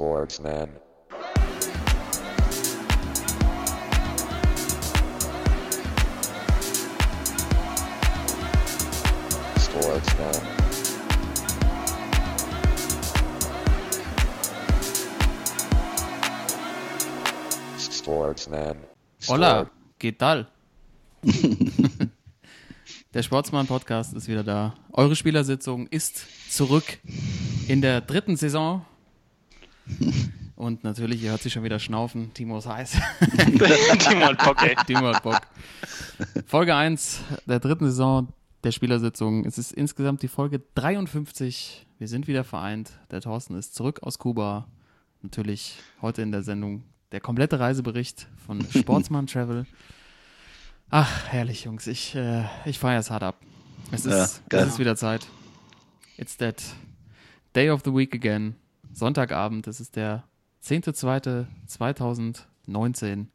Sportsman. 0.00 0.70
Sportsman. 9.58 10.32
Sportsman. 17.78 18.76
Hola, 19.28 19.70
¿qué 19.98 20.12
tal? 20.12 20.48
Der 23.12 23.22
Sportsmann-Podcast 23.22 24.14
ist 24.14 24.28
wieder 24.28 24.44
da. 24.44 24.72
Eure 24.92 25.14
Spielersitzung 25.14 25.88
ist 25.88 26.24
zurück 26.50 27.00
in 27.68 27.82
der 27.82 28.00
dritten 28.00 28.38
Saison. 28.38 28.86
Und 30.56 30.84
natürlich, 30.84 31.22
ihr 31.22 31.30
hört 31.30 31.40
sich 31.40 31.52
schon 31.54 31.64
wieder 31.64 31.78
schnaufen. 31.78 32.34
Timo 32.34 32.58
ist 32.58 32.66
heiß. 32.66 32.92
Timo 33.98 34.26
hat 34.26 34.44
Bock, 34.44 34.62
ey. 34.62 34.76
Timo 34.86 35.06
hat 35.14 35.22
Bock. 35.22 35.40
Folge 36.46 36.74
1 36.74 37.20
der 37.46 37.60
dritten 37.60 37.86
Saison 37.86 38.28
der 38.62 38.72
Spielersitzung. 38.72 39.46
Es 39.46 39.56
ist 39.56 39.72
insgesamt 39.72 40.22
die 40.22 40.28
Folge 40.28 40.60
53. 40.74 41.86
Wir 41.98 42.08
sind 42.08 42.26
wieder 42.28 42.44
vereint. 42.44 42.90
Der 43.10 43.22
Thorsten 43.22 43.54
ist 43.56 43.74
zurück 43.74 44.00
aus 44.02 44.18
Kuba. 44.18 44.66
Natürlich 45.22 45.76
heute 46.02 46.20
in 46.20 46.30
der 46.30 46.42
Sendung 46.42 46.82
der 47.12 47.20
komplette 47.20 47.58
Reisebericht 47.58 48.26
von 48.46 48.60
Sportsman 48.76 49.26
Travel. 49.26 49.64
Ach, 50.90 51.26
herrlich, 51.28 51.64
Jungs. 51.64 51.86
Ich, 51.86 52.14
äh, 52.14 52.44
ich 52.66 52.78
feiere 52.78 53.00
es 53.00 53.10
hart 53.10 53.22
ab. 53.22 53.36
Es 53.92 54.04
Ja, 54.04 54.24
ist, 54.24 54.42
geil. 54.50 54.64
es 54.64 54.74
ist 54.74 54.78
wieder 54.78 54.96
Zeit. 54.96 55.26
It's 56.18 56.36
that 56.36 56.62
day 57.56 57.70
of 57.70 57.80
the 57.84 57.94
week 57.94 58.14
again. 58.14 58.56
Sonntagabend. 58.92 59.66
Es 59.66 59.80
ist 59.80 59.96
der 59.96 60.24
10.2.2019. 60.64 63.26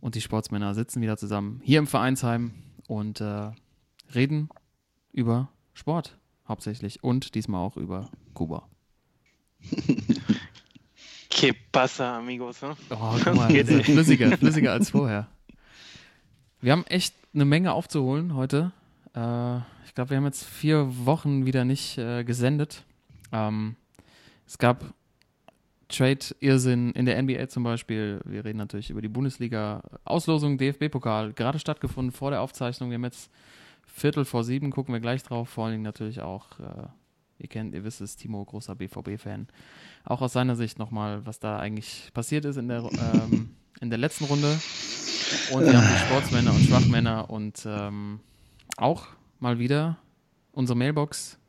Und 0.00 0.14
die 0.14 0.20
Sportsmänner 0.20 0.74
sitzen 0.74 1.02
wieder 1.02 1.16
zusammen 1.16 1.60
hier 1.62 1.78
im 1.78 1.86
Vereinsheim 1.86 2.52
und 2.86 3.20
äh, 3.20 3.50
reden 4.14 4.48
über 5.12 5.48
Sport 5.74 6.16
hauptsächlich 6.48 7.04
und 7.04 7.34
diesmal 7.34 7.60
auch 7.60 7.76
über 7.76 8.08
Kuba. 8.34 8.66
Que 11.30 11.54
pasa, 11.70 12.18
amigos? 12.18 12.60
Ne? 12.60 12.76
Oh, 12.90 13.14
guck 13.22 13.36
mal, 13.36 13.48
flüssiger, 13.48 14.36
flüssiger 14.36 14.72
als 14.72 14.90
vorher. 14.90 15.28
Wir 16.60 16.72
haben 16.72 16.84
echt 16.88 17.14
eine 17.32 17.44
Menge 17.44 17.72
aufzuholen 17.72 18.34
heute. 18.34 18.72
Äh, 19.14 19.58
ich 19.86 19.94
glaube, 19.94 20.10
wir 20.10 20.16
haben 20.16 20.24
jetzt 20.24 20.44
vier 20.44 21.06
Wochen 21.06 21.46
wieder 21.46 21.64
nicht 21.64 21.98
äh, 21.98 22.24
gesendet. 22.24 22.82
Ähm, 23.32 23.76
es 24.50 24.58
gab 24.58 24.82
Trade-Irrsinn 25.86 26.90
in 26.90 27.06
der 27.06 27.22
NBA 27.22 27.46
zum 27.48 27.62
Beispiel. 27.62 28.20
Wir 28.24 28.44
reden 28.44 28.58
natürlich 28.58 28.90
über 28.90 29.00
die 29.00 29.08
Bundesliga. 29.08 29.80
Auslosung 30.02 30.58
DFB-Pokal, 30.58 31.34
gerade 31.34 31.60
stattgefunden 31.60 32.10
vor 32.10 32.32
der 32.32 32.40
Aufzeichnung. 32.40 32.90
Wir 32.90 32.96
haben 32.96 33.04
jetzt 33.04 33.30
Viertel 33.86 34.24
vor 34.24 34.42
sieben, 34.42 34.72
gucken 34.72 34.92
wir 34.92 34.98
gleich 34.98 35.22
drauf. 35.22 35.50
Vor 35.50 35.64
allen 35.66 35.74
Dingen 35.74 35.84
natürlich 35.84 36.20
auch, 36.20 36.58
äh, 36.58 36.88
ihr 37.38 37.48
kennt, 37.48 37.76
ihr 37.76 37.84
wisst 37.84 38.00
es, 38.00 38.16
Timo, 38.16 38.44
großer 38.44 38.74
BVB-Fan. 38.74 39.46
Auch 40.04 40.20
aus 40.20 40.32
seiner 40.32 40.56
Sicht 40.56 40.80
nochmal, 40.80 41.24
was 41.24 41.38
da 41.38 41.60
eigentlich 41.60 42.10
passiert 42.12 42.44
ist 42.44 42.56
in 42.56 42.66
der, 42.66 42.90
ähm, 43.14 43.54
in 43.80 43.88
der 43.88 44.00
letzten 44.00 44.24
Runde. 44.24 44.48
Und 45.52 45.64
wir 45.64 45.76
haben 45.76 45.86
die 45.86 46.06
Sportsmänner 46.06 46.52
und 46.52 46.62
Schwachmänner 46.64 47.30
und 47.30 47.62
ähm, 47.66 48.18
auch 48.76 49.06
mal 49.38 49.60
wieder 49.60 49.98
unsere 50.50 50.76
Mailbox 50.76 51.39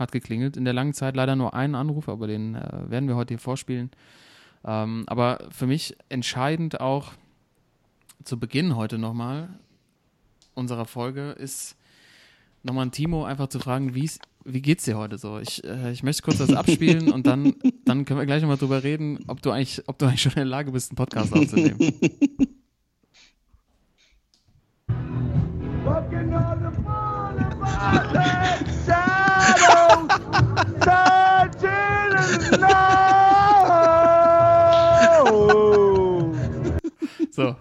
hat 0.00 0.10
geklingelt. 0.10 0.56
In 0.56 0.64
der 0.64 0.74
langen 0.74 0.94
Zeit 0.94 1.14
leider 1.14 1.36
nur 1.36 1.54
einen 1.54 1.76
Anruf, 1.76 2.08
aber 2.08 2.26
den 2.26 2.56
äh, 2.56 2.90
werden 2.90 3.08
wir 3.08 3.14
heute 3.14 3.34
hier 3.34 3.38
vorspielen. 3.38 3.90
Ähm, 4.64 5.04
aber 5.06 5.46
für 5.50 5.66
mich 5.66 5.96
entscheidend 6.08 6.80
auch 6.80 7.12
zu 8.24 8.38
Beginn 8.38 8.76
heute 8.76 8.98
nochmal 8.98 9.48
unserer 10.54 10.84
Folge 10.84 11.30
ist 11.30 11.76
nochmal 12.62 12.86
ein 12.86 12.92
Timo 12.92 13.24
einfach 13.24 13.48
zu 13.48 13.58
fragen, 13.58 13.94
wie's, 13.94 14.18
wie 14.44 14.60
geht's 14.60 14.84
dir 14.84 14.98
heute 14.98 15.16
so? 15.16 15.38
Ich, 15.38 15.64
äh, 15.64 15.92
ich 15.92 16.02
möchte 16.02 16.22
kurz 16.22 16.38
das 16.38 16.52
abspielen 16.52 17.10
und 17.10 17.26
dann, 17.26 17.54
dann 17.84 18.04
können 18.04 18.18
wir 18.18 18.26
gleich 18.26 18.42
nochmal 18.42 18.58
drüber 18.58 18.82
reden, 18.82 19.20
ob 19.26 19.40
du 19.40 19.50
eigentlich, 19.50 19.82
ob 19.86 19.98
du 19.98 20.06
eigentlich 20.06 20.22
schon 20.22 20.32
in 20.32 20.36
der 20.36 20.44
Lage 20.46 20.72
bist, 20.72 20.90
einen 20.90 20.96
Podcast 20.96 21.32
aufzunehmen. 21.32 21.78
Walking 25.82 26.34
on 26.34 26.62
the 26.62 26.70
boulevard, 26.82 28.12
that 28.12 28.66
shadow, 28.84 30.06
searching 30.84 32.12
in 32.12 32.32
the 32.38 32.56
snow. 32.56 33.00
So. 37.30 37.56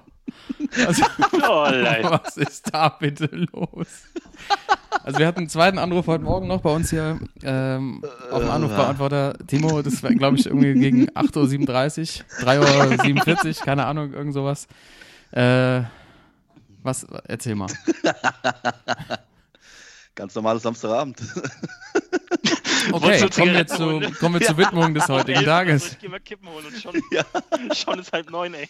Also, 0.86 1.04
Oh, 1.48 1.68
leid. 1.72 2.04
was 2.10 2.38
ist 2.38 2.74
da 2.74 2.90
bitte 2.90 3.30
los? 3.54 3.88
Also 5.04 5.20
wir 5.20 5.28
hatten 5.28 5.40
einen 5.40 5.50
zweiten 5.50 5.78
Anruf 5.78 6.08
heute 6.08 6.24
Morgen 6.24 6.48
noch 6.48 6.62
bei 6.62 6.72
uns 6.72 6.90
hier 6.90 7.20
ähm, 7.44 8.04
auf 8.32 8.40
dem 8.42 8.50
Anrufbeantworter. 8.50 9.38
Timo, 9.48 9.82
das 9.82 10.04
war 10.04 10.12
glaube 10.12 10.38
ich 10.38 10.46
irgendwie 10.46 10.74
gegen 10.74 11.10
8.37 11.10 12.22
Uhr, 12.22 12.48
3.47 12.48 13.60
Uhr, 13.60 13.66
keine 13.66 13.86
Ahnung, 13.86 14.14
irgend 14.14 14.34
sowas. 14.34 14.68
Äh, 15.32 15.82
was, 16.84 17.06
erzähl 17.28 17.56
mal. 17.56 17.68
Ganz 20.16 20.36
normales 20.36 20.64
Samstagabend. 20.64 21.22
Okay, 22.92 23.30
kommen 23.30 23.54
wir, 23.54 23.68
zu, 23.68 24.02
kommen 24.20 24.40
wir 24.40 24.48
zur 24.48 24.58
Widmung 24.58 24.94
des 24.94 25.08
heutigen 25.10 25.44
Tages. 25.44 25.92
Ich 25.92 26.00
geh 26.00 26.08
mal 26.08 26.20
Kippen 26.20 26.48
holen 26.48 26.66
und 26.66 26.76
schon, 26.82 27.00
Ja. 27.12 27.24
schon 27.76 28.00
ist 28.00 28.12
halb 28.14 28.32
neun, 28.32 28.54
ey. 28.56 28.68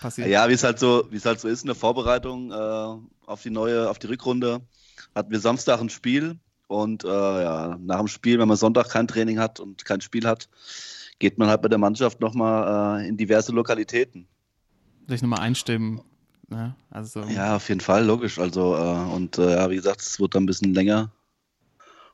Passiert. 0.00 0.28
Ja, 0.28 0.48
wie 0.48 0.54
es 0.54 0.64
halt 0.64 0.78
so, 0.78 1.06
wie 1.10 1.16
es 1.16 1.26
halt 1.26 1.40
so 1.40 1.48
ist 1.48 1.62
in 1.62 1.66
der 1.66 1.76
Vorbereitung 1.76 2.50
äh, 2.52 3.26
auf 3.26 3.42
die 3.42 3.50
neue, 3.50 3.88
auf 3.90 3.98
die 3.98 4.06
Rückrunde, 4.06 4.60
hatten 5.14 5.30
wir 5.30 5.40
Samstag 5.40 5.80
ein 5.80 5.90
Spiel 5.90 6.38
und 6.68 7.04
äh, 7.04 7.08
ja, 7.08 7.78
nach 7.80 7.98
dem 7.98 8.08
Spiel, 8.08 8.38
wenn 8.38 8.48
man 8.48 8.56
Sonntag 8.56 8.88
kein 8.90 9.08
Training 9.08 9.38
hat 9.38 9.60
und 9.60 9.84
kein 9.84 10.00
Spiel 10.00 10.26
hat, 10.26 10.48
geht 11.18 11.36
man 11.36 11.48
halt 11.48 11.62
mit 11.62 11.72
der 11.72 11.78
Mannschaft 11.78 12.20
nochmal 12.20 13.00
äh, 13.00 13.08
in 13.08 13.16
diverse 13.16 13.52
Lokalitäten. 13.52 14.26
Sich 15.06 15.20
nochmal 15.20 15.40
einstimmen. 15.40 16.00
Ne? 16.48 16.74
Also, 16.90 17.20
Ja, 17.22 17.56
auf 17.56 17.68
jeden 17.68 17.80
Fall, 17.80 18.04
logisch. 18.04 18.38
Also, 18.38 18.76
äh, 18.76 19.14
und 19.14 19.38
äh, 19.38 19.56
ja, 19.56 19.70
wie 19.70 19.76
gesagt, 19.76 20.00
es 20.00 20.18
wird 20.18 20.34
dann 20.34 20.44
ein 20.44 20.46
bisschen 20.46 20.72
länger. 20.74 21.10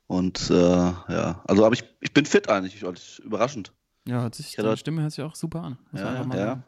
Und 0.06 0.50
äh, 0.50 0.54
ja, 0.54 1.42
also 1.46 1.64
aber 1.64 1.74
ich, 1.74 1.84
ich 2.00 2.12
bin 2.12 2.26
fit 2.26 2.48
eigentlich, 2.48 2.82
ich, 2.82 3.18
überraschend. 3.20 3.72
ja 4.06 4.20
hört 4.20 4.34
sich, 4.36 4.54
deine 4.54 4.76
Stimme 4.76 5.02
hört 5.02 5.12
sich 5.12 5.24
auch 5.24 5.34
super 5.34 5.64
an. 5.64 5.78
Ja, 5.92 6.22
ja. 6.34 6.62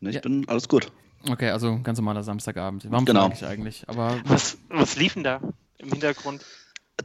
Ne, 0.00 0.10
ich 0.10 0.14
Ja. 0.16 0.20
bin 0.22 0.48
alles 0.48 0.68
gut. 0.68 0.90
Okay, 1.28 1.50
also 1.50 1.78
ganz 1.82 1.98
normaler 1.98 2.22
Samstagabend. 2.22 2.86
Warum 2.90 3.04
Genau. 3.04 3.30
ich 3.32 3.44
eigentlich? 3.44 3.84
Aber 3.88 4.18
Was, 4.24 4.56
was 4.70 4.96
lief 4.96 5.14
denn 5.14 5.24
da 5.24 5.40
im 5.78 5.88
Hintergrund? 5.90 6.44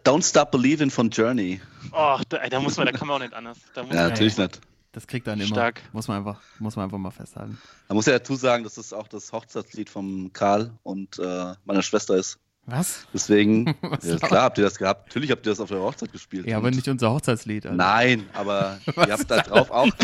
Don't 0.03 0.27
Stop 0.27 0.51
Believing 0.51 0.89
von 0.91 1.09
Journey. 1.09 1.61
Oh, 1.91 2.19
da, 2.29 2.47
da 2.49 2.59
muss 2.59 2.77
man, 2.77 2.85
da 2.85 2.91
kann 2.93 3.07
man 3.07 3.17
auch 3.17 3.21
nicht 3.25 3.33
anders. 3.33 3.57
Da 3.73 3.83
muss 3.83 3.93
Ja, 3.93 4.01
man 4.03 4.09
natürlich 4.11 4.37
nicht. 4.37 4.61
Das 4.93 5.07
kriegt 5.07 5.27
dann 5.27 5.39
immer. 5.39 5.47
Stark. 5.47 5.81
Muss 5.91 6.07
man 6.07 6.17
einfach, 6.17 6.39
muss 6.59 6.77
man 6.77 6.85
einfach 6.85 6.97
mal 6.97 7.11
festhalten. 7.11 7.57
Man 7.89 7.95
muss 7.97 8.05
ja 8.05 8.13
dazu 8.13 8.35
sagen, 8.35 8.63
dass 8.63 8.75
das 8.75 8.93
auch 8.93 9.09
das 9.09 9.31
Hochzeitslied 9.33 9.89
von 9.89 10.31
Karl 10.31 10.71
und 10.83 11.19
äh, 11.19 11.53
meiner 11.65 11.81
Schwester 11.81 12.15
ist. 12.15 12.39
Was? 12.65 13.05
Deswegen, 13.13 13.75
Was 13.81 14.05
ja, 14.05 14.17
klar 14.17 14.43
habt 14.43 14.57
ihr 14.57 14.63
das 14.63 14.77
gehabt. 14.77 15.07
Natürlich 15.07 15.31
habt 15.31 15.45
ihr 15.45 15.51
das 15.51 15.59
auf 15.59 15.67
der 15.69 15.79
Hochzeit 15.81 16.11
gespielt. 16.13 16.47
Ja, 16.47 16.57
aber 16.57 16.71
nicht 16.71 16.87
unser 16.87 17.11
Hochzeitslied. 17.11 17.65
Alter. 17.65 17.75
Nein, 17.75 18.25
aber 18.33 18.79
ihr 18.95 19.11
habt 19.13 19.29
da 19.29 19.41
drauf 19.41 19.69
auch. 19.69 19.87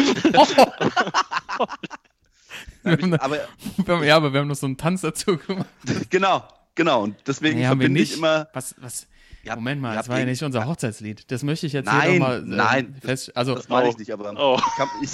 Wir 2.84 2.94
haben, 2.94 3.14
aber 3.14 3.38
wir 3.86 3.96
haben, 3.96 4.04
ja, 4.04 4.16
aber 4.18 4.34
wir 4.34 4.40
haben 4.40 4.48
noch 4.48 4.56
so 4.56 4.66
einen 4.66 4.78
Tanz 4.78 5.02
dazu 5.02 5.38
gemacht. 5.38 5.68
genau, 6.10 6.44
genau. 6.76 7.04
Und 7.04 7.16
deswegen 7.28 7.60
wir 7.60 7.68
verbinde 7.68 8.00
nicht. 8.00 8.12
ich 8.14 8.18
immer. 8.18 8.48
Was, 8.54 8.76
was? 8.80 9.08
Habt- 9.48 9.56
Moment 9.58 9.82
mal, 9.82 9.96
das 9.96 10.08
war 10.10 10.20
ja 10.20 10.26
nicht 10.26 10.44
unser 10.44 10.66
Hochzeitslied. 10.68 11.32
Das 11.32 11.42
möchte 11.44 11.66
ich 11.66 11.74
jetzt 11.74 11.88
Nein, 11.88 12.12
hier 12.12 12.20
nochmal 12.20 12.38
äh, 12.40 12.46
nein, 12.46 12.96
fest. 13.02 13.36
Also, 13.36 13.56
Das 13.56 13.70
meine 13.70 13.88
Oh. 13.88 13.90
ich 13.92 13.98
nicht, 13.98 14.12
aber 14.14 14.34
Oh. 14.38 14.60
ich 15.02 15.12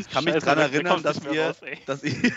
ich, 0.00 0.08
kann 0.10 0.24
mich 0.24 0.34
daran 0.34 0.58
da- 0.58 0.68
da 0.68 0.72
erinnern, 0.74 1.02
dass 1.02 1.20
ihr, 1.32 1.46
raus, 1.46 1.56
dass, 1.86 2.02
ihr, 2.04 2.32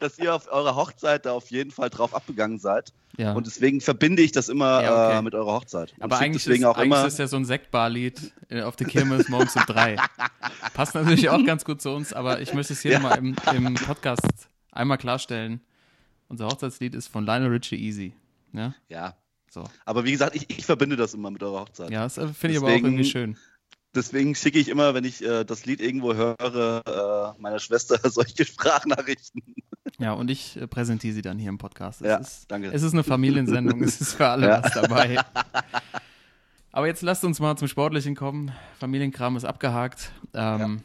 dass 0.00 0.18
ihr 0.18 0.34
auf 0.34 0.50
eurer 0.50 0.74
Hochzeit 0.76 1.26
da 1.26 1.32
auf 1.32 1.50
jeden 1.50 1.70
Fall 1.70 1.90
drauf 1.90 2.14
abgegangen 2.14 2.58
seid. 2.58 2.92
ja. 3.16 3.32
Und 3.32 3.46
deswegen 3.46 3.80
verbinde 3.80 4.22
ich 4.22 4.32
das 4.32 4.48
immer 4.48 4.82
Ja, 4.82 5.06
okay. 5.08 5.18
äh, 5.18 5.22
mit 5.22 5.34
eurer 5.34 5.52
Hochzeit. 5.52 5.92
Und 5.96 6.02
aber 6.04 6.18
eigentlich, 6.18 6.44
deswegen 6.44 6.62
ist, 6.64 6.68
auch 6.68 6.76
eigentlich 6.76 6.86
immer. 6.98 7.06
ist 7.06 7.18
ja 7.18 7.26
so 7.26 7.36
ein 7.36 7.44
Sektbarlied 7.44 8.32
äh, 8.48 8.62
auf 8.62 8.76
der 8.76 8.86
Kirmes 8.86 9.28
morgens 9.28 9.54
um 9.56 9.62
drei. 9.66 9.96
Passt 10.74 10.94
natürlich 10.94 11.28
auch 11.28 11.44
ganz 11.44 11.64
gut 11.64 11.80
zu 11.82 11.90
uns, 11.90 12.12
aber 12.12 12.40
ich 12.40 12.52
möchte 12.54 12.72
es 12.72 12.80
hier 12.82 12.92
Ja. 12.92 12.98
nochmal 13.00 13.18
im, 13.18 13.34
im 13.54 13.74
Podcast 13.74 14.22
einmal 14.70 14.98
klarstellen. 14.98 15.60
Unser 16.28 16.46
Hochzeitslied 16.46 16.94
ist 16.94 17.08
von 17.08 17.26
Lionel 17.26 17.48
Richie 17.50 17.76
Easy. 17.76 18.14
Ja, 18.54 18.74
ja. 18.88 19.14
so. 19.50 19.64
Aber 19.84 20.04
wie 20.04 20.12
gesagt, 20.12 20.34
ich, 20.34 20.48
ich 20.48 20.64
verbinde 20.64 20.96
das 20.96 21.12
immer 21.14 21.30
mit 21.30 21.42
eurer 21.42 21.60
Hochzeit. 21.60 21.90
Ja, 21.90 22.04
das 22.04 22.16
äh, 22.18 22.28
finde 22.28 22.56
ich 22.56 22.62
aber 22.62 22.72
auch 22.72 22.76
irgendwie 22.76 23.04
schön. 23.04 23.36
Deswegen 23.94 24.34
schicke 24.34 24.58
ich 24.58 24.68
immer, 24.68 24.94
wenn 24.94 25.04
ich 25.04 25.22
äh, 25.22 25.44
das 25.44 25.66
Lied 25.66 25.80
irgendwo 25.80 26.14
höre, 26.14 27.34
äh, 27.36 27.40
meiner 27.40 27.58
Schwester 27.58 27.98
solche 28.10 28.44
Sprachnachrichten. 28.44 29.42
Ja, 29.98 30.12
und 30.14 30.30
ich 30.30 30.56
äh, 30.56 30.66
präsentiere 30.66 31.12
sie 31.14 31.22
dann 31.22 31.38
hier 31.38 31.50
im 31.50 31.58
Podcast. 31.58 32.00
Es 32.00 32.06
Ja, 32.08 32.16
ist, 32.16 32.50
danke. 32.50 32.72
Es 32.72 32.82
ist 32.82 32.94
eine 32.94 33.04
Familiensendung, 33.04 33.82
es 33.82 34.00
ist 34.00 34.14
für 34.14 34.28
alle 34.28 34.48
Ja. 34.48 34.62
was 34.64 34.72
dabei. 34.72 35.18
Aber 36.72 36.86
jetzt 36.86 37.02
lasst 37.02 37.22
uns 37.24 37.38
mal 37.38 37.56
zum 37.56 37.68
Sportlichen 37.68 38.16
kommen. 38.16 38.50
Familienkram 38.80 39.36
ist 39.36 39.44
abgehakt. 39.44 40.10
Ähm, 40.32 40.82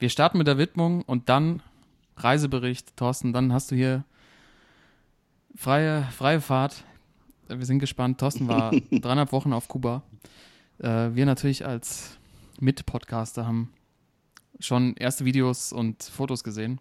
Wir 0.00 0.08
starten 0.10 0.38
mit 0.38 0.48
der 0.48 0.58
Widmung 0.58 1.02
und 1.02 1.28
dann 1.28 1.62
Reisebericht. 2.16 2.96
Thorsten, 2.96 3.32
dann 3.32 3.52
hast 3.52 3.70
du 3.70 3.76
hier 3.76 4.04
freie, 5.54 6.02
freie 6.16 6.40
Fahrt. 6.40 6.82
Wir 7.46 7.64
sind 7.64 7.78
gespannt. 7.78 8.18
Thorsten 8.18 8.48
war 8.48 8.72
dreieinhalb 8.90 9.30
Wochen 9.30 9.52
auf 9.52 9.68
Kuba. 9.68 10.02
Äh, 10.78 11.14
wir 11.14 11.26
natürlich 11.26 11.66
als 11.66 12.18
Mit-Podcaster 12.60 13.46
haben 13.46 13.72
schon 14.60 14.94
erste 14.96 15.24
Videos 15.24 15.72
und 15.72 16.02
Fotos 16.02 16.44
gesehen. 16.44 16.80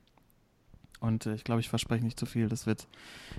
Und 1.00 1.28
äh, 1.28 1.36
ich 1.36 1.44
glaube, 1.44 1.62
ich 1.62 1.70
verspreche 1.70 2.04
nicht 2.04 2.20
zu 2.20 2.26
viel. 2.26 2.50
Das 2.50 2.66
wird, 2.66 2.88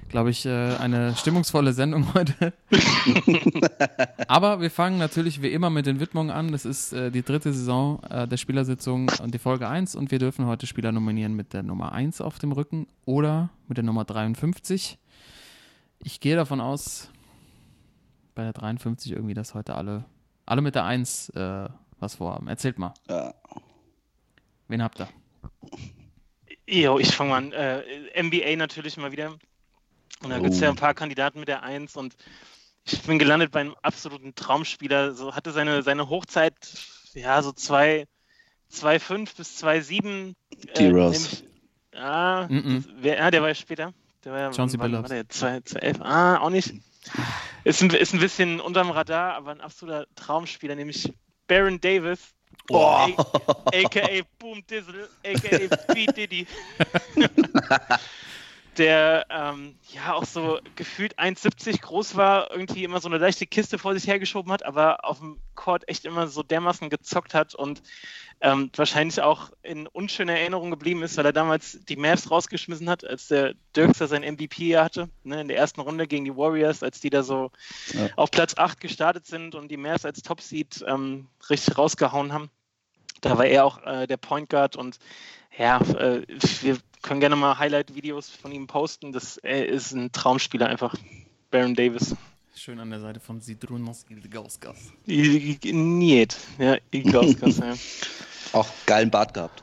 glaube 0.09 0.31
ich, 0.31 0.47
äh, 0.47 0.77
eine 0.77 1.17
stimmungsvolle 1.17 1.73
Sendung 1.73 2.15
heute. 2.15 2.53
Aber 4.29 4.61
wir 4.61 4.71
fangen 4.71 4.99
natürlich 4.99 5.43
wie 5.43 5.49
immer 5.49 5.71
mit 5.71 5.87
den 5.87 6.01
Widmungen 6.01 6.31
an. 6.31 6.53
Das 6.53 6.65
ist 6.65 6.93
äh, 6.93 7.11
die 7.11 7.23
dritte 7.23 7.53
Saison 7.53 8.03
äh, 8.05 8.29
der 8.29 8.37
Spielersitzung 8.37 9.11
und 9.23 9.35
die 9.35 9.39
Folge 9.39 9.69
1. 9.69 9.97
Und 9.97 10.11
wir 10.11 10.19
dürfen 10.19 10.47
heute 10.47 10.67
Spieler 10.67 10.93
nominieren 10.93 11.35
mit 11.35 11.53
der 11.53 11.63
Nummer 11.63 11.93
1 11.93 12.21
auf 12.21 12.39
dem 12.39 12.53
Rücken 12.53 12.87
oder 13.05 13.51
mit 13.67 13.77
der 13.77 13.85
Nummer 13.85 14.05
53. 14.05 14.99
Ich 16.01 16.21
gehe 16.21 16.37
davon 16.37 16.61
aus, 16.61 17.11
bei 18.37 18.45
der 18.45 18.53
53 18.53 19.13
irgendwie, 19.13 19.35
dass 19.35 19.55
heute 19.55 19.75
alle, 19.75 20.05
alle 20.49 20.63
mit 20.63 20.75
der 20.75 20.85
1 20.85 21.31
äh, 21.31 21.69
was 22.01 22.15
vorhaben. 22.17 22.49
Erzählt 22.49 22.79
mal. 22.79 22.95
Ja. 23.09 23.35
Wen 24.69 24.83
habt 24.83 25.01
ihr? 25.01 25.09
Jo, 26.67 26.99
ich 26.99 27.15
fange 27.15 27.31
mal 27.31 27.37
an. 27.39 27.53
Äh, 27.53 28.23
NBA 28.23 28.57
natürlich 28.57 28.97
mal 28.97 29.13
wieder. 29.13 29.31
Und 30.23 30.31
da 30.31 30.39
gibt 30.39 30.53
es 30.53 30.61
Oh. 30.61 30.65
ja 30.65 30.71
ein 30.71 30.77
paar 30.77 30.95
Kandidaten 30.95 31.39
mit 31.39 31.49
der 31.49 31.63
1 31.63 31.97
und 31.97 32.17
ich 32.85 33.03
bin 33.03 33.19
gelandet 33.19 33.53
bei 33.53 33.61
einem 33.61 33.75
absoluten 33.83 34.35
Traumspieler. 34.35 35.15
So 35.15 35.35
hatte 35.35 35.53
seine, 35.53 35.83
seine 35.83 36.09
Hochzeit, 36.09 36.55
ja, 37.15 37.43
so 37.43 37.53
2 37.53 38.07
2,5 38.71 39.37
bis 39.37 39.57
2,7. 39.63 40.35
D-Rose. 40.77 41.23
nämlich- 41.23 41.45
Ah, 41.95 42.47
Mhm. 42.49 42.85
das- 42.85 42.93
wer, 43.01 43.25
ah, 43.25 43.31
der 43.31 43.41
war 43.41 43.49
ja 43.49 43.55
später. 43.55 43.93
Der 44.25 44.33
war 44.33 44.39
ja, 44.41 44.53
Chauncey 44.53 44.77
Billups. 44.79 45.09
der? 45.09 45.29
2, 45.29 45.61
2,11. 45.61 46.03
Ah, 46.03 46.39
auch 46.39 46.51
nicht. 46.51 46.75
Ist 47.65 47.83
ein, 47.83 47.91
ist 47.91 48.15
ein 48.15 48.21
bisschen 48.21 48.61
unterm 48.61 48.91
Radar, 48.91 49.35
aber 49.35 49.51
ein 49.51 49.61
absoluter 49.61 50.07
Traumspieler, 50.15 50.75
nämlich 50.75 51.13
Baron 51.47 51.81
Davis. 51.81 52.35
Boah. 52.67 53.09
A.k.a. 53.67 54.23
Boom 54.39 54.67
Dizzle, 54.67 55.09
a.k.a. 55.25 55.93
B. 55.93 56.07
Diddy. 56.07 56.47
Der 58.79 59.27
ähm, 59.29 59.75
ja 59.93 60.15
auch 60.15 60.25
so 60.25 60.59
gefühlt 60.77 61.19
1,70 61.19 61.81
groß 61.81 62.17
war, 62.17 62.51
irgendwie 62.53 62.85
immer 62.85 63.01
so 63.01 63.09
eine 63.09 63.19
leichte 63.19 63.47
Kiste 63.47 63.79
vor 63.79 63.95
sich 63.95 64.07
hergeschoben 64.07 64.53
hat, 64.53 64.65
aber 64.65 65.05
auf 65.05 65.19
dem 65.19 65.39
Court 65.57 65.89
echt 65.89 66.05
immer 66.05 66.29
so 66.29 66.43
dermaßen 66.45 66.89
gezockt 66.89 67.35
hat 67.35 67.55
und 67.57 67.83
ähm, 68.41 68.71
wahrscheinlich 68.77 69.21
auch 69.21 69.51
in 69.63 69.89
unschöner 69.89 70.39
Erinnerung 70.39 70.71
geblieben 70.71 71.03
ist, 71.03 71.17
weil 71.17 71.27
er 71.27 71.33
damals 71.33 71.81
die 71.89 71.97
Mavs 71.97 72.31
rausgeschmissen 72.31 72.89
hat, 72.89 73.05
als 73.05 73.27
der 73.27 73.55
Dirkser 73.75 74.07
sein 74.07 74.23
MVP 74.23 74.77
hatte, 74.79 75.09
ne, 75.25 75.41
in 75.41 75.49
der 75.49 75.57
ersten 75.57 75.81
Runde 75.81 76.07
gegen 76.07 76.25
die 76.25 76.37
Warriors, 76.37 76.85
als 76.85 77.01
die 77.01 77.11
da 77.11 77.25
so 77.25 77.51
Ja. 77.95 78.09
auf 78.17 78.31
Platz 78.31 78.55
8 78.57 78.81
gestartet 78.81 79.27
sind 79.27 79.57
und 79.57 79.71
die 79.71 79.77
Mavs 79.77 80.05
als 80.05 80.23
Top-Seed 80.23 80.85
ähm, 80.87 81.27
richtig 81.51 81.77
rausgehauen 81.77 82.33
haben. 82.33 82.51
Da 83.21 83.37
war 83.37 83.47
er 83.47 83.65
auch 83.65 83.83
äh, 83.85 84.07
der 84.07 84.19
Point 84.19 84.49
Guard 84.49 84.77
und 84.77 84.99
ja, 85.57 85.81
äh, 85.81 86.25
wir 86.61 86.79
können 87.03 87.21
gerne 87.21 87.37
mal 87.37 87.59
Highlight-Videos 87.59 88.31
von 88.31 88.53
ihm 88.53 88.67
posten. 88.67 89.13
Das 89.13 89.37
er 89.39 89.67
ist 89.69 89.93
ein 89.93 90.13
Traumspieler 90.13 90.67
einfach. 90.67 90.95
Baron 91.51 91.75
Davis. 91.75 92.15
Schön 92.55 92.81
an 92.81 92.91
der 92.91 93.01
Seite 93.01 93.21
von 93.21 93.41
Sidrunos 93.41 94.05
Ilgauskas. 94.09 94.93
Niet. 95.07 96.37
Ja, 96.59 96.77
Igauskas, 96.91 97.59
ja. 97.59 97.75
Auch 98.53 98.69
geilen 98.87 99.11
Bart 99.11 99.33
gehabt. 99.35 99.63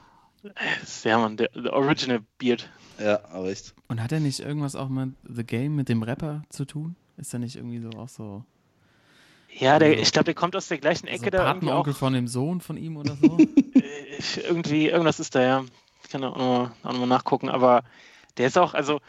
Ja, 1.04 1.18
Mann, 1.18 1.38
der, 1.38 1.50
der 1.50 1.74
Original 1.74 2.22
Beard. 2.38 2.70
Ja, 3.00 3.20
aber 3.32 3.50
echt. 3.50 3.74
Und 3.88 4.02
hat 4.02 4.12
er 4.12 4.20
nicht 4.20 4.40
irgendwas 4.40 4.76
auch 4.76 4.88
mit 4.90 5.10
The 5.28 5.44
Game, 5.44 5.76
mit 5.76 5.90
dem 5.90 6.04
Rapper 6.04 6.44
zu 6.50 6.66
tun? 6.66 6.96
Ist 7.18 7.34
er 7.34 7.40
nicht 7.40 7.56
irgendwie 7.58 7.80
so 7.80 7.90
auch 7.98 8.08
so, 8.10 8.44
Ja, 9.52 9.80
der, 9.80 9.90
Also- 9.90 10.02
ich 10.02 10.12
glaube, 10.12 10.26
der 10.26 10.34
kommt 10.36 10.56
aus 10.56 10.68
der 10.68 10.78
gleichen 10.78 11.08
Ecke 11.08 11.26
so 11.26 11.30
da 11.32 11.48
irgendwie 11.48 11.68
auch. 11.68 11.84
Patenonkel 11.84 11.94
von 11.94 12.14
dem 12.14 12.28
Sohn 12.28 12.62
von 12.62 12.78
ihm 12.78 12.98
oder 12.98 13.16
so? 13.22 13.38
Äh, 13.76 14.40
irgendwie, 14.48 14.88
irgendwas 14.88 15.20
ist 15.20 15.36
da, 15.36 15.42
ja. 15.42 15.66
Ich 16.06 16.12
kann 16.12 16.24
auch 16.24 16.38
nochmal 16.38 16.72
auch 16.84 16.94
noch 16.94 17.06
nachgucken, 17.08 17.50
aber 17.50 17.84
der 18.38 18.48
ist 18.48 18.58
auch, 18.58 18.76
also, 18.76 19.02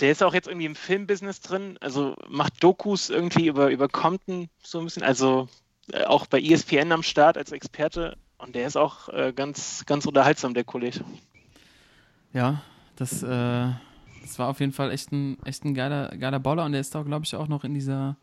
der 0.00 0.12
ist 0.12 0.22
auch 0.22 0.34
jetzt 0.34 0.48
irgendwie 0.48 0.66
im 0.66 0.74
Filmbusiness 0.74 1.40
drin, 1.40 1.78
also 1.80 2.14
macht 2.28 2.62
Dokus 2.62 3.08
irgendwie 3.08 3.46
über, 3.46 3.70
über 3.70 3.88
Compton 3.88 4.50
so 4.62 4.78
ein 4.78 4.84
bisschen, 4.84 5.02
also 5.02 5.48
äh, 5.92 6.04
auch 6.04 6.26
bei 6.26 6.40
ESPN 6.40 6.92
am 6.92 7.02
Start 7.02 7.38
als 7.38 7.52
Experte 7.52 8.18
und 8.36 8.54
der 8.54 8.66
ist 8.66 8.76
auch 8.76 9.08
äh, 9.08 9.32
ganz, 9.34 9.84
ganz 9.86 10.04
unterhaltsam, 10.04 10.52
der 10.52 10.64
Kollege. 10.64 11.00
ja, 12.34 12.60
das, 12.96 13.22
äh, 13.22 13.70
das 14.20 14.38
war 14.38 14.48
auf 14.48 14.60
jeden 14.60 14.72
Fall 14.72 14.90
echt 14.90 15.10
ein, 15.10 15.38
echt 15.44 15.64
ein 15.64 15.74
geiler, 15.74 16.08
geiler 16.18 16.38
Baller 16.38 16.66
und 16.66 16.72
der 16.72 16.82
ist 16.82 16.94
da, 16.94 17.02
glaube 17.02 17.24
ich, 17.24 17.34
auch 17.34 17.48
noch 17.48 17.64
in 17.64 17.72
dieser, 17.72 18.16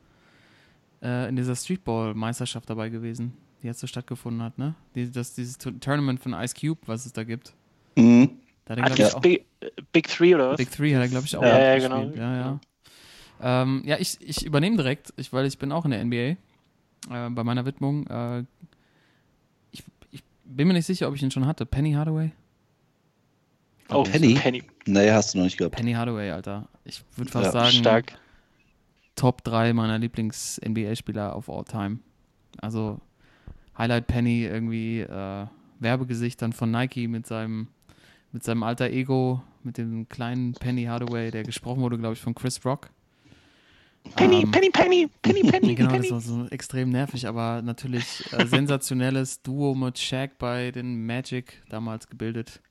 äh, 1.01 1.27
in 1.29 1.35
dieser 1.35 1.55
Streetball-Meisterschaft 1.55 2.69
dabei 2.69 2.89
gewesen, 2.89 3.33
die 3.61 3.67
jetzt 3.67 3.79
so 3.79 3.87
stattgefunden 3.87 4.41
hat, 4.41 4.57
ne? 4.57 4.75
Die, 4.95 5.11
das, 5.11 5.33
dieses 5.33 5.57
Tournament 5.57 6.19
von 6.19 6.33
Ice 6.33 6.55
Cube, 6.59 6.79
was 6.85 7.05
es 7.05 7.13
da 7.13 7.23
gibt. 7.23 7.53
Mhm. 7.95 8.31
Da 8.65 8.75
hat 8.75 8.99
er, 8.99 9.07
ich, 9.07 9.15
auch 9.15 9.21
Big, 9.21 9.45
Big 9.91 10.07
Three 10.07 10.35
oder 10.35 10.51
was? 10.51 10.57
Big 10.57 10.71
Three 10.71 10.93
hat 10.93 11.01
er, 11.01 11.07
glaube 11.07 11.25
ich, 11.25 11.35
auch 11.35 11.43
Ja, 11.43 11.75
ja, 11.75 11.79
genau. 11.79 12.03
Ja, 12.15 12.35
ja. 12.35 12.59
Ähm, 13.41 13.83
ja, 13.85 13.97
ich, 13.99 14.17
ich 14.21 14.45
übernehme 14.45 14.77
direkt, 14.77 15.13
ich, 15.17 15.31
weil 15.33 15.45
ich 15.45 15.57
bin 15.57 15.71
auch 15.71 15.85
in 15.85 15.91
der 15.91 16.03
NBA 16.03 16.15
äh, 16.15 17.29
bei 17.29 17.43
meiner 17.43 17.65
Widmung. 17.65 18.05
Äh, 18.07 18.43
ich, 19.71 19.83
ich 20.11 20.23
bin 20.43 20.67
mir 20.67 20.73
nicht 20.73 20.85
sicher, 20.85 21.07
ob 21.07 21.15
ich 21.15 21.23
ihn 21.23 21.31
schon 21.31 21.45
hatte. 21.45 21.65
Penny 21.65 21.93
Hardaway? 21.93 22.31
Oh, 23.89 24.03
Penny? 24.03 24.35
Penny. 24.35 24.63
Nee, 24.85 25.11
hast 25.11 25.33
du 25.33 25.39
noch 25.39 25.45
nicht 25.45 25.57
gehabt. 25.57 25.75
Penny 25.75 25.93
Hardaway, 25.93 26.31
Alter. 26.31 26.67
Ich 26.83 27.03
würde 27.15 27.31
fast 27.31 27.45
Ja, 27.45 27.51
sagen, 27.51 27.71
Stark. 27.71 28.13
Top 29.15 29.43
3 29.43 29.73
meiner 29.73 29.97
Lieblings-NBA-Spieler 29.97 31.35
of 31.35 31.49
all 31.49 31.63
time. 31.63 31.99
Also 32.61 32.99
Highlight 33.79 34.05
Penny 34.07 34.43
irgendwie 34.43 34.99
äh, 34.99 35.45
Werbegesicht 35.79 36.41
dann 36.41 36.53
von 36.53 36.69
Nike 36.69 37.07
mit 37.07 37.25
seinem 37.25 37.67
mit 38.31 38.43
seinem 38.43 38.61
alter 38.61 38.91
Ego, 38.91 39.41
mit 39.63 39.79
dem 39.79 40.07
kleinen 40.07 40.53
Penny 40.53 40.83
Hardaway, 40.83 41.31
der 41.31 41.41
gesprochen 41.41 41.81
wurde, 41.81 41.97
glaube 41.97 42.13
ich, 42.13 42.19
von 42.21 42.35
Chris 42.35 42.63
Rock. 42.63 42.91
Penny, 44.15 44.43
Ähm, 44.43 44.51
Penny, 44.51 44.69
Penny, 44.69 45.09
Penny, 45.21 45.41
Penny, 45.51 45.75
Genau, 45.75 45.89
das 45.89 45.97
Penny. 46.01 46.11
war 46.11 46.21
so 46.21 46.45
extrem 46.49 46.89
nervig, 46.89 47.27
aber 47.27 47.63
natürlich 47.63 48.31
äh, 48.33 48.45
sensationelles 48.47 49.41
Duo 49.41 49.73
mit 49.73 49.97
Shaq 49.97 50.37
bei 50.37 50.69
den 50.71 51.05
Magic 51.07 51.61
damals 51.69 52.07
gebildet. 52.07 52.61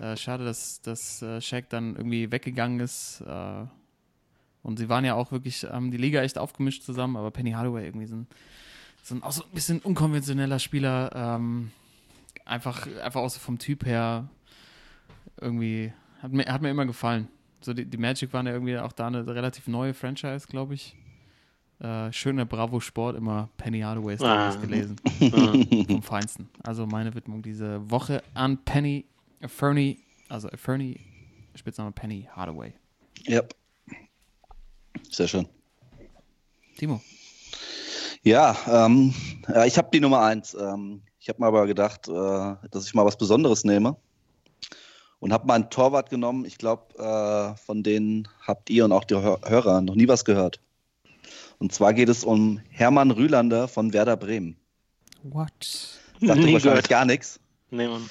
Äh, 0.00 0.16
schade, 0.16 0.44
dass, 0.44 0.80
dass 0.82 1.22
äh, 1.22 1.40
Shaq 1.40 1.68
dann 1.68 1.94
irgendwie 1.94 2.32
weggegangen 2.32 2.80
ist. 2.80 3.22
Äh, 3.24 3.64
und 4.64 4.78
sie 4.78 4.88
waren 4.88 5.04
ja 5.04 5.14
auch 5.14 5.30
wirklich, 5.30 5.62
haben 5.64 5.90
die 5.92 5.96
Liga 5.96 6.22
echt 6.22 6.38
aufgemischt 6.38 6.82
zusammen, 6.82 7.16
aber 7.16 7.30
Penny 7.30 7.52
Hardaway 7.52 7.84
irgendwie 7.86 8.06
so 8.06 8.16
ein, 8.16 8.26
so 9.02 9.14
ein, 9.14 9.22
auch 9.22 9.32
so 9.32 9.42
ein 9.44 9.50
bisschen 9.50 9.80
unkonventioneller 9.80 10.58
Spieler. 10.58 11.10
Ähm, 11.14 11.70
einfach, 12.44 12.86
einfach 13.02 13.20
auch 13.20 13.28
so 13.30 13.38
vom 13.40 13.58
Typ 13.58 13.84
her 13.86 14.28
irgendwie, 15.40 15.92
hat 16.20 16.32
mir, 16.32 16.44
hat 16.46 16.62
mir 16.62 16.70
immer 16.70 16.86
gefallen. 16.86 17.28
So 17.60 17.72
die, 17.74 17.84
die 17.84 17.96
Magic 17.96 18.32
waren 18.32 18.46
ja 18.46 18.52
irgendwie 18.52 18.78
auch 18.78 18.92
da 18.92 19.06
eine 19.06 19.26
relativ 19.26 19.66
neue 19.68 19.94
Franchise, 19.94 20.46
glaube 20.48 20.74
ich. 20.74 20.96
Äh, 21.80 22.12
schöner 22.12 22.44
Bravo 22.44 22.78
Sport, 22.80 23.16
immer 23.16 23.48
Penny 23.56 23.80
Hardaway 23.80 24.14
ist 24.14 24.22
Ah. 24.22 24.54
gelesen. 24.56 24.96
Vom 25.88 26.02
Feinsten. 26.02 26.48
Also 26.62 26.86
meine 26.86 27.12
Widmung 27.14 27.42
diese 27.42 27.90
Woche 27.90 28.22
an 28.34 28.58
Penny 28.64 29.04
Fernie, 29.46 29.98
also 30.28 30.48
Fernie, 30.54 31.00
Spitzname 31.56 31.90
Penny 31.90 32.28
Hardaway. 32.30 32.72
Ja. 33.24 33.42
Sehr 35.10 35.26
schön. 35.26 35.48
Timo. 36.76 37.00
Ja, 38.22 38.56
ähm, 38.68 39.14
ja 39.48 39.64
ich 39.64 39.78
habe 39.78 39.88
die 39.92 40.00
Nummer 40.00 40.20
eins. 40.20 40.54
Ähm, 40.54 41.02
ich 41.18 41.28
habe 41.28 41.40
mir 41.40 41.46
aber 41.46 41.66
gedacht, 41.66 42.08
äh, 42.08 42.68
dass 42.70 42.86
ich 42.86 42.94
mal 42.94 43.04
was 43.04 43.16
Besonderes 43.16 43.64
nehme. 43.64 43.96
Und 45.20 45.32
habe 45.32 45.46
mal 45.46 45.54
einen 45.54 45.70
Torwart 45.70 46.10
genommen. 46.10 46.44
Ich 46.44 46.58
glaube, 46.58 46.98
äh, 46.98 47.56
von 47.64 47.84
denen 47.84 48.26
habt 48.44 48.70
ihr 48.70 48.84
und 48.84 48.92
auch 48.92 49.04
die 49.04 49.14
Hör 49.14 49.40
Hörer 49.44 49.80
noch 49.80 49.94
nie 49.94 50.08
was 50.08 50.24
gehört. 50.24 50.60
Und 51.58 51.72
zwar 51.72 51.94
geht 51.94 52.08
es 52.08 52.24
um 52.24 52.60
Hermann 52.70 53.12
Rühlander 53.12 53.68
von 53.68 53.92
Werder 53.92 54.16
Bremen. 54.16 54.56
What? 55.22 55.52
Sagt 56.20 56.40
Nie 56.40 56.52
wahrscheinlich 56.54 56.62
gehört. 56.62 56.88
gar 56.88 57.04
nichts. 57.04 57.38
Nee, 57.70 57.86
Mann. 57.86 58.10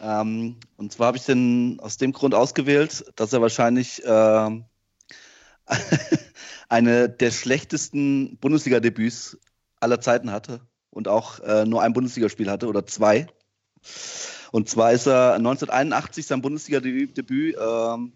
Ähm, 0.00 0.56
und 0.76 0.92
zwar 0.92 1.08
habe 1.08 1.16
ich 1.16 1.24
den 1.24 1.80
aus 1.80 1.96
dem 1.96 2.12
Grund 2.12 2.34
ausgewählt, 2.34 3.04
dass 3.16 3.32
er 3.32 3.40
wahrscheinlich 3.40 4.02
ähm, 4.06 4.64
eine 6.68 7.08
der 7.08 7.30
schlechtesten 7.30 8.38
Bundesliga-Debüts 8.38 9.38
aller 9.80 10.00
Zeiten 10.00 10.32
hatte 10.32 10.60
und 10.90 11.08
auch 11.08 11.40
äh, 11.40 11.64
nur 11.64 11.82
ein 11.82 11.92
Bundesligaspiel 11.92 12.50
hatte 12.50 12.68
oder 12.68 12.86
zwei. 12.86 13.26
Und 14.52 14.68
zwar 14.68 14.92
ist 14.92 15.06
er 15.06 15.34
1981 15.34 16.26
sein 16.26 16.42
Bundesliga-Debüt 16.42 17.16
Debüt, 17.16 17.56
ähm, 17.60 18.12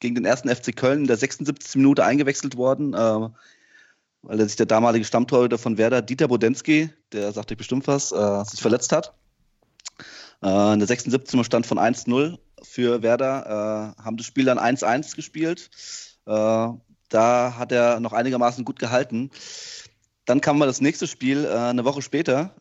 gegen 0.00 0.14
den 0.14 0.24
ersten 0.24 0.48
FC 0.48 0.74
Köln 0.76 1.00
in 1.00 1.06
der 1.06 1.16
76. 1.16 1.76
Minute 1.76 2.04
eingewechselt 2.04 2.56
worden. 2.56 2.94
Äh, 2.94 3.28
weil 4.26 4.40
er 4.40 4.46
sich 4.46 4.56
der 4.56 4.66
damalige 4.66 5.04
Stammtorhüter 5.04 5.58
von 5.58 5.78
Werder, 5.78 6.02
Dieter 6.02 6.28
Bodensky, 6.28 6.90
der 7.12 7.32
sagt 7.32 7.52
euch 7.52 7.58
bestimmt 7.58 7.86
was, 7.86 8.10
äh, 8.10 8.44
sich 8.44 8.60
verletzt 8.60 8.92
hat. 8.92 9.14
Äh, 10.42 10.72
in 10.72 10.80
der 10.80 10.88
76. 10.88 11.44
Stand 11.44 11.66
von 11.66 11.78
1-0 11.78 12.38
für 12.62 13.02
Werder, 13.02 13.94
äh, 13.98 14.02
haben 14.02 14.16
das 14.16 14.26
Spiel 14.26 14.44
dann 14.44 14.58
1-1 14.58 15.14
gespielt. 15.14 15.70
Äh, 16.26 16.68
da 17.08 17.54
hat 17.56 17.72
er 17.72 18.00
noch 18.00 18.12
einigermaßen 18.12 18.64
gut 18.64 18.78
gehalten. 18.78 19.30
Dann 20.24 20.40
kam 20.40 20.58
mal 20.58 20.66
das 20.66 20.80
nächste 20.80 21.06
Spiel 21.06 21.44
äh, 21.44 21.48
eine 21.48 21.84
Woche 21.84 22.02
später 22.02 22.54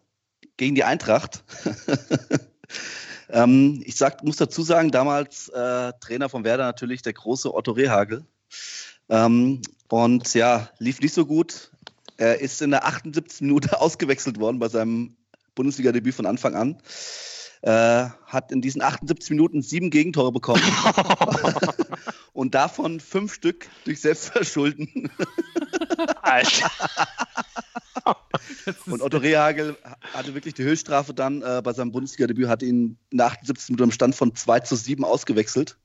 gegen 0.57 0.75
die 0.75 0.83
Eintracht. 0.83 1.43
ähm, 3.29 3.81
ich 3.85 3.95
sag, 3.95 4.23
muss 4.23 4.37
dazu 4.37 4.61
sagen, 4.61 4.91
damals 4.91 5.49
äh, 5.49 5.93
Trainer 5.99 6.29
von 6.29 6.43
Werder 6.43 6.65
natürlich 6.65 7.01
der 7.01 7.13
große 7.13 7.53
Otto 7.53 7.71
Rehagel. 7.71 8.25
Ähm, 9.09 9.61
und 9.89 10.33
ja, 10.33 10.69
lief 10.79 11.01
nicht 11.01 11.13
so 11.13 11.25
gut. 11.25 11.71
Er 12.17 12.39
ist 12.39 12.61
in 12.61 12.71
der 12.71 12.85
78. 12.85 13.41
Minute 13.41 13.79
ausgewechselt 13.81 14.39
worden 14.39 14.59
bei 14.59 14.69
seinem 14.69 15.15
Bundesliga-Debüt 15.55 16.15
von 16.15 16.25
Anfang 16.25 16.55
an. 16.55 16.77
Äh, 17.61 18.09
hat 18.27 18.51
in 18.51 18.61
diesen 18.61 18.81
78 18.81 19.31
Minuten 19.31 19.61
sieben 19.63 19.89
Gegentore 19.89 20.31
bekommen. 20.31 20.61
und 22.35 22.53
davon 22.53 22.99
fünf 22.99 23.33
Stück 23.33 23.67
durch 23.85 24.01
Selbstverschulden. 24.01 25.09
Alter. 26.21 26.69
Und 28.85 29.01
Otto 29.01 29.17
Rehagel 29.17 29.77
hatte 30.13 30.33
wirklich 30.33 30.53
die 30.53 30.63
Höchststrafe 30.63 31.13
dann 31.13 31.41
äh, 31.41 31.61
bei 31.63 31.71
seinem 31.71 31.93
Bundesliga-Debüt, 31.93 32.47
hat 32.47 32.61
ihn 32.61 32.97
in 33.09 33.17
der 33.17 33.27
78 33.27 33.69
Minute 33.69 33.83
im 33.85 33.91
Stand 33.91 34.15
von 34.15 34.35
2 34.35 34.59
zu 34.59 34.75
7 34.75 35.05
ausgewechselt. 35.05 35.77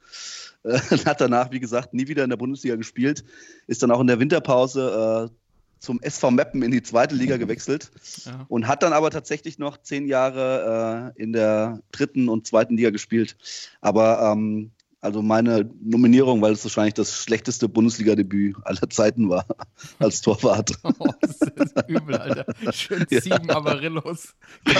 Äh, 0.64 0.78
hat 1.06 1.20
danach, 1.20 1.52
wie 1.52 1.60
gesagt, 1.60 1.94
nie 1.94 2.08
wieder 2.08 2.24
in 2.24 2.30
der 2.30 2.36
Bundesliga 2.36 2.74
gespielt. 2.74 3.24
Ist 3.68 3.84
dann 3.84 3.92
auch 3.92 4.00
in 4.00 4.08
der 4.08 4.18
Winterpause 4.18 5.30
äh, 5.30 5.34
zum 5.78 6.02
SV 6.02 6.32
Meppen 6.32 6.62
in 6.62 6.72
die 6.72 6.82
zweite 6.82 7.14
Liga 7.14 7.36
gewechselt 7.36 7.92
Ja. 8.26 8.44
und 8.48 8.66
hat 8.66 8.82
dann 8.82 8.92
aber 8.92 9.10
tatsächlich 9.10 9.58
noch 9.58 9.78
zehn 9.78 10.08
Jahre 10.08 11.14
äh, 11.16 11.22
in 11.22 11.32
der 11.32 11.80
dritten 11.92 12.28
und 12.28 12.46
zweiten 12.46 12.76
Liga 12.76 12.90
gespielt. 12.90 13.36
Aber 13.80 14.32
ähm, 14.32 14.72
also 15.00 15.22
meine 15.22 15.68
Nominierung, 15.82 16.42
weil 16.42 16.52
es 16.52 16.64
wahrscheinlich 16.64 16.94
das 16.94 17.22
schlechteste 17.22 17.68
Bundesliga-Debüt 17.68 18.56
aller 18.64 18.90
Zeiten 18.90 19.30
war 19.30 19.46
als 19.98 20.20
Torwart. 20.20 20.72
Oh, 20.82 21.08
das 21.20 21.40
ist 21.40 21.88
übel, 21.88 22.16
Alter. 22.16 22.72
Schön 22.72 23.06
Ja. 23.08 23.20
sieben 23.20 23.50
Amarillos. 23.50 24.34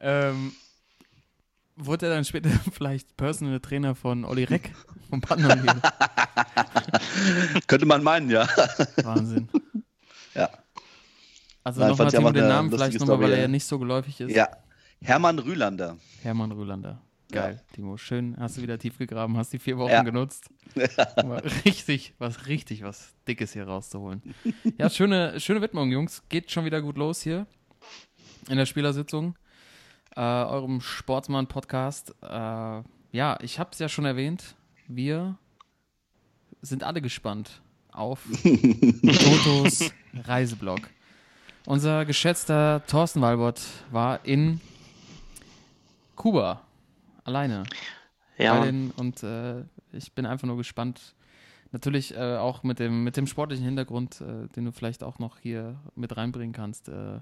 ähm, 0.00 0.52
wurde 1.76 2.06
er 2.06 2.14
dann 2.16 2.24
später 2.24 2.50
vielleicht 2.72 3.16
Personal 3.16 3.60
Trainer 3.60 3.94
von 3.94 4.24
Olli 4.24 4.44
Reck 4.44 4.74
vom 5.08 5.20
Partner? 5.20 5.56
Könnte 7.68 7.86
man 7.86 8.02
meinen, 8.02 8.28
ja. 8.28 8.48
Wahnsinn. 9.04 9.48
Ja. 10.34 10.50
Also 11.62 11.86
nochmal 11.86 12.32
den 12.32 12.48
Namen, 12.48 12.70
vielleicht 12.70 12.98
nochmal, 12.98 13.20
weil 13.20 13.30
er 13.30 13.36
ja 13.36 13.42
ja. 13.42 13.48
nicht 13.48 13.64
so 13.66 13.78
geläufig 13.78 14.20
ist. 14.20 14.34
Ja. 14.34 14.48
Hermann 15.00 15.38
Rühlander. 15.38 15.96
Hermann 16.22 16.50
Rühlander. 16.50 17.00
Geil, 17.30 17.60
Timo. 17.74 17.96
Schön, 17.98 18.36
hast 18.38 18.56
du 18.56 18.62
wieder 18.62 18.78
tief 18.78 18.96
gegraben, 18.98 19.36
hast 19.36 19.52
die 19.52 19.58
vier 19.58 19.76
Wochen 19.78 19.90
Ja. 19.90 20.02
genutzt. 20.02 20.48
Um 21.22 21.32
richtig, 21.32 22.14
was 22.18 22.46
richtig, 22.46 22.82
was 22.82 23.14
Dickes 23.26 23.52
hier 23.52 23.66
rauszuholen. 23.66 24.22
Ja, 24.78 24.88
schöne, 24.90 25.38
schöne 25.40 25.60
Widmung, 25.60 25.90
Jungs. 25.90 26.22
Geht 26.28 26.50
schon 26.50 26.64
wieder 26.64 26.80
gut 26.80 26.96
los 26.96 27.20
hier 27.22 27.46
in 28.48 28.56
der 28.56 28.66
Spielersitzung, 28.66 29.36
äh, 30.16 30.20
eurem 30.20 30.80
Sportsmann-Podcast. 30.80 32.14
Äh, 32.22 32.26
ja, 33.12 33.38
ich 33.42 33.58
habe 33.58 33.70
es 33.72 33.78
ja 33.78 33.88
schon 33.88 34.04
erwähnt. 34.04 34.54
Wir 34.86 35.36
sind 36.62 36.82
alle 36.84 37.02
gespannt 37.02 37.60
auf 37.92 38.20
Totos 38.42 39.90
Reiseblog. 40.14 40.80
Unser 41.66 42.04
geschätzter 42.06 42.82
Thorsten 42.86 43.20
Walbott 43.20 43.60
war 43.90 44.24
in 44.24 44.60
Kuba 46.16 46.62
alleine 47.28 47.64
Ja, 48.38 48.64
den, 48.64 48.90
und 48.92 49.22
äh, 49.22 49.64
ich 49.92 50.12
bin 50.12 50.26
einfach 50.26 50.46
nur 50.46 50.56
gespannt. 50.56 51.14
Natürlich 51.70 52.14
äh, 52.14 52.36
auch 52.36 52.62
mit 52.62 52.78
dem, 52.78 53.04
mit 53.04 53.16
dem 53.16 53.26
sportlichen 53.26 53.64
Hintergrund, 53.64 54.20
äh, 54.22 54.48
den 54.48 54.64
du 54.64 54.72
vielleicht 54.72 55.02
auch 55.02 55.18
noch 55.18 55.38
hier 55.38 55.78
mit 55.94 56.16
reinbringen 56.16 56.54
kannst, 56.54 56.88
äh, 56.88 57.20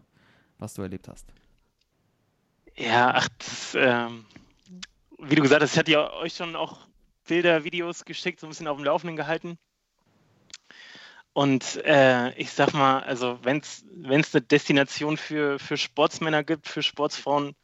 was 0.59 0.75
du 0.75 0.83
erlebt 0.83 1.09
hast. 1.09 1.27
Ja, 2.77 3.13
ach, 3.15 3.29
das, 3.39 3.75
ähm, 3.75 4.25
wie 5.19 5.35
du 5.35 5.43
gesagt 5.43 5.63
hast, 5.63 5.73
ich 5.73 5.79
hatte 5.79 5.91
ja 5.91 6.13
euch 6.13 6.35
schon 6.35 6.55
auch 6.55 6.87
Bilder, 7.27 7.65
Videos 7.65 8.05
geschickt, 8.05 8.39
so 8.39 8.47
ein 8.47 8.51
bisschen 8.51 8.69
auf 8.69 8.77
dem 8.77 8.85
Laufenden 8.85 9.17
gehalten. 9.17 9.59
Und 11.33 11.85
äh, 11.85 12.33
ich 12.39 12.51
sag 12.53 12.73
mal, 12.73 13.01
also 13.01 13.39
wenn 13.43 13.59
es 13.59 13.85
eine 14.05 14.43
Destination 14.43 15.17
für, 15.17 15.59
für 15.59 15.77
Sportsmänner 15.77 16.45
gibt, 16.45 16.69
für 16.69 16.83
Sportsfrauen, 16.83 17.55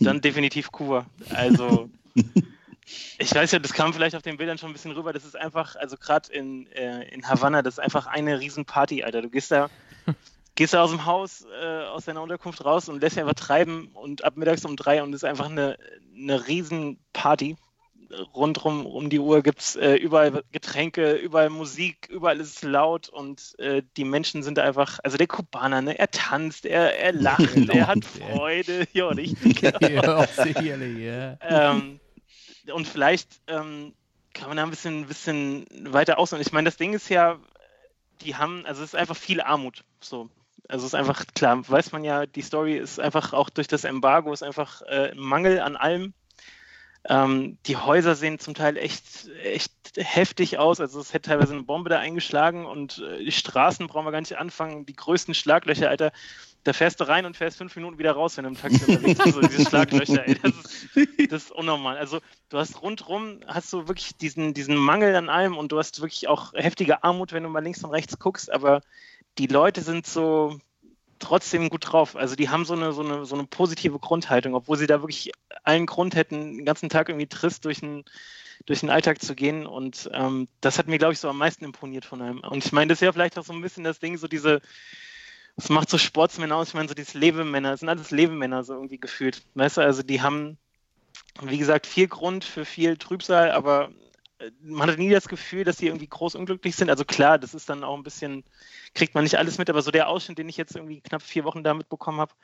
dann 0.00 0.20
definitiv 0.22 0.72
Kuba. 0.72 1.06
Also 1.30 1.88
ich 3.18 3.34
weiß 3.34 3.52
ja, 3.52 3.58
das 3.58 3.72
kam 3.72 3.92
vielleicht 3.92 4.16
auf 4.16 4.22
den 4.22 4.36
Bildern 4.36 4.58
schon 4.58 4.70
ein 4.70 4.72
bisschen 4.72 4.92
rüber. 4.92 5.12
Das 5.12 5.24
ist 5.24 5.36
einfach, 5.36 5.76
also 5.76 5.96
gerade 5.96 6.32
in, 6.32 6.66
äh, 6.72 7.08
in 7.08 7.28
Havanna, 7.28 7.62
das 7.62 7.74
ist 7.74 7.80
einfach 7.80 8.06
eine 8.06 8.40
Riesenparty, 8.40 9.02
Alter. 9.02 9.22
Du 9.22 9.30
gehst 9.30 9.50
da, 9.50 9.70
gehst 10.54 10.74
da 10.74 10.82
aus 10.82 10.90
dem 10.90 11.06
Haus, 11.06 11.46
äh, 11.62 11.84
aus 11.84 12.04
deiner 12.04 12.22
Unterkunft 12.22 12.64
raus 12.64 12.88
und 12.88 13.00
lässt 13.00 13.16
dich 13.16 13.22
einfach 13.22 13.34
treiben 13.34 13.88
und 13.94 14.24
ab 14.24 14.36
mittags 14.36 14.64
um 14.64 14.76
drei 14.76 15.02
und 15.02 15.10
es 15.10 15.22
ist 15.22 15.28
einfach 15.28 15.50
eine, 15.50 15.78
eine 16.16 16.46
Riesenparty. 16.46 17.56
Rundrum 18.34 18.86
um 18.86 19.10
die 19.10 19.18
Uhr 19.18 19.42
gibt 19.42 19.60
es 19.60 19.76
äh, 19.76 19.94
überall 19.94 20.42
Getränke, 20.52 21.14
überall 21.14 21.50
Musik, 21.50 22.08
überall 22.10 22.40
ist 22.40 22.56
es 22.56 22.62
laut 22.62 23.08
und 23.08 23.58
äh, 23.58 23.82
die 23.96 24.04
Menschen 24.04 24.42
sind 24.42 24.58
einfach, 24.58 24.98
also 25.02 25.16
der 25.16 25.26
Kubaner, 25.26 25.82
ne, 25.82 25.98
er 25.98 26.10
tanzt, 26.10 26.66
er, 26.66 26.98
er 26.98 27.12
lacht, 27.12 27.56
er 27.68 27.86
hat. 27.86 28.04
Freude, 28.04 28.86
ja, 28.92 29.08
richtig. 29.08 29.62
ja, 29.80 30.26
sicherlich, 30.26 30.98
ja. 30.98 31.36
ähm, 31.40 32.00
und 32.72 32.86
vielleicht 32.86 33.40
ähm, 33.46 33.94
kann 34.34 34.48
man 34.48 34.56
da 34.56 34.62
ein 34.62 34.70
bisschen, 34.70 35.06
bisschen 35.06 35.66
weiter 35.92 36.18
aus. 36.18 36.32
Und 36.32 36.40
ich 36.40 36.52
meine, 36.52 36.66
das 36.66 36.76
Ding 36.76 36.92
ist 36.94 37.08
ja, 37.08 37.38
die 38.22 38.36
haben, 38.36 38.64
also 38.66 38.82
es 38.82 38.90
ist 38.90 38.98
einfach 38.98 39.16
viel 39.16 39.40
Armut. 39.40 39.84
So. 40.00 40.28
Also 40.68 40.86
es 40.86 40.92
ist 40.92 40.94
einfach, 40.94 41.24
klar, 41.34 41.68
weiß 41.68 41.92
man 41.92 42.04
ja, 42.04 42.26
die 42.26 42.42
Story 42.42 42.76
ist 42.76 43.00
einfach 43.00 43.32
auch 43.32 43.50
durch 43.50 43.68
das 43.68 43.84
Embargo, 43.84 44.32
ist 44.32 44.42
einfach 44.42 44.82
äh, 44.82 45.10
ein 45.10 45.18
Mangel 45.18 45.60
an 45.60 45.76
allem. 45.76 46.14
Ähm, 47.08 47.58
die 47.66 47.76
Häuser 47.76 48.14
sehen 48.14 48.38
zum 48.38 48.54
Teil 48.54 48.76
echt, 48.76 49.28
echt 49.42 49.72
heftig 49.96 50.58
aus. 50.58 50.80
Also 50.80 51.00
es 51.00 51.12
hätte 51.12 51.30
teilweise 51.30 51.52
eine 51.52 51.64
Bombe 51.64 51.90
da 51.90 51.98
eingeschlagen 51.98 52.64
und 52.64 52.98
äh, 52.98 53.24
die 53.24 53.32
Straßen 53.32 53.86
brauchen 53.88 54.06
wir 54.06 54.12
gar 54.12 54.20
nicht 54.20 54.38
anfangen. 54.38 54.86
Die 54.86 54.94
größten 54.94 55.34
Schlaglöcher, 55.34 55.88
Alter. 55.88 56.12
Da 56.64 56.72
fährst 56.72 57.00
du 57.00 57.08
rein 57.08 57.26
und 57.26 57.36
fährst 57.36 57.58
fünf 57.58 57.74
Minuten 57.74 57.98
wieder 57.98 58.12
raus, 58.12 58.36
wenn 58.36 58.44
du 58.44 58.50
im 58.50 58.56
Taxi 58.56 58.84
unterwegs 58.84 59.18
bist. 59.18 59.34
So 59.34 59.40
diese 59.40 59.68
Schlaglöcher, 59.68 60.28
ey. 60.28 60.38
Das 60.40 60.52
ist, 60.52 61.32
das 61.32 61.42
ist 61.44 61.50
unnormal. 61.50 61.98
Also 61.98 62.20
du 62.50 62.58
hast 62.58 62.80
rundrum, 62.82 63.40
hast 63.48 63.72
du 63.72 63.88
wirklich 63.88 64.16
diesen, 64.16 64.54
diesen 64.54 64.76
Mangel 64.76 65.16
an 65.16 65.28
allem 65.28 65.56
und 65.56 65.72
du 65.72 65.78
hast 65.78 66.00
wirklich 66.02 66.28
auch 66.28 66.52
heftige 66.54 67.02
Armut, 67.02 67.32
wenn 67.32 67.42
du 67.42 67.48
mal 67.48 67.64
links 67.64 67.82
und 67.82 67.90
rechts 67.90 68.20
guckst, 68.20 68.52
aber 68.52 68.80
die 69.38 69.48
Leute 69.48 69.80
sind 69.80 70.06
so 70.06 70.60
trotzdem 71.22 71.68
gut 71.70 71.92
drauf. 71.92 72.16
Also 72.16 72.36
die 72.36 72.48
haben 72.48 72.64
so 72.64 72.74
eine, 72.74 72.92
so 72.92 73.02
eine, 73.02 73.24
so 73.24 73.34
eine 73.34 73.44
positive 73.44 73.98
Grundhaltung, 73.98 74.54
obwohl 74.54 74.76
sie 74.76 74.86
da 74.86 75.00
wirklich 75.02 75.32
allen 75.64 75.86
Grund 75.86 76.14
hätten, 76.14 76.56
den 76.58 76.64
ganzen 76.64 76.88
Tag 76.88 77.08
irgendwie 77.08 77.26
trist 77.26 77.64
durch 77.64 77.80
den, 77.80 78.04
durch 78.66 78.80
den 78.80 78.90
Alltag 78.90 79.22
zu 79.22 79.34
gehen. 79.34 79.66
Und 79.66 80.10
ähm, 80.12 80.48
das 80.60 80.78
hat 80.78 80.88
mir, 80.88 80.98
glaube 80.98 81.14
ich, 81.14 81.20
so 81.20 81.28
am 81.28 81.38
meisten 81.38 81.64
imponiert 81.64 82.04
von 82.04 82.20
einem. 82.20 82.40
Und 82.40 82.64
ich 82.64 82.72
meine, 82.72 82.88
das 82.88 82.96
ist 82.96 83.06
ja 83.06 83.12
vielleicht 83.12 83.38
auch 83.38 83.44
so 83.44 83.52
ein 83.52 83.62
bisschen 83.62 83.84
das 83.84 84.00
Ding, 84.00 84.16
so 84.18 84.28
diese, 84.28 84.60
was 85.56 85.68
macht 85.68 85.90
so 85.90 85.98
Sportsmänner 85.98 86.56
aus? 86.56 86.68
Ich 86.68 86.74
meine, 86.74 86.88
so 86.88 86.94
diese 86.94 87.18
Lebemänner, 87.18 87.70
das 87.70 87.80
sind 87.80 87.88
alles 87.88 88.10
Lebemänner 88.10 88.64
so 88.64 88.74
irgendwie 88.74 88.98
gefühlt. 88.98 89.42
Weißt 89.54 89.76
du, 89.76 89.80
also 89.80 90.02
die 90.02 90.22
haben, 90.22 90.58
wie 91.42 91.58
gesagt, 91.58 91.86
viel 91.86 92.08
Grund 92.08 92.44
für 92.44 92.64
viel 92.64 92.96
Trübsal, 92.96 93.52
aber 93.52 93.90
man 94.60 94.90
hat 94.90 94.98
nie 94.98 95.10
das 95.10 95.28
Gefühl, 95.28 95.64
dass 95.64 95.78
sie 95.78 95.86
irgendwie 95.86 96.08
groß 96.08 96.34
unglücklich 96.34 96.76
sind. 96.76 96.90
Also 96.90 97.04
klar, 97.04 97.38
das 97.38 97.54
ist 97.54 97.68
dann 97.68 97.84
auch 97.84 97.96
ein 97.96 98.02
bisschen, 98.02 98.44
kriegt 98.94 99.14
man 99.14 99.24
nicht 99.24 99.38
alles 99.38 99.58
mit, 99.58 99.70
aber 99.70 99.82
so 99.82 99.90
der 99.90 100.08
Ausschnitt, 100.08 100.38
den 100.38 100.48
ich 100.48 100.56
jetzt 100.56 100.76
irgendwie 100.76 101.00
knapp 101.00 101.22
vier 101.22 101.44
Wochen 101.44 101.64
da 101.64 101.74
mitbekommen 101.74 102.20
habe, 102.20 102.34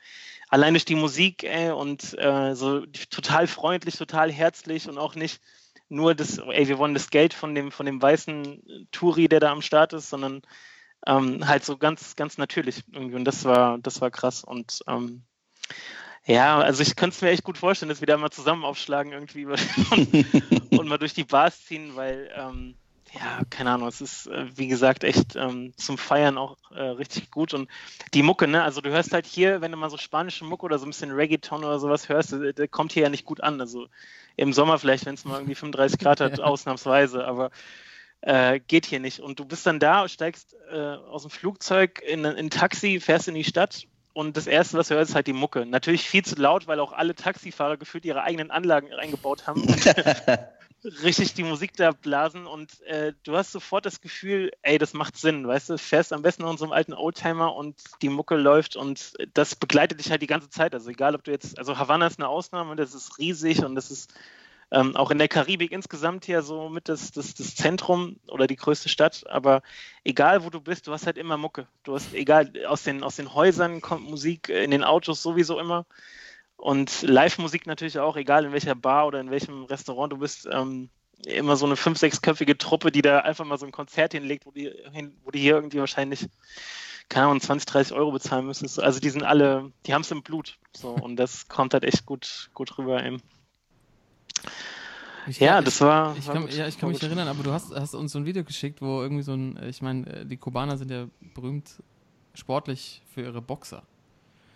allein 0.49 0.73
durch 0.73 0.85
die 0.85 0.95
Musik 0.95 1.43
ey, 1.43 1.71
und 1.71 2.17
äh, 2.17 2.55
so 2.55 2.85
total 3.09 3.47
freundlich, 3.47 3.95
total 3.95 4.31
herzlich 4.31 4.87
und 4.87 4.97
auch 4.97 5.15
nicht 5.15 5.41
nur 5.89 6.15
das, 6.15 6.37
ey, 6.37 6.67
wir 6.67 6.77
wollen 6.77 6.93
das 6.93 7.09
Geld 7.09 7.33
von 7.33 7.55
dem, 7.55 7.71
von 7.71 7.85
dem 7.85 8.01
weißen 8.01 8.87
Touri, 8.91 9.27
der 9.27 9.39
da 9.39 9.51
am 9.51 9.61
Start 9.61 9.93
ist, 9.93 10.09
sondern 10.09 10.41
ähm, 11.07 11.47
halt 11.47 11.65
so 11.65 11.77
ganz, 11.77 12.15
ganz 12.15 12.37
natürlich 12.37 12.83
irgendwie. 12.91 13.15
Und 13.15 13.25
das 13.25 13.45
war, 13.45 13.77
das 13.79 14.01
war 14.01 14.11
krass. 14.11 14.43
Und 14.43 14.83
ähm, 14.87 15.23
ja, 16.25 16.59
also 16.59 16.81
ich 16.81 16.95
könnte 16.95 17.15
es 17.15 17.21
mir 17.21 17.29
echt 17.29 17.43
gut 17.43 17.57
vorstellen, 17.57 17.89
dass 17.89 18.01
wir 18.01 18.07
da 18.07 18.17
mal 18.17 18.31
zusammen 18.31 18.63
aufschlagen 18.65 19.11
irgendwie 19.13 19.45
und, 19.91 20.77
und 20.77 20.87
mal 20.87 20.97
durch 20.97 21.13
die 21.13 21.23
Bars 21.23 21.65
ziehen, 21.65 21.95
weil 21.95 22.29
ähm, 22.35 22.75
ja, 23.13 23.41
keine 23.49 23.71
Ahnung, 23.71 23.87
es 23.87 24.01
ist 24.01 24.27
äh, 24.27 24.45
wie 24.55 24.67
gesagt 24.67 25.03
echt 25.03 25.35
ähm, 25.35 25.73
zum 25.77 25.97
Feiern 25.97 26.37
auch 26.37 26.57
äh, 26.71 26.81
richtig 26.81 27.31
gut 27.31 27.53
und 27.53 27.69
die 28.13 28.21
Mucke, 28.21 28.47
ne, 28.47 28.63
also 28.63 28.81
du 28.81 28.89
hörst 28.91 29.13
halt 29.13 29.25
hier, 29.25 29.61
wenn 29.61 29.71
du 29.71 29.77
mal 29.77 29.89
so 29.89 29.97
spanische 29.97 30.45
Mucke 30.45 30.65
oder 30.65 30.77
so 30.77 30.85
ein 30.85 30.89
bisschen 30.89 31.11
Reggaeton 31.11 31.63
oder 31.63 31.79
sowas 31.79 32.07
hörst, 32.09 32.33
der, 32.33 32.53
der 32.53 32.67
kommt 32.67 32.91
hier 32.91 33.03
ja 33.03 33.09
nicht 33.09 33.25
gut 33.25 33.41
an, 33.41 33.59
also 33.59 33.87
im 34.35 34.53
Sommer 34.53 34.77
vielleicht, 34.77 35.05
wenn 35.05 35.15
es 35.15 35.25
mal 35.25 35.37
irgendwie 35.37 35.55
35 35.55 35.99
Grad 35.99 36.21
hat, 36.21 36.29
Ja. 36.37 36.43
ausnahmsweise, 36.43 37.25
aber 37.25 37.49
äh, 38.21 38.59
geht 38.59 38.85
hier 38.85 38.99
nicht. 38.99 39.19
Und 39.19 39.39
du 39.39 39.45
bist 39.45 39.65
dann 39.65 39.79
da, 39.79 40.07
steigst 40.07 40.55
äh, 40.71 40.77
aus 40.77 41.23
dem 41.23 41.31
Flugzeug 41.31 42.01
in, 42.05 42.25
in 42.25 42.35
ein 42.35 42.49
Taxi, 42.49 42.99
fährst 42.99 43.27
in 43.27 43.35
die 43.35 43.43
Stadt 43.43 43.87
und 44.19 44.35
das 44.35 44.47
Erste, 44.47 44.77
was 44.77 44.89
du 44.89 44.95
hörst, 44.95 45.11
ist 45.11 45.15
halt 45.15 45.27
die 45.27 45.33
Mucke. 45.33 45.65
Natürlich 45.65 46.09
viel 46.09 46.25
zu 46.25 46.35
laut, 46.35 46.67
weil 46.67 46.81
auch 46.81 46.91
alle 46.91 47.15
Taxifahrer 47.15 47.77
gefühlt 47.77 48.03
ihre 48.03 48.21
eigenen 48.21 48.51
Anlagen 48.51 48.91
eingebaut 48.93 49.47
haben 49.47 49.61
und 49.61 49.95
richtig 51.03 51.35
die 51.35 51.43
Musik 51.43 51.71
da 51.77 51.91
blasen 51.91 52.45
und 52.45 52.81
äh, 52.81 53.13
du 53.23 53.37
hast 53.37 53.53
sofort 53.53 53.85
das 53.85 54.01
Gefühl, 54.01 54.51
ey, 54.61 54.77
das 54.77 54.93
macht 54.93 55.15
Sinn, 55.15 55.47
weißt 55.47 55.69
du, 55.69 55.77
fährst 55.77 56.11
am 56.11 56.21
besten 56.21 56.41
in 56.41 56.49
unserem 56.49 56.73
alten 56.73 56.93
Oldtimer 56.93 57.55
und 57.55 57.81
die 58.01 58.09
Mucke 58.09 58.35
läuft 58.35 58.75
und 58.75 59.13
das 59.35 59.55
begleitet 59.55 59.99
dich 59.99 60.11
halt 60.11 60.21
die 60.21 60.27
ganze 60.27 60.49
Zeit. 60.49 60.73
Also 60.73 60.89
egal, 60.89 61.15
ob 61.15 61.23
du 61.23 61.31
jetzt, 61.31 61.57
also 61.57 61.77
Havanna 61.77 62.07
ist 62.07 62.19
eine 62.19 62.27
Ausnahme, 62.27 62.75
das 62.75 62.93
ist 62.93 63.19
riesig 63.19 63.63
und 63.63 63.75
das 63.75 63.89
ist 63.89 64.13
ähm, 64.71 64.95
auch 64.95 65.09
in 65.11 65.17
der 65.17 65.27
Karibik 65.27 65.71
insgesamt 65.71 66.25
hier 66.25 66.41
so 66.41 66.69
mit 66.69 66.89
das, 66.89 67.11
das, 67.11 67.33
das 67.33 67.55
Zentrum 67.55 68.17
oder 68.27 68.45
die 68.45 68.55
größte 68.55 68.89
Stadt. 68.89 69.25
Aber 69.27 69.61
egal 70.03 70.43
wo 70.43 70.49
du 70.49 70.61
bist, 70.61 70.87
du 70.87 70.91
hast 70.91 71.05
halt 71.05 71.17
immer 71.17 71.37
Mucke. 71.37 71.67
Du 71.83 71.95
hast, 71.95 72.13
egal, 72.13 72.51
aus 72.67 72.83
den, 72.83 73.03
aus 73.03 73.15
den 73.15 73.33
Häusern 73.33 73.81
kommt 73.81 74.09
Musik, 74.09 74.49
äh, 74.49 74.63
in 74.63 74.71
den 74.71 74.83
Autos 74.83 75.23
sowieso 75.23 75.59
immer. 75.59 75.85
Und 76.55 77.01
Live-Musik 77.01 77.65
natürlich 77.67 77.99
auch, 77.99 78.17
egal 78.17 78.45
in 78.45 78.51
welcher 78.51 78.75
Bar 78.75 79.07
oder 79.07 79.19
in 79.21 79.31
welchem 79.31 79.63
Restaurant 79.63 80.11
du 80.11 80.17
bist. 80.17 80.47
Ähm, 80.51 80.89
immer 81.25 81.55
so 81.55 81.65
eine 81.65 81.75
fünf-, 81.75 81.99
sechsköpfige 81.99 82.57
Truppe, 82.57 82.91
die 82.91 83.01
da 83.01 83.19
einfach 83.19 83.45
mal 83.45 83.57
so 83.57 83.65
ein 83.65 83.71
Konzert 83.71 84.13
hinlegt, 84.13 84.45
wo 84.45 84.51
die, 84.51 84.71
wo 85.23 85.31
die 85.31 85.39
hier 85.39 85.55
irgendwie 85.55 85.79
wahrscheinlich, 85.79 86.27
keine 87.09 87.25
Ahnung, 87.27 87.41
20, 87.41 87.65
30 87.65 87.93
Euro 87.93 88.11
bezahlen 88.11 88.45
müssen. 88.45 88.69
Also 88.81 88.99
die 88.99 89.09
sind 89.09 89.23
alle, 89.23 89.71
die 89.85 89.93
haben 89.93 90.01
es 90.01 90.11
im 90.11 90.21
Blut. 90.21 90.57
So, 90.75 90.89
und 90.89 91.15
das 91.15 91.47
kommt 91.47 91.73
halt 91.73 91.83
echt 91.83 92.05
gut, 92.05 92.49
gut 92.53 92.77
rüber 92.77 93.03
eben. 93.03 93.21
Ich 95.27 95.39
Ja, 95.39 95.61
das 95.61 95.79
war. 95.81 96.15
Ich 96.17 96.27
war 96.27 96.33
kann, 96.35 96.47
ja, 96.49 96.67
ich 96.67 96.77
kann 96.77 96.89
mich 96.89 97.03
erinnern, 97.03 97.27
aber 97.27 97.43
du 97.43 97.51
hast, 97.51 97.73
hast 97.73 97.93
uns 97.93 98.11
so 98.11 98.19
ein 98.19 98.25
Video 98.25 98.43
geschickt, 98.43 98.81
wo 98.81 99.01
irgendwie 99.01 99.23
so 99.23 99.33
ein, 99.33 99.59
ich 99.63 99.81
meine, 99.81 100.07
äh, 100.07 100.25
die 100.25 100.37
Kubaner 100.37 100.77
sind 100.77 100.91
ja 100.91 101.07
berühmt 101.35 101.81
sportlich 102.33 103.01
für 103.13 103.21
ihre 103.21 103.41
Boxer. 103.41 103.83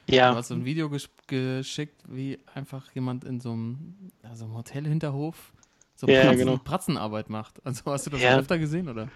Du 0.08 0.14
Ja, 0.16 0.36
hast 0.36 0.48
so 0.50 0.56
ein 0.56 0.66
Video 0.66 0.90
gesch 0.90 1.10
geschickt, 1.28 2.02
wie 2.08 2.40
einfach 2.54 2.92
jemand 2.94 3.24
in 3.24 3.40
so 3.40 3.52
einem, 3.52 3.96
ja, 4.24 4.36
so 4.36 4.46
einem 4.46 4.56
Hotelhinterhof 4.56 5.54
so 5.96 6.08
ja, 6.08 6.24
Pratzen, 6.24 6.38
genau. 6.38 6.58
Pratzenarbeit 6.58 7.30
macht. 7.30 7.66
Also 7.66 7.92
hast 7.92 8.06
du 8.06 8.10
das 8.10 8.22
Ja. 8.22 8.38
öfter 8.38 8.58
gesehen, 8.58 8.90
oder? 8.90 9.08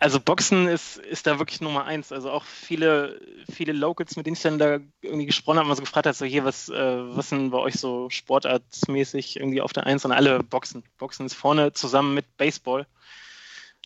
Also 0.00 0.18
Boxen 0.18 0.66
ist, 0.66 0.96
ist 0.96 1.26
da 1.26 1.38
wirklich 1.38 1.60
Nummer 1.60 1.84
eins. 1.84 2.10
Also 2.10 2.30
auch 2.30 2.44
viele, 2.44 3.20
viele 3.52 3.72
Locals, 3.72 4.16
mit 4.16 4.26
denen 4.26 4.34
ich 4.34 4.42
dann 4.42 4.58
da 4.58 4.78
irgendwie 5.02 5.26
gesprochen 5.26 5.58
habe, 5.58 5.68
mal 5.68 5.76
so 5.76 5.82
gefragt 5.82 6.06
hat, 6.06 6.16
so 6.16 6.24
hier, 6.24 6.44
was, 6.44 6.70
äh, 6.70 7.16
was 7.16 7.28
sind 7.28 7.50
bei 7.50 7.58
euch 7.58 7.74
so 7.74 8.08
sportartsmäßig 8.08 9.36
irgendwie 9.36 9.60
auf 9.60 9.74
der 9.74 9.86
Eins? 9.86 10.04
Und 10.06 10.12
alle 10.12 10.42
Boxen. 10.42 10.82
Boxen 10.96 11.26
ist 11.26 11.34
vorne 11.34 11.74
zusammen 11.74 12.14
mit 12.14 12.36
Baseball. 12.38 12.86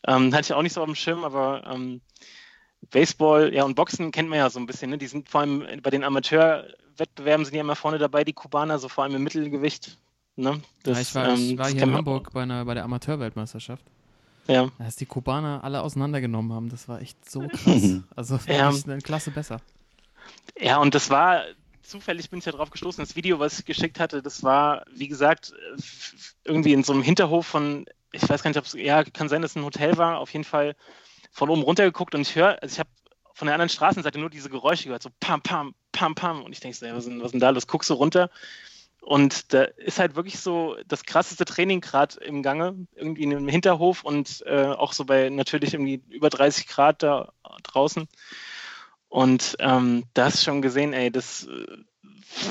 Ähm, 0.06 0.32
hatte 0.32 0.46
ich 0.46 0.52
auch 0.52 0.62
nicht 0.62 0.74
so 0.74 0.82
auf 0.82 0.86
dem 0.86 0.94
Schirm, 0.94 1.24
aber 1.24 1.64
ähm, 1.66 2.00
Baseball, 2.90 3.52
ja, 3.52 3.64
und 3.64 3.74
Boxen 3.74 4.12
kennt 4.12 4.28
man 4.28 4.38
ja 4.38 4.50
so 4.50 4.60
ein 4.60 4.66
bisschen. 4.66 4.90
Ne? 4.90 4.98
Die 4.98 5.08
sind 5.08 5.28
vor 5.28 5.40
allem 5.40 5.66
bei 5.82 5.90
den 5.90 6.04
Amateurwettbewerben 6.04 7.44
sind 7.44 7.54
die 7.54 7.58
immer 7.58 7.76
vorne 7.76 7.98
dabei, 7.98 8.22
die 8.22 8.34
Kubaner, 8.34 8.78
so 8.78 8.88
vor 8.88 9.02
allem 9.02 9.16
im 9.16 9.24
Mittelgewicht. 9.24 9.98
Ne? 10.36 10.60
ja, 10.86 10.98
ich 10.98 11.14
war, 11.14 11.34
ich 11.34 11.50
ähm, 11.50 11.58
war 11.58 11.64
das 11.64 11.74
hier 11.74 11.82
in 11.82 11.94
Hamburg 11.94 12.32
bei, 12.32 12.42
einer, 12.42 12.64
bei 12.64 12.74
der 12.74 12.84
Amateurweltmeisterschaft. 12.84 13.84
Ja. 14.46 14.70
Als 14.78 14.96
die 14.96 15.06
Kubaner 15.06 15.64
alle 15.64 15.82
auseinandergenommen 15.82 16.52
haben, 16.52 16.68
das 16.68 16.88
war 16.88 17.00
echt 17.00 17.28
so 17.28 17.48
krass. 17.52 18.00
Also 18.14 18.38
Ja. 18.46 18.68
eine 18.86 18.98
Klasse 18.98 19.30
besser. 19.30 19.60
Ja, 20.58 20.78
und 20.78 20.94
das 20.94 21.10
war, 21.10 21.42
zufällig 21.82 22.30
bin 22.30 22.38
ich 22.38 22.44
ja 22.44 22.52
drauf 22.52 22.70
gestoßen, 22.70 23.02
das 23.04 23.16
Video, 23.16 23.38
was 23.38 23.58
ich 23.58 23.64
geschickt 23.64 24.00
hatte, 24.00 24.22
das 24.22 24.42
war, 24.42 24.84
wie 24.94 25.08
gesagt, 25.08 25.52
irgendwie 26.44 26.72
in 26.72 26.82
so 26.84 26.92
einem 26.92 27.02
Hinterhof 27.02 27.46
von, 27.46 27.86
ich 28.12 28.28
weiß 28.28 28.42
gar 28.42 28.50
nicht, 28.50 28.58
ob 28.58 28.64
es, 28.64 28.74
ja, 28.74 29.04
kann 29.04 29.28
sein, 29.28 29.42
dass 29.42 29.52
es 29.52 29.56
ein 29.56 29.64
Hotel 29.64 29.96
war, 29.96 30.18
auf 30.18 30.32
jeden 30.32 30.44
Fall 30.44 30.76
von 31.30 31.50
oben 31.50 31.62
runter 31.62 31.84
geguckt 31.84 32.14
und 32.14 32.22
ich 32.22 32.34
höre, 32.36 32.62
also 32.62 32.72
ich 32.72 32.78
habe 32.78 32.88
von 33.32 33.46
der 33.46 33.54
anderen 33.54 33.68
Straßenseite 33.68 34.18
nur 34.20 34.30
diese 34.30 34.48
Geräusche 34.48 34.84
gehört, 34.84 35.02
so 35.02 35.10
pam, 35.20 35.42
pam, 35.42 35.74
pam, 35.92 36.14
pam 36.14 36.42
und 36.42 36.52
ich 36.52 36.60
denke 36.60 36.76
so, 36.76 36.86
ja, 36.86 36.92
was 36.94 37.04
ist 37.04 37.10
denn, 37.10 37.18
was 37.18 37.26
ist 37.26 37.32
denn 37.32 37.40
da 37.40 37.50
los? 37.50 37.66
Guckst 37.66 37.90
du 37.90 37.94
runter 37.94 38.30
und 39.04 39.52
da 39.52 39.64
ist 39.64 39.98
halt 39.98 40.16
wirklich 40.16 40.38
so 40.38 40.76
das 40.86 41.04
krasseste 41.04 41.44
Training 41.44 41.82
gerade 41.82 42.18
im 42.24 42.42
Gange, 42.42 42.86
irgendwie 42.94 43.24
in 43.24 43.32
einem 43.32 43.48
Hinterhof 43.48 44.02
und 44.02 44.42
äh, 44.46 44.64
auch 44.64 44.94
so 44.94 45.04
bei 45.04 45.28
natürlich 45.28 45.74
irgendwie 45.74 46.02
über 46.08 46.30
30 46.30 46.66
Grad 46.66 47.02
da 47.02 47.32
draußen. 47.62 48.08
Und 49.08 49.56
ähm, 49.60 50.04
da 50.14 50.24
hast 50.24 50.40
du 50.40 50.44
schon 50.44 50.62
gesehen, 50.62 50.94
ey, 50.94 51.10
das 51.10 51.46
äh, 51.46 51.66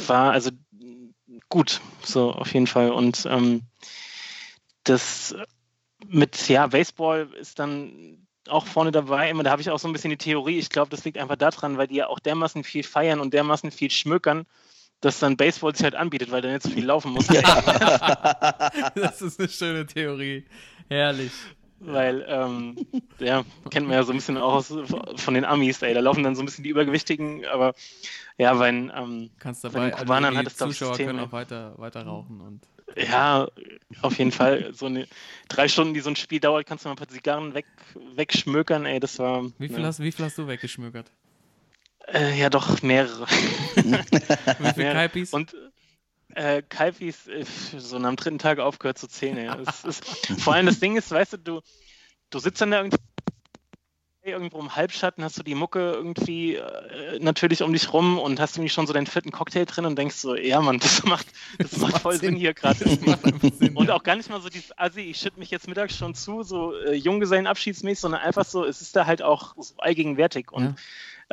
war 0.08 0.32
also 0.32 0.52
gut, 1.50 1.82
so 2.04 2.32
auf 2.32 2.54
jeden 2.54 2.68
Fall. 2.68 2.92
Und 2.92 3.26
ähm, 3.26 3.64
das 4.84 5.36
mit, 6.06 6.50
ja, 6.50 6.68
Baseball 6.68 7.30
ist 7.34 7.58
dann 7.58 8.28
auch 8.48 8.68
vorne 8.68 8.92
dabei. 8.92 9.28
Immer, 9.30 9.42
da 9.42 9.50
habe 9.50 9.62
ich 9.62 9.72
auch 9.72 9.80
so 9.80 9.88
ein 9.88 9.94
bisschen 9.94 10.12
die 10.12 10.18
Theorie. 10.18 10.60
Ich 10.60 10.70
glaube, 10.70 10.92
das 10.92 11.04
liegt 11.04 11.18
einfach 11.18 11.36
daran, 11.36 11.78
weil 11.80 11.88
die 11.88 11.96
ja 11.96 12.08
auch 12.08 12.20
dermaßen 12.20 12.64
viel 12.64 12.84
feiern 12.84 13.20
und 13.20 13.34
dermaßen 13.34 13.72
viel 13.72 13.90
schmökern, 13.90 14.46
dass 15.04 15.20
dann 15.20 15.36
Baseball 15.36 15.76
sich 15.76 15.84
halt 15.84 15.96
anbietet, 15.96 16.32
weil 16.32 16.42
dann 16.42 16.52
jetzt 16.52 16.70
viel 16.70 16.86
laufen 16.86 17.12
muss. 17.12 17.28
Das 18.96 19.22
ist 19.22 19.40
eine 19.40 19.50
schöne 19.50 19.86
Theorie. 19.86 20.46
Herrlich. 20.90 21.32
Weil, 21.80 22.26
ähm, 22.30 22.78
ja, 23.20 23.44
kennt 23.70 23.88
man 23.88 23.98
ja 23.98 24.04
so 24.04 24.14
ein 24.14 24.16
bisschen 24.16 24.38
auch 24.38 24.54
aus, 24.54 24.74
von 25.16 25.34
den 25.34 25.44
Amis, 25.44 25.82
ey, 25.82 25.94
da 25.94 26.00
laufen 26.00 26.24
dann 26.24 26.36
so 26.36 26.42
ein 26.42 26.46
bisschen 26.46 26.64
die 26.64 26.70
Übergewichtigen, 26.70 27.46
aber 27.46 27.74
ja, 28.38 28.58
weil, 28.58 28.94
ähm, 28.96 29.30
Kannst 29.40 29.64
Bei 29.64 29.70
dabei, 29.70 29.90
den 29.90 30.00
Kubanern 30.00 30.34
die 30.34 30.38
hat 30.38 30.48
es, 30.48 30.56
Zuschauer 30.56 30.90
System, 30.90 31.08
können 31.08 31.20
ja. 31.20 31.26
auch 31.26 31.34
weiter, 31.34 31.74
weiter 31.78 32.04
rauchen. 32.06 32.40
Und 32.40 32.62
ja, 32.96 33.50
auf 34.02 34.18
jeden 34.18 34.32
Fall, 34.32 34.74
so 34.74 34.86
eine 34.86 35.06
drei 35.50 35.68
Stunden, 35.68 35.94
die 35.94 36.00
so 36.00 36.10
ein 36.10 36.16
Spiel 36.16 36.40
dauert, 36.40 36.66
kannst 36.66 36.86
du 36.86 36.90
mal 36.90 36.94
ein 36.94 36.98
paar 36.98 37.10
Zigarren 37.10 37.54
weg, 37.54 37.66
wegschmökern, 38.16 38.86
ey, 38.86 39.02
das 39.02 39.20
war. 39.20 39.44
wie 39.58 39.68
viel, 39.68 39.82
ja. 39.82 39.88
hast, 39.88 40.00
wie 40.00 40.12
viel 40.14 40.24
hast 40.24 40.38
du 40.38 40.48
weggeschmökert? 40.48 41.12
Äh, 42.08 42.38
ja, 42.40 42.50
doch, 42.50 42.82
mehrere. 42.82 43.28
Wie 43.76 44.74
viel 44.74 44.84
Ja, 44.84 44.94
Kaipis? 44.94 45.34
Und 45.34 45.56
äh, 46.36 46.62
Kalfis 46.68 47.28
äh, 47.28 47.46
so 47.78 47.98
am 47.98 48.16
dritten 48.16 48.40
Tag 48.40 48.60
aufgehört 48.60 48.98
zu 48.98 49.08
zählen. 49.08 49.38
Ja. 49.38 49.58
Es 49.60 49.84
ist, 49.84 50.06
vor 50.42 50.54
allem 50.54 50.66
das 50.66 50.80
Ding 50.80 50.96
ist, 50.96 51.12
weißt 51.12 51.34
du, 51.34 51.38
du, 51.38 51.62
du 52.30 52.40
sitzt 52.40 52.62
dann 52.62 52.72
da 52.72 52.78
irgendwie 52.80 52.98
irgendwo 54.26 54.60
im 54.60 54.74
Halbschatten, 54.74 55.22
hast 55.22 55.38
du 55.38 55.44
die 55.44 55.54
Mucke 55.54 55.92
irgendwie 55.92 56.56
äh, 56.56 57.20
natürlich 57.20 57.62
um 57.62 57.74
dich 57.74 57.92
rum 57.92 58.18
und 58.18 58.40
hast 58.40 58.56
irgendwie 58.56 58.70
schon 58.70 58.88
so 58.88 58.94
deinen 58.94 59.06
vierten 59.06 59.32
Cocktail 59.32 59.66
drin 59.66 59.86
und 59.86 59.98
denkst 59.98 60.16
so, 60.16 60.36
ja 60.36 60.62
Mann, 60.62 60.80
das 60.80 61.04
macht, 61.04 61.28
das, 61.58 61.78
macht 61.78 62.02
voll 62.02 62.14
Sinn, 62.14 62.30
Sinn. 62.30 62.36
hier 62.38 62.54
gerade. 62.54 62.86
Und 63.76 63.90
ja. 63.90 63.94
auch 63.94 64.04
gar 64.04 64.16
nicht 64.16 64.30
mal 64.30 64.42
so 64.42 64.48
dieses 64.48 64.78
Assi, 64.78 65.02
ich 65.02 65.18
schütte 65.18 65.40
mich 65.40 65.52
jetzt 65.52 65.68
mittags 65.68 65.98
schon 65.98 66.16
zu, 66.16 66.42
so 66.44 66.74
äh, 66.74 66.94
Junggesellenabschiedsmäßig, 66.94 68.00
sondern 68.00 68.22
einfach 68.22 68.46
so, 68.46 68.64
es 68.64 68.82
ist 68.82 68.96
da 68.96 69.06
halt 69.06 69.22
auch 69.22 69.56
so 69.58 69.74
allgegenwärtig. 69.78 70.52
Und 70.54 70.76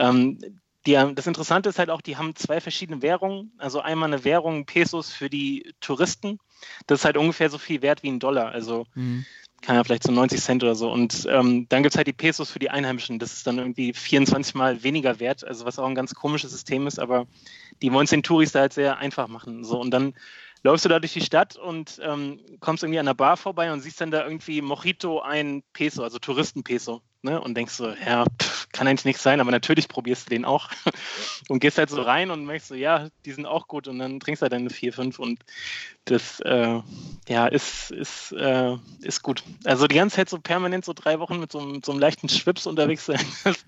ähm, 0.00 0.38
die, 0.86 0.92
das 0.92 1.26
Interessante 1.26 1.68
ist 1.68 1.78
halt 1.78 1.90
auch, 1.90 2.00
die 2.00 2.16
haben 2.16 2.34
zwei 2.34 2.60
verschiedene 2.60 3.02
Währungen. 3.02 3.52
Also 3.58 3.80
einmal 3.80 4.08
eine 4.08 4.24
Währung 4.24 4.64
Pesos 4.64 5.12
für 5.12 5.28
die 5.28 5.74
Touristen. 5.80 6.38
Das 6.86 7.00
ist 7.00 7.04
halt 7.04 7.16
ungefähr 7.18 7.50
so 7.50 7.58
viel 7.58 7.82
wert 7.82 8.02
wie 8.02 8.10
ein 8.10 8.18
Dollar. 8.20 8.50
Also 8.50 8.86
Mhm. 8.94 9.26
kann 9.60 9.76
ja 9.76 9.84
vielleicht 9.84 10.04
so 10.04 10.12
90 10.12 10.40
Cent 10.40 10.62
oder 10.62 10.74
so. 10.74 10.90
Und 10.90 11.26
ähm, 11.30 11.66
dann 11.68 11.82
gibt 11.82 11.94
es 11.94 11.98
halt 11.98 12.06
die 12.06 12.14
Pesos 12.14 12.50
für 12.50 12.58
die 12.58 12.70
Einheimischen. 12.70 13.18
Das 13.18 13.34
ist 13.34 13.46
dann 13.46 13.58
irgendwie 13.58 13.92
24 13.92 14.54
Mal 14.54 14.82
weniger 14.82 15.20
wert, 15.20 15.44
also 15.44 15.66
was 15.66 15.78
auch 15.78 15.86
ein 15.86 15.94
ganz 15.94 16.14
komisches 16.14 16.50
System 16.50 16.86
ist, 16.86 16.98
aber 16.98 17.26
die 17.82 17.92
wollen 17.92 18.04
es 18.04 18.10
den 18.10 18.22
Touris 18.22 18.52
da 18.52 18.60
halt 18.60 18.72
sehr 18.72 18.96
einfach 18.96 19.28
machen. 19.28 19.64
So, 19.64 19.78
und 19.78 19.90
dann 19.90 20.14
läufst 20.62 20.84
du 20.84 20.88
da 20.88 20.98
durch 20.98 21.12
die 21.12 21.20
Stadt 21.22 21.56
und 21.56 22.00
ähm, 22.02 22.40
kommst 22.60 22.82
irgendwie 22.82 22.98
an 23.00 23.06
der 23.06 23.14
Bar 23.14 23.36
vorbei 23.36 23.72
und 23.72 23.80
siehst 23.80 24.00
dann 24.00 24.10
da 24.10 24.24
irgendwie 24.24 24.60
Mojito 24.60 25.20
ein 25.20 25.62
Peso, 25.72 26.02
also 26.02 26.18
Touristen-Peso. 26.18 27.00
Ne? 27.22 27.38
Und 27.38 27.54
denkst 27.54 27.74
so, 27.74 27.90
ja, 27.90 28.24
pff, 28.40 28.68
kann 28.72 28.86
eigentlich 28.88 29.04
nichts 29.04 29.22
sein, 29.22 29.40
aber 29.40 29.50
natürlich 29.50 29.88
probierst 29.88 30.26
du 30.26 30.30
den 30.30 30.46
auch. 30.46 30.70
und 31.48 31.60
gehst 31.60 31.76
halt 31.76 31.90
so 31.90 32.00
rein 32.00 32.30
und 32.30 32.46
merkst 32.46 32.68
so, 32.68 32.74
ja, 32.74 33.08
die 33.26 33.32
sind 33.32 33.44
auch 33.44 33.68
gut 33.68 33.88
und 33.88 33.98
dann 33.98 34.20
trinkst 34.20 34.40
du 34.40 34.44
halt 34.44 34.52
deine 34.52 34.70
vier, 34.70 34.92
fünf 34.94 35.18
und 35.18 35.38
das 36.06 36.40
äh, 36.40 36.80
ja, 37.28 37.46
ist, 37.46 37.90
ist, 37.90 38.32
äh, 38.32 38.76
ist 39.02 39.22
gut. 39.22 39.42
Also 39.64 39.86
die 39.86 39.96
ganze 39.96 40.16
Zeit 40.16 40.30
so 40.30 40.38
permanent 40.38 40.84
so 40.86 40.94
drei 40.94 41.18
Wochen 41.18 41.40
mit 41.40 41.52
so, 41.52 41.58
einem- 41.58 41.82
so 41.82 41.92
einem 41.92 42.00
leichten 42.00 42.28
Schwips 42.30 42.66
unterwegs 42.66 43.04
sein, 43.04 43.20
das, 43.44 43.64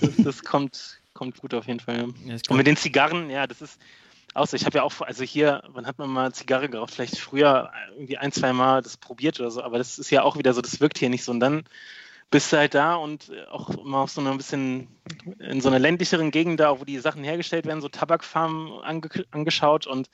das, 0.00 0.10
das 0.18 0.42
kommt, 0.42 1.00
kommt 1.14 1.38
gut 1.38 1.54
auf 1.54 1.66
jeden 1.68 1.80
Fall. 1.80 2.08
Ja. 2.24 2.36
Und 2.48 2.56
mit 2.56 2.66
den 2.66 2.76
Zigarren, 2.76 3.30
ja, 3.30 3.46
das 3.46 3.62
ist 3.62 3.78
so. 4.34 4.56
Ich 4.56 4.64
habe 4.66 4.78
ja 4.78 4.82
auch, 4.84 5.00
also 5.00 5.24
hier, 5.24 5.62
wann 5.68 5.86
hat 5.86 5.98
man 5.98 6.10
mal 6.10 6.32
Zigarre 6.32 6.68
geraucht? 6.68 6.92
Vielleicht 6.92 7.18
früher 7.18 7.72
irgendwie 7.94 8.18
ein, 8.18 8.32
zwei 8.32 8.52
Mal 8.52 8.82
das 8.82 8.96
probiert 8.96 9.40
oder 9.40 9.50
so, 9.50 9.62
aber 9.62 9.78
das 9.78 9.98
ist 9.98 10.10
ja 10.10 10.22
auch 10.22 10.36
wieder 10.36 10.52
so, 10.54 10.60
das 10.60 10.80
wirkt 10.80 10.98
hier 10.98 11.10
nicht 11.10 11.24
so. 11.24 11.32
Und 11.32 11.40
dann 11.40 11.64
bist 12.30 12.52
du 12.52 12.56
halt 12.58 12.74
da 12.74 12.94
und 12.94 13.32
auch 13.50 13.84
mal 13.84 14.02
auf 14.02 14.10
so 14.10 14.20
einer 14.20 14.36
bisschen, 14.36 14.88
in 15.38 15.60
so 15.60 15.68
einer 15.68 15.80
ländlicheren 15.80 16.30
Gegend 16.30 16.60
da, 16.60 16.80
wo 16.80 16.84
die 16.84 16.98
Sachen 16.98 17.24
hergestellt 17.24 17.66
werden, 17.66 17.80
so 17.80 17.88
Tabakfarmen 17.88 18.80
ange 18.82 19.08
angeschaut 19.32 19.86
und 19.86 20.08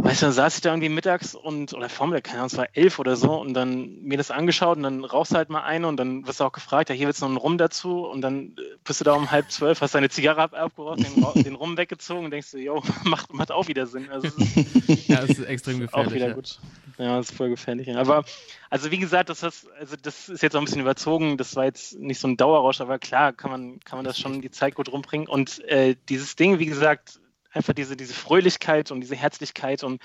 Weißt 0.00 0.22
du, 0.22 0.26
dann 0.26 0.32
saß 0.32 0.54
ich 0.54 0.60
da 0.60 0.70
irgendwie 0.70 0.90
mittags 0.90 1.34
und, 1.34 1.74
oder 1.74 1.88
vormittag, 1.88 2.22
keine 2.22 2.38
Ahnung, 2.38 2.46
es 2.46 2.56
war 2.56 2.68
elf 2.72 3.00
oder 3.00 3.16
so, 3.16 3.34
und 3.34 3.52
dann 3.52 4.00
mir 4.00 4.16
das 4.16 4.30
angeschaut 4.30 4.76
und 4.76 4.84
dann 4.84 5.04
rauchst 5.04 5.32
du 5.32 5.36
halt 5.36 5.50
mal 5.50 5.62
eine 5.62 5.88
und 5.88 5.96
dann 5.96 6.24
wirst 6.24 6.38
du 6.38 6.44
auch 6.44 6.52
gefragt, 6.52 6.88
ja, 6.88 6.94
hier 6.94 7.08
wird's 7.08 7.20
noch 7.20 7.26
einen 7.26 7.36
Rum 7.36 7.58
dazu 7.58 8.06
und 8.06 8.20
dann 8.20 8.50
äh, 8.58 8.76
bist 8.84 9.00
du 9.00 9.04
da 9.04 9.14
um 9.14 9.32
halb 9.32 9.50
zwölf, 9.50 9.80
hast 9.80 9.96
deine 9.96 10.08
Zigarre 10.08 10.40
ab 10.40 10.54
abgeraucht, 10.54 11.00
den, 11.00 11.42
den 11.42 11.56
Rum 11.56 11.76
weggezogen 11.76 12.26
und 12.26 12.30
denkst 12.30 12.52
du, 12.52 12.58
jo, 12.58 12.80
macht, 13.04 13.34
macht 13.34 13.50
auch 13.50 13.66
wieder 13.66 13.88
Sinn. 13.88 14.08
Also 14.08 14.28
ja, 15.08 15.20
es 15.24 15.30
ist 15.30 15.44
extrem 15.44 15.76
auch 15.92 16.04
gefährlich. 16.04 16.14
wieder 16.14 16.28
Ja. 16.28 16.34
gut. 16.34 16.60
Ja, 16.98 17.16
das 17.16 17.30
ist 17.30 17.36
voll 17.36 17.48
gefährlich. 17.50 17.92
Aber, 17.96 18.24
also 18.70 18.92
wie 18.92 18.98
gesagt, 18.98 19.30
das, 19.30 19.42
ist, 19.42 19.66
also 19.80 19.96
das 20.00 20.28
ist 20.28 20.42
jetzt 20.44 20.54
auch 20.54 20.60
ein 20.60 20.64
bisschen 20.64 20.80
überzogen. 20.80 21.36
Das 21.36 21.56
war 21.56 21.64
jetzt 21.64 21.98
nicht 21.98 22.20
so 22.20 22.28
ein 22.28 22.36
Dauerrausch, 22.36 22.80
aber 22.80 23.00
klar 23.00 23.32
kann 23.32 23.50
man, 23.50 23.80
kann 23.80 23.98
man 23.98 24.04
das 24.04 24.18
schon 24.18 24.42
die 24.42 24.50
Zeit 24.50 24.76
gut 24.76 24.92
rumbringen. 24.92 25.26
Und 25.28 25.64
äh, 25.64 25.96
dieses 26.08 26.36
Ding, 26.36 26.60
wie 26.60 26.66
gesagt, 26.66 27.20
einfach 27.58 27.74
diese, 27.74 27.96
diese 27.96 28.14
Fröhlichkeit 28.14 28.90
und 28.90 29.00
diese 29.00 29.16
Herzlichkeit 29.16 29.82
und 29.82 30.00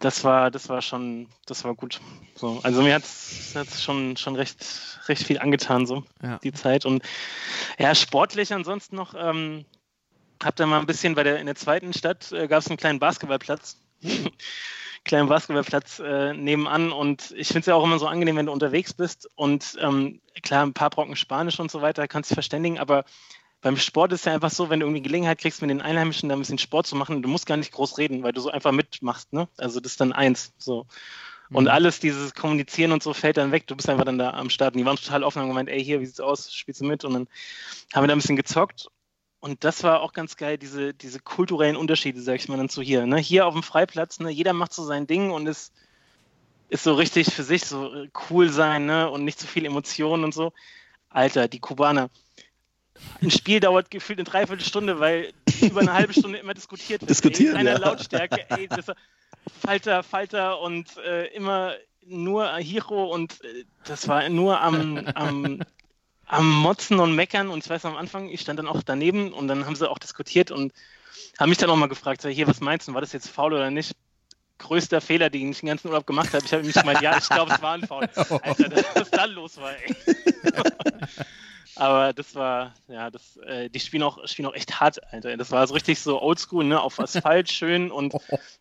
das 0.00 0.24
war, 0.24 0.50
das 0.50 0.68
war 0.68 0.82
schon, 0.82 1.28
das 1.46 1.64
war 1.64 1.74
gut. 1.74 2.00
So, 2.34 2.60
also 2.62 2.82
mir 2.82 2.94
hat 2.94 3.04
es 3.04 3.82
schon, 3.82 4.16
schon 4.16 4.36
recht, 4.36 5.00
recht 5.06 5.22
viel 5.22 5.38
angetan, 5.38 5.86
so 5.86 6.04
Ja. 6.20 6.38
die 6.42 6.52
Zeit. 6.52 6.84
Und 6.84 7.02
ja, 7.78 7.94
sportlich 7.94 8.52
ansonsten 8.52 8.96
noch, 8.96 9.14
ähm, 9.16 9.64
hab 10.42 10.56
da 10.56 10.66
mal 10.66 10.80
ein 10.80 10.86
bisschen 10.86 11.14
bei 11.14 11.22
der 11.22 11.38
in 11.38 11.46
der 11.46 11.54
zweiten 11.54 11.92
Stadt 11.92 12.32
äh, 12.32 12.48
gab 12.48 12.60
es 12.60 12.68
einen 12.68 12.76
kleinen 12.76 12.98
Basketballplatz. 12.98 13.80
kleinen 15.04 15.28
Basketballplatz 15.28 16.00
äh, 16.00 16.32
nebenan 16.34 16.90
und 16.90 17.32
ich 17.36 17.48
finde 17.48 17.60
es 17.60 17.66
ja 17.66 17.74
auch 17.74 17.84
immer 17.84 17.98
so 17.98 18.06
angenehm, 18.06 18.36
wenn 18.36 18.46
du 18.46 18.52
unterwegs 18.52 18.94
bist 18.94 19.28
und 19.36 19.76
ähm, 19.80 20.20
klar, 20.42 20.64
ein 20.64 20.72
paar 20.72 20.90
Brocken 20.90 21.14
Spanisch 21.14 21.60
und 21.60 21.70
so 21.70 21.82
weiter, 21.82 22.08
kannst 22.08 22.30
dich 22.30 22.34
verständigen, 22.34 22.78
aber 22.78 23.04
beim 23.64 23.78
Sport 23.78 24.12
ist 24.12 24.26
ja 24.26 24.34
einfach 24.34 24.50
so, 24.50 24.68
wenn 24.68 24.80
du 24.80 24.86
irgendwie 24.86 25.00
Gelegenheit 25.00 25.38
kriegst, 25.38 25.62
mit 25.62 25.70
den 25.70 25.80
Einheimischen 25.80 26.28
da 26.28 26.36
ein 26.36 26.38
bisschen 26.38 26.58
Sport 26.58 26.86
zu 26.86 26.96
machen, 26.96 27.22
du 27.22 27.30
musst 27.30 27.46
gar 27.46 27.56
nicht 27.56 27.72
groß 27.72 27.96
reden, 27.96 28.22
weil 28.22 28.32
du 28.32 28.42
so 28.42 28.50
einfach 28.50 28.72
mitmachst, 28.72 29.32
ne? 29.32 29.48
Also 29.56 29.80
das 29.80 29.92
ist 29.92 30.00
dann 30.02 30.12
eins, 30.12 30.52
so. 30.58 30.86
Und 31.50 31.64
Mhm. 31.64 31.70
alles, 31.70 31.98
dieses 31.98 32.34
Kommunizieren 32.34 32.92
und 32.92 33.02
so 33.02 33.14
fällt 33.14 33.38
dann 33.38 33.52
weg. 33.52 33.66
Du 33.66 33.74
bist 33.74 33.88
einfach 33.88 34.04
dann 34.04 34.18
da 34.18 34.34
am 34.34 34.50
Start. 34.50 34.74
Und 34.74 34.80
die 34.80 34.84
waren 34.84 34.96
total 34.96 35.24
offen 35.24 35.38
und 35.38 35.44
haben 35.44 35.48
gemeint, 35.48 35.70
ey, 35.70 35.82
hier, 35.82 36.00
wie 36.00 36.04
sieht's 36.06 36.20
aus? 36.20 36.52
Spielst 36.52 36.82
du 36.82 36.84
mit? 36.84 37.04
Und 37.04 37.14
dann 37.14 37.28
haben 37.94 38.02
wir 38.02 38.08
da 38.08 38.14
ein 38.14 38.18
bisschen 38.18 38.36
gezockt. 38.36 38.88
Und 39.40 39.64
das 39.64 39.82
war 39.82 40.02
auch 40.02 40.12
ganz 40.12 40.36
geil, 40.36 40.58
diese, 40.58 40.92
diese 40.92 41.20
kulturellen 41.20 41.76
Unterschiede, 41.76 42.20
sag 42.20 42.34
ich 42.36 42.48
mal, 42.48 42.58
dann 42.58 42.68
zu 42.68 42.82
hier. 42.82 43.06
Ne? 43.06 43.16
Hier 43.16 43.46
auf 43.46 43.54
dem 43.54 43.62
Freiplatz, 43.62 44.20
ne? 44.20 44.30
jeder 44.30 44.52
macht 44.52 44.74
so 44.74 44.84
sein 44.84 45.06
Ding 45.06 45.30
und 45.30 45.46
ist, 45.46 45.72
ist 46.68 46.84
so 46.84 46.92
richtig 46.92 47.32
für 47.32 47.44
sich 47.44 47.64
so 47.64 48.06
cool 48.28 48.50
sein 48.50 48.84
ne? 48.84 49.10
und 49.10 49.24
nicht 49.24 49.40
zu 49.40 49.46
viel 49.46 49.64
Emotionen 49.64 50.24
und 50.24 50.34
so. 50.34 50.52
Alter, 51.08 51.48
die 51.48 51.60
Kubaner. 51.60 52.10
Ein 53.20 53.30
Spiel 53.30 53.60
dauert 53.60 53.90
gefühlt 53.90 54.18
eine 54.18 54.24
Dreiviertelstunde, 54.24 55.00
weil 55.00 55.32
über 55.60 55.80
eine 55.80 55.92
halbe 55.92 56.12
Stunde 56.12 56.38
immer 56.38 56.54
diskutiert 56.54 57.00
wird. 57.00 57.10
Diskutieren, 57.10 57.56
ey, 57.56 57.62
in 57.62 57.68
einer 57.68 57.80
ja. 57.80 57.86
Lautstärke, 57.86 58.50
ey, 58.50 58.68
das, 58.68 58.86
Falter, 59.60 60.02
Falter 60.02 60.60
und 60.60 60.96
äh, 60.98 61.26
immer 61.28 61.74
nur 62.06 62.54
Hiro 62.56 63.12
und 63.12 63.42
äh, 63.44 63.64
das 63.84 64.08
war 64.08 64.28
nur 64.28 64.60
am, 64.60 64.98
am, 65.14 65.62
am 66.26 66.50
Motzen 66.50 67.00
und 67.00 67.14
Meckern 67.14 67.48
und 67.48 67.64
ich 67.64 67.70
weiß 67.70 67.84
am 67.84 67.96
Anfang, 67.96 68.28
ich 68.28 68.40
stand 68.40 68.58
dann 68.58 68.68
auch 68.68 68.82
daneben 68.82 69.32
und 69.32 69.48
dann 69.48 69.66
haben 69.66 69.76
sie 69.76 69.90
auch 69.90 69.98
diskutiert 69.98 70.50
und 70.50 70.72
haben 71.38 71.48
mich 71.48 71.58
dann 71.58 71.70
auch 71.70 71.76
mal 71.76 71.88
gefragt, 71.88 72.22
so, 72.22 72.28
hier, 72.28 72.46
was 72.46 72.60
meinst 72.60 72.88
du, 72.88 72.94
war 72.94 73.00
das 73.00 73.12
jetzt 73.12 73.28
faul 73.28 73.52
oder 73.52 73.70
nicht? 73.70 73.96
Größter 74.58 75.00
Fehler, 75.00 75.30
den 75.30 75.50
ich 75.50 75.60
den 75.60 75.66
ganzen 75.66 75.88
Urlaub 75.88 76.06
gemacht 76.06 76.32
habe. 76.32 76.44
Ich 76.44 76.52
habe 76.52 76.62
mich 76.62 76.74
gemeint, 76.74 77.02
ja, 77.02 77.18
ich 77.18 77.28
glaube, 77.28 77.52
es 77.52 77.60
war 77.60 77.74
ein 77.74 77.86
Foul. 77.86 78.08
Alter, 78.42 78.68
das, 78.68 78.84
was 78.94 79.10
da 79.10 79.24
los 79.24 79.56
war, 79.56 79.72
ey. 79.72 79.94
Aber 81.76 82.12
das 82.12 82.34
war, 82.34 82.74
ja, 82.88 83.10
das, 83.10 83.36
äh, 83.38 83.68
die 83.68 83.80
spielen 83.80 84.02
auch, 84.02 84.26
spielen 84.26 84.46
auch 84.46 84.54
echt 84.54 84.80
hart, 84.80 85.00
Alter. 85.12 85.36
Das 85.36 85.50
war 85.50 85.66
so 85.66 85.74
richtig 85.74 85.98
so 86.00 86.20
oldschool, 86.22 86.64
ne, 86.64 86.80
auf 86.80 87.00
Asphalt 87.00 87.50
schön 87.52 87.90
und 87.90 88.14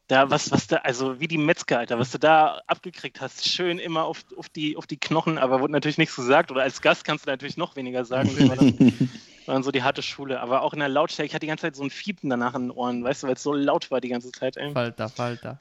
da, 0.08 0.30
was, 0.30 0.52
was 0.52 0.67
da, 0.67 0.78
also 0.78 1.19
wie 1.19 1.28
die 1.28 1.38
Metzger, 1.38 1.80
Alter, 1.80 1.99
was 1.99 2.12
du 2.12 2.17
da 2.17 2.62
abgekriegt 2.67 3.21
hast, 3.21 3.47
schön 3.47 3.80
immer 3.80 4.06
auf, 4.06 4.26
auf, 4.38 4.49
die, 4.49 4.76
auf 4.76 4.88
die 4.88 4.97
Knochen, 4.97 5.38
aber 5.38 5.62
wurde 5.62 5.73
natürlich 5.73 5.97
nichts 5.97 6.15
gesagt. 6.15 6.52
Oder 6.52 6.63
als 6.63 6.82
Gast 6.82 7.06
kannst 7.06 7.26
du 7.26 7.30
natürlich 7.30 7.58
noch 7.58 7.76
weniger 7.76 8.04
sagen. 8.04 8.36
Das 8.36 8.49
war 8.49 8.56
dann, 8.56 8.80
war 9.45 9.56
dann 9.56 9.63
so 9.63 9.71
die 9.71 9.84
harte 9.84 10.02
Schule. 10.02 10.39
Aber 10.39 10.62
auch 10.62 10.73
in 10.73 10.80
der 10.80 10.89
Lautstärke, 10.89 11.28
ich 11.28 11.34
hatte 11.34 11.45
die 11.45 11.47
ganze 11.47 11.63
Zeit 11.63 11.76
so 11.76 11.84
ein 11.84 11.89
Fiepen 11.89 12.30
danach 12.30 12.56
in 12.56 12.63
den 12.63 12.71
Ohren, 12.71 13.04
weißt 13.04 13.23
du, 13.23 13.28
weil 13.28 13.36
es 13.36 13.43
so 13.43 13.54
laut 13.54 13.91
war 13.91 14.02
die 14.02 14.10
ganze 14.10 14.32
Zeit, 14.32 14.58
ey. 14.58 14.73
Falter, 14.73 15.10
Falter. 15.10 15.60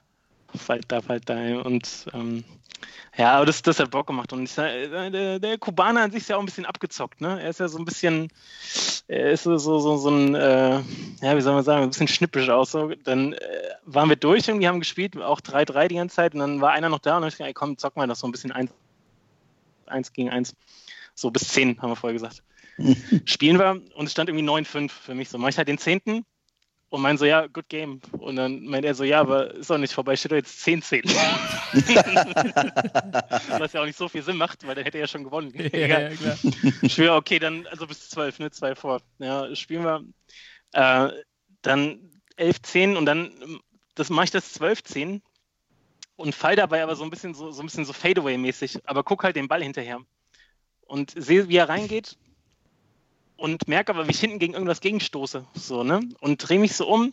Falter, 0.55 1.03
Falter. 1.03 1.37
ey. 1.37 1.55
Und 1.57 2.07
ähm, 2.13 2.45
ja, 3.17 3.35
aber 3.35 3.47
das, 3.47 3.63
das 3.63 3.79
hat 3.79 3.91
Bock 3.91 4.07
gemacht. 4.07 4.33
Und 4.33 4.45
ich, 4.45 4.57
äh, 4.57 5.11
der, 5.11 5.39
der 5.39 5.59
Kubaner 5.59 6.03
an 6.03 6.11
sich 6.11 6.23
ist 6.23 6.29
ja 6.29 6.37
auch 6.37 6.41
ein 6.41 6.47
bisschen 6.47 6.65
abgezockt, 6.65 7.21
ne? 7.21 7.41
Er 7.43 7.51
ist 7.51 7.61
ja 7.61 7.69
so 7.69 7.79
ein 7.79 7.85
bisschen, 7.85 8.29
er 9.07 9.33
ist 9.33 9.43
so, 9.43 9.57
so, 9.59 9.79
so, 9.79 9.97
so 9.97 10.11
ein, 10.11 10.35
äh, 10.35 10.81
ja, 11.21 11.37
wie 11.37 11.41
soll 11.41 11.55
man 11.55 11.65
sagen, 11.65 11.83
ein 11.83 11.91
bisschen 11.91 12.09
schnippisch 12.09 12.49
aus. 12.49 12.73
So. 12.73 12.93
Dann 13.05 13.35
äh, 13.35 13.39
waren 13.85 14.09
wir 14.09 14.17
durch 14.17 14.49
irgendwie, 14.49 14.69
haben 14.69 14.81
gespielt, 14.81 15.17
auch 15.19 15.41
3-3 15.41 15.89
die 15.89 15.97
ganze 15.97 16.17
Zeit. 16.17 16.35
Und 16.35 16.41
dann 16.41 16.61
war 16.61 16.73
einer 16.73 16.89
noch 16.89 17.01
da 17.01 17.19
und 17.19 17.25
ich 17.25 17.35
gesagt, 17.35 17.49
ey, 17.49 17.55
komm, 17.55 17.77
zock 17.77 17.97
mal 17.97 18.07
das 18.07 18.21
so 18.21 18.27
ein 18.27 18.33
bisschen 18.33 18.53
1, 18.53 18.71
1 19.87 20.13
gegen 20.13 20.31
1. 20.31 20.55
So 21.15 21.31
bis 21.31 21.49
10, 21.49 21.83
haben 21.83 21.91
wir 21.91 21.97
vorher 21.97 22.15
gesagt. 22.15 22.43
Spielen 23.27 23.59
wir 23.59 23.83
und 23.95 24.07
es 24.07 24.13
stand 24.13 24.31
irgendwie 24.31 24.49
9-5 24.49 24.91
für 24.91 25.15
mich. 25.15 25.29
So, 25.29 25.37
mach 25.37 25.51
ich 25.51 25.59
halt 25.59 25.69
den 25.69 25.79
10. 25.79 26.25
Und 26.93 27.01
meint 27.01 27.19
so, 27.19 27.25
ja, 27.25 27.47
good 27.47 27.71
game. 27.71 28.03
Und 28.19 28.37
dann 28.37 28.67
meint 28.67 28.85
er 28.85 28.95
so, 28.95 29.03
ja, 29.03 29.21
aber 29.21 29.55
ist 29.55 29.71
doch 29.71 29.79
nicht 29.79 29.95
vorbei, 29.95 30.15
steht 30.15 30.33
doch 30.33 30.37
jetzt 30.37 30.63
10-10. 30.63 31.07
Was 33.59 33.73
ja 33.73 33.81
auch 33.81 33.87
nicht 33.87 33.97
so 33.97 34.11
viel 34.11 34.23
Sinn 34.23 34.37
macht, 34.37 34.67
weil 34.67 34.75
dann 34.75 34.85
hätte 34.85 34.99
er 34.99 35.05
ja 35.05 35.09
schon 35.09 35.25
gewonnen. 35.25 35.55
Ja, 35.57 35.71
Egal. 35.73 36.11
ja, 36.11 36.17
klar. 36.19 36.37
Wir, 36.83 37.15
okay, 37.15 37.39
dann 37.39 37.67
also 37.69 37.87
bis 37.87 38.11
12, 38.11 38.41
ne, 38.41 38.51
2 38.51 38.75
vor. 38.75 39.01
Ja, 39.21 39.57
spielen 39.57 39.85
wir 39.85 40.05
äh, 40.73 41.09
dann 41.63 42.11
11-10 42.39 42.97
und 42.97 43.07
dann 43.07 43.33
das 43.95 44.11
mache 44.11 44.27
ich 44.27 44.31
das 44.31 44.61
12-10 44.61 45.23
und 46.17 46.35
fall 46.35 46.57
dabei 46.57 46.83
aber 46.83 46.95
so 46.95 47.05
ein 47.05 47.11
bisschen 47.11 47.33
so, 47.33 47.53
so 47.53 47.63
ein 47.63 47.67
bisschen 47.67 47.87
so 47.87 47.95
Fadeaway-mäßig, 47.95 48.81
aber 48.85 49.03
guck 49.03 49.25
halt 49.25 49.37
den 49.37 49.49
Ball 49.49 49.63
hinterher 49.63 50.01
und 50.83 51.15
sehe, 51.17 51.49
wie 51.49 51.57
er 51.57 51.71
reingeht 51.71 52.19
und 53.43 53.67
merke 53.67 53.93
aber, 53.93 54.07
wie 54.07 54.13
ich 54.13 54.21
hinten 54.21 54.39
gegen 54.39 54.53
irgendwas 54.53 54.81
gegenstoße, 54.81 55.45
so, 55.55 55.83
ne? 55.83 56.01
Und 56.21 56.49
drehe 56.49 56.61
mich 56.61 56.77
so 56.77 56.87
um 56.87 57.13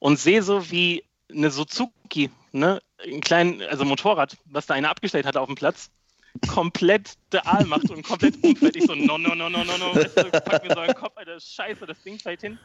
und 0.00 0.18
sehe 0.18 0.42
so, 0.42 0.68
wie 0.72 1.04
eine 1.30 1.52
Suzuki, 1.52 2.30
ne, 2.50 2.82
ein 3.04 3.20
kleinen, 3.20 3.62
also 3.62 3.84
Motorrad, 3.84 4.36
was 4.46 4.66
da 4.66 4.74
einer 4.74 4.90
abgestellt 4.90 5.26
hatte 5.26 5.40
auf 5.40 5.46
dem 5.46 5.54
Platz, 5.54 5.92
komplett 6.48 7.14
der 7.30 7.46
Aal 7.46 7.66
macht 7.66 7.88
und 7.88 8.02
komplett 8.02 8.42
umfällt. 8.42 8.74
Ich 8.74 8.84
so, 8.86 8.96
no, 8.96 9.16
no, 9.16 9.36
no, 9.36 9.48
no, 9.48 9.62
no, 9.62 9.78
no. 9.78 9.94
Weißt 9.94 10.16
du, 10.16 10.24
pack 10.24 10.64
mir 10.64 10.74
so 10.74 10.80
einen 10.80 10.94
Kopf, 10.94 11.16
Alter, 11.16 11.38
scheiße, 11.38 11.86
das 11.86 12.02
Ding 12.02 12.18
fällt 12.18 12.40
hin. 12.40 12.58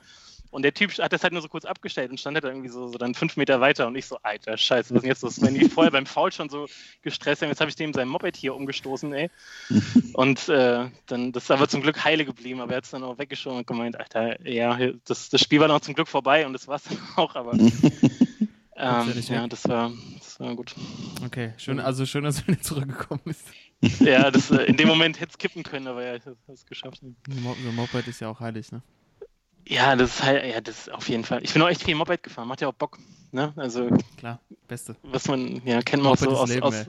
Und 0.51 0.63
der 0.63 0.73
Typ 0.73 0.97
hat 0.97 1.13
das 1.13 1.21
halt 1.21 1.33
nur 1.33 1.41
so 1.41 1.47
kurz 1.47 1.65
abgestellt 1.65 2.09
und 2.09 2.19
stand 2.19 2.35
halt 2.35 2.45
irgendwie 2.45 2.69
so, 2.69 2.88
so 2.88 2.97
dann 2.97 3.13
fünf 3.13 3.38
Meter 3.38 3.62
weiter 3.62 3.85
und 3.85 3.95
ich 3.95 4.07
so, 4.07 4.17
Alter, 4.23 4.57
scheiße, 4.57 4.89
was 4.89 4.97
ist 4.97 5.03
denn 5.03 5.09
jetzt 5.09 5.21
los? 5.21 5.41
Wenn 5.41 5.53
die 5.53 5.69
vorher 5.69 5.91
beim 5.91 6.07
Foul 6.07 6.31
schon 6.31 6.49
so 6.49 6.67
gestresst 7.03 7.41
haben, 7.41 7.49
jetzt 7.49 7.62
habe 7.62 7.69
ich 7.69 7.75
dem 7.75 7.93
sein 7.93 8.07
Moped 8.07 8.35
hier 8.35 8.55
umgestoßen, 8.55 9.13
ey. 9.13 9.29
Und 10.13 10.49
äh, 10.49 10.89
dann, 11.05 11.31
das 11.31 11.43
ist 11.43 11.51
aber 11.51 11.67
zum 11.67 11.81
Glück 11.81 12.03
heile 12.03 12.25
geblieben, 12.25 12.62
aber 12.62 12.71
er 12.71 12.77
hat 12.77 12.85
es 12.85 12.91
dann 12.91 13.03
auch 13.03 13.19
weggeschoben 13.19 13.59
und 13.59 13.67
gemeint, 13.67 13.99
Alter, 13.99 14.45
ja, 14.47 14.77
das, 15.05 15.29
das 15.29 15.41
Spiel 15.41 15.59
war 15.59 15.67
noch 15.67 15.81
zum 15.81 15.93
Glück 15.93 16.07
vorbei 16.07 16.45
und 16.45 16.53
das 16.53 16.67
war 16.67 16.77
es 16.77 16.83
dann 16.83 16.97
auch, 17.15 17.35
aber 17.35 17.53
ähm, 18.75 19.13
ja, 19.27 19.47
das 19.47 19.67
war, 19.67 19.91
das 20.17 20.39
war 20.39 20.55
gut. 20.55 20.75
Okay, 21.25 21.53
schön, 21.57 21.79
also 21.79 22.05
schön, 22.05 22.23
dass 22.23 22.38
du 22.38 22.47
wieder 22.47 22.62
zurückgekommen 22.62 23.21
bist. 23.23 23.45
Ja, 23.99 24.29
das, 24.31 24.51
äh, 24.51 24.63
in 24.63 24.77
dem 24.77 24.88
Moment 24.88 25.19
hätte 25.19 25.31
es 25.31 25.38
kippen 25.38 25.63
können, 25.63 25.88
aber 25.88 26.03
ja, 26.03 26.15
ich 26.15 26.25
habe 26.25 26.35
es 26.47 26.65
geschafft. 26.65 27.01
Ein 27.01 27.75
Moped 27.75 28.07
ist 28.07 28.19
ja 28.19 28.29
auch 28.29 28.39
heilig, 28.39 28.71
ne? 28.71 28.81
Ja, 29.69 29.95
das 29.95 30.15
ist 30.15 30.23
halt, 30.23 30.43
ja, 30.43 30.62
das 30.62 30.79
ist 30.79 30.91
auf 30.91 31.08
jeden 31.10 31.23
Fall. 31.23 31.43
Ich 31.43 31.53
bin 31.53 31.62
auch 31.62 31.69
echt 31.69 31.84
viel 31.84 31.93
Moped 31.93 32.23
gefahren, 32.23 32.47
macht 32.47 32.60
ja 32.60 32.67
auch 32.67 32.73
Bock. 32.73 32.97
Ne? 33.32 33.53
Also, 33.55 33.88
Klar, 34.17 34.39
beste. 34.67 34.95
was 35.03 35.27
man, 35.27 35.62
ja, 35.63 35.82
kennt 35.84 36.01
man 36.01 36.13
auch 36.13 36.19
Moped 36.19 36.29
so 36.29 36.32
ist 36.32 36.39
aus, 36.39 36.49
Leben, 36.49 36.63
aus 36.63 36.86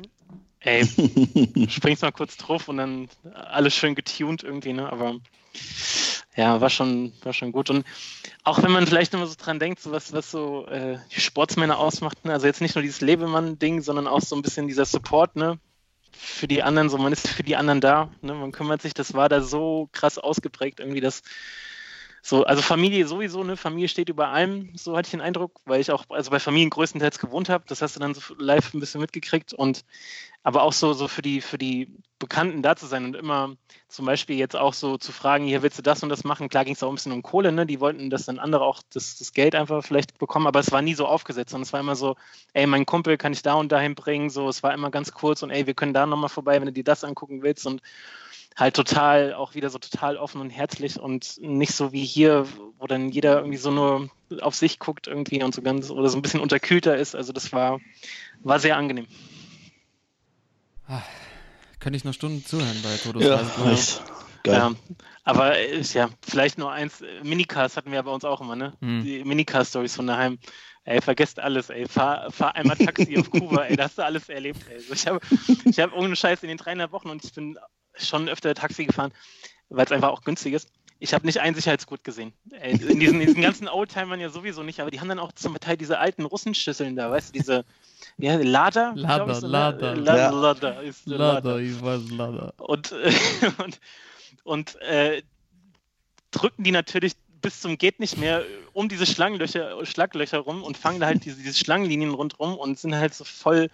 ey, 0.60 0.86
springst 1.68 2.02
mal 2.02 2.10
kurz 2.10 2.38
drauf 2.38 2.68
und 2.68 2.78
dann 2.78 3.08
alles 3.34 3.74
schön 3.74 3.94
getuned 3.94 4.42
irgendwie, 4.42 4.72
ne? 4.72 4.90
Aber 4.90 5.16
ja, 6.36 6.62
war 6.62 6.70
schon, 6.70 7.12
war 7.22 7.34
schon 7.34 7.52
gut. 7.52 7.68
Und 7.68 7.84
auch 8.44 8.62
wenn 8.62 8.72
man 8.72 8.86
vielleicht 8.86 9.12
immer 9.12 9.26
so 9.26 9.34
dran 9.36 9.58
denkt, 9.58 9.80
so 9.80 9.90
was, 9.90 10.14
was 10.14 10.30
so 10.30 10.66
äh, 10.66 10.98
die 11.14 11.20
Sportsmänner 11.20 11.78
ausmacht, 11.78 12.24
ne? 12.24 12.32
also 12.32 12.46
jetzt 12.46 12.62
nicht 12.62 12.76
nur 12.76 12.82
dieses 12.82 13.02
Lebemann-Ding, 13.02 13.82
sondern 13.82 14.06
auch 14.06 14.22
so 14.22 14.36
ein 14.36 14.42
bisschen 14.42 14.68
dieser 14.68 14.86
Support, 14.86 15.36
ne? 15.36 15.58
Für 16.12 16.48
die 16.48 16.62
anderen, 16.62 16.88
so 16.88 16.98
man 16.98 17.12
ist 17.12 17.28
für 17.28 17.42
die 17.42 17.56
anderen 17.56 17.82
da, 17.82 18.10
ne? 18.22 18.32
Man 18.32 18.52
kümmert 18.52 18.80
sich, 18.80 18.94
das 18.94 19.12
war 19.12 19.28
da 19.28 19.42
so 19.42 19.90
krass 19.92 20.16
ausgeprägt, 20.16 20.80
irgendwie 20.80 21.00
das. 21.00 21.22
So, 22.22 22.44
also 22.44 22.62
Familie 22.62 23.06
sowieso, 23.06 23.42
ne? 23.44 23.56
Familie 23.56 23.88
steht 23.88 24.08
über 24.08 24.28
allem, 24.28 24.72
so 24.76 24.96
hatte 24.96 25.06
ich 25.06 25.10
den 25.12 25.20
Eindruck, 25.22 25.60
weil 25.64 25.80
ich 25.80 25.90
auch 25.90 26.04
also 26.10 26.30
bei 26.30 26.38
Familien 26.38 26.70
größtenteils 26.70 27.18
gewohnt 27.18 27.48
habe. 27.48 27.64
Das 27.66 27.80
hast 27.82 27.96
du 27.96 28.00
dann 28.00 28.14
so 28.14 28.34
live 28.38 28.74
ein 28.74 28.80
bisschen 28.80 29.00
mitgekriegt 29.00 29.54
und 29.54 29.84
aber 30.42 30.62
auch 30.62 30.72
so, 30.72 30.92
so 30.94 31.08
für 31.08 31.22
die, 31.22 31.40
für 31.40 31.58
die 31.58 31.94
Bekannten 32.18 32.62
da 32.62 32.76
zu 32.76 32.86
sein 32.86 33.04
und 33.04 33.16
immer 33.16 33.56
zum 33.88 34.06
Beispiel 34.06 34.36
jetzt 34.36 34.56
auch 34.56 34.74
so 34.74 34.96
zu 34.98 35.12
fragen, 35.12 35.46
hier 35.46 35.62
willst 35.62 35.78
du 35.78 35.82
das 35.82 36.02
und 36.02 36.08
das 36.10 36.24
machen. 36.24 36.48
Klar 36.48 36.64
ging 36.64 36.74
es 36.74 36.82
auch 36.82 36.88
ein 36.90 36.94
bisschen 36.94 37.12
um 37.12 37.22
Kohle, 37.22 37.52
ne? 37.52 37.66
Die 37.66 37.80
wollten, 37.80 38.10
dass 38.10 38.26
dann 38.26 38.38
andere 38.38 38.64
auch 38.64 38.82
das, 38.92 39.16
das 39.18 39.32
Geld 39.32 39.54
einfach 39.54 39.84
vielleicht 39.84 40.18
bekommen, 40.18 40.46
aber 40.46 40.60
es 40.60 40.72
war 40.72 40.82
nie 40.82 40.94
so 40.94 41.06
aufgesetzt, 41.06 41.50
sondern 41.50 41.64
es 41.64 41.72
war 41.72 41.80
immer 41.80 41.96
so, 41.96 42.16
ey, 42.52 42.66
mein 42.66 42.86
Kumpel 42.86 43.16
kann 43.18 43.32
ich 43.32 43.42
da 43.42 43.54
und 43.54 43.72
dahin 43.72 43.94
bringen. 43.94 44.30
So, 44.30 44.48
es 44.48 44.62
war 44.62 44.74
immer 44.74 44.90
ganz 44.90 45.12
kurz 45.12 45.42
und 45.42 45.50
ey, 45.50 45.66
wir 45.66 45.74
können 45.74 45.94
da 45.94 46.06
nochmal 46.06 46.28
vorbei, 46.28 46.58
wenn 46.60 46.66
du 46.66 46.72
dir 46.72 46.84
das 46.84 47.04
angucken 47.04 47.42
willst 47.42 47.66
und 47.66 47.80
halt 48.56 48.74
total, 48.74 49.34
auch 49.34 49.54
wieder 49.54 49.70
so 49.70 49.78
total 49.78 50.16
offen 50.16 50.40
und 50.40 50.50
herzlich 50.50 50.98
und 50.98 51.36
nicht 51.38 51.72
so 51.72 51.92
wie 51.92 52.04
hier, 52.04 52.46
wo 52.78 52.86
dann 52.86 53.10
jeder 53.10 53.38
irgendwie 53.38 53.56
so 53.56 53.70
nur 53.70 54.10
auf 54.40 54.54
sich 54.54 54.78
guckt 54.78 55.06
irgendwie 55.06 55.42
und 55.42 55.54
so 55.54 55.62
ganz 55.62 55.90
oder 55.90 56.08
so 56.08 56.18
ein 56.18 56.22
bisschen 56.22 56.40
unterkühlter 56.40 56.96
ist. 56.96 57.14
Also 57.14 57.32
das 57.32 57.52
war, 57.52 57.80
war 58.42 58.58
sehr 58.58 58.76
angenehm. 58.76 59.06
Könnte 61.78 61.96
ich 61.96 62.04
noch 62.04 62.14
Stunden 62.14 62.44
zuhören 62.44 62.80
bei 62.82 62.96
Todos 62.96 63.22
Ja, 63.22 63.42
Geil. 64.42 64.58
Ähm, 64.66 64.76
aber 65.24 65.58
ja, 65.60 66.08
vielleicht 66.22 66.58
nur 66.58 66.72
eins, 66.72 67.02
Minicars 67.22 67.76
hatten 67.76 67.90
wir 67.90 67.96
ja 67.96 68.02
bei 68.02 68.10
uns 68.10 68.24
auch 68.24 68.40
immer, 68.40 68.56
ne? 68.56 68.72
Hm. 68.80 69.02
Die 69.02 69.22
Minicar-Stories 69.24 69.94
von 69.94 70.06
daheim. 70.06 70.38
Ey, 70.84 71.02
vergesst 71.02 71.38
alles, 71.38 71.68
ey. 71.68 71.86
Fahr, 71.86 72.32
fahr 72.32 72.54
einmal 72.54 72.76
Taxi 72.76 73.18
auf 73.18 73.30
Kuba, 73.30 73.64
ey. 73.64 73.76
Da 73.76 73.84
hast 73.84 73.98
du 73.98 74.04
alles 74.04 74.28
erlebt, 74.28 74.66
ey. 74.66 74.80
So, 74.80 74.94
ich 74.94 75.06
habe 75.06 75.20
ich 75.66 75.78
hab 75.78 75.92
ohne 75.92 76.16
Scheiß 76.16 76.42
in 76.42 76.48
den 76.48 76.56
dreieinhalb 76.56 76.92
Wochen 76.92 77.10
und 77.10 77.22
ich 77.24 77.32
bin 77.34 77.58
schon 78.06 78.28
öfter 78.28 78.54
Taxi 78.54 78.84
gefahren, 78.84 79.12
weil 79.68 79.84
es 79.86 79.92
einfach 79.92 80.10
auch 80.10 80.22
günstig 80.22 80.54
ist. 80.54 80.70
Ich 81.02 81.14
habe 81.14 81.24
nicht 81.24 81.40
ein 81.40 81.54
Sicherheitsgurt 81.54 82.04
gesehen. 82.04 82.32
Ey, 82.50 82.72
in 82.72 83.00
diesen, 83.00 83.20
diesen 83.20 83.40
ganzen 83.40 83.68
Oldtimern 83.68 84.20
ja 84.20 84.28
sowieso 84.28 84.62
nicht, 84.62 84.80
aber 84.80 84.90
die 84.90 85.00
haben 85.00 85.08
dann 85.08 85.18
auch 85.18 85.32
zum 85.32 85.58
Teil 85.58 85.78
diese 85.78 85.98
alten 85.98 86.26
Russenschüsseln 86.26 86.94
da, 86.94 87.10
weißt 87.10 87.30
du, 87.30 87.38
diese 87.38 87.64
ja, 88.18 88.36
Lada? 88.36 88.92
glaub 88.92 89.08
Lada, 89.08 89.32
ich 89.32 89.38
so? 89.38 89.46
Lada. 89.46 89.92
Lada, 89.94 90.16
Ja. 90.16 90.30
Lada 90.30 90.70
ist 90.80 91.06
äh, 91.06 91.10
Lada 91.10 91.32
Lada, 91.50 91.58
ich 91.58 91.82
weiß 91.82 92.10
Lada. 92.10 92.52
und, 92.58 92.92
äh, 92.92 93.12
und, 93.64 93.80
und 94.44 94.80
äh, 94.82 95.22
drücken 96.30 96.64
die 96.64 96.72
natürlich 96.72 97.14
bis 97.40 97.60
zum 97.60 97.78
geht 97.78 98.00
nicht 98.00 98.18
mehr 98.18 98.44
um 98.72 98.88
diese 98.88 99.06
Schlangenlöcher, 99.06 99.84
Schlaglöcher 99.86 100.38
rum 100.38 100.62
und 100.62 100.76
fangen 100.76 101.00
da 101.00 101.06
halt 101.06 101.24
diese, 101.24 101.36
diese 101.36 101.54
Schlangenlinien 101.54 102.12
rundrum 102.12 102.56
und 102.56 102.78
sind 102.78 102.94
halt 102.94 103.14
so 103.14 103.24
voll, 103.24 103.70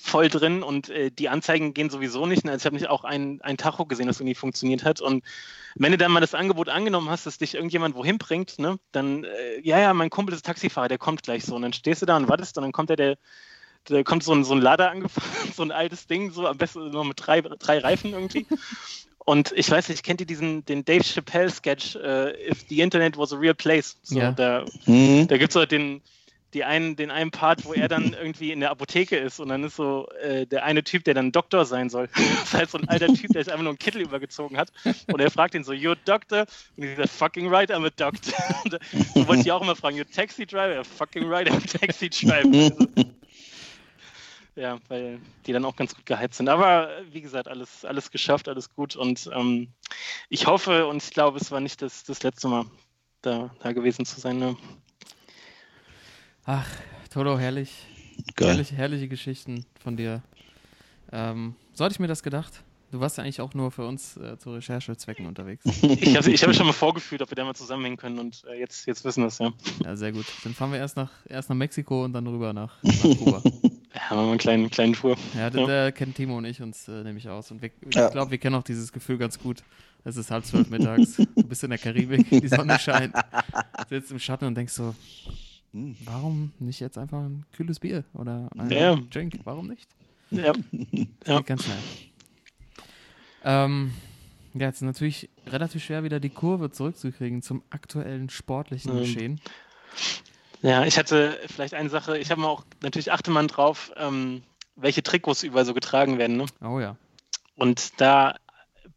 voll 0.00 0.28
drin 0.28 0.62
und 0.62 0.88
äh, 0.90 1.10
die 1.10 1.28
Anzeigen 1.28 1.74
gehen 1.74 1.90
sowieso 1.90 2.24
nicht. 2.24 2.46
Also 2.46 2.56
ich 2.56 2.64
habe 2.66 2.76
nicht 2.76 2.88
auch 2.88 3.02
ein, 3.04 3.40
ein 3.42 3.56
Tacho 3.56 3.84
gesehen, 3.84 4.06
das 4.06 4.20
irgendwie 4.20 4.36
funktioniert 4.36 4.84
hat. 4.84 5.00
Und 5.00 5.24
wenn 5.74 5.90
du 5.92 5.98
dann 5.98 6.12
mal 6.12 6.20
das 6.20 6.34
Angebot 6.34 6.68
angenommen 6.68 7.10
hast, 7.10 7.26
dass 7.26 7.38
dich 7.38 7.54
irgendjemand 7.54 7.96
wohin 7.96 8.16
bringt, 8.16 8.58
ne, 8.60 8.78
dann, 8.92 9.24
äh, 9.24 9.60
ja, 9.62 9.78
ja, 9.80 9.92
mein 9.94 10.08
Kumpel 10.08 10.34
ist 10.34 10.46
Taxifahrer, 10.46 10.88
der 10.88 10.98
kommt 10.98 11.24
gleich 11.24 11.44
so. 11.44 11.56
Und 11.56 11.62
dann 11.62 11.72
stehst 11.72 12.00
du 12.00 12.06
da 12.06 12.16
und 12.16 12.28
wartest 12.28 12.56
und 12.56 12.62
dann 12.62 12.72
kommt 12.72 12.90
der, 12.90 12.96
der 12.96 13.18
da 13.84 14.02
kommt 14.02 14.22
so 14.22 14.32
ein, 14.34 14.44
so 14.44 14.54
ein 14.54 14.60
Lader 14.60 14.90
angefahren, 14.90 15.28
so 15.56 15.62
ein 15.62 15.72
altes 15.72 16.06
Ding, 16.06 16.30
so 16.30 16.46
am 16.46 16.58
besten 16.58 16.90
nur 16.90 17.04
mit 17.04 17.16
drei, 17.24 17.40
drei 17.40 17.78
Reifen 17.78 18.12
irgendwie. 18.12 18.46
Und 19.18 19.52
ich 19.56 19.70
weiß 19.70 19.88
nicht, 19.88 20.02
kennt 20.04 20.20
ihr 20.20 20.26
diesen, 20.26 20.64
den 20.64 20.84
Dave 20.84 21.02
Chappelle-Sketch, 21.04 21.96
äh, 21.96 22.50
If 22.50 22.64
the 22.68 22.80
Internet 22.80 23.18
was 23.18 23.32
a 23.32 23.36
real 23.36 23.54
place? 23.54 23.96
So, 24.02 24.18
Ja. 24.18 24.32
Da, 24.32 24.64
Mhm. 24.86 25.26
da 25.28 25.36
gibt 25.38 25.50
es 25.50 25.54
so 25.54 25.66
den, 25.66 26.02
die 26.54 26.64
einen, 26.64 26.96
den 26.96 27.10
einen 27.10 27.30
Part, 27.30 27.64
wo 27.64 27.72
er 27.72 27.88
dann 27.88 28.12
irgendwie 28.20 28.52
in 28.52 28.60
der 28.60 28.70
Apotheke 28.70 29.16
ist 29.16 29.40
und 29.40 29.48
dann 29.48 29.64
ist 29.64 29.76
so 29.76 30.08
äh, 30.22 30.46
der 30.46 30.64
eine 30.64 30.84
Typ, 30.84 31.04
der 31.04 31.14
dann 31.14 31.32
Doktor 31.32 31.64
sein 31.64 31.90
soll. 31.90 32.08
Das 32.38 32.54
heißt, 32.54 32.72
so 32.72 32.78
ein 32.78 32.88
alter 32.88 33.08
Typ, 33.08 33.32
der 33.32 33.44
sich 33.44 33.52
einfach 33.52 33.62
nur 33.62 33.72
einen 33.72 33.78
Kittel 33.78 34.00
übergezogen 34.00 34.56
hat 34.56 34.72
und 35.12 35.20
er 35.20 35.30
fragt 35.30 35.54
ihn 35.54 35.64
so, 35.64 35.72
you're 35.72 35.98
doctor? 36.04 36.46
Und 36.76 36.84
ich 36.84 36.96
sage, 36.96 37.08
fucking 37.08 37.48
right, 37.48 37.70
I'm 37.70 37.86
a 37.86 37.90
doctor. 37.90 38.34
Und 38.64 38.78
so 39.14 39.28
wollte 39.28 39.42
ich 39.42 39.52
auch 39.52 39.60
immer 39.60 39.76
fragen, 39.76 39.96
you're 39.96 40.10
taxi 40.10 40.46
driver? 40.46 40.84
Fucking 40.84 41.28
right, 41.28 41.48
I'm 41.48 41.56
a 41.56 41.78
taxi 41.78 42.08
driver. 42.08 42.48
Also, 42.48 43.04
ja, 44.58 44.78
weil 44.88 45.20
die 45.46 45.52
dann 45.52 45.64
auch 45.64 45.76
ganz 45.76 45.94
gut 45.94 46.04
geheizt 46.04 46.36
sind. 46.36 46.48
Aber 46.48 46.96
äh, 46.96 47.04
wie 47.12 47.20
gesagt, 47.20 47.48
alles, 47.48 47.84
alles 47.84 48.10
geschafft, 48.10 48.48
alles 48.48 48.74
gut. 48.74 48.96
Und 48.96 49.30
ähm, 49.32 49.68
ich 50.28 50.46
hoffe 50.46 50.86
und 50.86 51.02
ich 51.02 51.10
glaube, 51.10 51.38
es 51.38 51.50
war 51.50 51.60
nicht 51.60 51.80
das, 51.80 52.02
das 52.04 52.22
letzte 52.22 52.48
Mal 52.48 52.64
da, 53.22 53.54
da 53.60 53.72
gewesen 53.72 54.04
zu 54.04 54.20
sein. 54.20 54.38
Ne? 54.38 54.56
Ach, 56.50 56.66
Toto, 57.12 57.38
herrlich. 57.38 57.70
Geil. 58.34 58.48
Herrlich, 58.48 58.72
herrliche 58.72 59.06
Geschichten 59.06 59.66
von 59.82 59.98
dir. 59.98 60.22
Ähm, 61.12 61.54
so 61.74 61.84
hatte 61.84 61.92
ich 61.92 61.98
mir 62.00 62.06
das 62.06 62.22
gedacht. 62.22 62.62
Du 62.90 63.00
warst 63.00 63.18
ja 63.18 63.22
eigentlich 63.24 63.42
auch 63.42 63.52
nur 63.52 63.70
für 63.70 63.86
uns 63.86 64.16
äh, 64.16 64.38
zu 64.38 64.54
Recherchezwecken 64.54 65.26
unterwegs. 65.26 65.62
Ich 65.82 66.16
habe 66.16 66.30
ich 66.30 66.42
hab 66.42 66.54
schon 66.54 66.64
mal 66.64 66.72
vorgefühlt, 66.72 67.20
ob 67.20 67.30
wir 67.30 67.34
da 67.36 67.44
mal 67.44 67.54
zusammenhängen 67.54 67.98
können 67.98 68.18
und 68.18 68.44
äh, 68.50 68.58
jetzt, 68.58 68.86
jetzt 68.86 69.04
wissen 69.04 69.24
wir 69.24 69.26
es, 69.28 69.38
ja. 69.38 69.52
Ja, 69.84 69.94
sehr 69.94 70.10
gut. 70.10 70.24
Dann 70.42 70.54
fahren 70.54 70.72
wir 70.72 70.78
erst 70.78 70.96
nach, 70.96 71.10
erst 71.28 71.50
nach 71.50 71.56
Mexiko 71.56 72.02
und 72.06 72.14
dann 72.14 72.26
rüber 72.26 72.54
nach, 72.54 72.72
nach 72.82 72.94
Kuba. 73.02 73.42
Ja, 73.44 74.14
machen 74.16 74.24
wir 74.24 74.30
einen 74.30 74.38
kleinen, 74.38 74.70
kleinen 74.70 74.94
Tour. 74.94 75.18
Ja, 75.36 75.50
da, 75.50 75.60
Ja. 75.60 75.66
da 75.66 75.90
kennen 75.90 76.14
Timo 76.14 76.38
und 76.38 76.46
ich 76.46 76.62
uns 76.62 76.88
äh, 76.88 77.04
nämlich 77.04 77.28
aus. 77.28 77.50
Und 77.50 77.60
wir, 77.60 77.70
ich 77.86 77.94
Ja. 77.94 78.08
glaube, 78.08 78.30
wir 78.30 78.38
kennen 78.38 78.54
auch 78.56 78.62
dieses 78.64 78.90
Gefühl 78.90 79.18
ganz 79.18 79.38
gut. 79.38 79.62
Es 80.04 80.16
ist 80.16 80.30
halb 80.30 80.46
zwölf 80.46 80.70
mittags. 80.70 81.16
Du 81.16 81.42
bist 81.46 81.62
in 81.62 81.68
der 81.68 81.78
Karibik, 81.78 82.26
die 82.30 82.48
Sonne 82.48 82.78
scheint, 82.78 83.14
sitzt 83.90 84.10
im 84.12 84.18
Schatten 84.18 84.46
und 84.46 84.54
denkst 84.54 84.72
so, 84.72 84.94
Hm. 85.72 85.96
warum 86.04 86.52
nicht 86.58 86.80
jetzt 86.80 86.96
einfach 86.96 87.18
ein 87.18 87.44
kühles 87.52 87.78
Bier 87.80 88.04
oder 88.14 88.48
ein 88.56 88.70
Ja. 88.70 88.96
Drink? 89.10 89.38
Warum 89.44 89.66
nicht? 89.68 89.86
Ja. 90.30 90.52
Ja. 91.26 91.40
Ganz 91.42 91.64
schnell. 91.64 91.76
Ähm, 93.44 93.92
ja, 94.54 94.66
jetzt 94.66 94.76
ist 94.76 94.82
natürlich 94.82 95.28
relativ 95.46 95.84
schwer, 95.84 96.04
wieder 96.04 96.20
die 96.20 96.30
Kurve 96.30 96.70
zurückzukriegen 96.70 97.42
zum 97.42 97.62
aktuellen 97.70 98.28
sportlichen 98.30 98.92
Ähm, 98.92 98.98
Geschehen. 98.98 99.40
ja, 100.62 100.84
ich 100.84 100.98
hatte 100.98 101.38
vielleicht 101.46 101.74
eine 101.74 101.88
Sache, 101.90 102.18
ich 102.18 102.30
habe 102.30 102.40
mal 102.40 102.48
auch, 102.48 102.64
natürlich 102.82 103.12
achte 103.12 103.30
man 103.30 103.46
drauf, 103.48 103.92
ähm, 103.96 104.42
welche 104.76 105.02
Trikots 105.02 105.42
überall 105.42 105.64
so 105.66 105.74
getragen 105.74 106.18
werden. 106.18 106.36
Ne? 106.36 106.46
Oh 106.62 106.80
ja. 106.80 106.96
Und 107.56 108.00
da 108.00 108.36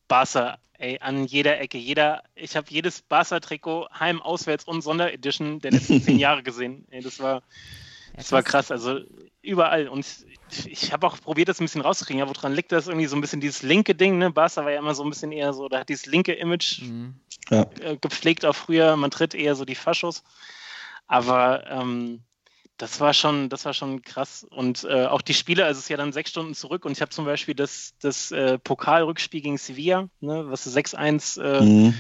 Barca, 0.07 0.57
ey, 0.81 0.97
an 0.99 1.25
jeder 1.25 1.59
Ecke, 1.59 1.77
jeder, 1.77 2.23
ich 2.35 2.55
habe 2.55 2.67
jedes 2.69 3.01
Barca-Trikot 3.01 3.87
Heim, 3.99 4.21
Auswärts 4.21 4.65
und 4.65 4.81
Sonderedition 4.81 5.59
der 5.59 5.71
letzten 5.71 6.01
zehn 6.01 6.19
Jahre 6.19 6.43
gesehen. 6.43 6.85
Ey, 6.89 7.01
das 7.01 7.19
war, 7.19 7.43
das 8.15 8.31
war 8.31 8.43
krass, 8.43 8.71
also 8.71 8.99
überall. 9.41 9.87
Und 9.87 10.05
ich 10.65 10.91
habe 10.91 11.07
auch 11.07 11.19
probiert, 11.21 11.49
das 11.49 11.59
ein 11.61 11.65
bisschen 11.65 11.81
rauszukriegen. 11.81 12.19
Ja, 12.19 12.27
woran 12.27 12.53
liegt 12.53 12.71
das? 12.71 12.87
Irgendwie 12.87 13.05
so 13.07 13.15
ein 13.15 13.21
bisschen 13.21 13.41
dieses 13.41 13.61
linke 13.61 13.95
Ding, 13.95 14.17
ne? 14.17 14.31
Barca 14.31 14.63
war 14.63 14.71
ja 14.71 14.79
immer 14.79 14.95
so 14.95 15.03
ein 15.03 15.09
bisschen 15.09 15.31
eher 15.31 15.53
so, 15.53 15.69
da 15.69 15.79
hat 15.79 15.89
dieses 15.89 16.05
linke 16.07 16.33
Image 16.33 16.81
Mhm. 16.81 17.15
Ja. 17.49 17.65
äh, 17.79 17.97
gepflegt 17.97 18.45
auch 18.45 18.55
früher. 18.55 18.95
Man 18.95 19.11
tritt 19.11 19.33
eher 19.33 19.55
so 19.55 19.65
die 19.65 19.75
Faschos. 19.75 20.23
Aber 21.07 21.67
ähm, 21.69 22.21
das 22.81 22.99
war 22.99 23.13
schon, 23.13 23.49
das 23.49 23.65
war 23.65 23.73
schon 23.73 24.01
krass. 24.01 24.43
Und 24.49 24.83
äh, 24.85 25.05
auch 25.05 25.21
die 25.21 25.33
Spiele, 25.35 25.65
also 25.65 25.77
es 25.77 25.85
ist 25.85 25.89
ja 25.89 25.97
dann 25.97 26.11
sechs 26.13 26.31
Stunden 26.31 26.55
zurück 26.55 26.83
und 26.85 26.93
ich 26.93 27.01
habe 27.01 27.11
zum 27.11 27.25
Beispiel 27.25 27.53
das, 27.53 27.93
das 28.01 28.31
äh, 28.31 28.57
Pokalrückspiel 28.57 29.41
gegen 29.41 29.57
Sevilla, 29.57 30.09
ne, 30.19 30.45
was 30.47 30.63
sie 30.63 30.71
6-1 30.71 31.37
äh, 31.41 31.61
Mhm. 31.61 31.93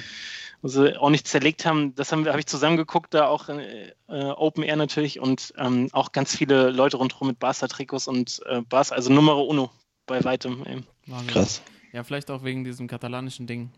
wo 0.63 0.67
sie 0.67 0.95
auch 0.99 1.09
nicht 1.09 1.27
zerlegt 1.27 1.65
haben, 1.65 1.93
das 1.95 2.11
haben 2.11 2.23
wir- 2.25 2.31
habe 2.31 2.39
ich 2.39 2.45
zusammengeguckt, 2.47 3.13
da 3.13 3.27
auch 3.27 3.49
äh, 3.49 3.91
äh, 4.09 4.23
Open 4.31 4.63
Air 4.63 4.75
natürlich 4.75 5.19
und 5.19 5.53
ähm, 5.57 5.89
auch 5.91 6.11
ganz 6.11 6.35
viele 6.35 6.69
Leute 6.71 6.97
rundherum 6.97 7.27
mit 7.27 7.39
Barca-Trikots 7.39 8.07
und 8.07 8.41
äh, 8.47 8.61
Barca, 8.61 8.95
also 8.95 9.11
Numero 9.11 9.41
Uno 9.43 9.69
bei 10.07 10.23
weitem. 10.23 10.63
Ey. 10.65 10.83
Krass. 11.27 11.61
Ja, 11.93 12.03
vielleicht 12.03 12.29
auch 12.31 12.43
wegen 12.43 12.63
diesem 12.63 12.87
katalanischen 12.87 13.45
Ding, 13.47 13.69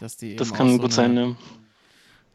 dass 0.00 0.16
die 0.16 0.36
Das 0.36 0.52
kann 0.52 0.68
auch 0.68 0.72
so 0.72 0.78
gut 0.78 0.84
eine, 0.86 0.92
sein. 0.94 1.14
Ne? 1.14 1.36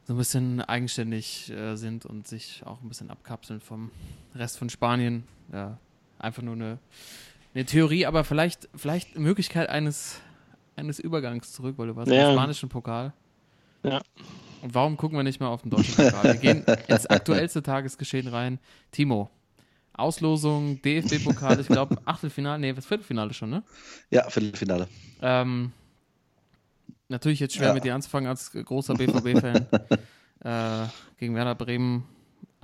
So 0.08 0.14
ein 0.14 0.18
bisschen 0.18 0.62
eigenständig 0.62 1.50
äh, 1.52 1.76
sind 1.76 2.06
und 2.06 2.28
sich 2.28 2.62
auch 2.66 2.82
ein 2.82 2.88
bisschen 2.88 3.10
abkapseln 3.10 3.60
vom 3.60 3.92
Rest 4.34 4.58
von 4.58 4.70
Spanien. 4.70 5.26
Ja, 5.52 5.78
einfach 6.18 6.42
nur 6.42 6.56
eine, 6.56 6.80
eine 7.54 7.66
Theorie, 7.66 8.06
aber 8.06 8.24
vielleicht, 8.24 8.70
vielleicht 8.74 9.18
Möglichkeit 9.20 9.68
eines, 9.70 10.22
eines 10.78 11.00
Übergangs 11.00 11.52
zurück, 11.52 11.78
weil 11.78 11.88
du 11.88 11.96
warst 11.98 12.10
Ja. 12.10 12.30
im 12.30 12.36
spanischen 12.38 12.70
Pokal. 12.70 13.12
Ja. 13.84 14.02
Und 14.62 14.74
warum 14.74 14.96
gucken 14.96 15.18
wir 15.18 15.24
nicht 15.24 15.42
mal 15.42 15.48
auf 15.50 15.62
den 15.64 15.72
deutschen 15.72 15.94
Pokal? 15.96 16.24
Wir 16.24 16.38
gehen 16.40 16.64
ins 16.88 17.06
aktuellste 17.06 17.62
Tagesgeschehen 17.62 18.28
rein. 18.30 18.60
Timo, 18.92 19.30
Auslosung, 19.94 20.82
DFB-Pokal, 20.84 21.60
ich 21.60 21.68
glaube 21.68 21.98
Achtelfinale, 22.06 22.60
nee, 22.60 22.72
das 22.72 22.86
Viertelfinale 22.86 23.34
schon, 23.34 23.50
ne? 23.50 23.64
Ja, 24.10 24.30
Viertelfinale. 24.30 24.88
Ähm, 25.22 25.74
natürlich 27.10 27.40
jetzt 27.40 27.56
schwer 27.56 27.68
Ja. 27.70 27.74
mit 27.74 27.84
dir 27.84 27.96
anzufangen 27.96 28.30
als 28.30 28.52
großer 28.52 28.94
BVB-Fan. 28.96 29.68
äh, 30.44 30.88
gegen 31.18 31.36
Werder 31.36 31.56
Bremen 31.56 32.04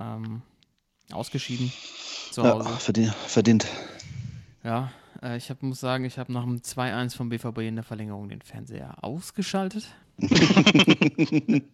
ähm, 0.00 0.42
ausgeschieden 1.12 1.72
zu 2.30 2.42
Ja, 2.42 2.52
Hause. 2.54 2.68
verdient. 2.78 3.14
verdient. 3.14 3.66
Ja, 4.62 4.90
äh, 5.22 5.36
ich 5.36 5.50
hab, 5.50 5.62
muss 5.62 5.80
sagen, 5.80 6.04
ich 6.04 6.18
habe 6.18 6.32
nach 6.32 6.44
dem 6.44 6.58
2-1 6.60 7.16
vom 7.16 7.28
BVB 7.28 7.58
in 7.60 7.74
der 7.76 7.84
Verlängerung 7.84 8.28
den 8.28 8.42
Fernseher 8.42 9.02
ausgeschaltet. 9.02 9.86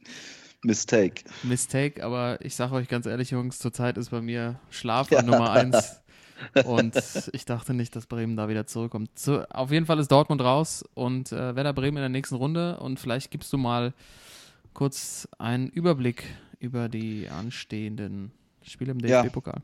Mistake. 0.62 1.24
Mistake, 1.42 2.04
aber 2.04 2.38
ich 2.44 2.54
sage 2.54 2.74
euch 2.74 2.88
ganz 2.88 3.06
ehrlich, 3.06 3.30
Jungs, 3.30 3.58
zurzeit 3.58 3.96
ist 3.96 4.10
bei 4.10 4.20
mir 4.20 4.60
Schlaf 4.70 5.10
Ja. 5.10 5.22
Nummer 5.22 5.50
1. 5.52 6.00
Und 6.64 6.96
ich 7.32 7.44
dachte 7.44 7.74
nicht, 7.74 7.94
dass 7.96 8.06
Bremen 8.06 8.36
da 8.36 8.48
wieder 8.48 8.66
zurückkommt. 8.66 9.18
Zu, 9.18 9.48
auf 9.54 9.70
jeden 9.70 9.86
Fall 9.86 9.98
ist 9.98 10.10
Dortmund 10.10 10.40
raus 10.42 10.84
und 10.94 11.32
äh, 11.32 11.54
Werder 11.56 11.72
Bremen 11.72 11.98
in 11.98 12.02
der 12.02 12.08
nächsten 12.08 12.36
Runde. 12.36 12.78
Und 12.78 12.98
vielleicht 13.00 13.30
gibst 13.30 13.52
du 13.52 13.58
mal 13.58 13.92
kurz 14.74 15.28
einen 15.38 15.68
Überblick 15.68 16.24
über 16.58 16.88
die 16.88 17.28
anstehenden 17.28 18.32
Spiele 18.62 18.92
im 18.92 19.00
Ja. 19.00 19.22
DFB-Pokal. 19.22 19.60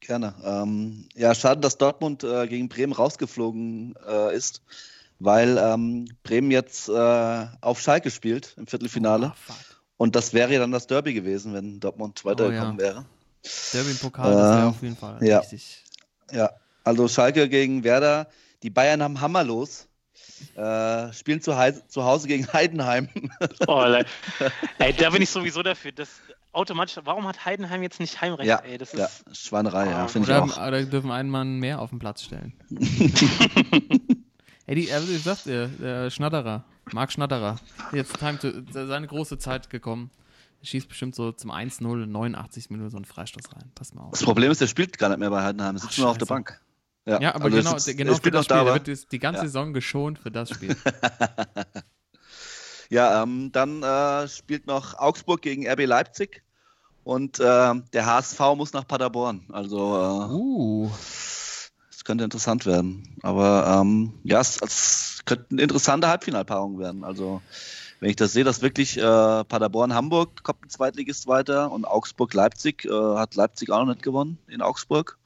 Gerne. 0.00 0.34
Ähm, 0.44 1.06
ja, 1.14 1.34
schade, 1.34 1.60
dass 1.60 1.78
Dortmund 1.78 2.24
äh, 2.24 2.46
gegen 2.48 2.68
Bremen 2.68 2.92
rausgeflogen 2.92 3.94
äh, 4.08 4.34
ist, 4.36 4.60
weil 5.20 5.56
ähm, 5.58 6.06
Bremen 6.24 6.50
jetzt 6.50 6.88
äh, 6.88 7.46
auf 7.60 7.80
Schalke 7.80 8.10
spielt 8.10 8.54
im 8.56 8.66
Viertelfinale. 8.66 9.32
Oh. 9.48 9.52
Und 9.98 10.16
das 10.16 10.34
wäre 10.34 10.52
ja 10.52 10.58
dann 10.58 10.72
das 10.72 10.88
Derby 10.88 11.14
gewesen, 11.14 11.54
wenn 11.54 11.78
Dortmund 11.78 12.24
weitergekommen 12.24 12.78
wäre. 12.78 13.04
Derby 13.72 13.90
im 13.92 13.98
Pokal, 13.98 14.32
das 14.32 14.56
wäre 14.56 14.60
Äh, 14.62 14.68
auf 14.70 14.82
jeden 14.82 14.96
Fall 14.96 15.24
ja. 15.24 15.38
richtig. 15.38 15.84
Ja, 16.32 16.50
also 16.84 17.08
Schalke 17.08 17.48
gegen 17.48 17.84
Werder. 17.84 18.28
Die 18.62 18.70
Bayern 18.70 19.02
haben 19.02 19.20
hammerlos. 19.20 19.88
Äh, 20.56 21.12
spielen 21.12 21.40
zu, 21.40 21.52
zu 21.88 22.04
Hause 22.04 22.28
gegen 22.28 22.52
Heidenheim. 22.52 23.08
Oh, 23.66 23.84
ey, 24.78 24.92
da 24.92 25.10
bin 25.10 25.22
ich 25.22 25.30
sowieso 25.30 25.62
dafür. 25.62 25.92
Das 25.92 26.08
automatisch, 26.52 26.96
warum 27.04 27.26
hat 27.26 27.44
Heidenheim 27.44 27.82
jetzt 27.82 28.00
nicht 28.00 28.20
Heimrecht? 28.20 28.48
ja, 28.48 28.58
ey, 28.58 28.76
das 28.78 28.92
ja, 28.92 29.04
ist, 29.04 29.24
Schweinerei, 29.36 29.86
ja, 29.86 30.04
Ah, 30.04 30.08
finde 30.08 30.30
ich 30.30 30.36
auch. 30.36 30.66
oder 30.66 30.82
dürfen 30.84 31.10
einen 31.10 31.30
Mann 31.30 31.58
mehr 31.58 31.80
auf 31.80 31.90
den 31.90 31.98
Platz 31.98 32.22
stellen. 32.22 32.52
Ey, 34.66 34.76
die, 34.76 34.92
also 34.92 35.12
ich 35.12 35.22
sag's 35.22 35.44
dir, 35.44 35.68
der 35.68 36.10
Schnatterer 36.10 36.64
Marc 36.92 37.12
Schnatterer. 37.12 37.56
Jetzt 37.92 38.18
time 38.18 38.38
to, 38.38 38.50
seine 38.72 39.06
große 39.06 39.38
Zeit 39.38 39.70
gekommen. 39.70 40.10
Schießt 40.62 40.88
bestimmt 40.88 41.14
so 41.14 41.32
zum 41.32 41.50
1-0, 41.50 42.06
89 42.06 42.70
Minuten 42.70 42.90
so 42.90 42.96
einen 42.96 43.04
Freistoß 43.04 43.52
rein. 43.54 43.70
Pass 43.74 43.94
mal 43.94 44.02
auf. 44.02 44.10
Das 44.12 44.22
Problem 44.22 44.50
ist, 44.52 44.60
der 44.60 44.68
spielt 44.68 44.96
gar 44.98 45.08
nicht 45.08 45.18
mehr 45.18 45.30
bei 45.30 45.42
Heidenheim. 45.42 45.74
Er 45.76 45.80
sitzt 45.80 45.94
Ach, 45.94 45.98
nur 45.98 46.08
auf 46.10 46.18
der. 46.18 46.26
Bank. 46.26 46.60
Ja, 47.04 47.34
aber 47.34 47.46
also 47.46 47.56
genau, 47.56 47.70
sitzt- 47.78 47.96
genau 47.98 48.12
für 48.12 48.18
spielt 48.18 48.34
das 48.36 48.44
Spiel. 48.44 48.56
da, 48.58 48.64
Der 48.64 48.74
wird 48.86 49.12
die, 49.12 49.18
ganze 49.18 49.40
Ja. 49.40 49.46
Saison 49.46 49.72
geschont 49.72 50.20
für 50.20 50.30
das 50.30 50.50
Spiel. 50.50 50.76
Ja, 52.90 53.22
ähm, 53.22 53.50
dann 53.52 53.82
äh, 53.82 54.28
spielt 54.28 54.66
noch 54.66 54.98
Augsburg 54.98 55.40
gegen 55.40 55.66
RB 55.66 55.86
Leipzig 55.86 56.42
und 57.04 57.40
äh, 57.40 57.42
der 57.94 58.06
HSV 58.06 58.38
muss 58.54 58.74
nach 58.74 58.86
Paderborn. 58.86 59.46
Also 59.50 59.96
äh, 59.96 60.32
Uh. 60.34 60.90
es 61.90 62.04
könnte 62.04 62.24
interessant 62.24 62.66
werden. 62.66 63.16
Aber 63.22 63.80
ähm, 63.80 64.12
ja, 64.24 64.40
es, 64.40 64.60
es 64.60 65.22
könnte 65.24 65.46
eine 65.52 65.62
interessante 65.62 66.08
Halbfinalpaarung 66.08 66.78
werden. 66.78 67.02
Also 67.02 67.40
wenn 68.02 68.10
ich 68.10 68.16
das 68.16 68.32
sehe, 68.32 68.42
dass 68.42 68.62
wirklich 68.62 68.98
äh, 68.98 69.00
Paderborn-Hamburg 69.00 70.42
kommt 70.42 70.64
ein 70.64 70.68
Zweitligist 70.68 71.28
weiter 71.28 71.70
und 71.70 71.84
Augsburg-Leipzig 71.84 72.84
äh, 72.84 72.90
hat 72.90 73.36
Leipzig 73.36 73.70
auch 73.70 73.78
noch 73.78 73.94
nicht 73.94 74.02
gewonnen 74.02 74.38
in 74.48 74.60
Augsburg. 74.60 75.18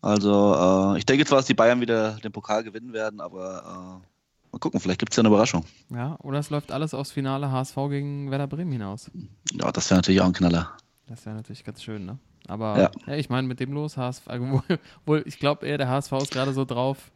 Also 0.00 0.94
äh, 0.94 0.98
ich 0.98 1.04
denke 1.04 1.26
zwar, 1.26 1.38
dass 1.38 1.46
die 1.46 1.54
Bayern 1.54 1.80
wieder 1.80 2.12
den 2.22 2.30
Pokal 2.30 2.62
gewinnen 2.62 2.92
werden, 2.92 3.20
aber 3.20 3.64
äh, 3.64 4.52
mal 4.52 4.58
gucken, 4.60 4.78
vielleicht 4.78 5.00
gibt 5.00 5.12
es 5.12 5.16
ja 5.16 5.22
eine 5.22 5.30
Überraschung. 5.30 5.64
Ja, 5.88 6.16
oder 6.22 6.38
es 6.38 6.50
läuft 6.50 6.70
alles 6.70 6.94
aufs 6.94 7.10
Finale 7.10 7.50
HSV 7.50 7.74
gegen 7.88 8.30
Werder 8.30 8.46
Bremen 8.46 8.70
hinaus. 8.70 9.10
Ja, 9.52 9.72
das 9.72 9.90
wäre 9.90 9.98
natürlich 9.98 10.20
auch 10.20 10.26
ein 10.26 10.32
Knaller. 10.32 10.70
Das 11.08 11.26
wäre 11.26 11.34
natürlich 11.34 11.64
ganz 11.64 11.82
schön, 11.82 12.06
ne? 12.06 12.18
Aber 12.46 12.78
Ja. 12.78 12.90
ja, 13.08 13.14
ich 13.16 13.30
meine, 13.30 13.48
mit 13.48 13.58
dem 13.58 13.72
los, 13.72 13.96
HSV, 13.96 14.28
wohl, 15.06 15.24
ich 15.26 15.40
glaube 15.40 15.66
eher, 15.66 15.76
der 15.76 15.88
HSV 15.88 16.12
ist 16.22 16.30
gerade 16.30 16.52
so 16.52 16.64
drauf, 16.64 17.10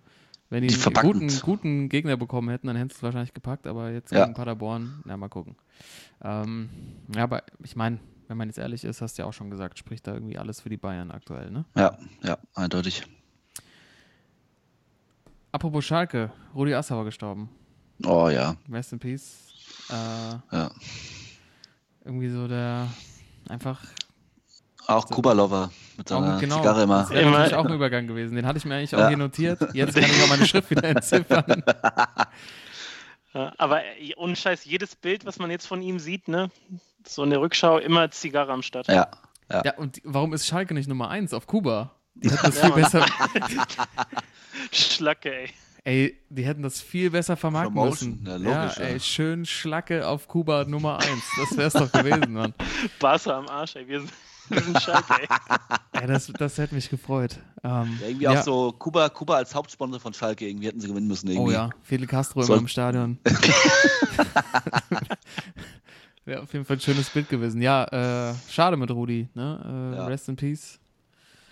wenn 0.50 0.62
die, 0.62 0.68
Die 0.68 0.84
einen 0.84 0.94
guten, 0.94 1.40
guten 1.40 1.88
Gegner 1.88 2.16
bekommen 2.16 2.48
hätten, 2.50 2.66
dann 2.66 2.76
hätten 2.76 2.90
sie 2.90 2.96
es 2.96 3.02
wahrscheinlich 3.02 3.34
gepackt, 3.34 3.66
aber 3.66 3.90
jetzt 3.90 4.12
Ja. 4.12 4.22
gegen 4.24 4.34
Paderborn, 4.34 5.02
na 5.04 5.16
mal 5.16 5.28
gucken. 5.28 5.56
Ähm, 6.22 6.68
ja, 7.14 7.24
aber 7.24 7.42
ich 7.62 7.74
meine, 7.76 7.98
wenn 8.28 8.36
man 8.36 8.48
jetzt 8.48 8.58
ehrlich 8.58 8.84
ist, 8.84 9.00
hast 9.00 9.18
du 9.18 9.22
ja 9.22 9.28
auch 9.28 9.32
schon 9.32 9.50
gesagt, 9.50 9.78
spricht 9.78 10.06
da 10.06 10.14
irgendwie 10.14 10.38
alles 10.38 10.60
für 10.60 10.68
die 10.68 10.76
Bayern 10.76 11.10
aktuell, 11.10 11.50
ne? 11.50 11.64
Ja, 11.76 11.98
ja, 12.22 12.38
eindeutig. 12.54 13.04
Apropos 15.52 15.84
Schalke, 15.84 16.32
Rudi 16.54 16.74
Assauer 16.74 17.04
gestorben. 17.04 17.48
Oh 18.04 18.28
ja, 18.28 18.56
Rest 18.70 18.92
in 18.92 18.98
Peace. 18.98 19.36
Äh, 19.88 19.94
ja. 20.56 20.70
irgendwie 22.04 22.28
so 22.28 22.48
der 22.48 22.88
einfach 23.48 23.82
Auch 24.86 25.06
Kubalova 25.06 25.70
mit 25.96 26.08
seiner 26.08 26.36
Auch, 26.36 26.40
genau, 26.40 26.56
Zigarre 26.58 26.82
immer. 26.82 27.00
Das 27.00 27.10
wäre 27.10 27.22
Immer. 27.22 27.30
natürlich 27.38 27.54
auch 27.54 27.64
ein 27.64 27.72
Übergang 27.74 28.06
gewesen. 28.06 28.34
Den 28.36 28.46
hatte 28.46 28.58
ich 28.58 28.64
mir 28.64 28.74
eigentlich 28.76 28.94
auch 28.94 29.00
Ja. 29.00 29.08
hier 29.08 29.16
notiert. 29.16 29.60
Jetzt 29.74 29.94
kann 29.94 30.04
ich 30.10 30.22
auch 30.22 30.28
meine 30.28 30.46
Schrift 30.46 30.70
wieder 30.70 30.84
entziffern. 30.84 31.62
Ja, 33.36 33.52
aber 33.58 33.84
äh, 33.84 34.14
ohne 34.16 34.36
Scheiß, 34.36 34.64
jedes 34.64 34.94
Bild, 34.94 35.26
was 35.26 35.40
man 35.40 35.50
jetzt 35.50 35.66
von 35.66 35.82
ihm 35.82 35.98
sieht, 35.98 36.28
ne, 36.28 36.50
so 37.04 37.24
in 37.24 37.30
der 37.30 37.40
Rückschau, 37.40 37.78
immer 37.78 38.08
Zigarre 38.12 38.52
am 38.52 38.62
Start. 38.62 38.86
Ja, 38.86 39.08
Ja, 39.50 39.74
und 39.76 40.00
warum 40.04 40.32
ist 40.34 40.46
Schalke 40.46 40.72
nicht 40.72 40.88
Nummer 40.88 41.08
1 41.10 41.34
auf 41.34 41.48
Kuba? 41.48 41.90
Die 42.14 42.30
hätten 42.30 42.38
das 42.46 42.54
Ja, 42.62 42.70
viel 42.70 42.70
Mann. 42.70 42.82
besser. 42.82 43.06
Schlacke, 44.72 45.32
ey. 45.34 45.50
Ey, 45.86 46.20
die 46.30 46.44
hätten 46.46 46.62
das 46.62 46.80
viel 46.80 47.10
besser 47.10 47.36
vermarkten 47.36 47.74
Promotion, 47.74 48.20
müssen. 48.22 48.26
ja, 48.26 48.36
ja, 48.52 48.62
logisch, 48.62 48.78
ja. 48.78 48.84
ey, 48.84 49.00
schön 49.00 49.44
Schlacke 49.44 50.06
auf 50.06 50.28
Kuba 50.28 50.64
Nummer 50.64 50.98
1. 50.98 51.08
Das 51.36 51.56
wär's 51.58 51.72
doch 51.74 51.90
gewesen, 51.92 52.32
Mann. 52.32 52.54
Barca 53.00 53.36
am 53.36 53.48
Arsch, 53.48 53.74
ey. 53.76 53.86
Wir 53.88 54.00
sind 54.00 54.12
Schalke, 54.80 55.14
ey. 55.22 55.28
Ey, 56.02 56.06
das, 56.08 56.26
das 56.26 56.58
hätte 56.58 56.74
mich 56.74 56.90
gefreut. 56.90 57.38
Ähm, 57.62 57.98
Ja, 58.00 58.06
irgendwie 58.08 58.24
ja. 58.24 58.40
auch 58.40 58.42
so 58.42 58.72
Kuba, 58.72 59.08
Kuba 59.08 59.36
als 59.36 59.54
Hauptsponsor 59.54 60.00
von 60.00 60.12
Schalke, 60.12 60.46
irgendwie 60.46 60.66
hätten 60.66 60.80
sie 60.80 60.88
gewinnen 60.88 61.06
müssen. 61.06 61.28
Irgendwie. 61.28 61.50
Oh 61.50 61.54
ja, 61.54 61.70
Fidel 61.82 62.06
Castro 62.06 62.42
immer 62.42 62.56
im 62.56 62.68
Stadion. 62.68 63.18
Wäre 66.24 66.42
auf 66.42 66.52
jeden 66.52 66.64
Fall 66.64 66.76
ein 66.76 66.80
schönes 66.80 67.10
Bild 67.10 67.28
gewesen. 67.28 67.60
Ja, 67.60 68.30
äh, 68.30 68.34
schade 68.48 68.76
mit 68.76 68.90
Rudi. 68.90 69.28
Ne? 69.34 69.92
Äh, 69.94 69.96
Ja. 69.96 70.06
Rest 70.06 70.28
in 70.28 70.36
Peace. 70.36 70.80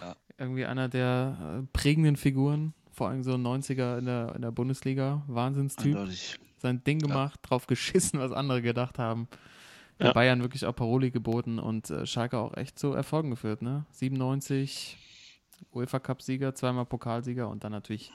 Ja. 0.00 0.16
Irgendwie 0.38 0.64
einer 0.64 0.88
der 0.88 1.60
äh, 1.62 1.66
prägenden 1.72 2.16
Figuren. 2.16 2.72
Vor 2.90 3.08
allem 3.08 3.22
so 3.22 3.34
ein 3.34 3.42
90er 3.46 3.98
in 3.98 4.06
der, 4.06 4.34
in 4.34 4.42
der 4.42 4.50
Bundesliga. 4.50 5.22
Wahnsinnstyp. 5.26 5.96
Eindeutig. 5.96 6.38
Sein 6.58 6.82
Ding 6.84 7.00
gemacht, 7.00 7.40
drauf 7.42 7.66
geschissen, 7.66 8.20
was 8.20 8.32
andere 8.32 8.62
gedacht 8.62 8.98
haben. 8.98 9.26
Ja. 10.02 10.12
Bayern 10.12 10.42
wirklich 10.42 10.66
auch 10.66 10.74
Paroli 10.74 11.10
geboten 11.10 11.58
und 11.58 11.90
äh, 11.90 12.06
Schalke 12.06 12.38
auch 12.38 12.56
echt 12.56 12.78
zu 12.78 12.92
Erfolgen 12.92 13.30
geführt. 13.30 13.62
Ne? 13.62 13.84
97 13.92 14.98
UEFA 15.72 16.00
Cup-Sieger, 16.00 16.54
zweimal 16.54 16.86
Pokalsieger 16.86 17.48
und 17.48 17.64
dann 17.64 17.72
natürlich 17.72 18.12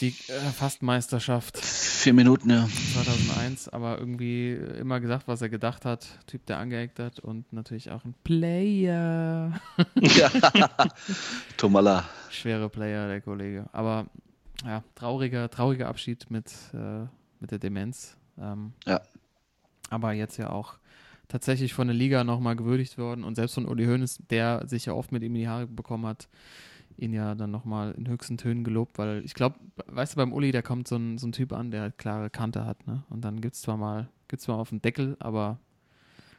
die 0.00 0.08
äh, 0.28 0.32
Fastmeisterschaft 0.54 1.58
Vier 1.98 2.14
Minuten, 2.14 2.48
ja. 2.48 2.68
2001, 2.94 3.68
aber 3.70 3.98
irgendwie 3.98 4.52
immer 4.52 5.00
gesagt, 5.00 5.26
was 5.26 5.42
er 5.42 5.48
gedacht 5.48 5.84
hat. 5.84 6.06
Typ, 6.28 6.46
der 6.46 6.58
angeeckt 6.58 7.00
hat 7.00 7.18
und 7.18 7.52
natürlich 7.52 7.90
auch 7.90 8.04
ein 8.04 8.14
Player. 8.22 9.60
ja. 9.96 10.30
Tomala. 11.56 12.08
Schwere 12.30 12.68
Player, 12.68 13.08
der 13.08 13.20
Kollege. 13.20 13.68
Aber 13.72 14.06
ja, 14.64 14.84
trauriger, 14.94 15.50
trauriger 15.50 15.88
Abschied 15.88 16.30
mit, 16.30 16.52
äh, 16.72 17.06
mit 17.40 17.50
der 17.50 17.58
Demenz. 17.58 18.16
Ähm, 18.40 18.74
Ja. 18.86 19.00
Aber 19.90 20.12
jetzt 20.12 20.36
ja 20.36 20.50
auch 20.50 20.74
tatsächlich 21.28 21.74
von 21.74 21.88
der 21.88 21.96
Liga 21.96 22.24
nochmal 22.24 22.56
gewürdigt 22.56 22.98
worden 22.98 23.24
und 23.24 23.34
selbst 23.34 23.54
von 23.54 23.66
Uli 23.66 23.84
Hoeneß, 23.86 24.22
der 24.30 24.66
sich 24.66 24.86
ja 24.86 24.94
oft 24.94 25.12
mit 25.12 25.22
ihm 25.22 25.34
in 25.34 25.42
die 25.42 25.48
Haare 25.48 25.66
bekommen 25.66 26.06
hat, 26.06 26.28
ihn 26.96 27.12
ja 27.12 27.34
dann 27.34 27.50
nochmal 27.50 27.92
in 27.92 28.08
höchsten 28.08 28.38
Tönen 28.38 28.64
gelobt, 28.64 28.98
weil 28.98 29.24
ich 29.24 29.34
glaube, 29.34 29.56
weißt 29.86 30.14
du, 30.14 30.16
beim 30.16 30.32
Uli, 30.32 30.52
da 30.52 30.62
kommt 30.62 30.88
so 30.88 30.96
ein, 30.96 31.18
so 31.18 31.26
ein 31.26 31.32
Typ 31.32 31.52
an, 31.52 31.70
der 31.70 31.82
halt 31.82 31.98
klare 31.98 32.28
Kante 32.30 32.64
hat, 32.64 32.86
ne? 32.86 33.04
Und 33.08 33.24
dann 33.24 33.40
gibt 33.40 33.54
es 33.54 33.60
zwar 33.60 33.76
mal, 33.76 34.08
gibt's 34.26 34.46
zwar 34.46 34.58
auf 34.58 34.70
den 34.70 34.82
Deckel, 34.82 35.16
aber 35.20 35.58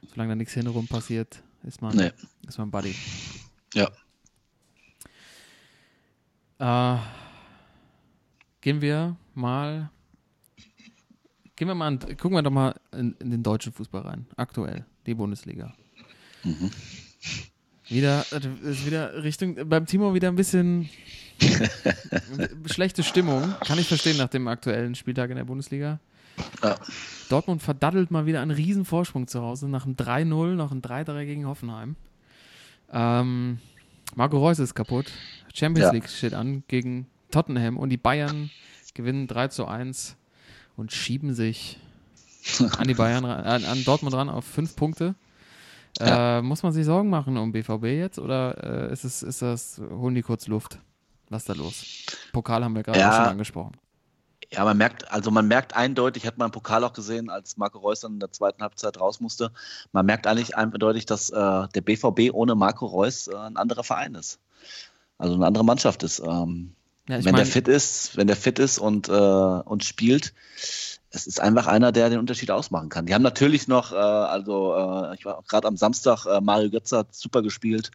solange 0.08 0.32
da 0.32 0.36
nichts 0.36 0.54
hintenrum 0.54 0.88
passiert, 0.88 1.44
ist 1.64 1.82
man, 1.82 1.96
Nee. 1.96 2.12
ist 2.48 2.58
man 2.58 2.72
Buddy. 2.72 2.96
Ja. 3.74 3.90
Äh, 6.60 7.00
gehen 8.62 8.82
wir 8.82 9.16
mal. 9.34 9.92
Gehen 11.60 11.68
wir 11.68 11.76
mal 11.76 11.98
gucken 11.98 12.32
wir 12.38 12.42
doch 12.42 12.52
mal 12.52 12.74
in, 12.94 13.18
in 13.20 13.32
den 13.32 13.44
deutschen 13.44 13.74
Fußball 13.74 14.04
rein. 14.04 14.26
Aktuell, 14.38 14.86
die 15.06 15.14
Bundesliga. 15.14 15.74
Mhm. 16.46 16.72
Wieder, 17.90 18.26
äh, 18.32 18.70
ist 18.70 18.86
wieder 18.86 19.22
Richtung, 19.22 19.68
beim 19.68 19.86
Timo 19.86 20.14
wieder 20.14 20.30
ein 20.30 20.38
bisschen 20.38 20.88
schlechte 22.66 23.04
Stimmung. 23.04 23.56
Kann 23.60 23.78
ich 23.78 23.90
verstehen 23.90 24.16
nach 24.16 24.30
dem 24.30 24.48
aktuellen 24.48 24.96
Spieltag 24.96 25.32
in 25.32 25.36
der 25.36 25.44
Bundesliga. 25.44 26.00
Ja. 26.64 26.78
Dortmund 27.28 27.62
verdattelt 27.62 28.10
mal 28.10 28.26
wieder 28.26 28.40
einen 28.40 28.52
riesen 28.52 28.86
Vorsprung 28.86 29.28
zu 29.28 29.42
Hause 29.42 29.68
nach 29.68 29.86
einem 29.86 29.96
3-0, 29.96 30.56
noch 30.56 30.72
ein 30.72 30.82
3-3 30.82 31.26
gegen 31.26 31.46
Hoffenheim. 31.46 31.98
Ähm, 32.90 33.60
Marco 34.16 34.38
Reus 34.38 34.60
ist 34.60 34.76
kaputt. 34.76 35.12
Champions 35.54 35.88
Ja. 35.88 35.92
League 35.92 36.08
steht 36.08 36.36
an 36.36 36.64
gegen 36.70 37.08
Tottenham 37.32 37.76
und 37.76 37.90
die 37.90 37.98
Bayern 37.98 38.50
gewinnen 38.94 39.28
3 39.28 39.50
zu 39.50 39.66
1 39.66 40.16
und 40.80 40.92
schieben 40.92 41.34
sich 41.34 41.78
an 42.78 42.88
die 42.88 42.94
Bayern 42.94 43.26
an, 43.26 43.66
an 43.66 43.84
Dortmund 43.84 44.16
ran 44.16 44.30
auf 44.30 44.46
5 44.46 44.76
Punkte. 44.76 45.16
Äh, 46.00 46.42
muss 46.42 46.64
man 46.64 46.72
sich 46.72 46.86
Sorgen 46.86 47.10
machen 47.10 47.36
um 47.38 47.52
BVB 47.52 47.84
jetzt 47.86 48.20
oder 48.20 48.88
äh, 48.90 48.94
ist, 48.94 49.04
es, 49.04 49.22
ist 49.22 49.42
das, 49.42 49.82
holen 49.90 50.16
die 50.16 50.22
kurz 50.22 50.48
Luft? 50.48 50.80
Was 51.30 51.44
da 51.44 51.54
los? 51.54 51.84
Pokal 52.32 52.64
haben 52.64 52.76
wir 52.76 52.84
gerade 52.84 53.00
Ja. 53.00 53.12
schon 53.12 53.26
angesprochen. 53.26 53.74
Ja, 54.52 54.64
man 54.64 54.78
merkt, 54.78 55.12
also 55.12 55.30
man 55.30 55.48
merkt 55.48 55.76
eindeutig, 55.76 56.26
hat 56.26 56.38
man 56.38 56.48
im 56.48 56.52
Pokal 56.52 56.84
auch 56.84 56.94
gesehen, 56.94 57.30
als 57.30 57.58
Marco 57.58 57.78
Reus 57.80 58.00
dann 58.00 58.14
in 58.14 58.20
der 58.20 58.32
zweiten 58.32 58.64
Halbzeit 58.64 59.00
raus 59.00 59.20
musste, 59.20 59.52
man 59.92 60.06
merkt 60.08 60.26
eigentlich 60.26 60.56
eindeutig, 60.56 61.06
dass 61.06 61.30
äh, 61.30 61.36
der 61.36 61.82
BVB 61.82 62.34
ohne 62.34 62.56
Marco 62.56 62.86
Reus 62.88 63.28
äh, 63.28 63.36
ein 63.36 63.58
anderer 63.58 63.84
Verein 63.84 64.16
ist. 64.16 64.40
Also 65.20 65.36
eine 65.36 65.46
andere 65.46 65.66
Mannschaft 65.66 66.02
ist. 66.02 66.20
Ähm, 66.20 66.74
Ja, 67.10 67.18
wenn 67.18 67.24
mein- 67.34 67.36
der 67.36 67.46
fit 67.46 67.68
ist, 67.68 68.16
wenn 68.18 68.28
der 68.28 68.36
fit 68.36 68.60
ist 68.60 68.78
und, 68.80 69.10
äh, 69.10 69.12
und 69.12 69.84
spielt, 69.84 70.34
es 71.12 71.26
ist 71.28 71.42
einfach 71.42 71.66
einer, 71.68 71.92
der 71.92 72.10
den 72.10 72.20
Unterschied 72.20 72.52
ausmachen 72.52 72.90
kann. 72.90 73.06
Die 73.08 73.14
haben 73.16 73.24
natürlich 73.24 73.68
noch, 73.68 73.92
äh, 73.92 73.96
also 73.96 74.76
äh, 74.76 75.16
ich 75.16 75.26
war 75.26 75.44
gerade 75.48 75.68
am 75.68 75.76
Samstag, 75.76 76.26
äh, 76.28 76.40
Mario 76.40 76.70
Götze 76.70 77.00
hat 77.00 77.16
super 77.16 77.42
gespielt 77.42 77.90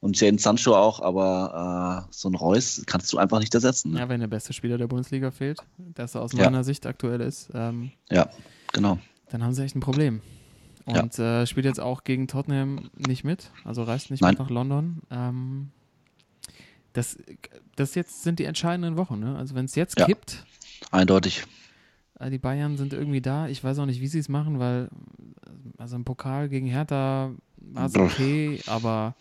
und 0.00 0.20
Jadon 0.20 0.38
Sancho 0.38 0.74
auch, 0.76 1.00
aber 1.00 2.04
äh, 2.08 2.12
so 2.12 2.28
ein 2.28 2.34
Reus 2.34 2.82
kannst 2.86 3.12
du 3.12 3.18
einfach 3.18 3.38
nicht 3.38 3.54
ersetzen. 3.54 3.92
Ne? 3.92 4.00
Ja, 4.00 4.08
wenn 4.08 4.20
der 4.20 4.26
beste 4.26 4.52
Spieler 4.52 4.78
der 4.78 4.88
Bundesliga 4.88 5.30
fehlt, 5.30 5.60
das 5.94 6.16
aus 6.16 6.32
Ja. 6.32 6.44
meiner 6.44 6.64
Sicht 6.64 6.86
aktuell 6.86 7.20
ist, 7.20 7.50
ähm, 7.54 7.92
Ja, 8.10 8.28
genau. 8.72 8.98
dann 9.30 9.44
haben 9.44 9.54
sie 9.54 9.62
echt 9.62 9.76
ein 9.76 9.80
Problem. 9.80 10.20
Ja. 10.88 11.02
Und 11.02 11.18
äh, 11.18 11.46
spielt 11.46 11.66
jetzt 11.66 11.80
auch 11.80 12.04
gegen 12.04 12.28
Tottenham 12.28 12.90
nicht 12.96 13.24
mit, 13.24 13.50
also 13.64 13.82
reist 13.84 14.10
nicht 14.10 14.20
Nein. 14.22 14.30
mit 14.32 14.38
nach 14.40 14.50
London. 14.50 15.02
Ähm, 15.10 15.70
das, 16.96 17.16
das 17.76 17.94
jetzt 17.94 18.22
sind 18.22 18.38
die 18.38 18.44
entscheidenden 18.44 18.96
Wochen. 18.96 19.18
Ne? 19.20 19.36
Also 19.36 19.54
wenn 19.54 19.66
es 19.66 19.74
jetzt 19.74 19.98
Ja. 19.98 20.06
kippt, 20.06 20.46
Eindeutig. 20.90 21.44
äh, 22.18 22.30
die 22.30 22.38
Bayern 22.38 22.76
sind 22.76 22.92
irgendwie 22.92 23.20
da. 23.20 23.48
Ich 23.48 23.62
weiß 23.62 23.78
auch 23.78 23.86
nicht, 23.86 24.00
wie 24.00 24.06
sie 24.08 24.18
es 24.18 24.28
machen, 24.28 24.58
weil 24.58 24.88
also 25.78 25.96
im 25.96 26.04
Pokal 26.04 26.48
gegen 26.48 26.66
Hertha 26.66 27.32
war 27.58 27.86
es 27.86 27.96
okay, 27.96 28.60
aber 28.66 29.14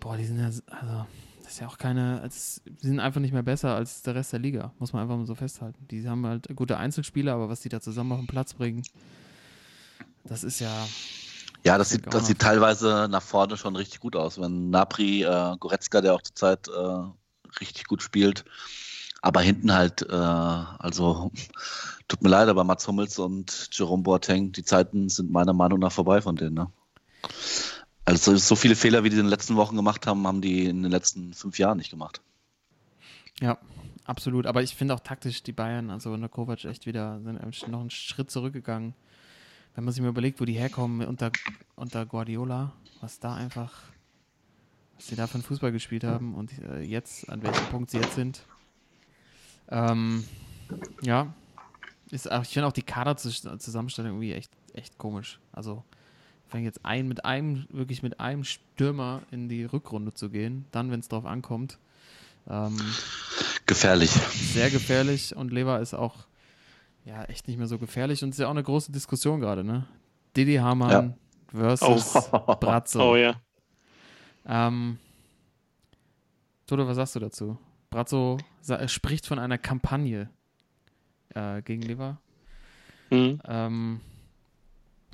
boah, 0.00 0.16
die 0.16 0.24
sind 0.24 0.38
ja, 0.38 0.46
also 0.46 1.06
das 1.42 1.52
ist 1.52 1.60
ja 1.60 1.66
auch 1.66 1.78
keine, 1.78 2.22
es, 2.26 2.62
die 2.66 2.86
sind 2.86 3.00
einfach 3.00 3.20
nicht 3.20 3.32
mehr 3.32 3.42
besser 3.42 3.74
als 3.74 4.02
der 4.02 4.14
Rest 4.14 4.32
der 4.32 4.40
Liga, 4.40 4.72
muss 4.78 4.92
man 4.92 5.02
einfach 5.02 5.16
mal 5.16 5.26
so 5.26 5.34
festhalten. 5.34 5.86
Die 5.90 6.06
haben 6.08 6.26
halt 6.26 6.48
gute 6.56 6.76
Einzelspieler, 6.76 7.34
aber 7.34 7.48
was 7.48 7.60
die 7.60 7.68
da 7.68 7.80
zusammen 7.80 8.12
auf 8.12 8.18
den 8.20 8.26
Platz 8.26 8.54
bringen, 8.54 8.82
das 10.24 10.44
ist 10.44 10.60
ja, 10.60 10.86
Ja, 11.64 11.76
das 11.76 11.90
sieht, 11.90 12.12
das 12.12 12.26
sieht 12.26 12.38
teilweise 12.38 13.06
nach 13.10 13.22
vorne 13.22 13.56
schon 13.56 13.76
richtig 13.76 14.00
gut 14.00 14.16
aus. 14.16 14.40
Wenn 14.40 14.70
Napri, 14.70 15.22
äh, 15.22 15.56
Goretzka, 15.58 16.00
der 16.00 16.14
auch 16.14 16.22
zurzeit 16.22 16.68
äh, 16.68 17.60
richtig 17.60 17.86
gut 17.86 18.02
spielt, 18.02 18.44
aber 19.20 19.42
hinten 19.42 19.72
halt, 19.72 20.02
äh, 20.08 20.14
also 20.14 21.30
tut 22.08 22.22
mir 22.22 22.30
leid, 22.30 22.48
aber 22.48 22.64
Mats 22.64 22.88
Hummels 22.88 23.18
und 23.18 23.68
Jerome 23.72 24.02
Boateng, 24.02 24.52
die 24.52 24.64
Zeiten 24.64 25.08
sind 25.08 25.30
meiner 25.30 25.52
Meinung 25.52 25.78
nach 25.78 25.92
vorbei 25.92 26.22
von 26.22 26.36
denen. 26.36 26.54
Ne? 26.54 26.72
Also 28.06 28.34
so 28.36 28.56
viele 28.56 28.74
Fehler, 28.74 29.04
wie 29.04 29.10
die 29.10 29.16
in 29.16 29.24
den 29.24 29.30
letzten 29.30 29.56
Wochen 29.56 29.76
gemacht 29.76 30.06
haben, 30.06 30.26
haben 30.26 30.40
die 30.40 30.64
in 30.64 30.82
den 30.82 30.90
letzten 30.90 31.34
fünf 31.34 31.58
Jahren 31.58 31.78
nicht 31.78 31.90
gemacht. 31.90 32.22
ja, 33.40 33.58
absolut. 34.04 34.46
Aber 34.46 34.62
ich 34.62 34.74
finde 34.74 34.94
auch 34.94 35.00
taktisch 35.00 35.42
die 35.42 35.52
Bayern, 35.52 35.90
also 35.90 36.12
unter 36.12 36.28
Kovac 36.28 36.64
echt 36.64 36.86
wieder, 36.86 37.20
sind 37.22 37.68
noch 37.68 37.80
einen 37.80 37.90
Schritt 37.90 38.30
zurückgegangen. 38.30 38.94
Wenn 39.80 39.86
man 39.86 39.94
sich 39.94 40.02
mal 40.02 40.10
überlegt, 40.10 40.38
wo 40.42 40.44
die 40.44 40.52
herkommen 40.52 41.08
unter, 41.08 41.32
unter 41.74 42.04
Guardiola, 42.04 42.70
was 43.00 43.18
da 43.18 43.34
einfach, 43.34 43.72
was 44.96 45.06
sie 45.06 45.16
da 45.16 45.26
für 45.26 45.36
einen 45.36 45.42
Fußball 45.42 45.72
gespielt 45.72 46.04
haben 46.04 46.34
und 46.34 46.52
äh, 46.58 46.82
jetzt, 46.82 47.30
an 47.30 47.42
welchem 47.42 47.64
Punkt 47.70 47.90
sie 47.90 47.96
jetzt 47.96 48.14
sind. 48.14 48.44
Ähm, 49.70 50.22
ja, 51.00 51.32
ist, 52.10 52.30
auch- 52.30 52.42
ich 52.42 52.50
finde 52.50 52.66
auch 52.66 52.74
die 52.74 52.82
Kaderzusammenstellung 52.82 54.10
irgendwie 54.10 54.34
echt, 54.34 54.50
echt 54.74 54.98
komisch. 54.98 55.40
Also, 55.50 55.82
fängt 56.48 56.66
jetzt 56.66 56.84
ein 56.84 57.08
mit 57.08 57.24
einem, 57.24 57.64
wirklich 57.70 58.02
mit 58.02 58.20
einem 58.20 58.44
Stürmer 58.44 59.22
in 59.30 59.48
die 59.48 59.64
Rückrunde 59.64 60.12
zu 60.12 60.28
gehen, 60.28 60.66
dann, 60.72 60.90
wenn 60.90 61.00
es 61.00 61.08
drauf 61.08 61.24
ankommt. 61.24 61.78
Ähm, 62.50 62.76
Gefährlich. 63.64 64.10
sehr 64.10 64.68
gefährlich 64.68 65.34
und 65.34 65.50
Lever 65.54 65.80
ist 65.80 65.94
auch 65.94 66.26
ja 67.04 67.24
echt 67.24 67.48
nicht 67.48 67.56
mehr 67.58 67.66
so 67.66 67.78
gefährlich 67.78 68.22
und 68.22 68.30
ist 68.30 68.38
ja 68.38 68.46
auch 68.46 68.50
eine 68.52 68.62
große 68.62 68.92
Diskussion 68.92 69.40
gerade, 69.40 69.64
ne? 69.64 69.86
Didi 70.36 70.56
Hamann 70.56 71.14
versus 71.48 72.30
Bratzo. 72.60 73.00
Oh 73.12 73.16
ja. 73.16 73.34
Ähm, 74.46 74.98
Toto, 76.66 76.86
was 76.86 76.96
sagst 76.96 77.16
du 77.16 77.20
dazu? 77.20 77.58
Brazzo 77.90 78.38
sa- 78.60 78.76
er 78.76 78.88
spricht 78.88 79.26
von 79.26 79.38
einer 79.38 79.58
Kampagne 79.58 80.30
äh, 81.34 81.62
gegen 81.62 81.82
Lever. 81.82 82.18
Mhm. 83.10 83.40
Ähm, 83.44 84.00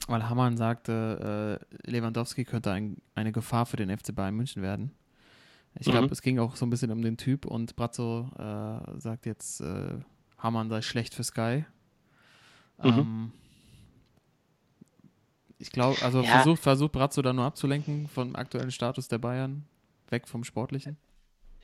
weil 0.08 0.28
Hamann 0.28 0.56
sagte, 0.56 1.58
äh, 1.84 1.90
Lewandowski 1.90 2.44
könnte 2.44 2.70
ein, 2.72 2.98
eine 3.14 3.32
Gefahr 3.32 3.64
für 3.66 3.76
den 3.76 3.90
FC 3.96 4.14
Bayern 4.14 4.34
München 4.36 4.62
werden. 4.62 4.92
Ich 5.78 5.86
glaube, 5.86 6.06
Mhm. 6.06 6.12
es 6.12 6.22
ging 6.22 6.38
auch 6.38 6.56
so 6.56 6.64
ein 6.66 6.70
bisschen 6.70 6.90
um 6.90 7.02
den 7.02 7.16
Typ 7.16 7.46
und 7.46 7.74
Brazzo 7.76 8.30
äh, 8.38 9.00
sagt 9.00 9.26
jetzt, 9.26 9.60
äh, 9.60 9.98
Hamann 10.38 10.68
sei 10.68 10.82
schlecht 10.82 11.14
für 11.14 11.24
Sky. 11.24 11.64
Mhm. 12.82 12.98
Ähm, 12.98 13.32
ich 15.58 15.70
glaube, 15.72 16.02
also 16.02 16.20
Ja. 16.22 16.30
versucht, 16.30 16.62
versucht 16.62 16.92
Brazzo 16.92 17.22
da 17.22 17.32
nur 17.32 17.44
abzulenken 17.44 18.08
vom 18.08 18.36
aktuellen 18.36 18.70
Status 18.70 19.08
der 19.08 19.18
Bayern, 19.18 19.64
weg 20.10 20.28
vom 20.28 20.44
Sportlichen. 20.44 20.96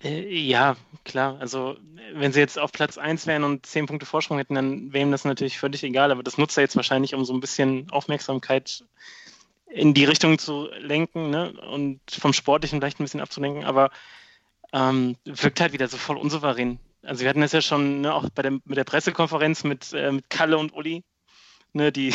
Äh, 0.03 0.23
Ja, 0.35 0.77
klar. 1.05 1.39
Also, 1.39 1.77
wenn 2.15 2.33
sie 2.33 2.41
jetzt 2.41 2.59
auf 2.59 2.73
Platz 2.73 2.99
1 2.99 3.27
wären 3.27 3.45
und 3.45 3.67
10 3.67 3.87
Punkte 3.87 4.07
Vorsprung 4.07 4.39
hätten, 4.39 4.55
dann 4.55 4.93
wäre 4.93 5.07
ihm 5.07 5.13
das 5.13 5.25
natürlich 5.25 5.59
völlig 5.59 5.85
egal. 5.85 6.11
Aber 6.11 6.23
das 6.23 6.39
nutzt 6.39 6.57
er 6.57 6.63
jetzt 6.63 6.77
wahrscheinlich, 6.77 7.15
um 7.15 7.25
so 7.25 7.33
ein 7.33 7.41
bisschen 7.41 7.91
Aufmerksamkeit 7.91 8.85
in 9.67 9.95
die 9.95 10.05
Richtung 10.05 10.39
zu 10.39 10.69
lenken 10.79 11.31
ne? 11.31 11.53
und 11.71 12.01
vom 12.11 12.33
Sportlichen 12.33 12.81
vielleicht 12.81 13.01
ein 13.01 13.05
bisschen 13.05 13.21
abzulenken. 13.21 13.65
Aber 13.65 13.91
ähm, 14.73 15.17
wirkt 15.25 15.61
halt 15.61 15.73
wieder 15.73 15.89
so 15.89 15.97
voll 15.97 16.17
unsouverän. 16.17 16.79
Also, 17.03 17.23
wir 17.23 17.29
hatten 17.29 17.41
das 17.41 17.53
ja 17.53 17.61
schon 17.61 18.03
ne, 18.03 18.15
auch 18.15 18.29
bei 18.31 18.43
der, 18.43 18.53
mit 18.53 18.77
der 18.77 18.85
Pressekonferenz 18.85 19.65
mit, 19.65 19.93
äh, 19.93 20.13
mit 20.13 20.31
Kalle 20.31 20.59
und 20.59 20.73
Uli, 20.73 21.05
ne, 21.73 21.93
die, 21.93 22.15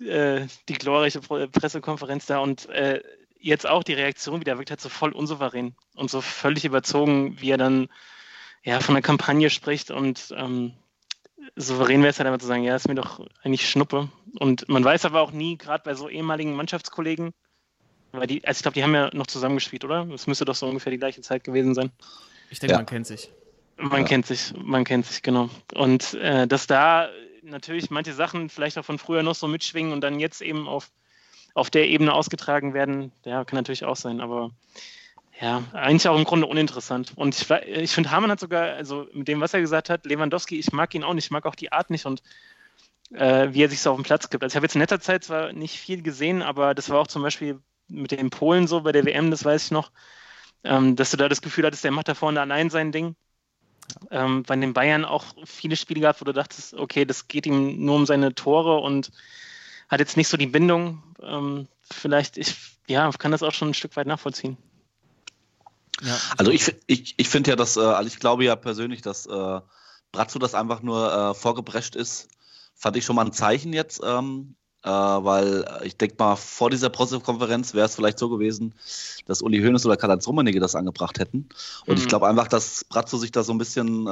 äh, 0.00 0.46
die 0.68 0.74
glorreiche 0.74 1.20
Pressekonferenz 1.20 2.26
da 2.26 2.38
und 2.38 2.68
äh, 2.70 3.02
jetzt 3.38 3.68
auch 3.68 3.82
die 3.82 3.92
Reaktion 3.92 4.40
wieder 4.40 4.56
wirkt 4.58 4.70
halt 4.70 4.80
so 4.80 4.88
voll 4.88 5.12
unsouverän 5.12 5.74
und 5.94 6.10
so 6.10 6.20
völlig 6.20 6.64
überzogen, 6.64 7.40
wie 7.40 7.50
er 7.50 7.58
dann 7.58 7.88
ja 8.62 8.80
von 8.80 8.94
der 8.94 9.02
Kampagne 9.02 9.50
spricht 9.50 9.90
und 9.90 10.34
ähm, 10.36 10.72
souverän 11.56 12.00
wäre 12.00 12.10
es 12.10 12.18
halt 12.18 12.26
einfach 12.26 12.40
zu 12.40 12.46
sagen, 12.46 12.64
ja, 12.64 12.74
ist 12.74 12.88
mir 12.88 12.94
doch 12.94 13.24
eigentlich 13.42 13.68
Schnuppe. 13.68 14.08
Und 14.38 14.68
man 14.68 14.84
weiß 14.84 15.04
aber 15.04 15.20
auch 15.20 15.32
nie, 15.32 15.58
gerade 15.58 15.84
bei 15.84 15.94
so 15.94 16.08
ehemaligen 16.08 16.54
Mannschaftskollegen, 16.54 17.32
weil 18.12 18.26
die, 18.26 18.44
also 18.46 18.58
ich 18.58 18.62
glaube, 18.62 18.74
die 18.74 18.82
haben 18.82 18.94
ja 18.94 19.10
noch 19.12 19.26
zusammengespielt, 19.26 19.84
oder? 19.84 20.08
Es 20.14 20.26
müsste 20.26 20.44
doch 20.44 20.54
so 20.54 20.66
ungefähr 20.66 20.90
die 20.90 20.98
gleiche 20.98 21.20
Zeit 21.20 21.44
gewesen 21.44 21.74
sein. 21.74 21.90
Ich 22.50 22.58
denke, 22.58 22.72
Ja. 22.72 22.78
man 22.78 22.86
kennt 22.86 23.06
sich. 23.06 23.30
Man 23.76 24.02
Ja. 24.02 24.06
kennt 24.06 24.26
sich, 24.26 24.52
man 24.56 24.84
kennt 24.84 25.06
sich, 25.06 25.22
genau. 25.22 25.50
Und 25.74 26.14
äh, 26.14 26.46
dass 26.46 26.66
da 26.66 27.08
natürlich 27.42 27.90
manche 27.90 28.12
Sachen 28.12 28.48
vielleicht 28.48 28.78
auch 28.78 28.84
von 28.84 28.98
früher 28.98 29.22
noch 29.22 29.34
so 29.34 29.48
mitschwingen 29.48 29.92
und 29.92 30.00
dann 30.00 30.20
jetzt 30.20 30.40
eben 30.40 30.68
auf, 30.68 30.90
auf 31.54 31.70
der 31.70 31.88
Ebene 31.88 32.12
ausgetragen 32.12 32.72
werden, 32.74 33.12
ja, 33.24 33.44
kann 33.44 33.56
natürlich 33.56 33.84
auch 33.84 33.96
sein, 33.96 34.20
aber 34.20 34.50
ja, 35.40 35.64
eigentlich 35.72 36.08
auch 36.08 36.16
im 36.16 36.24
Grunde 36.24 36.46
uninteressant. 36.46 37.12
Und 37.16 37.34
ich, 37.34 37.50
ich 37.50 37.90
finde, 37.90 38.12
Hamann 38.12 38.30
hat 38.30 38.38
sogar, 38.40 38.74
also 38.74 39.08
mit 39.12 39.26
dem, 39.26 39.40
was 39.40 39.52
er 39.52 39.60
gesagt 39.60 39.90
hat, 39.90 40.06
Lewandowski, 40.06 40.58
ich 40.58 40.72
mag 40.72 40.94
ihn 40.94 41.02
auch 41.02 41.12
nicht, 41.12 41.24
ich 41.24 41.30
mag 41.32 41.44
auch 41.44 41.56
die 41.56 41.72
Art 41.72 41.90
nicht 41.90 42.06
und 42.06 42.22
äh, 43.12 43.48
wie 43.52 43.64
er 43.64 43.68
sich 43.68 43.80
so 43.80 43.90
auf 43.90 43.96
den 43.96 44.04
Platz 44.04 44.30
gibt. 44.30 44.42
Also 44.44 44.52
ich 44.52 44.56
habe 44.56 44.66
jetzt 44.66 44.76
in 44.76 44.80
letzter 44.80 45.00
Zeit 45.00 45.24
zwar 45.24 45.52
nicht 45.52 45.76
viel 45.78 46.02
gesehen, 46.02 46.40
aber 46.42 46.74
das 46.74 46.88
war 46.88 47.00
auch 47.00 47.08
zum 47.08 47.22
Beispiel 47.22 47.58
mit 47.88 48.12
den 48.12 48.30
Polen 48.30 48.66
so 48.68 48.80
bei 48.82 48.92
der 48.92 49.04
WM, 49.04 49.30
das 49.30 49.44
weiß 49.44 49.66
ich 49.66 49.70
noch, 49.72 49.90
ähm, 50.64 50.96
dass 50.96 51.10
du 51.10 51.16
da 51.16 51.28
das 51.28 51.42
Gefühl 51.42 51.66
hattest, 51.66 51.84
der 51.84 51.92
macht 51.92 52.08
da 52.08 52.14
vorne 52.14 52.40
allein 52.40 52.70
sein 52.70 52.92
Ding. 52.92 53.14
Ähm, 54.10 54.42
bei 54.44 54.56
den 54.56 54.72
Bayern 54.72 55.04
auch 55.04 55.24
viele 55.44 55.76
Spiele 55.76 56.00
gehabt, 56.00 56.20
wo 56.20 56.24
du 56.24 56.32
dachtest, 56.32 56.74
okay, 56.74 57.04
das 57.04 57.28
geht 57.28 57.46
ihm 57.46 57.84
nur 57.84 57.96
um 57.96 58.06
seine 58.06 58.34
Tore 58.34 58.78
und 58.78 59.12
hat 59.88 60.00
jetzt 60.00 60.16
nicht 60.16 60.28
so 60.28 60.36
die 60.36 60.46
Bindung. 60.46 61.02
Ähm, 61.22 61.68
vielleicht, 61.82 62.38
ich 62.38 62.56
ja, 62.86 63.10
kann 63.12 63.30
das 63.30 63.42
auch 63.42 63.52
schon 63.52 63.68
ein 63.68 63.74
Stück 63.74 63.96
weit 63.96 64.06
nachvollziehen. 64.06 64.56
Ja, 66.00 66.18
Also 66.38 66.50
ich, 66.50 66.74
ich, 66.86 67.14
ich 67.18 67.28
finde 67.28 67.50
ja, 67.50 67.56
dass, 67.56 67.76
äh, 67.76 67.80
also 67.80 68.08
ich 68.08 68.18
glaube 68.18 68.44
ja 68.44 68.56
persönlich, 68.56 69.02
dass 69.02 69.26
äh, 69.26 69.60
Brazzo 70.12 70.38
das 70.38 70.54
einfach 70.54 70.82
nur 70.82 71.12
äh, 71.12 71.34
vorgeprescht 71.34 71.94
ist. 71.94 72.28
Fand 72.74 72.96
ich 72.96 73.04
schon 73.04 73.16
mal 73.16 73.26
ein 73.26 73.32
Zeichen 73.32 73.72
jetzt, 73.72 74.00
ähm, 74.04 74.56
äh, 74.84 74.88
weil 74.88 75.64
äh, 75.64 75.86
ich 75.86 75.96
denke 75.96 76.16
mal, 76.18 76.36
vor 76.36 76.70
dieser 76.70 76.90
Pressekonferenz 76.90 77.74
wäre 77.74 77.86
es 77.86 77.94
vielleicht 77.96 78.18
so 78.18 78.28
gewesen, 78.28 78.74
dass 79.26 79.42
Uli 79.42 79.60
Hoeneß 79.60 79.86
oder 79.86 79.96
Karl-Heinz 79.96 80.26
Rummenigge 80.26 80.60
das 80.60 80.74
angebracht 80.76 81.18
hätten. 81.18 81.48
Und 81.86 81.98
ich 81.98 82.04
Mhm. 82.04 82.08
glaube 82.08 82.28
einfach, 82.28 82.48
dass 82.48 82.84
Brazzo 82.84 83.16
sich 83.16 83.32
da 83.32 83.42
so 83.42 83.52
ein 83.52 83.58
bisschen 83.58 84.06
äh, 84.06 84.10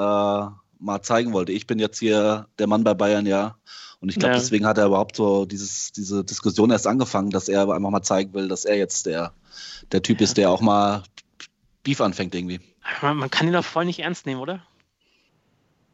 mal 0.79 1.03
zeigen 1.03 1.33
wollte. 1.33 1.53
Ich 1.53 1.66
bin 1.66 1.79
jetzt 1.79 1.99
hier 1.99 2.47
der 2.59 2.66
Mann 2.66 2.85
bei 2.85 2.95
Bayern, 2.95 3.27
ja. 3.27 3.57
Und 4.01 4.09
ich 4.09 4.18
glaube, 4.18 4.35
Ja. 4.35 4.41
deswegen 4.41 4.66
hat 4.66 4.79
er 4.79 4.87
überhaupt 4.87 5.14
so 5.14 5.45
dieses, 5.45 5.93
diese 5.93 6.25
Diskussion 6.25 6.70
erst 6.70 6.87
angefangen, 6.89 7.31
dass 7.31 7.49
er 7.49 7.68
einfach 7.68 7.91
mal 7.91 8.03
zeigen 8.03 8.35
will, 8.35 8.49
dass 8.49 8.64
er 8.64 8.77
jetzt 8.77 9.07
der, 9.07 9.33
der 9.93 10.03
Typ 10.03 10.20
ist, 10.20 10.37
der 10.39 10.51
auch 10.51 10.61
mal 10.61 11.05
Beef 11.85 12.01
anfängt 12.01 12.35
irgendwie. 12.35 12.61
Man, 13.01 13.16
man 13.18 13.31
kann 13.31 13.47
ihn 13.47 13.53
doch 13.53 13.64
voll 13.64 13.85
nicht 13.85 14.01
ernst 14.01 14.27
nehmen, 14.27 14.41
oder? 14.41 14.62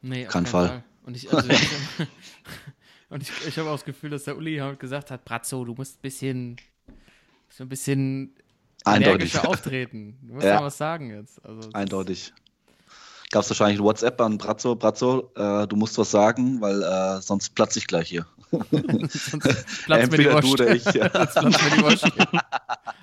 Nee, 0.00 0.26
auf 0.26 0.32
Kein 0.32 0.44
keinen 0.44 0.50
Fall. 0.52 0.84
Und 1.04 1.16
ich, 1.16 1.30
also 1.30 1.48
ich, 1.50 1.58
und 3.10 3.22
ich, 3.22 3.30
ich 3.46 3.58
habe 3.58 3.68
auch 3.70 3.74
das 3.74 3.84
Gefühl, 3.84 4.10
dass 4.10 4.24
der 4.24 4.36
Uli 4.36 4.56
halt 4.58 4.78
gesagt 4.80 5.10
hat, 5.10 5.24
Brazzo, 5.24 5.64
du 5.64 5.74
musst 5.74 5.98
ein 5.98 6.02
bisschen, 6.02 6.56
so 7.48 7.64
ein 7.64 7.68
bisschen 7.68 8.34
Eindeutig. 8.84 9.32
energischer 9.34 9.48
auftreten. 9.48 10.18
Du 10.22 10.34
musst 10.34 10.46
Ja. 10.46 10.62
was 10.62 10.76
sagen 10.78 11.10
jetzt. 11.10 11.44
Also, 11.44 11.70
Eindeutig. 11.72 12.32
Gab 13.30 13.42
es 13.42 13.50
wahrscheinlich 13.50 13.78
ein 13.80 13.84
WhatsApp 13.84 14.18
an 14.22 14.38
Brazzo, 14.38 14.74
Brazzo, 14.74 15.30
äh, 15.36 15.66
du 15.66 15.76
musst 15.76 15.98
was 15.98 16.10
sagen, 16.10 16.60
weil 16.62 16.82
äh, 16.82 17.20
sonst 17.20 17.50
platze 17.54 17.78
ich 17.78 17.86
gleich 17.86 18.08
hier. 18.08 18.26
Sonst 18.50 19.84
platzt 19.84 20.10
mir 20.10 20.16
die 20.18 20.24
Wurst. 20.24 20.44
du 20.48 20.52
oder 20.52 20.74
ich, 20.74 20.82
ja. 20.86 21.08
Die. 21.10 22.38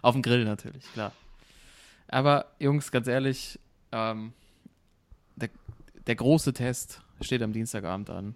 Auf 0.01 0.13
dem 0.15 0.23
Grill 0.23 0.43
natürlich, 0.43 0.83
klar. 0.93 1.11
Aber 2.07 2.47
Jungs, 2.59 2.91
ganz 2.91 3.07
ehrlich, 3.07 3.59
ähm, 3.91 4.33
der, 5.35 5.49
der 6.07 6.15
große 6.15 6.53
Test 6.53 7.01
steht 7.21 7.43
am 7.43 7.53
Dienstagabend 7.53 8.09
an. 8.09 8.33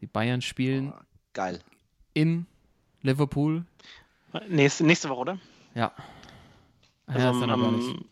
Die 0.00 0.06
Bayern 0.06 0.40
spielen 0.42 0.92
Geil. 1.32 1.60
in 2.14 2.46
Liverpool. 3.02 3.64
Nächste, 4.48 4.84
nächste 4.84 5.08
Woche, 5.08 5.20
oder? 5.20 5.38
Ja. 5.74 5.92
Also 7.06 7.20
ja, 7.20 7.30
am, 7.30 7.64
am, 7.64 7.80
Ich 7.80 8.06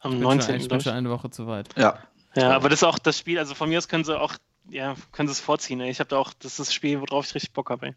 am 0.00 0.10
bin 0.12 0.20
19. 0.20 0.46
Schon, 0.46 0.60
ich 0.60 0.68
bin 0.68 0.80
schon 0.80 0.92
eine 0.92 1.10
Woche 1.10 1.30
zu 1.30 1.46
weit. 1.46 1.68
Ja. 1.76 1.98
Ja, 2.36 2.50
aber 2.50 2.68
das 2.68 2.80
ist 2.80 2.84
auch 2.84 2.98
das 2.98 3.18
Spiel, 3.18 3.38
also 3.38 3.54
von 3.54 3.68
mir 3.68 3.78
aus 3.78 3.86
können 3.88 4.02
sie 4.04 4.18
auch, 4.18 4.34
ja, 4.68 4.96
können 5.12 5.28
sie 5.28 5.32
es 5.32 5.40
vorziehen. 5.40 5.80
Ey. 5.80 5.90
Ich 5.90 6.00
habe 6.00 6.10
da 6.10 6.18
auch, 6.18 6.32
das 6.32 6.52
ist 6.52 6.58
das 6.58 6.74
Spiel, 6.74 7.00
worauf 7.00 7.26
ich 7.26 7.34
richtig 7.34 7.52
Bock 7.52 7.70
habe. 7.70 7.94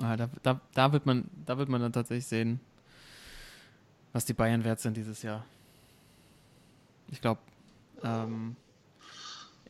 Ah, 0.00 0.16
da, 0.16 0.28
da, 0.42 0.60
da, 0.74 0.92
wird 0.92 1.04
man, 1.04 1.28
da 1.46 1.58
wird 1.58 1.68
man 1.68 1.80
dann 1.80 1.92
tatsächlich 1.92 2.26
sehen, 2.26 2.60
was 4.12 4.24
die 4.24 4.34
Bayern 4.34 4.64
wert 4.64 4.80
sind 4.80 4.96
dieses 4.96 5.22
Jahr. 5.22 5.44
Ich 7.08 7.20
glaube, 7.20 7.40
ähm, 8.04 8.56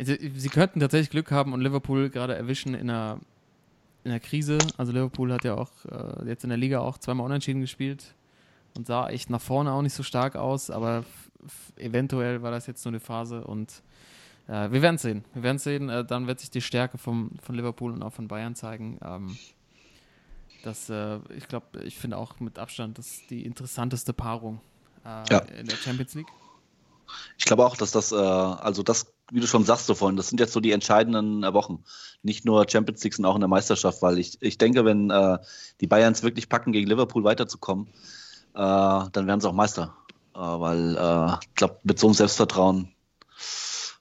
sie, 0.05 0.33
sie 0.37 0.49
könnten 0.49 0.81
tatsächlich 0.81 1.11
Glück 1.11 1.31
haben 1.31 1.53
und 1.53 1.61
Liverpool 1.61 2.11
gerade 2.11 2.35
erwischen 2.35 2.75
in 2.75 2.91
einer, 2.91 3.19
in 4.05 4.11
einer 4.11 4.21
Krise. 4.21 4.59
Also 4.77 4.93
Liverpool 4.93 5.33
hat 5.33 5.45
ja 5.45 5.55
auch 5.55 5.71
äh, 5.91 6.29
jetzt 6.29 6.45
in 6.45 6.51
der 6.51 6.59
Liga 6.59 6.81
auch 6.81 6.99
zweimal 6.99 7.27
unentschieden 7.27 7.61
gespielt. 7.61 8.15
und 8.77 8.87
sah 8.87 9.09
echt 9.09 9.31
nach 9.31 9.41
vorne 9.41 9.73
auch 9.73 9.83
nicht 9.83 9.95
so 9.95 10.03
stark 10.03 10.37
aus, 10.37 10.71
aber 10.71 11.05
eventuell 11.77 12.43
war 12.43 12.51
das 12.51 12.67
jetzt 12.67 12.85
nur 12.85 12.91
eine 12.93 13.01
Phase 13.01 13.45
und 13.45 13.83
äh, 14.49 14.71
wir 14.71 14.83
werden 14.83 14.99
sehen. 14.99 15.25
Wir 15.35 15.43
werden 15.43 15.59
sehen, 15.59 15.89
äh, 15.89 16.05
dann 16.05 16.27
wird 16.27 16.41
sich 16.41 16.51
die 16.51 16.61
Stärke 16.63 16.99
vom, 16.99 17.33
von 17.43 17.55
Liverpool 17.55 17.93
und 17.93 18.03
auch 18.03 18.13
von 18.13 18.29
Bayern 18.29 18.55
zeigen. 18.55 18.99
Ähm, 19.05 19.37
das, 20.65 20.89
äh, 20.91 21.19
ich 21.37 21.49
glaube, 21.49 21.83
ich 21.85 21.99
finde 21.99 22.17
auch 22.17 22.39
mit 22.41 22.59
Abstand 22.59 22.99
das 22.99 23.21
die 23.29 23.45
interessanteste 23.45 24.13
Paarung 24.13 24.61
äh, 25.05 25.25
Ja. 25.33 25.39
in 25.41 25.67
der 25.67 25.77
Champions 25.77 26.15
League. 26.15 26.29
Ich 27.39 27.45
glaube 27.45 27.67
auch, 27.67 27.77
dass 27.77 27.91
das, 27.91 28.13
äh, 28.13 28.17
also 28.17 28.83
das, 28.83 29.13
wie 29.33 29.41
du 29.41 29.47
schon 29.47 29.65
sagst 29.65 29.87
so 29.87 29.95
vorhin, 29.95 30.17
das 30.17 30.29
sind 30.29 30.41
jetzt 30.41 30.53
so 30.53 30.61
die 30.61 30.73
entscheidenden 30.73 31.43
äh, 31.43 31.55
Wochen. 31.55 31.83
Nicht 32.23 32.45
nur 32.45 32.67
Champions 32.69 33.03
League, 33.03 33.15
sondern 33.15 33.33
auch 33.33 33.37
in 33.37 33.41
der 33.41 33.49
Meisterschaft, 33.49 34.03
weil 34.03 34.19
ich, 34.19 34.41
ich 34.43 34.59
denke, 34.59 34.85
wenn 34.85 35.11
äh, 35.11 35.39
die 35.81 35.87
Bayerns 35.87 36.23
wirklich 36.23 36.51
packen, 36.51 36.73
gegen 36.73 36.89
Liverpool 36.89 37.25
weiterzukommen, 37.25 37.87
äh, 38.55 38.59
dann 38.59 39.27
werden 39.27 39.41
sie 39.41 39.49
auch 39.49 39.55
Meister. 39.55 39.97
Äh, 40.35 40.39
weil 40.39 40.97
äh, 40.97 41.37
ich 41.43 41.55
glaube, 41.55 41.79
mit 41.83 41.99
so 41.99 42.09
einem 42.09 42.15
Selbstvertrauen 42.15 42.93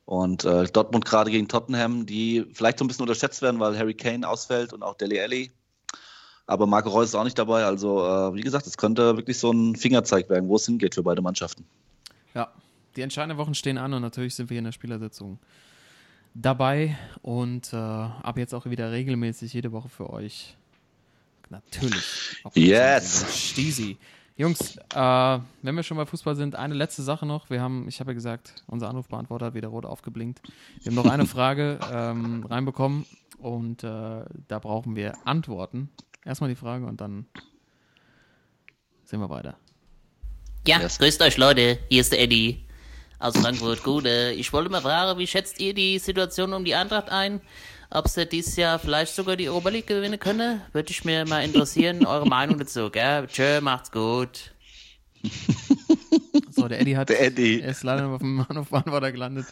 und 0.04 0.44
äh, 0.44 0.66
Dortmund 0.66 1.06
gerade 1.06 1.32
gegen 1.32 1.48
Tottenham, 1.48 2.06
die 2.06 2.46
vielleicht 2.54 2.80
so 2.80 2.84
ein 2.84 2.90
bisschen 2.90 3.04
unterschätzt 3.04 3.42
werden, 3.42 3.62
weil 3.62 3.78
Harry 3.78 3.94
Kane 3.94 4.28
ausfällt 4.28 4.74
und 4.74 4.84
auch 4.84 4.96
Dele 4.96 5.22
Alli. 5.22 5.52
Aber 6.46 6.68
Marco 6.68 6.90
Reus 6.90 7.10
ist 7.10 7.16
auch 7.16 7.24
nicht 7.24 7.40
dabei. 7.40 7.64
Also, 7.64 7.96
wie 8.34 8.42
gesagt, 8.42 8.68
es 8.68 8.76
könnte 8.76 9.16
wirklich 9.16 9.40
so 9.40 9.52
ein 9.52 9.78
Fingerzeig 9.78 10.30
werden, 10.30 10.50
wo 10.50 10.58
es 10.58 10.66
hingeht 10.66 10.96
für 10.96 11.04
beide 11.04 11.22
Mannschaften. 11.22 11.66
Ja, 12.34 12.52
die 12.96 13.02
entscheidenden 13.02 13.38
Wochen 13.38 13.54
stehen 13.54 13.78
an 13.78 13.94
und 13.94 14.02
natürlich 14.02 14.36
sind 14.36 14.50
wir 14.50 14.56
hier 14.56 14.60
in 14.60 14.66
der 14.66 14.72
Spielersitzung 14.72 15.40
dabei 16.34 16.98
und 17.22 17.74
äh, 17.74 17.76
ab 17.76 18.38
jetzt 18.38 18.54
auch 18.54 18.66
wieder 18.66 18.92
regelmäßig 18.92 19.54
jede 19.54 19.72
Woche 19.72 19.90
für 19.90 20.10
euch. 20.10 20.56
Natürlich. 21.50 22.38
Yes. 22.54 23.26
Stiesi. 23.50 23.98
Jungs, 24.38 24.78
äh, 24.78 25.40
wenn 25.62 25.76
wir 25.76 25.84
schon 25.84 25.98
bei 25.98 26.06
Fußball 26.06 26.36
sind, 26.36 26.56
eine 26.56 26.74
letzte 26.74 27.04
Sache 27.04 27.26
noch. 27.26 27.50
Wir 27.50 27.62
haben, 27.62 27.88
ich 27.88 28.00
habe 28.00 28.12
ja 28.12 28.16
gesagt, 28.16 28.64
unser 28.68 28.90
Anrufbeantworter 28.90 29.48
hat 29.48 29.54
wieder 29.54 29.68
rot 29.68 29.86
aufgeblinkt. 29.86 30.42
Wir 30.82 30.92
haben 30.92 30.96
noch 30.96 31.12
eine 31.12 31.26
Frage 31.26 31.80
ähm, 31.92 32.46
reinbekommen 32.46 33.06
und 33.38 33.84
äh, 33.84 34.24
da 34.48 34.60
brauchen 34.60 34.96
wir 34.96 35.16
Antworten. 35.28 35.90
Erstmal 36.24 36.50
die 36.50 36.56
Frage 36.56 36.86
und 36.86 37.02
dann 37.02 37.26
sehen 39.04 39.20
wir 39.20 39.30
weiter. 39.30 39.58
Ja, 40.66 40.80
Yes. 40.80 40.98
grüßt 41.00 41.22
euch 41.24 41.38
Leute, 41.38 41.80
hier 41.90 42.02
ist 42.02 42.12
der 42.14 42.22
Eddie 42.22 42.66
aus 43.22 43.38
Frankfurt. 43.38 43.84
Gut, 43.84 44.06
äh, 44.06 44.32
ich 44.32 44.52
wollte 44.52 44.70
mal 44.70 44.82
fragen, 44.82 45.20
wie 45.20 45.28
schätzt 45.28 45.60
ihr 45.60 45.74
die 45.74 46.00
Situation 46.00 46.54
um 46.54 46.66
die 46.66 46.76
Eintracht 46.76 47.10
ein? 47.10 47.42
Ob 47.90 48.08
sie 48.08 48.26
dieses 48.26 48.56
Jahr 48.56 48.80
vielleicht 48.80 49.14
sogar 49.14 49.36
die 49.36 49.50
Europa 49.50 49.70
League 49.70 49.88
gewinnen 49.88 50.20
könne? 50.20 50.62
Würde 50.72 50.92
ich 50.92 51.06
mir 51.06 51.26
mal 51.28 51.44
interessieren, 51.44 52.06
eure 52.06 52.28
Meinung 52.28 52.58
dazu, 52.58 52.90
gell? 52.90 53.28
Tschö, 53.28 53.62
macht's 53.62 53.92
gut. 53.92 54.54
So, 56.50 56.68
der 56.68 56.82
Eddie 56.82 56.98
hat. 56.98 57.10
Der 57.10 57.22
Eddie. 57.22 57.62
Er 57.62 57.72
ist 57.72 57.84
leider 57.84 58.08
auf 58.08 58.20
dem 58.20 58.46
Anrufbeantworter 58.50 59.12
gelandet. 59.12 59.46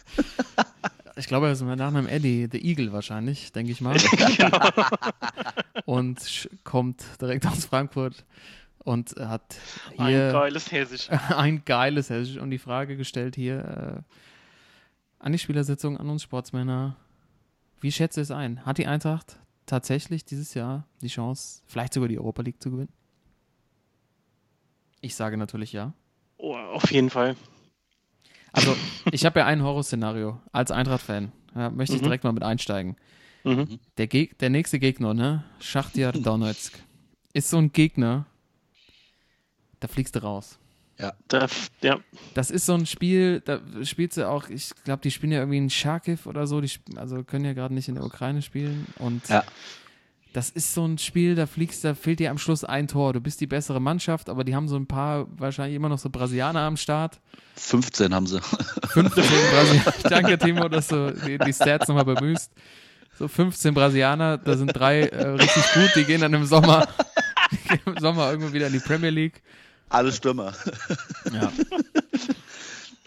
Ich 1.16 1.28
glaube, 1.28 1.48
er 1.48 1.54
ist 1.54 1.62
mit 1.62 1.78
Nachnamen 1.78 2.10
Eddie, 2.10 2.50
The 2.52 2.62
Eagle 2.62 2.92
wahrscheinlich, 2.92 3.54
denke 3.54 3.72
ich 3.72 3.80
mal. 3.80 3.96
Und 5.86 6.50
kommt 6.66 7.04
direkt 7.22 7.46
aus 7.48 7.66
Frankfurt 7.66 8.26
und 8.80 9.12
hat 9.20 9.58
Ein 9.98 10.08
hier 10.08 10.32
geiles 10.32 10.72
Hessisch. 10.72 11.10
ein 11.30 11.64
geiles 11.66 12.10
Hessisch 12.10 12.38
und 12.38 12.50
die 12.52 12.58
Frage 12.58 12.98
gestellt 12.98 13.36
hier 13.36 14.04
äh, 14.06 15.24
an 15.24 15.32
die 15.32 15.38
Spielersitzung, 15.40 15.98
an 15.98 16.10
uns 16.10 16.24
Sportsmänner. 16.24 16.96
Wie 17.82 17.92
schätzt 17.92 18.18
ihr 18.18 18.24
es 18.24 18.32
ein? 18.32 18.66
Hat 18.66 18.78
die 18.78 18.88
Eintracht 18.88 19.38
tatsächlich 19.66 20.26
dieses 20.26 20.54
Jahr 20.54 20.86
die 21.02 21.08
Chance, 21.08 21.62
vielleicht 21.68 21.94
sogar 21.94 22.10
die 22.10 22.18
Europa 22.20 22.42
League 22.42 22.62
zu 22.62 22.72
gewinnen? 22.72 22.92
Ich 25.02 25.16
sage 25.16 25.38
natürlich 25.38 25.72
ja. 25.74 25.94
Oh, 26.38 26.56
auf 26.56 26.92
jeden 26.92 27.10
Fall. 27.10 27.36
Also, 28.52 28.76
ich 29.12 29.26
habe 29.26 29.40
ja 29.40 29.46
ein 29.46 29.62
Horrorszenario 29.62 30.42
als 30.52 30.72
Eintracht-Fan. 30.72 31.32
Ja, 31.56 31.70
möchte 31.70 31.96
ich 31.96 32.02
Mhm. 32.02 32.06
direkt 32.06 32.24
mal 32.24 32.32
mit 32.34 32.44
einsteigen. 32.44 32.96
Mhm. 33.44 33.80
Der, 33.98 34.08
Geg 34.08 34.38
der 34.40 34.50
nächste 34.50 34.80
Gegner, 34.80 35.14
ne? 35.14 35.44
Schachtiar 35.60 36.12
Donetsk, 36.14 36.80
ist 37.34 37.50
so 37.50 37.58
ein 37.58 37.72
Gegner, 37.72 38.26
da 39.80 39.88
fliegst 39.88 40.16
du 40.16 40.24
raus. 40.24 40.58
Da, 41.30 41.48
ja, 41.82 41.98
Das 42.34 42.52
ist 42.52 42.66
so 42.66 42.74
ein 42.74 42.86
Spiel, 42.86 43.40
da 43.46 43.62
spielst 43.84 44.18
du 44.18 44.28
auch, 44.28 44.50
ich 44.50 44.72
glaube, 44.84 45.02
die 45.02 45.12
spielen 45.12 45.32
ja 45.32 45.40
irgendwie 45.40 45.58
in 45.60 45.70
Charkiw 45.70 46.18
oder 46.26 46.46
so, 46.46 46.60
die 46.60 46.70
also 46.98 47.24
können 47.24 47.46
ja 47.46 47.54
gerade 47.54 47.74
nicht 47.74 47.88
in 47.88 47.96
der 47.96 48.04
Ukraine 48.04 48.42
spielen. 48.42 48.86
Und 48.98 49.30
Ja. 49.30 49.46
das 50.34 50.50
ist 50.50 50.74
so 50.74 50.86
ein 50.86 50.98
Spiel, 50.98 51.36
da 51.36 51.46
fliegst, 51.46 51.86
da 51.86 51.94
fehlt 51.96 52.20
dir 52.20 52.32
am 52.32 52.38
Schluss 52.38 52.66
ein 52.66 52.90
Tor. 52.90 53.14
Du 53.14 53.22
bist 53.22 53.40
die 53.40 53.48
bessere 53.48 53.80
Mannschaft, 53.80 54.28
aber 54.28 54.44
die 54.44 54.54
haben 54.56 54.68
so 54.68 54.76
ein 54.76 54.88
paar, 54.88 55.28
wahrscheinlich 55.40 55.78
immer 55.78 55.88
noch 55.88 56.00
so 56.00 56.10
Brasilianer 56.10 56.60
am 56.62 56.76
Start. 56.76 57.22
15 57.56 58.14
haben 58.14 58.28
sie. 58.28 58.42
15 58.90 59.24
Brasilianer. 59.24 59.94
Danke, 60.10 60.38
Timo, 60.38 60.68
dass 60.68 60.90
du 60.90 61.14
die, 61.14 61.38
die 61.38 61.54
Stats 61.54 61.88
nochmal 61.88 62.04
bemühst. 62.14 62.52
So 63.18 63.30
15 63.30 63.74
Brasilianer, 63.74 64.38
da 64.38 64.58
sind 64.58 64.76
drei 64.76 65.04
äh, 65.04 65.28
richtig 65.30 65.64
gut, 65.74 65.92
die 65.96 66.04
gehen 66.04 66.20
dann 66.20 66.34
im 66.34 66.46
Sommer, 66.46 66.90
im 67.86 67.98
Sommer 68.00 68.32
irgendwo 68.32 68.52
wieder 68.52 68.68
in 68.68 68.74
die 68.74 68.80
Premier 68.80 69.12
League. 69.12 69.42
Alle 69.90 70.12
Stürmer. 70.12 70.54
Ja, 71.34 71.52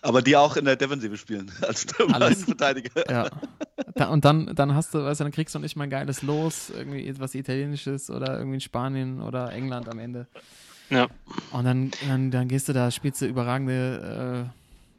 Aber 0.04 0.20
die 0.20 0.36
auch 0.36 0.56
in 0.56 0.64
der 0.64 0.74
Defensive 0.74 1.16
spielen. 1.16 1.50
Als 1.62 1.82
Stürmer, 1.82 2.16
Alles. 2.16 2.28
als 2.30 2.44
Verteidiger. 2.44 3.08
ja. 3.08 3.30
Da, 3.94 4.08
und 4.08 4.24
dann, 4.24 4.52
dann 4.54 4.74
hast 4.74 4.92
du, 4.94 5.04
weißt 5.04 5.20
du, 5.20 5.24
dann 5.24 5.32
kriegst 5.32 5.54
du 5.54 5.60
nicht 5.60 5.76
mal 5.76 5.84
ein 5.84 5.90
geiles 5.90 6.22
Los, 6.22 6.70
irgendwie 6.70 7.06
etwas 7.06 7.34
Italienisches 7.36 8.10
oder 8.10 8.36
irgendwie 8.36 8.56
in 8.56 8.60
Spanien 8.60 9.20
oder 9.22 9.52
England 9.52 9.88
am 9.88 10.00
Ende. 10.00 10.26
ja. 10.90 11.06
Und 11.52 11.64
dann, 11.64 11.92
dann, 12.08 12.30
dann 12.32 12.48
gehst 12.48 12.68
du 12.68 12.72
da, 12.72 12.90
spielst 12.90 13.20
du 13.20 13.26
überragende, 13.26 14.50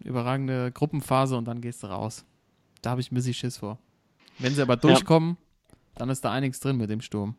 äh, 0.03 0.07
überragende 0.07 0.71
Gruppenphase 0.71 1.35
und 1.35 1.45
dann 1.45 1.59
gehst 1.59 1.83
du 1.83 1.87
raus. 1.87 2.23
Da 2.81 2.91
habe 2.91 3.01
ich 3.01 3.11
ein 3.11 3.15
bisschen 3.15 3.33
Schiss 3.33 3.57
vor. 3.57 3.77
Wenn 4.39 4.55
sie 4.55 4.61
aber 4.61 4.77
durchkommen, 4.77 5.37
dann 5.95 6.09
ist 6.09 6.23
da 6.23 6.31
einiges 6.31 6.59
drin 6.61 6.77
mit 6.77 6.89
dem 6.89 7.01
Sturm. 7.01 7.35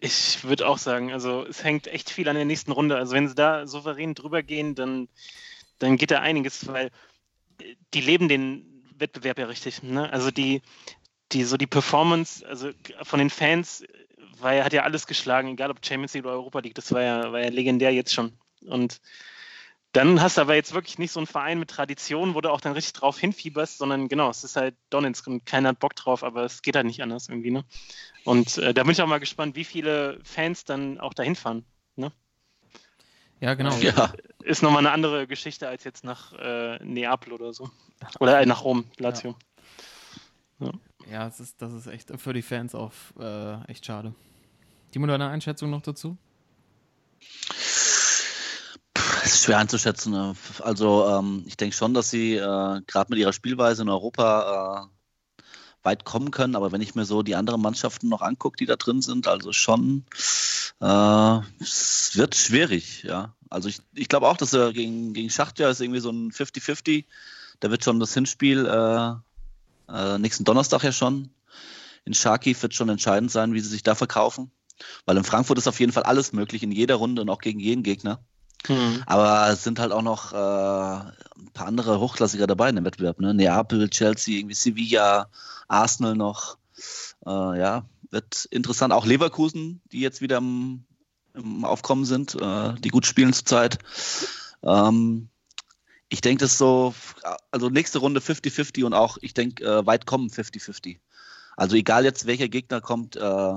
Ich 0.00 0.44
würde 0.44 0.68
auch 0.68 0.78
sagen, 0.78 1.12
also 1.12 1.44
es 1.44 1.64
hängt 1.64 1.88
echt 1.88 2.10
viel 2.10 2.28
an 2.28 2.36
der 2.36 2.44
nächsten 2.44 2.72
Runde. 2.72 2.96
Also 2.96 3.14
wenn 3.14 3.28
sie 3.28 3.34
da 3.34 3.66
souverän 3.66 4.14
drüber 4.14 4.42
gehen, 4.42 4.74
dann, 4.74 5.08
dann 5.78 5.96
geht 5.96 6.12
da 6.12 6.20
einiges, 6.20 6.68
weil 6.68 6.90
äh, 7.60 7.74
die 7.94 8.00
leben 8.00 8.28
den 8.28 8.84
Wettbewerb 8.96 9.38
ja 9.38 9.46
richtig. 9.46 9.82
Ne? 9.82 10.12
Also 10.12 10.30
die, 10.30 10.62
die, 11.32 11.44
so 11.44 11.56
die 11.56 11.66
Performance, 11.66 12.46
also 12.46 12.70
von 13.02 13.18
den 13.18 13.30
Fans, 13.30 13.82
äh, 13.82 13.88
war 14.40 14.54
ja, 14.54 14.64
hat 14.64 14.72
ja 14.72 14.84
alles 14.84 15.06
geschlagen, 15.06 15.48
egal 15.48 15.70
ob 15.70 15.84
Champions 15.84 16.14
League 16.14 16.24
oder 16.24 16.34
Europa 16.34 16.60
League, 16.60 16.74
das 16.74 16.92
war 16.92 17.02
ja, 17.02 17.32
war 17.32 17.40
ja 17.40 17.50
legendär 17.50 17.92
jetzt 17.92 18.14
schon. 18.14 18.32
Und 18.66 19.00
dann 19.92 20.20
hast 20.20 20.36
du 20.36 20.42
aber 20.42 20.54
jetzt 20.54 20.74
wirklich 20.74 20.98
nicht 20.98 21.12
so 21.12 21.20
einen 21.20 21.26
Verein 21.26 21.58
mit 21.58 21.70
Tradition, 21.70 22.34
wo 22.34 22.40
du 22.40 22.50
auch 22.50 22.60
dann 22.60 22.72
richtig 22.72 22.92
drauf 22.94 23.18
hinfieberst, 23.18 23.78
sondern 23.78 24.08
genau, 24.08 24.30
es 24.30 24.44
ist 24.44 24.56
halt 24.56 24.76
Donetsk 24.90 25.26
und 25.26 25.46
keiner 25.46 25.70
hat 25.70 25.80
Bock 25.80 25.96
drauf, 25.96 26.22
aber 26.22 26.44
es 26.44 26.62
geht 26.62 26.76
halt 26.76 26.86
nicht 26.86 27.02
anders 27.02 27.28
irgendwie, 27.28 27.50
ne? 27.50 27.64
Und 28.24 28.58
äh, 28.58 28.74
da 28.74 28.82
bin 28.82 28.92
ich 28.92 29.00
auch 29.00 29.06
mal 29.06 29.20
gespannt, 29.20 29.56
wie 29.56 29.64
viele 29.64 30.20
Fans 30.22 30.64
dann 30.64 31.00
auch 31.00 31.14
dahin 31.14 31.36
fahren. 31.36 31.64
Ja, 33.40 33.54
genau. 33.54 33.76
Ja. 33.78 34.12
Ist 34.42 34.62
nochmal 34.62 34.80
eine 34.80 34.90
andere 34.90 35.26
Geschichte 35.26 35.68
als 35.68 35.84
jetzt 35.84 36.04
nach 36.04 36.32
äh, 36.32 36.78
Neapel 36.84 37.32
oder 37.32 37.52
so. 37.52 37.70
Oder 38.20 38.40
äh, 38.40 38.46
nach 38.46 38.64
Rom, 38.64 38.84
Lazio. 38.98 39.36
Ja, 41.10 41.24
das 41.24 41.40
ist, 41.40 41.62
das 41.62 41.72
ist 41.72 41.86
echt 41.86 42.10
für 42.20 42.32
die 42.32 42.42
Fans 42.42 42.74
auch 42.74 42.92
äh, 43.18 43.62
echt 43.70 43.86
schade. 43.86 44.14
Timo, 44.92 45.06
deine 45.06 45.28
Einschätzung 45.28 45.70
noch 45.70 45.82
dazu? 45.82 46.16
Das 49.28 49.34
ist 49.34 49.44
schwer 49.44 49.58
einzuschätzen. 49.58 50.12
ne? 50.12 50.34
Also 50.60 51.06
ähm, 51.06 51.44
ich 51.46 51.58
denke 51.58 51.76
schon, 51.76 51.92
dass 51.92 52.08
sie 52.08 52.36
äh, 52.36 52.80
gerade 52.86 53.10
mit 53.10 53.18
ihrer 53.18 53.34
Spielweise 53.34 53.82
in 53.82 53.90
Europa 53.90 54.88
äh, 54.88 55.44
weit 55.82 56.06
kommen 56.06 56.30
können. 56.30 56.56
Aber 56.56 56.72
wenn 56.72 56.80
ich 56.80 56.94
mir 56.94 57.04
so 57.04 57.22
die 57.22 57.34
anderen 57.34 57.60
Mannschaften 57.60 58.08
noch 58.08 58.22
angucke, 58.22 58.56
die 58.56 58.64
da 58.64 58.76
drin 58.76 59.02
sind, 59.02 59.28
also 59.28 59.52
schon, 59.52 60.06
äh, 60.80 61.40
es 61.60 62.12
wird 62.14 62.36
schwierig. 62.36 63.02
Ja, 63.02 63.34
also 63.50 63.68
ich, 63.68 63.80
ich 63.92 64.08
glaube 64.08 64.28
auch, 64.28 64.38
dass 64.38 64.54
er 64.54 64.72
gegen 64.72 65.12
gegen 65.12 65.28
Schachtja 65.28 65.68
ist 65.68 65.82
irgendwie 65.82 66.00
so 66.00 66.08
ein 66.08 66.32
50-50. 66.32 67.04
Da 67.60 67.70
wird 67.70 67.84
schon 67.84 68.00
das 68.00 68.14
Hinspiel 68.14 68.64
äh, 68.64 69.12
äh, 69.92 70.18
nächsten 70.18 70.44
Donnerstag 70.44 70.84
ja 70.84 70.92
schon. 70.92 71.28
In 72.06 72.14
Charkiw 72.14 72.56
wird 72.62 72.72
schon 72.72 72.88
entscheidend 72.88 73.30
sein, 73.30 73.52
wie 73.52 73.60
sie 73.60 73.68
sich 73.68 73.82
da 73.82 73.94
verkaufen. 73.94 74.50
Weil 75.04 75.18
in 75.18 75.24
Frankfurt 75.24 75.58
ist 75.58 75.68
auf 75.68 75.80
jeden 75.80 75.92
Fall 75.92 76.04
alles 76.04 76.32
möglich 76.32 76.62
in 76.62 76.72
jeder 76.72 76.94
Runde 76.94 77.20
und 77.20 77.28
auch 77.28 77.42
gegen 77.42 77.60
jeden 77.60 77.82
Gegner. 77.82 78.24
Hm. 78.66 79.02
Aber 79.06 79.50
es 79.50 79.64
sind 79.64 79.78
halt 79.78 79.92
auch 79.92 80.02
noch 80.02 80.32
äh, 80.32 80.36
ein 80.36 81.50
paar 81.54 81.66
andere 81.66 82.00
Hochklassiker 82.00 82.46
dabei 82.46 82.68
in 82.70 82.76
dem 82.76 82.84
Wettbewerb. 82.84 83.20
Ne? 83.20 83.34
Neapel, 83.34 83.88
Chelsea, 83.88 84.38
irgendwie 84.38 84.54
Sevilla, 84.54 85.28
Arsenal 85.68 86.14
noch. 86.14 86.58
Äh, 87.26 87.58
ja, 87.58 87.84
wird 88.10 88.46
interessant. 88.46 88.92
Auch 88.92 89.06
Leverkusen, 89.06 89.80
die 89.92 90.00
jetzt 90.00 90.20
wieder 90.20 90.38
im, 90.38 90.84
im 91.34 91.64
Aufkommen 91.64 92.04
sind, 92.04 92.34
äh, 92.34 92.74
die 92.80 92.88
gut 92.88 93.06
spielen 93.06 93.32
zurzeit. 93.32 93.78
Ähm, 94.62 95.28
ich 96.08 96.20
denke, 96.20 96.40
das 96.40 96.52
ist 96.52 96.58
so, 96.58 96.94
also 97.50 97.68
nächste 97.68 97.98
Runde 97.98 98.20
50-50 98.20 98.84
und 98.84 98.94
auch, 98.94 99.18
ich 99.20 99.34
denke, 99.34 99.64
äh, 99.64 99.86
weit 99.86 100.06
kommen 100.06 100.30
50-50. 100.30 100.98
Also 101.56 101.76
egal 101.76 102.04
jetzt, 102.04 102.26
welcher 102.26 102.48
Gegner 102.48 102.80
kommt, 102.80 103.16
äh, 103.16 103.52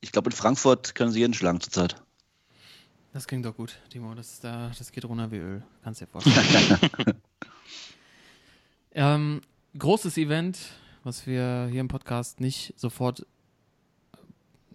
ich 0.00 0.12
glaube, 0.12 0.30
in 0.30 0.36
Frankfurt 0.36 0.94
können 0.94 1.12
sie 1.12 1.20
jeden 1.20 1.34
schlagen 1.34 1.60
zurzeit. 1.60 2.02
Das 3.16 3.26
klingt 3.26 3.46
doch 3.46 3.56
gut, 3.56 3.78
Timo. 3.88 4.14
Das, 4.14 4.40
da, 4.40 4.70
das 4.76 4.92
geht 4.92 5.06
runter 5.06 5.30
wie 5.30 5.38
Öl. 5.38 5.62
Kannst 5.82 6.02
dir 6.02 6.06
vorstellen. 6.06 6.92
ähm, 8.92 9.40
großes 9.78 10.18
Event, 10.18 10.58
was 11.02 11.26
wir 11.26 11.66
hier 11.70 11.80
im 11.80 11.88
Podcast 11.88 12.40
nicht 12.40 12.74
sofort 12.76 13.20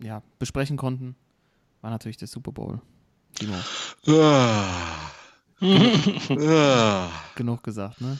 äh, 0.01 0.07
ja, 0.07 0.23
besprechen 0.39 0.75
konnten, 0.75 1.15
war 1.81 1.91
natürlich 1.91 2.17
der 2.17 2.27
Super 2.27 2.51
Bowl. 2.51 2.81
Timo, 3.35 3.53
genug 7.35 7.63
gesagt, 7.63 8.01
ne? 8.01 8.17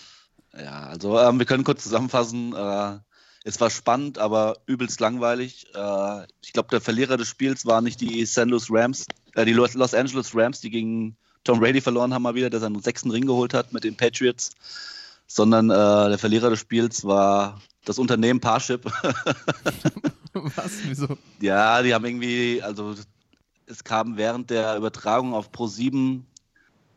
Ja, 0.53 0.81
also 0.81 1.17
ähm, 1.17 1.39
wir 1.39 1.47
können 1.47 1.63
kurz 1.63 1.81
zusammenfassen. 1.81 2.53
Äh, 2.53 2.99
es 3.43 3.59
war 3.59 3.71
spannend, 3.71 4.19
aber 4.19 4.57
übelst 4.67 4.99
langweilig. 4.99 5.65
Äh, 5.73 6.27
ich 6.41 6.53
glaube, 6.53 6.69
der 6.69 6.79
Verlierer 6.79 7.17
des 7.17 7.27
Spiels 7.27 7.65
war 7.65 7.81
nicht 7.81 8.01
die 8.01 8.23
St. 8.27 8.45
Louis 8.45 8.67
Rams, 8.69 9.07
äh, 9.35 9.45
die 9.45 9.53
Los 9.53 9.73
Los 9.73 9.93
Angeles 9.93 10.35
Rams, 10.35 10.61
die 10.61 10.69
gegen 10.69 11.15
Tom 11.43 11.59
Brady 11.59 11.81
verloren 11.81 12.13
haben 12.13 12.23
mal 12.23 12.35
wieder, 12.35 12.49
der 12.49 12.59
seinen 12.59 12.81
sechsten 12.81 13.11
Ring 13.11 13.25
geholt 13.25 13.53
hat 13.53 13.73
mit 13.73 13.83
den 13.83 13.95
Patriots, 13.95 14.51
sondern 15.27 15.69
äh, 15.69 16.09
der 16.09 16.17
Verlierer 16.17 16.49
des 16.49 16.59
Spiels 16.59 17.03
war 17.03 17.59
das 17.85 17.97
Unternehmen 17.97 18.39
Parship. 18.39 18.85
Was? 20.33 20.71
Wieso? 20.85 21.17
ja, 21.39 21.81
die 21.81 21.93
haben 21.93 22.05
irgendwie, 22.05 22.61
also 22.61 22.95
es 23.65 23.83
kam 23.83 24.17
während 24.17 24.49
der 24.49 24.77
Übertragung 24.77 25.33
auf 25.33 25.49
Pro7 25.49 26.21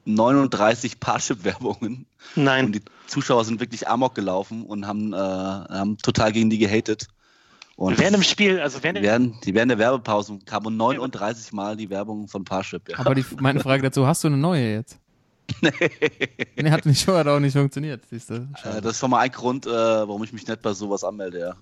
39 0.05 1.01
Parship-Werbungen. 1.01 2.07
Nein. 2.35 2.67
Und 2.67 2.73
die 2.75 2.83
Zuschauer 3.07 3.45
sind 3.45 3.61
wirklich 3.61 3.89
amok 3.89 4.15
gelaufen 4.15 4.65
und 4.65 4.87
haben, 4.87 5.13
äh, 5.13 5.17
haben 5.17 5.97
total 5.99 6.33
gegen 6.33 6.51
die 6.51 6.59
gehatet. 6.59 7.09
Und 7.77 7.99
Während 7.99 8.15
dem 8.17 8.23
Spiel, 8.23 8.61
also 8.61 8.83
während 8.83 9.03
während, 9.03 9.45
die 9.45 9.53
während 9.55 9.71
der 9.71 9.79
Werbepause 9.79 10.39
kamen 10.47 10.77
39 10.77 11.53
Mal 11.53 11.77
die 11.77 11.91
Werbung 11.91 12.29
von 12.29 12.45
Parship. 12.45 12.89
Ja. 12.89 12.99
Aber 13.01 13.15
die, 13.15 13.25
meine 13.41 13.59
Frage 13.61 13.83
dazu, 13.83 14.07
hast 14.07 14.23
du 14.23 14.29
eine 14.29 14.37
neue 14.37 14.75
jetzt? 14.75 14.99
Nee, 15.61 16.71
hat 16.71 16.87
nicht 16.87 17.03
schon, 17.05 17.15
hat 17.15 17.27
auch 17.27 17.41
nicht 17.41 17.53
funktioniert, 17.55 18.03
siehst 18.09 18.31
du. 18.31 18.35
Äh, 18.35 18.81
das 18.81 18.93
ist 18.93 18.99
schon 19.01 19.11
mal 19.11 19.19
ein 19.21 19.31
Grund, 19.31 19.67
äh, 19.67 19.71
warum 19.71 20.23
ich 20.25 20.33
mich 20.33 20.47
nicht 20.47 20.63
bei 20.63 20.73
sowas 20.73 21.05
anmelde, 21.05 21.41
ja. 21.41 21.55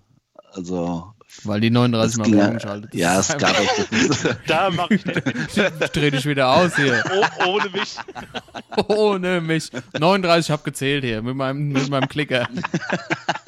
Also, 0.54 1.14
Weil 1.44 1.60
die 1.60 1.70
39 1.70 2.18
Mal 2.18 2.32
Werbung 2.32 2.60
schaltet. 2.60 2.94
ja, 2.94 3.16
Das 3.16 3.30
es 3.30 3.38
gab 3.38 3.58
echt. 3.58 4.36
da 4.46 4.70
mache 4.70 4.94
ich 4.94 5.02
den 5.02 5.22
Dreh 5.94 6.10
dich 6.10 6.26
wieder 6.26 6.54
aus 6.54 6.76
hier. 6.76 7.02
oh, 7.40 7.48
ohne 7.48 7.70
mich. 7.70 7.96
Ohne 8.88 9.40
mich. 9.40 9.70
39, 9.98 10.46
ich 10.46 10.50
hab 10.50 10.62
gezählt 10.64 11.04
hier 11.04 11.22
mit 11.22 11.34
meinem, 11.34 11.68
mit 11.68 11.88
meinem 11.88 12.08
Klicker. 12.08 12.48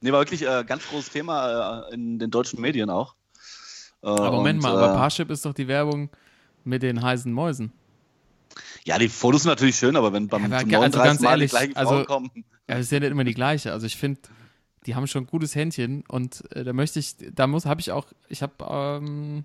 nee, 0.00 0.12
war 0.12 0.20
wirklich 0.20 0.42
äh, 0.42 0.64
ganz 0.66 0.86
großes 0.88 1.10
Thema 1.10 1.88
äh, 1.88 1.94
in 1.94 2.18
den 2.18 2.30
deutschen 2.30 2.60
Medien 2.60 2.90
auch. 2.90 3.14
Äh, 4.02 4.06
Aber 4.08 4.32
Moment 4.32 4.58
und, 4.58 4.70
mal, 4.70 4.76
aber 4.76 4.92
äh, 4.92 4.96
Parship 4.96 5.30
ist 5.30 5.44
doch 5.44 5.54
die 5.54 5.68
Werbung 5.68 6.10
mit 6.64 6.82
den 6.82 7.02
heißen 7.02 7.32
Mäusen. 7.32 7.72
Ja, 8.84 8.98
die 8.98 9.08
Fotos 9.08 9.42
sind 9.42 9.50
natürlich 9.50 9.76
schön, 9.76 9.96
aber 9.96 10.12
wenn 10.12 10.28
beim 10.28 10.50
Ja, 10.50 10.58
aber 10.58 10.84
also 10.84 10.98
39 10.98 11.02
ganz 11.04 11.20
Mal 11.20 11.30
ehrlich, 11.30 11.50
die 11.50 11.56
gleichen 11.56 11.76
also- 11.76 11.90
Frauen 11.94 12.06
kommen. 12.06 12.30
Ja, 12.68 12.74
das 12.76 12.80
ist 12.80 12.92
ja 12.92 13.00
nicht 13.00 13.10
immer 13.10 13.24
die 13.24 13.34
gleiche. 13.34 13.72
Also 13.72 13.86
ich 13.86 13.96
finde, 13.96 14.20
die 14.86 14.94
haben 14.94 15.06
schon 15.06 15.24
ein 15.24 15.26
gutes 15.26 15.54
Händchen 15.54 16.04
und 16.08 16.44
äh, 16.54 16.64
da 16.64 16.72
möchte 16.72 16.98
ich, 16.98 17.16
da 17.34 17.46
muss, 17.46 17.66
habe 17.66 17.80
ich 17.80 17.92
auch, 17.92 18.06
ich 18.28 18.42
habe 18.42 18.52
ähm, 18.68 19.44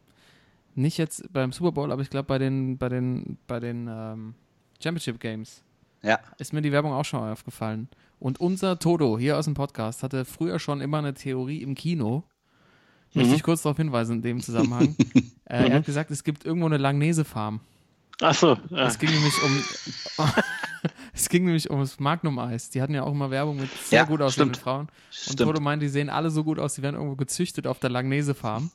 nicht 0.75 0.97
jetzt 0.97 1.31
beim 1.31 1.51
Super 1.51 1.71
Bowl, 1.71 1.91
aber 1.91 2.01
ich 2.01 2.09
glaube 2.09 2.25
bei 2.27 2.37
den, 2.37 2.77
bei 2.77 2.89
den, 2.89 3.37
bei 3.47 3.59
den 3.59 3.87
ähm, 3.89 4.35
Championship 4.81 5.19
Games 5.19 5.61
Ja, 6.01 6.19
ist 6.37 6.53
mir 6.53 6.61
die 6.61 6.71
Werbung 6.71 6.91
auch 6.93 7.05
schon 7.05 7.19
aufgefallen. 7.21 7.87
Und 8.23 8.39
unser 8.39 8.79
Toto 8.79 9.19
hier 9.19 9.37
aus 9.37 9.43
dem 9.43 9.53
Podcast 9.53 10.01
hatte 10.01 10.23
früher 10.23 10.57
schon 10.57 10.79
immer 10.79 10.99
eine 10.99 11.13
Theorie 11.13 11.61
im 11.61 11.75
Kino. 11.75 12.23
Möchte 13.13 13.35
ich 13.35 13.43
kurz 13.43 13.63
darauf 13.63 13.75
hinweisen 13.75 14.15
in 14.15 14.21
dem 14.21 14.39
Zusammenhang. 14.39 14.95
äh, 15.43 15.67
er 15.67 15.73
hat 15.73 15.85
gesagt, 15.85 16.09
es 16.09 16.23
gibt 16.23 16.45
irgendwo 16.45 16.67
eine 16.67 16.77
Langnese-Farm. 16.77 17.59
Achso. 18.21 18.57
Ja. 18.69 18.87
Es 18.87 18.97
ging 18.97 19.09
nämlich 19.09 19.33
um. 19.43 20.25
es 21.13 21.27
ging 21.27 21.43
nämlich 21.43 21.69
ums 21.69 21.99
Magnum-Eis. 21.99 22.69
Die 22.69 22.81
hatten 22.81 22.93
ja 22.93 23.03
auch 23.03 23.11
immer 23.11 23.29
Werbung 23.29 23.57
mit 23.57 23.69
sehr 23.83 23.99
Ja, 23.99 24.05
gut 24.05 24.21
aussehenden. 24.21 24.55
Frauen. 24.55 24.87
Und. 25.27 25.37
Toto 25.37 25.59
meint, 25.59 25.83
die 25.83 25.89
sehen 25.89 26.09
alle 26.09 26.29
so 26.29 26.45
gut 26.45 26.59
aus, 26.59 26.75
die 26.75 26.81
werden 26.81 26.95
irgendwo 26.95 27.17
gezüchtet 27.17 27.67
auf 27.67 27.79
der 27.79 27.89
Langnese-Farm. 27.89 28.71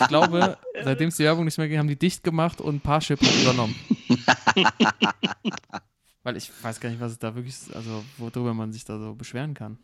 Ich 0.00 0.08
glaube, 0.08 0.58
seitdem 0.84 1.08
es 1.08 1.16
die 1.16 1.24
Werbung 1.24 1.46
nicht 1.46 1.56
mehr 1.56 1.68
ging, 1.68 1.78
haben 1.78 1.88
die 1.88 1.98
dicht 1.98 2.24
gemacht 2.24 2.60
und 2.60 2.82
Parship 2.82 3.22
hat 3.22 3.42
übernommen. 3.42 3.74
Weil 6.22 6.36
ich 6.36 6.50
weiß 6.62 6.80
gar 6.80 6.88
nicht, 6.90 7.00
was 7.00 7.12
es 7.12 7.18
da 7.18 7.34
wirklich 7.34 7.54
ist, 7.54 7.74
also 7.74 8.04
worüber 8.16 8.54
man 8.54 8.72
sich 8.72 8.84
da 8.84 8.98
so 8.98 9.14
beschweren 9.14 9.54
kann. 9.54 9.78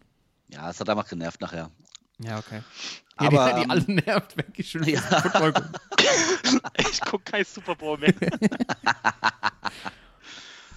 Ja, 0.48 0.70
es 0.70 0.80
hat 0.80 0.88
einfach 0.88 1.08
genervt 1.08 1.40
nachher. 1.40 1.70
Ja, 2.18 2.38
okay. 2.38 2.62
Aber, 3.16 3.48
die, 3.48 3.54
die 3.56 3.62
ähm, 3.62 3.70
alle 3.70 3.84
nervt, 3.86 4.36
wenn 4.36 4.52
ich 4.54 4.70
schon 4.70 4.84
Ja. 4.84 5.00
Football 5.22 5.52
gucke. 5.52 5.72
Ich 6.78 7.00
gucke 7.00 7.24
kein 7.24 7.44
Super 7.44 7.74
Bowl 7.74 7.98
mehr. 7.98 8.14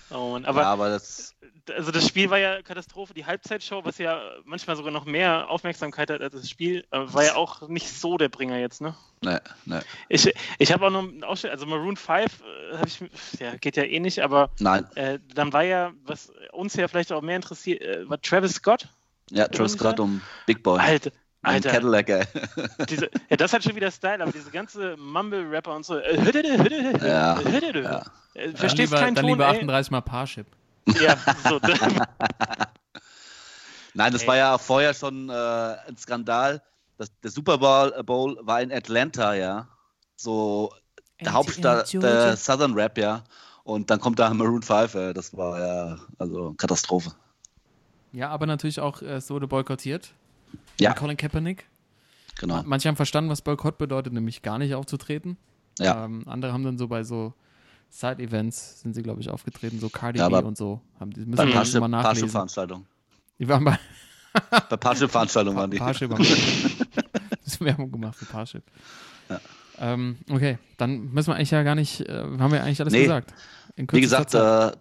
oh 0.09 0.31
Mann, 0.31 0.45
aber 0.45 0.61
ja, 0.61 0.67
aber 0.67 0.89
das, 0.89 1.35
also 1.75 1.91
das 1.91 2.07
Spiel 2.07 2.29
war 2.29 2.37
ja 2.37 2.61
Katastrophe. 2.61 3.13
Die 3.13 3.25
Halbzeitshow, 3.25 3.83
was 3.83 3.97
ja 3.97 4.21
manchmal 4.45 4.75
sogar 4.75 4.91
noch 4.91 5.05
mehr 5.05 5.49
Aufmerksamkeit 5.49 6.09
hat 6.09 6.21
als 6.21 6.33
das 6.33 6.49
Spiel, 6.49 6.85
äh, 6.91 6.99
war 7.05 7.23
ja 7.23 7.35
auch 7.35 7.67
nicht 7.67 7.89
so 7.89 8.17
der 8.17 8.29
Bringer 8.29 8.57
jetzt, 8.57 8.81
ne? 8.81 8.95
ne, 9.23 9.41
ne, 9.65 9.83
Ich, 10.09 10.31
ich 10.59 10.71
habe 10.71 10.87
auch 10.87 10.91
noch 10.91 11.03
einen 11.03 11.23
Ausschnitt, 11.23 11.51
also 11.51 11.65
Maroon 11.65 11.97
5, 11.97 12.25
äh, 12.25 12.85
ich, 12.85 12.99
ja, 13.39 13.55
geht 13.55 13.77
ja 13.77 13.83
eh 13.83 13.99
nicht, 13.99 14.19
aber 14.19 14.49
nein. 14.59 14.85
äh, 14.95 15.19
dann 15.33 15.53
war 15.53 15.63
ja, 15.63 15.91
was 16.05 16.31
uns 16.51 16.75
ja 16.75 16.87
vielleicht 16.87 17.11
auch 17.11 17.21
mehr 17.21 17.35
interessiert, 17.35 17.81
äh, 17.81 18.09
war 18.09 18.21
Travis 18.21 18.53
Scott. 18.53 18.87
Ja, 19.29 19.47
Travis? 19.47 19.73
Scott 19.73 19.99
um 19.99 20.21
Big 20.45 20.63
Boy. 20.63 20.79
Alter, 20.79 21.11
Alter, 21.43 21.71
Cadillac, 21.71 22.09
ey. 22.09 22.23
diese, 22.89 23.09
ja, 23.29 23.37
das 23.37 23.53
hat 23.53 23.63
schon 23.63 23.75
wieder 23.75 23.89
Style, 23.91 24.21
aber 24.21 24.31
diese 24.31 24.51
ganze 24.51 24.95
Mumble-Rapper 24.97 25.75
und 25.75 25.85
so, 25.85 25.97
äh, 25.97 26.19
hüdede, 26.21 26.57
hüdede, 26.57 27.07
Ja, 27.07 27.39
hüdede, 27.39 27.81
ja. 27.81 28.03
äh, 28.33 28.47
Dann 28.47 28.55
verstehst 28.57 28.91
lieber, 28.91 29.01
keinen 29.01 29.15
dann 29.15 29.23
Ton, 29.25 29.33
lieber 29.33 29.45
ey. 29.47 29.55
38 29.57 29.91
mal 29.91 30.01
Parship. 30.01 30.47
Ja, 30.87 31.17
so, 31.47 31.59
Nein, 33.93 34.13
das 34.13 34.21
Ey. 34.21 34.27
war 34.27 34.37
ja 34.37 34.57
vorher 34.57 34.93
schon 34.93 35.29
äh, 35.29 35.33
ein 35.33 35.97
Skandal. 35.97 36.61
Das, 36.97 37.09
der 37.21 37.31
Super 37.31 37.57
Bowl, 37.57 37.93
äh, 37.97 38.03
Bowl 38.03 38.37
war 38.41 38.61
in 38.61 38.71
Atlanta, 38.71 39.33
ja. 39.33 39.67
So 40.15 40.73
der 41.19 41.33
Hauptstadt 41.33 41.91
der 41.93 42.37
Southern 42.37 42.73
Rap, 42.73 42.97
ja. 42.97 43.23
Und 43.63 43.89
dann 43.89 43.99
kommt 43.99 44.19
da 44.19 44.33
Maroon 44.33 44.61
5, 44.63 44.95
äh, 44.95 45.13
das 45.13 45.35
war 45.35 45.59
ja 45.59 45.97
also 46.17 46.53
Katastrophe. 46.57 47.11
Ja, 48.11 48.29
aber 48.29 48.45
natürlich 48.45 48.79
auch, 48.79 49.01
äh, 49.01 49.15
es 49.15 49.29
wurde 49.29 49.47
boykottiert. 49.47 50.13
Ja, 50.79 50.89
Mit 50.89 50.99
Colin 50.99 51.17
Kaepernick. 51.17 51.65
genau. 52.37 52.61
Manche 52.65 52.89
haben 52.89 52.95
verstanden, 52.95 53.29
was 53.29 53.41
Boykott 53.41 53.77
bedeutet, 53.77 54.13
nämlich 54.13 54.41
gar 54.41 54.57
nicht 54.57 54.73
aufzutreten. 54.73 55.37
Ja. 55.79 56.05
Ähm, 56.05 56.23
andere 56.27 56.51
haben 56.53 56.63
dann 56.63 56.77
so 56.77 56.87
bei 56.87 57.03
so 57.03 57.33
Side-Events 57.91 58.81
sind 58.81 58.93
sie, 58.93 59.03
glaube 59.03 59.21
ich, 59.21 59.29
aufgetreten, 59.29 59.79
so 59.79 59.89
Cardi 59.89 60.19
Ja, 60.19 60.29
B 60.29 60.35
und 60.37 60.57
so. 60.57 60.81
Haben, 60.99 61.11
die 61.11 61.21
Bei 61.25 61.45
müssen 61.45 61.47
wir 61.47 61.53
Parship- 61.55 61.79
mal 61.81 61.87
nachlesen. 61.89 62.21
Parship-Veranstaltungen. 62.21 62.87
Die 63.37 63.47
waren 63.47 63.63
bei 63.65 63.77
Bei 64.69 64.77
Parship-Veranstaltungen 64.77 65.57
waren 65.57 65.69
die. 65.71 65.77
Parship. 65.77 66.09
haben 66.11 66.25
Werbung 67.59 67.91
gemacht 67.91 68.15
für 68.17 68.25
Parship. 68.25 68.63
Ja. 69.29 69.39
Ähm, 69.79 70.17
okay, 70.29 70.57
dann 70.77 71.11
müssen 71.11 71.27
wir 71.31 71.35
eigentlich 71.35 71.51
ja 71.51 71.63
gar 71.63 71.75
nicht, 71.75 72.01
äh, 72.01 72.23
haben 72.39 72.51
wir 72.51 72.63
eigentlich 72.63 72.79
alles 72.81 72.93
Nee. 72.93 73.03
gesagt. 73.03 73.33
Wie 73.75 74.01
gesagt, 74.01 74.33
äh, 74.33 74.71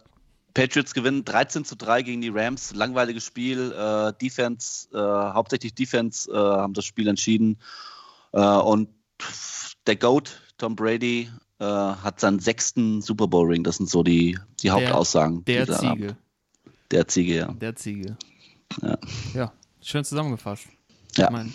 Patriots 0.55 0.95
gewinnen 0.95 1.25
13 1.25 1.65
zu 1.65 1.77
3 1.77 2.03
gegen 2.03 2.21
die 2.21 2.29
Rams. 2.29 2.75
Langweiliges 2.75 3.25
Spiel. 3.25 3.73
Äh, 3.73 4.13
Defense, 4.21 4.89
äh, 4.93 4.99
hauptsächlich 4.99 5.75
Defense 5.75 6.31
äh, 6.31 6.37
haben 6.37 6.75
das 6.75 6.85
Spiel 6.85 7.09
entschieden. 7.09 7.59
Äh, 8.33 8.41
und 8.41 8.89
der 9.87 9.97
GOAT, 9.97 10.41
Tom 10.59 10.77
Brady, 10.77 11.29
äh, 11.61 11.65
hat 11.65 12.21
seinen 12.21 12.41
sechsten 12.41 13.03
Super 13.03 13.29
Bowl 13.29 13.47
Ring. 13.47 13.63
Das 13.63 13.77
sind 13.77 13.89
so 13.89 14.03
die, 14.03 14.39
die 14.63 14.71
Hauptaussagen. 14.71 15.45
der 15.45 15.67
Ziege. 15.67 15.89
Abend. 15.91 16.17
Der 16.91 17.07
Ziege, 17.07 17.35
ja. 17.37 17.53
Der 17.53 17.77
Ziege. 17.77 18.17
Ja. 18.83 18.99
Ja, 19.35 19.53
schön 19.81 20.05
zusammengefasst. 20.05 20.67
Ja. 21.17 21.27
Ich 21.27 21.31
meine, 21.31 21.53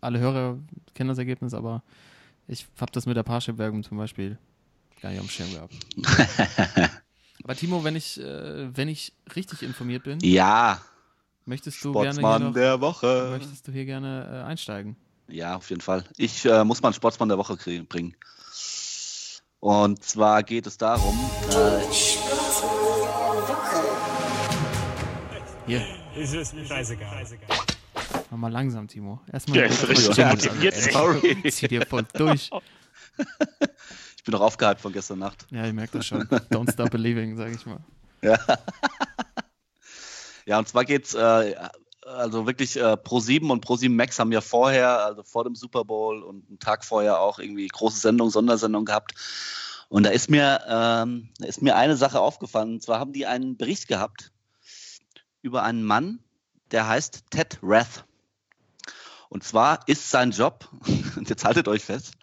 alle 0.00 0.18
Hörer 0.18 0.58
kennen 0.94 1.08
das 1.08 1.18
Ergebnis, 1.18 1.54
aber 1.54 1.82
ich 2.48 2.66
habe 2.78 2.92
das 2.92 3.06
mit 3.06 3.16
der 3.16 3.22
Parship-Werbung 3.22 3.82
zum 3.82 3.98
Beispiel 3.98 4.38
gar 5.00 5.10
nicht 5.10 5.22
dem 5.22 5.28
Schirm 5.28 5.50
gehabt. 5.52 5.74
aber 7.44 7.54
Timo, 7.56 7.82
wenn 7.82 7.96
ich, 7.96 8.20
äh, 8.20 8.76
wenn 8.76 8.88
ich 8.88 9.12
richtig 9.34 9.62
informiert 9.62 10.04
bin, 10.04 10.18
Ja, 10.20 10.80
möchtest 11.44 11.84
du 11.84 11.92
gerne 11.92 12.20
noch, 12.20 12.52
der 12.52 12.80
Woche. 12.80 13.28
möchtest 13.30 13.66
du 13.66 13.72
hier 13.72 13.84
gerne 13.84 14.42
äh, 14.44 14.48
einsteigen? 14.48 14.96
Ja, 15.28 15.56
auf 15.56 15.70
jeden 15.70 15.80
Fall. 15.82 16.04
Ich 16.16 16.44
äh, 16.44 16.64
muss 16.64 16.82
mal 16.82 16.88
einen 16.88 16.94
Sportsmann 16.94 17.28
der 17.28 17.38
Woche 17.38 17.56
kriegen, 17.56 17.86
bringen. 17.86 18.14
Und 19.60 20.04
zwar 20.04 20.42
geht 20.42 20.66
es 20.66 20.76
darum, 20.76 21.18
äh, 21.50 21.80
Hier, 25.66 25.82
Ist 26.14 26.34
es 26.34 26.52
mir 26.52 26.64
scheißegal. 26.64 27.24
mach 28.30 28.38
mal 28.38 28.52
langsam, 28.52 28.86
Timo. 28.86 29.20
Erstmal 29.32 29.58
Ja, 29.58 29.64
ist 29.64 29.88
richtig 29.88 30.16
motiviert, 30.18 30.74
sorry. 30.74 31.50
Zieh 31.50 31.68
dir 31.68 31.84
voll 31.86 32.04
durch. 32.14 32.50
ich 34.16 34.24
bin 34.24 34.32
noch 34.32 34.42
aufgehypt 34.42 34.80
von 34.80 34.92
gestern 34.92 35.18
Nacht. 35.18 35.46
Ja, 35.50 35.66
ich 35.66 35.72
merke 35.72 35.98
das 35.98 36.06
schon. 36.06 36.22
Don't 36.22 36.70
stop 36.72 36.90
believing, 36.90 37.36
sag 37.36 37.52
ich 37.52 37.66
mal. 37.66 37.80
Ja, 40.46 40.58
und 40.58 40.68
zwar 40.68 40.84
geht's 40.84 41.14
äh, 41.14 41.54
also 42.06 42.46
wirklich 42.46 42.76
äh, 42.76 42.92
Pro7 42.94 43.50
und 43.50 43.66
Pro7 43.66 43.90
Max 43.90 44.18
haben 44.18 44.32
ja 44.32 44.40
vorher, 44.40 45.04
also 45.04 45.22
vor 45.22 45.44
dem 45.44 45.54
Super 45.54 45.84
Bowl 45.84 46.22
und 46.22 46.48
einen 46.48 46.58
Tag 46.58 46.84
vorher 46.84 47.20
auch 47.20 47.38
irgendwie 47.38 47.66
große 47.66 47.98
Sendung, 47.98 48.30
Sondersendung 48.30 48.84
gehabt. 48.84 49.14
Und 49.88 50.04
da 50.04 50.10
ist 50.10 50.30
mir, 50.30 50.60
ähm, 50.68 51.30
da 51.38 51.46
ist 51.46 51.62
mir 51.62 51.76
eine 51.76 51.96
Sache 51.96 52.20
aufgefallen. 52.20 52.74
Und 52.74 52.82
zwar 52.82 52.98
haben 53.00 53.12
die 53.12 53.26
einen 53.26 53.56
Bericht 53.56 53.88
gehabt 53.88 54.32
über 55.42 55.62
einen 55.62 55.82
Mann, 55.84 56.20
der 56.70 56.88
heißt 56.88 57.24
Ted 57.30 57.58
Rath. 57.62 58.04
Und 59.28 59.44
zwar 59.44 59.80
ist 59.86 60.10
sein 60.10 60.30
Job, 60.30 60.68
und 61.16 61.28
jetzt 61.28 61.44
haltet 61.44 61.68
euch 61.68 61.84
fest, 61.84 62.14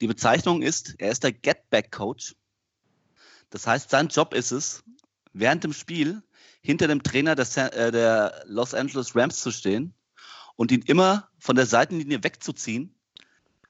die 0.00 0.06
Bezeichnung 0.06 0.62
ist, 0.62 0.94
er 0.98 1.10
ist 1.10 1.24
der 1.24 1.32
Get-Back-Coach. 1.32 2.36
Das 3.50 3.66
heißt, 3.66 3.90
sein 3.90 4.08
Job 4.08 4.34
ist 4.34 4.52
es, 4.52 4.84
während 5.32 5.64
dem 5.64 5.72
Spiel 5.72 6.22
hinter 6.68 6.86
dem 6.86 7.02
Trainer 7.02 7.34
der, 7.34 7.46
Sa- 7.46 7.68
äh, 7.68 7.90
der 7.90 8.44
Los 8.46 8.74
Angeles 8.74 9.16
Rams 9.16 9.40
zu 9.40 9.50
stehen 9.50 9.94
und 10.54 10.70
ihn 10.70 10.82
immer 10.82 11.30
von 11.38 11.56
der 11.56 11.64
Seitenlinie 11.64 12.22
wegzuziehen, 12.22 12.94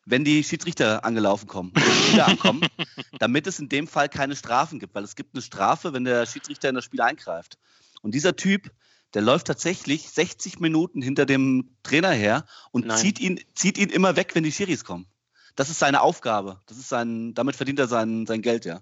wenn 0.04 0.24
die 0.24 0.42
Schiedsrichter 0.42 1.04
angelaufen 1.04 1.46
kommen 1.46 1.72
ankommen, 2.20 2.62
damit 3.20 3.46
es 3.46 3.60
in 3.60 3.68
dem 3.68 3.86
Fall 3.86 4.08
keine 4.08 4.34
Strafen 4.34 4.80
gibt, 4.80 4.96
weil 4.96 5.04
es 5.04 5.14
gibt 5.14 5.32
eine 5.36 5.42
Strafe, 5.42 5.92
wenn 5.92 6.02
der 6.02 6.26
Schiedsrichter 6.26 6.70
in 6.70 6.74
das 6.74 6.84
Spiel 6.86 7.00
eingreift. 7.00 7.56
Und 8.02 8.16
dieser 8.16 8.34
Typ, 8.34 8.72
der 9.14 9.22
läuft 9.22 9.46
tatsächlich 9.46 10.10
60 10.10 10.58
Minuten 10.58 11.00
hinter 11.00 11.24
dem 11.24 11.76
Trainer 11.84 12.10
her 12.10 12.46
und 12.72 12.86
Nein. 12.86 12.98
zieht 12.98 13.20
ihn, 13.20 13.38
zieht 13.54 13.78
ihn 13.78 13.90
immer 13.90 14.16
weg, 14.16 14.34
wenn 14.34 14.42
die 14.42 14.50
Schiris 14.50 14.84
kommen. 14.84 15.06
Das 15.54 15.70
ist 15.70 15.78
seine 15.78 16.00
Aufgabe. 16.00 16.60
Das 16.66 16.78
ist 16.78 16.88
sein, 16.88 17.32
damit 17.34 17.54
verdient 17.54 17.78
er 17.78 17.86
sein, 17.86 18.26
sein 18.26 18.42
Geld, 18.42 18.64
ja. 18.64 18.80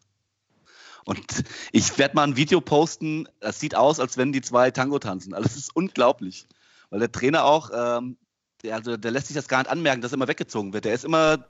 Und 1.07 1.45
ich 1.71 1.97
werde 1.99 2.17
mal 2.17 2.25
ein 2.25 2.37
Video 2.37 2.61
posten, 2.61 3.29
das 3.39 3.61
sieht 3.61 3.77
aus, 3.77 4.01
als 4.01 4.17
wenn 4.17 4.33
die 4.33 4.41
zwei 4.41 4.73
Tango 4.73 4.99
tanzen. 4.99 5.35
Also 5.35 5.47
es 5.47 5.57
ist 5.57 5.75
unglaublich. 5.75 6.47
Weil 6.91 6.99
der 6.99 7.13
Trainer 7.13 7.45
auch, 7.45 7.71
ähm, 7.73 8.17
der, 8.65 8.75
also 8.75 8.97
der 8.97 9.13
lässt 9.13 9.29
sich 9.29 9.37
das 9.37 9.47
gar 9.47 9.59
nicht 9.59 9.71
anmerken, 9.71 10.03
dass 10.03 10.11
er 10.13 10.17
immer 10.17 10.27
weggezogen 10.27 10.73
wird. 10.73 10.85
Der 10.85 10.95
ist 10.95 11.05
immer 11.05 11.47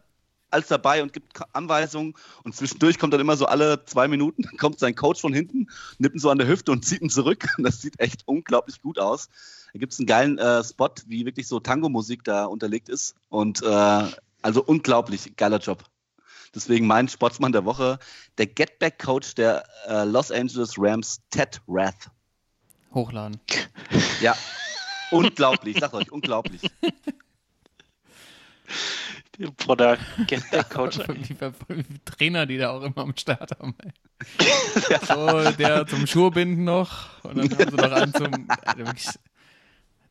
alles 0.50 0.68
dabei 0.68 1.02
und 1.02 1.14
gibt 1.14 1.40
Anweisungen 1.54 2.14
und 2.44 2.54
zwischendurch 2.54 2.98
kommt 2.98 3.14
dann 3.14 3.20
immer 3.20 3.36
so 3.36 3.46
alle 3.46 3.82
zwei 3.86 4.09
Minuten, 4.09 4.42
kommt 4.59 4.78
sein 4.78 4.94
Coach 4.94 5.22
von 5.22 5.32
hinten, 5.32 5.68
nimmt 5.98 6.14
ihn 6.14 6.20
so 6.20 6.28
an 6.28 6.38
der 6.38 6.48
Hüfte 6.48 6.70
und 6.70 6.84
zieht 6.84 7.00
ihn 7.00 7.11
zurück. 7.11 7.46
Das 7.59 7.80
sieht 7.80 7.98
echt 7.98 8.24
unglaublich 8.26 8.82
gut 8.82 8.98
aus. 8.98 9.30
Da 9.72 9.78
gibt 9.78 9.94
es 9.94 9.98
einen 9.98 10.07
geilen 10.07 10.38
äh, 10.38 10.62
Spot, 10.62 10.90
wie 11.07 11.24
wirklich 11.24 11.48
so 11.48 11.61
Tango-Musik 11.61 12.24
da 12.24 12.44
unterlegt 12.44 12.90
ist. 12.90 13.14
Und 13.30 13.62
äh, 13.62 14.04
also 14.42 14.62
unglaublich 14.62 15.34
geiler 15.36 15.59
Job. 15.59 15.82
Deswegen 16.55 16.86
mein 16.86 17.09
Sportsmann 17.09 17.53
der 17.53 17.64
Woche, 17.64 17.99
der 18.38 18.47
Getback-Coach 18.47 19.34
der 19.34 19.64
äh, 19.88 20.05
Los 20.05 20.30
Angeles 20.30 20.74
Rams, 20.76 21.20
Ted 21.30 21.61
Rath. 21.68 22.11
Hochladen. 22.94 23.40
Ja, 24.22 24.34
unglaublich, 25.11 25.76
ich 25.76 25.80
sag 25.80 25.92
euch, 25.92 26.11
unglaublich. 26.11 26.62
Bruder, 29.59 29.99
Get-Back-Coach. 30.26 30.99
Die, 31.28 31.36
Trainer, 32.05 32.47
die 32.47 32.57
da 32.57 32.70
auch 32.70 32.82
immer 32.82 32.99
am 32.99 33.16
Start 33.16 33.51
haben. 33.59 33.74
Ey. 33.82 33.92
So, 35.07 35.51
der 35.53 35.86
zum 35.86 36.07
Schuhbinden 36.07 36.64
noch 36.64 37.22
und 37.22 37.36
dann 37.36 37.51
haben 37.51 37.70
sie 37.70 37.76
noch 37.76 37.92
einen 37.92 38.14
zum. 38.14 38.49
Also 38.49 38.78
wirklich, 38.78 39.09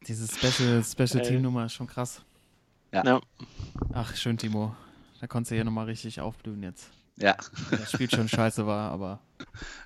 diese 0.07 0.27
Special, 0.27 0.83
Special 0.83 1.23
Ey. 1.23 1.27
Team 1.27 1.41
Nummer 1.41 1.65
ist 1.65 1.73
schon 1.73 1.87
krass. 1.87 2.21
Ja. 2.91 3.19
Ach, 3.93 4.15
schön, 4.15 4.37
Timo. 4.37 4.75
Da 5.21 5.27
konntest 5.27 5.51
du 5.51 5.55
hier 5.55 5.63
nochmal 5.63 5.85
richtig 5.85 6.19
aufblühen 6.21 6.61
jetzt. 6.63 6.89
Ja, 7.17 7.37
Das 7.71 7.91
Spiel 7.91 8.09
schon 8.09 8.27
scheiße 8.27 8.67
war, 8.67 8.91
aber 8.91 9.19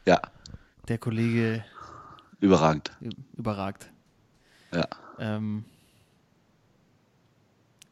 ja, 0.06 0.20
der 0.88 0.98
Kollege 0.98 1.64
überragend. 2.40 2.92
überragt. 3.38 3.92
Ja. 4.74 4.88
Ähm, 5.20 5.64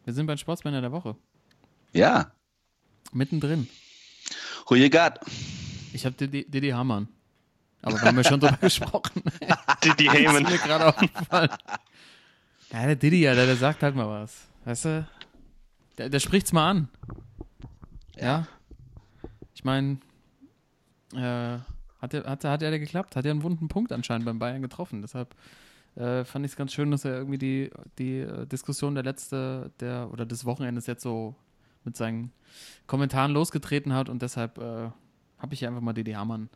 wir 0.05 0.13
sind 0.13 0.25
beim 0.25 0.37
Sportsmänner 0.37 0.81
der 0.81 0.91
Woche. 0.91 1.15
Ja, 1.93 2.31
Mittendrin. 3.13 3.67
got? 4.89 5.19
Ich 5.93 6.05
habe 6.05 6.15
Didi, 6.15 6.49
Didi 6.49 6.69
Hamann. 6.69 7.07
Aber 7.81 7.97
da 7.99 8.07
haben 8.07 8.17
wir 8.17 8.23
schon 8.23 8.39
drüber 8.39 8.57
gesprochen. 8.61 9.21
Didi 9.83 10.07
ist 10.07 10.13
Heyman. 10.13 10.43
mir 10.43 10.57
gerade 10.57 10.87
aufgefallen. 10.87 11.49
Ja, 12.71 12.85
der 12.85 12.95
Didi, 12.95 13.21
ja, 13.21 13.35
der, 13.35 13.45
der 13.45 13.55
sagt 13.55 13.83
halt 13.83 13.95
mal 13.95 14.07
was. 14.09 14.47
Weißt 14.65 14.85
du? 14.85 15.07
Der, 15.97 16.09
der 16.09 16.19
spricht's 16.19 16.51
mal 16.51 16.69
an. 16.69 16.89
Ja. 18.19 18.47
Ich 19.53 19.63
meine, 19.63 19.99
äh, 21.13 21.57
hat, 22.01 22.13
er, 22.13 22.23
hat, 22.25 22.43
hat 22.43 22.61
er 22.61 22.79
geklappt? 22.79 23.15
Hat 23.15 23.25
er 23.25 23.31
einen 23.31 23.43
wunden 23.43 23.67
Punkt 23.67 23.91
anscheinend 23.91 24.25
beim 24.25 24.39
Bayern 24.39 24.61
getroffen. 24.61 25.01
Deshalb 25.01 25.35
äh, 25.95 26.23
fand 26.23 26.45
ich 26.45 26.51
es 26.51 26.55
ganz 26.55 26.73
schön, 26.73 26.91
dass 26.91 27.05
er 27.05 27.17
irgendwie 27.17 27.37
die, 27.37 27.71
die 27.97 28.19
äh, 28.19 28.45
Diskussion 28.45 28.95
der 28.95 29.03
letzte, 29.03 29.71
der 29.79 30.09
oder 30.11 30.25
des 30.25 30.45
Wochenendes 30.45 30.85
jetzt 30.85 31.01
so 31.01 31.35
mit 31.83 31.97
seinen 31.97 32.31
Kommentaren 32.85 33.31
losgetreten 33.31 33.93
hat 33.93 34.09
und 34.09 34.21
deshalb 34.21 34.57
äh, 34.57 34.89
habe 35.39 35.53
ich 35.53 35.59
hier 35.59 35.69
einfach 35.69 35.81
mal 35.81 35.93
Didi 35.93 36.11
Hamann 36.11 36.49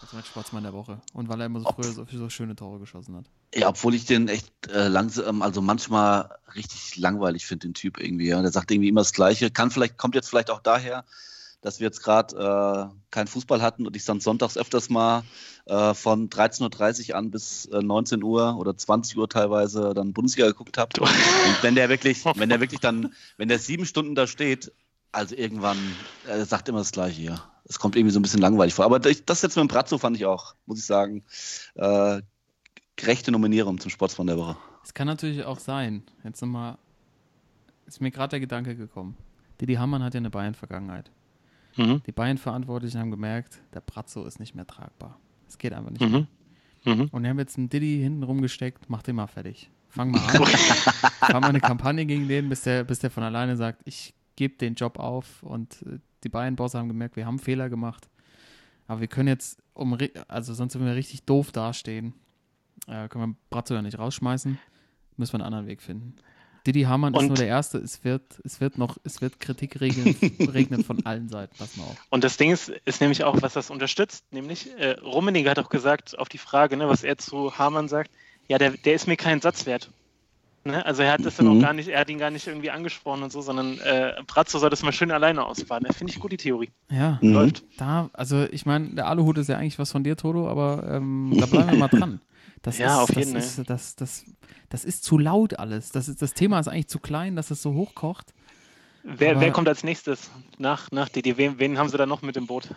als 0.00 0.12
mein 0.12 0.24
Sportsmann 0.24 0.62
der 0.62 0.72
Woche. 0.72 1.00
Und 1.12 1.28
weil 1.28 1.40
er 1.40 1.46
immer 1.46 1.60
so 1.60 1.70
früher 1.70 1.92
so, 1.92 2.06
so 2.10 2.28
schöne 2.28 2.54
Tore 2.54 2.78
geschossen 2.78 3.16
hat. 3.16 3.24
Ja, 3.54 3.68
obwohl 3.68 3.94
ich 3.94 4.04
den 4.04 4.28
echt 4.28 4.50
äh, 4.68 4.88
langsam, 4.88 5.42
also 5.42 5.62
manchmal 5.62 6.36
richtig 6.54 6.96
langweilig 6.96 7.46
finde, 7.46 7.68
den 7.68 7.74
Typ 7.74 7.98
irgendwie. 7.98 8.28
Ja. 8.28 8.42
Der 8.42 8.52
sagt 8.52 8.70
irgendwie 8.70 8.88
immer 8.88 9.00
das 9.00 9.12
Gleiche. 9.12 9.50
Kann 9.50 9.70
vielleicht, 9.70 9.96
kommt 9.96 10.14
jetzt 10.14 10.28
vielleicht 10.28 10.50
auch 10.50 10.60
daher, 10.60 11.04
dass 11.62 11.80
wir 11.80 11.86
jetzt 11.86 12.02
gerade 12.02 12.36
äh, 12.36 12.96
keinen 13.10 13.26
Fußball 13.26 13.62
hatten 13.62 13.86
und 13.86 13.96
ich 13.96 14.04
dann 14.04 14.20
sonntags 14.20 14.58
öfters 14.58 14.90
mal 14.90 15.24
äh, 15.64 15.94
von 15.94 16.28
13.30 16.28 17.10
Uhr 17.10 17.16
an 17.16 17.30
bis 17.30 17.64
äh, 17.66 17.80
19 17.82 18.22
Uhr 18.22 18.56
oder 18.58 18.76
20 18.76 19.16
Uhr 19.16 19.28
teilweise 19.28 19.94
dann 19.94 20.12
Bundesliga 20.12 20.48
geguckt 20.48 20.78
habe. 20.78 21.00
Und 21.00 21.62
wenn 21.62 21.74
der 21.74 21.88
wirklich, 21.88 22.24
wenn 22.24 22.48
der 22.50 22.60
wirklich 22.60 22.80
dann, 22.80 23.14
wenn 23.36 23.48
der 23.48 23.58
sieben 23.58 23.86
Stunden 23.86 24.14
da 24.14 24.26
steht, 24.26 24.72
also 25.12 25.34
irgendwann, 25.34 25.78
er 26.26 26.44
sagt 26.44 26.68
immer 26.68 26.78
das 26.78 26.92
Gleiche 26.92 27.20
hier. 27.20 27.42
Es 27.68 27.78
kommt 27.78 27.96
irgendwie 27.96 28.12
so 28.12 28.20
ein 28.20 28.22
bisschen 28.22 28.40
langweilig 28.40 28.74
vor. 28.74 28.84
Aber 28.84 28.98
das 28.98 29.42
jetzt 29.42 29.42
mit 29.42 29.56
dem 29.56 29.68
Brazzo 29.68 29.98
fand 29.98 30.16
ich 30.16 30.24
auch, 30.24 30.54
muss 30.66 30.78
ich 30.78 30.84
sagen, 30.84 31.24
äh, 31.74 32.22
gerechte 32.96 33.32
Nominierung 33.32 33.78
zum 33.80 33.90
Sportsmann 33.90 34.28
der 34.28 34.38
Woche. 34.38 34.56
Es 34.84 34.94
kann 34.94 35.06
natürlich 35.06 35.44
auch 35.44 35.58
sein, 35.58 36.02
jetzt 36.24 36.40
nochmal, 36.40 36.78
ist 37.86 38.00
mir 38.00 38.10
gerade 38.10 38.30
der 38.30 38.40
Gedanke 38.40 38.76
gekommen. 38.76 39.16
Didi 39.60 39.74
Hamann 39.74 40.02
hat 40.02 40.14
ja 40.14 40.18
eine 40.18 40.30
Bayern-Vergangenheit. 40.30 41.10
Mhm. 41.76 42.02
Die 42.06 42.12
Bayern-Verantwortlichen 42.12 43.00
haben 43.00 43.10
gemerkt, 43.10 43.58
der 43.74 43.80
Brazzo 43.80 44.24
ist 44.24 44.38
nicht 44.38 44.54
mehr 44.54 44.66
tragbar. 44.66 45.18
Es 45.48 45.58
geht 45.58 45.72
einfach 45.72 45.90
nicht 45.90 46.00
mehr. 46.00 46.20
Mhm. 46.20 46.26
Mhm. 46.84 47.08
Und 47.10 47.22
die 47.24 47.28
haben 47.28 47.38
jetzt 47.38 47.58
einen 47.58 47.68
Diddy 47.68 48.00
hinten 48.00 48.22
rumgesteckt, 48.22 48.88
mach 48.88 49.02
den 49.02 49.16
mal 49.16 49.26
fertig. 49.26 49.70
Fang 49.88 50.12
mal 50.12 50.20
an. 50.20 50.46
Fahr 50.46 51.40
mal 51.40 51.48
eine 51.48 51.60
Kampagne 51.60 52.06
gegen 52.06 52.28
den, 52.28 52.48
bis 52.48 52.62
der, 52.62 52.84
bis 52.84 53.00
der 53.00 53.10
von 53.10 53.22
alleine 53.22 53.56
sagt, 53.56 53.82
ich 53.84 54.14
gebe 54.36 54.56
den 54.56 54.74
Job 54.74 54.98
auf. 54.98 55.42
Und 55.42 55.82
äh, 55.82 55.98
die 56.24 56.28
Bayern-Bosse 56.28 56.78
haben 56.78 56.88
gemerkt, 56.88 57.16
wir 57.16 57.26
haben 57.26 57.38
Fehler 57.38 57.68
gemacht. 57.68 58.08
Aber 58.86 59.00
wir 59.00 59.08
können 59.08 59.28
jetzt, 59.28 59.62
um, 59.74 59.98
also 60.28 60.54
sonst 60.54 60.74
wenn 60.74 60.86
wir 60.86 60.94
richtig 60.94 61.24
doof 61.24 61.52
dastehen, 61.52 62.14
äh, 62.86 63.08
können 63.08 63.32
wir 63.32 63.36
Brazzo 63.50 63.74
ja 63.74 63.82
nicht 63.82 63.98
rausschmeißen, 63.98 64.58
müssen 65.16 65.32
wir 65.32 65.40
einen 65.40 65.46
anderen 65.46 65.66
Weg 65.66 65.82
finden. 65.82 66.14
Didi 66.66 66.82
Hamann 66.82 67.14
ist 67.14 67.28
nur 67.28 67.36
der 67.36 67.46
Erste, 67.46 67.78
es 67.78 68.02
wird, 68.02 68.40
es 68.44 68.60
wird 68.60 68.76
noch, 68.76 68.96
es 69.04 69.20
wird 69.20 69.38
Kritik 69.38 69.80
regeln, 69.80 70.16
regnen 70.52 70.82
von 70.82 71.06
allen 71.06 71.28
Seiten, 71.28 71.54
pass 71.56 71.76
mal 71.76 71.84
auf. 71.84 71.96
Und 72.10 72.24
das 72.24 72.36
Ding 72.36 72.50
ist, 72.50 72.70
ist 72.84 73.00
nämlich 73.00 73.22
auch, 73.22 73.40
was 73.40 73.52
das 73.52 73.70
unterstützt, 73.70 74.24
nämlich 74.32 74.76
äh, 74.76 74.98
Rummenigge 75.00 75.48
hat 75.48 75.60
auch 75.60 75.68
gesagt, 75.68 76.18
auf 76.18 76.28
die 76.28 76.38
Frage, 76.38 76.76
ne, 76.76 76.88
was 76.88 77.04
er 77.04 77.18
zu 77.18 77.56
Hamann 77.56 77.86
sagt, 77.86 78.10
ja, 78.48 78.58
der, 78.58 78.72
der 78.72 78.94
ist 78.94 79.06
mir 79.06 79.16
kein 79.16 79.40
Satz 79.40 79.64
wert. 79.66 79.90
Ne? 80.66 80.84
Also 80.84 81.02
er 81.02 81.12
hat 81.12 81.24
das 81.24 81.36
dann 81.36 81.46
Mhm. 81.46 81.58
auch 81.58 81.60
gar 81.62 81.72
nicht, 81.72 81.88
er 81.88 82.00
hat 82.00 82.10
ihn 82.10 82.18
gar 82.18 82.30
nicht 82.30 82.46
irgendwie 82.46 82.70
angesprochen 82.70 83.22
und 83.22 83.32
so, 83.32 83.40
sondern 83.40 83.78
äh, 83.80 84.14
Brazzo 84.26 84.58
soll 84.58 84.70
das 84.70 84.82
mal 84.82 84.92
schön 84.92 85.10
alleine 85.10 85.44
ausbaden. 85.44 85.86
Das 85.86 85.96
finde 85.96 86.12
ich 86.12 86.20
gut, 86.20 86.32
die 86.32 86.36
Theorie. 86.36 86.70
Ja, 86.90 87.18
Mhm. 87.22 87.32
Läuft. 87.32 87.64
Da, 87.78 88.10
also 88.12 88.44
ich 88.50 88.66
meine, 88.66 88.90
der 88.90 89.06
Aluhut 89.06 89.38
ist 89.38 89.48
ja 89.48 89.56
eigentlich 89.58 89.78
was 89.78 89.92
von 89.92 90.04
dir, 90.04 90.16
Toto, 90.16 90.48
aber 90.48 90.84
ähm, 90.90 91.36
da 91.38 91.46
bleiben 91.46 91.70
wir 91.70 91.76
mal 91.76 91.88
dran. 91.88 92.20
Das 92.62 92.78
Ja, 92.78 92.96
ist, 92.96 93.00
auf 93.02 93.10
das 93.10 93.16
jeden, 93.24 93.36
ist, 93.36 93.70
das, 93.70 93.96
das, 93.96 94.24
das 94.68 94.84
ist 94.84 95.04
zu 95.04 95.18
laut 95.18 95.58
alles. 95.58 95.90
Das, 95.92 96.08
ist, 96.08 96.20
das 96.20 96.34
Thema 96.34 96.58
ist 96.60 96.68
eigentlich 96.68 96.88
zu 96.88 96.98
klein, 96.98 97.36
dass 97.36 97.50
es 97.50 97.62
so 97.62 97.74
hochkocht. 97.74 98.32
Wer, 99.04 99.40
wer 99.40 99.52
kommt 99.52 99.68
als 99.68 99.84
nächstes 99.84 100.30
nach, 100.58 100.90
nach 100.90 101.08
Didi? 101.08 101.36
Wen, 101.36 101.58
wen 101.60 101.78
haben 101.78 101.88
sie 101.88 101.96
da 101.96 102.06
noch 102.06 102.22
mit 102.22 102.36
im 102.36 102.46
Boot? 102.48 102.68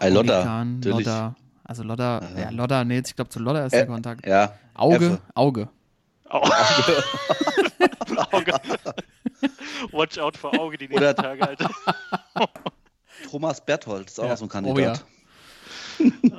Ey, 0.00 0.10
Lodda. 0.12 0.64
Lodda. 0.84 1.36
Also 1.62 1.82
Lodda, 1.84 2.20
ja, 2.36 2.50
Lodda, 2.50 2.82
nee, 2.84 3.00
ich 3.06 3.14
glaube 3.14 3.28
zu 3.28 3.38
Lodda 3.38 3.66
ist 3.66 3.74
Äh, 3.74 3.78
der 3.78 3.86
Kontakt. 3.86 4.26
Ja, 4.26 4.54
Auge, 4.74 4.96
Effe. 4.96 5.20
Auge. 5.34 5.68
Au- 6.30 6.42
Auge. 8.32 8.52
Watch 9.92 10.18
out 10.18 10.36
for 10.36 10.58
Auge 10.58 10.76
die 10.78 10.84
nächsten 10.88 10.98
Oder- 10.98 11.14
Tage, 11.16 11.46
Alter. 11.46 11.70
Thomas 13.30 13.64
Berthold 13.64 14.08
ist 14.08 14.18
auch 14.20 14.26
Ja. 14.26 14.36
so 14.36 14.44
ein 14.44 14.48
Oh 14.48 14.52
Kandidat. 14.52 15.04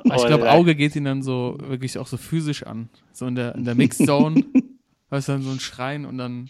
Aber 0.04 0.14
ich 0.16 0.26
glaube. 0.26 0.50
Auge 0.50 0.74
geht 0.74 0.96
ihn 0.96 1.04
dann 1.04 1.22
so 1.22 1.56
wirklich 1.60 1.98
auch 1.98 2.06
so 2.06 2.16
physisch 2.16 2.62
an. 2.64 2.88
So 3.12 3.26
in 3.26 3.34
der, 3.34 3.54
in 3.54 3.64
der 3.64 3.74
Mixzone. 3.74 4.44
weißt 5.10 5.28
du, 5.28 5.32
dann 5.32 5.42
so 5.42 5.50
ein 5.50 5.60
Schreien 5.60 6.04
und 6.06 6.18
dann 6.18 6.48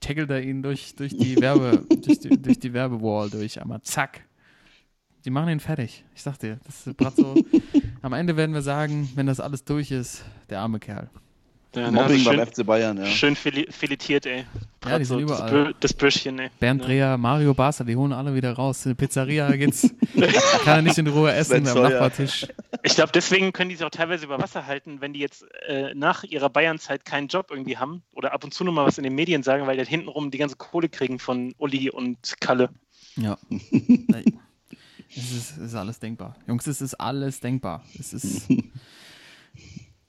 tackelt 0.00 0.30
er 0.30 0.42
ihn 0.42 0.62
durch, 0.62 0.94
durch 0.96 1.16
die 1.16 1.40
Werbe, 1.40 1.84
durch 1.88 2.20
die, 2.20 2.30
durch 2.40 2.58
die 2.58 2.72
Werbewall 2.72 3.30
durch. 3.30 3.60
Einmal 3.60 3.82
zack. 3.82 4.22
Die 5.24 5.30
machen 5.30 5.48
ihn 5.48 5.60
fertig. 5.60 6.04
Ich 6.14 6.22
sag 6.22 6.38
dir, 6.38 6.58
das 6.64 6.86
ist 6.86 6.96
Brazzo. 6.96 7.34
Am 8.02 8.12
Ende 8.12 8.36
werden 8.36 8.54
wir 8.54 8.62
sagen, 8.62 9.10
wenn 9.16 9.26
das 9.26 9.40
alles 9.40 9.64
durch 9.64 9.90
ist, 9.90 10.24
der 10.50 10.60
arme 10.60 10.78
Kerl. 10.78 11.10
Ja, 11.76 11.90
Mobbing 11.90 12.00
also 12.00 12.30
schön, 12.30 12.36
beim 12.36 12.46
FC 12.46 12.66
Bayern, 12.66 12.98
ja. 12.98 13.06
schön 13.06 13.36
filetiert, 13.36 14.26
ey. 14.26 14.44
Ja, 14.86 14.98
die 14.98 15.04
sind 15.04 15.28
das, 15.28 15.40
überall. 15.40 15.74
Das 15.80 15.92
Bürschchen, 15.92 16.38
ey. 16.38 16.50
Bernd 16.58 16.80
Ja. 16.80 16.86
Dreher, 16.86 17.18
Mario 17.18 17.54
Basler, 17.54 17.84
die 17.84 17.96
holen 17.96 18.12
alle 18.12 18.34
wieder 18.34 18.52
raus. 18.52 18.86
In 18.86 18.90
der 18.90 18.96
Pizzeria 18.96 19.50
geht's, 19.52 19.82
kann 20.64 20.76
er 20.76 20.82
nicht 20.82 20.98
in 20.98 21.06
Ruhe 21.06 21.32
essen 21.32 21.66
am. 21.68 21.82
Nachbartisch. 21.82 22.46
Ich 22.82 22.94
glaube, 22.94 23.12
deswegen 23.12 23.52
können 23.52 23.68
die 23.68 23.76
sich 23.76 23.84
auch 23.84 23.90
teilweise 23.90 24.24
über 24.24 24.38
Wasser 24.40 24.66
halten, 24.66 25.00
wenn 25.00 25.12
die 25.12 25.20
jetzt 25.20 25.44
äh, 25.66 25.94
nach 25.94 26.24
ihrer 26.24 26.48
Bayernzeit 26.48 27.04
keinen 27.04 27.28
Job 27.28 27.48
irgendwie 27.50 27.76
haben 27.76 28.02
oder 28.12 28.32
ab 28.32 28.44
und 28.44 28.54
zu 28.54 28.64
noch 28.64 28.72
mal 28.72 28.86
was 28.86 28.98
in 28.98 29.04
den 29.04 29.14
Medien 29.14 29.42
sagen, 29.42 29.66
weil 29.66 29.74
die 29.74 29.80
halt 29.80 29.88
hintenrum 29.88 30.30
die 30.30 30.38
ganze 30.38 30.56
Kohle 30.56 30.88
kriegen 30.88 31.18
von 31.18 31.54
Uli 31.58 31.90
und 31.90 32.40
Kalle. 32.40 32.70
Ja. 33.16 33.38
Es 35.16 35.32
ist, 35.32 35.50
es 35.52 35.58
ist 35.58 35.74
alles 35.74 35.98
denkbar. 35.98 36.36
Jungs, 36.46 36.66
es 36.66 36.82
ist 36.82 36.94
alles 36.94 37.40
denkbar. 37.40 37.82
Es 37.98 38.12
ist. 38.12 38.48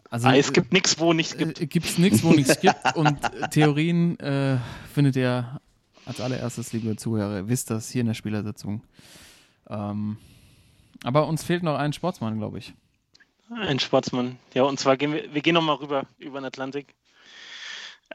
Also, 0.10 0.28
Ah, 0.30 0.36
es 0.36 0.54
gibt 0.54 0.72
nichts, 0.72 1.00
wo 1.00 1.12
nichts 1.14 1.38
gibt. 1.38 1.60
Äh, 1.62 1.66
gibt's 1.68 1.98
nichts, 1.98 2.24
wo 2.24 2.32
nichts 2.32 2.60
gibt. 2.62 2.96
Und 2.96 3.22
äh, 3.24 3.50
Theorien 3.50 4.18
äh, 4.20 4.58
findet 4.94 5.16
ihr 5.18 5.60
als 6.06 6.22
allererstes, 6.22 6.72
liebe 6.72 6.96
Zuhörer, 6.96 7.38
ihr 7.38 7.50
wisst 7.50 7.70
das 7.70 7.90
hier 7.90 8.02
in 8.02 8.08
der 8.08 8.14
Spielersitzung. 8.14 8.82
Ähm, 9.70 10.18
aber 11.04 11.28
uns 11.28 11.44
fehlt 11.44 11.64
noch 11.64 11.78
ein 11.78 11.92
Sportsmann, 11.94 12.38
glaube 12.38 12.60
ich. 12.60 12.74
Ein 13.50 13.80
Sportsmann. 13.80 14.38
Ja, 14.54 14.64
und 14.64 14.80
zwar 14.80 14.96
gehen 14.98 15.14
wir, 15.14 15.34
wir 15.34 15.42
gehen 15.42 15.54
nochmal 15.54 15.76
rüber 15.76 16.06
über 16.18 16.40
den 16.40 16.46
Atlantik. 16.46 16.96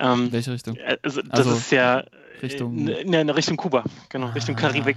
Ähm, 0.00 0.32
welche 0.32 0.52
Richtung? 0.52 0.76
äh, 0.76 0.96
also, 1.02 1.20
das 1.20 1.30
Also, 1.40 1.52
ist 1.56 1.70
ja 1.72 2.04
Richtung- 2.42 2.88
äh, 2.88 3.02
in, 3.02 3.12
in 3.12 3.28
Richtung 3.30 3.56
Kuba, 3.58 3.84
genau, 4.08 4.28
Richtung 4.30 4.56
Ah. 4.56 4.60
Karibik. 4.60 4.96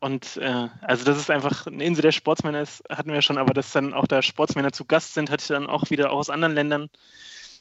Und 0.00 0.36
äh, 0.36 0.68
also 0.82 1.04
das 1.04 1.18
ist 1.18 1.30
einfach 1.30 1.66
eine 1.66 1.82
Insel 1.82 2.02
der 2.02 2.12
Sportsmänner, 2.12 2.60
das 2.60 2.82
hatten 2.88 3.12
wir 3.12 3.20
schon, 3.20 3.38
aber 3.38 3.52
dass 3.52 3.72
dann 3.72 3.94
auch 3.94 4.06
da 4.06 4.22
Sportsmänner 4.22 4.72
zu 4.72 4.84
Gast 4.84 5.14
sind, 5.14 5.30
hatte 5.30 5.42
ich 5.42 5.48
dann 5.48 5.66
auch 5.66 5.90
wieder 5.90 6.12
auch 6.12 6.18
aus 6.18 6.30
anderen 6.30 6.54
Ländern, 6.54 6.88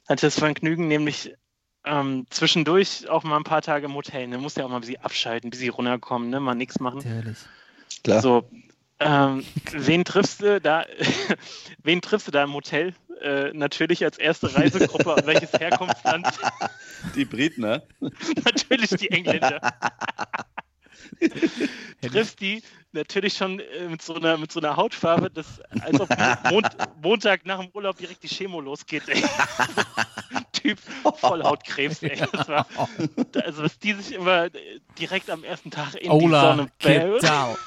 hatte 0.07 0.27
das 0.27 0.37
Vergnügen, 0.37 0.87
nämlich 0.87 1.33
ähm, 1.83 2.27
zwischendurch 2.29 3.09
auch 3.09 3.23
mal 3.23 3.37
ein 3.37 3.43
paar 3.43 3.61
Tage 3.61 3.85
im 3.85 3.95
Hotel. 3.95 4.27
Ne? 4.27 4.37
Muss 4.37 4.55
ja 4.55 4.65
auch 4.65 4.69
mal 4.69 4.75
ein 4.75 4.81
bisschen 4.81 5.03
abschalten, 5.03 5.47
ein 5.47 5.51
bisschen 5.51 5.71
runterkommen, 5.71 6.29
ne? 6.29 6.39
mal 6.39 6.53
nichts 6.53 6.79
machen. 6.79 7.01
Natürlich. 7.03 7.37
Klar. 8.03 8.21
So, 8.21 8.49
ähm, 8.99 9.43
wen 9.71 10.05
triffst 10.05 10.41
du 10.41 10.61
da? 10.61 10.85
wen 11.83 12.01
triffst 12.01 12.27
du 12.27 12.31
da 12.31 12.43
im 12.43 12.53
Hotel? 12.53 12.93
Äh, 13.21 13.51
natürlich 13.53 14.03
als 14.03 14.17
erste 14.19 14.55
Reisegruppe, 14.55 15.21
welches 15.25 15.53
Herkunftsland? 15.53 16.27
Die 17.15 17.25
Briten, 17.25 17.61
ne? 17.61 17.83
natürlich 18.45 18.89
die 18.91 19.09
Engländer. 19.09 19.59
triffst 22.01 22.39
die 22.41 22.61
natürlich 22.91 23.33
schon 23.35 23.59
äh, 23.59 23.87
mit 23.89 24.01
so 24.01 24.15
einer 24.15 24.37
mit 24.37 24.51
so 24.51 24.59
einer 24.59 24.75
Hautfarbe, 24.75 25.29
das, 25.29 25.61
als 25.81 25.99
ob 25.99 26.09
Mond, 26.49 26.67
Montag 27.01 27.45
nach 27.45 27.59
dem 27.59 27.69
Urlaub 27.73 27.97
direkt 27.97 28.23
die 28.23 28.27
Chemo 28.27 28.59
losgeht. 28.61 29.07
Ey. 29.07 29.23
typ 30.53 30.79
voll 31.19 31.43
Hautkrebs. 31.43 32.01
Ey. 32.03 32.17
Das 32.31 32.47
war, 32.47 32.65
also 33.43 33.63
was 33.63 33.77
die 33.79 33.93
sich 33.93 34.13
immer 34.15 34.45
äh, 34.45 34.79
direkt 34.97 35.29
am 35.29 35.43
ersten 35.43 35.71
Tag 35.71 35.93
in 35.95 36.03
die 36.03 36.09
Ola, 36.09 36.41
Sonne 36.41 36.67
bäh- 36.81 37.19
Kiptau. 37.19 37.57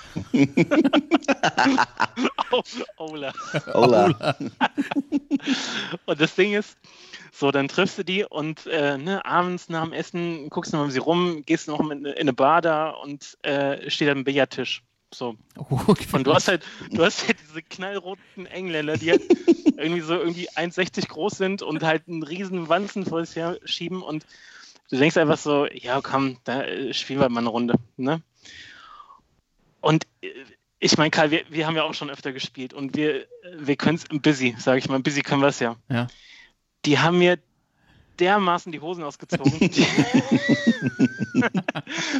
Oh, 2.50 2.62
Ola. 2.96 3.32
Ola. 3.74 4.36
Und 6.06 6.20
das 6.20 6.34
Ding 6.34 6.54
ist, 6.54 6.76
so, 7.32 7.50
dann 7.50 7.68
triffst 7.68 7.98
du 7.98 8.04
die 8.04 8.24
und 8.24 8.66
äh, 8.66 8.98
ne, 8.98 9.24
abends 9.24 9.68
nach 9.68 9.84
dem 9.84 9.92
Essen 9.92 10.50
guckst 10.50 10.72
du 10.72 10.76
noch 10.76 10.84
mal 10.84 10.90
sie 10.90 10.98
rum, 10.98 11.42
gehst 11.46 11.68
noch 11.68 11.80
in, 11.80 12.04
in 12.04 12.14
eine 12.14 12.32
Bar 12.32 12.60
da 12.60 12.90
und 12.90 13.38
äh, 13.42 13.88
steht 13.90 14.08
am 14.08 14.24
Billardtisch. 14.24 14.82
So. 15.12 15.36
Oh, 15.56 15.80
okay. 15.88 16.06
Und 16.12 16.26
du 16.26 16.34
hast 16.34 16.48
halt, 16.48 16.64
du 16.90 17.04
hast 17.04 17.26
halt 17.26 17.38
diese 17.40 17.62
knallroten 17.62 18.46
Engländer, 18.46 18.96
die 18.96 19.10
halt 19.10 19.22
irgendwie 19.76 20.00
so 20.00 20.14
irgendwie 20.14 20.48
1,60 20.50 21.08
groß 21.08 21.32
sind 21.36 21.62
und 21.62 21.82
halt 21.82 22.08
einen 22.08 22.22
riesen 22.22 22.68
Wanzen 22.68 23.06
vor 23.06 23.24
sich 23.24 23.36
her 23.36 23.58
schieben 23.64 24.02
und 24.02 24.24
du 24.90 24.96
denkst 24.96 25.16
einfach 25.16 25.38
so, 25.38 25.66
ja 25.66 26.00
komm, 26.00 26.38
da 26.44 26.62
äh, 26.62 26.92
spielen 26.92 27.20
wir 27.20 27.28
mal 27.28 27.40
eine 27.40 27.48
Runde. 27.48 27.74
Ne? 27.96 28.22
Und 29.80 30.06
äh, 30.22 30.28
ich 30.78 30.96
meine, 30.96 31.10
Karl, 31.10 31.30
wir, 31.30 31.44
wir 31.50 31.66
haben 31.66 31.76
ja 31.76 31.82
auch 31.82 31.94
schon 31.94 32.10
öfter 32.10 32.32
gespielt 32.32 32.72
und 32.72 32.96
wir, 32.96 33.26
wir 33.58 33.76
können 33.76 33.96
es 33.96 34.04
im 34.04 34.20
Busy, 34.20 34.56
sage 34.58 34.78
ich 34.78 34.88
mal, 34.88 34.96
im 34.96 35.02
Busy 35.02 35.20
können 35.22 35.42
wir 35.42 35.48
es 35.48 35.60
ja. 35.60 35.76
Ja. 35.88 36.06
Die 36.84 36.98
haben 36.98 37.18
mir 37.18 37.38
dermaßen 38.20 38.70
die 38.70 38.80
Hosen 38.80 39.02
ausgezogen. 39.02 39.52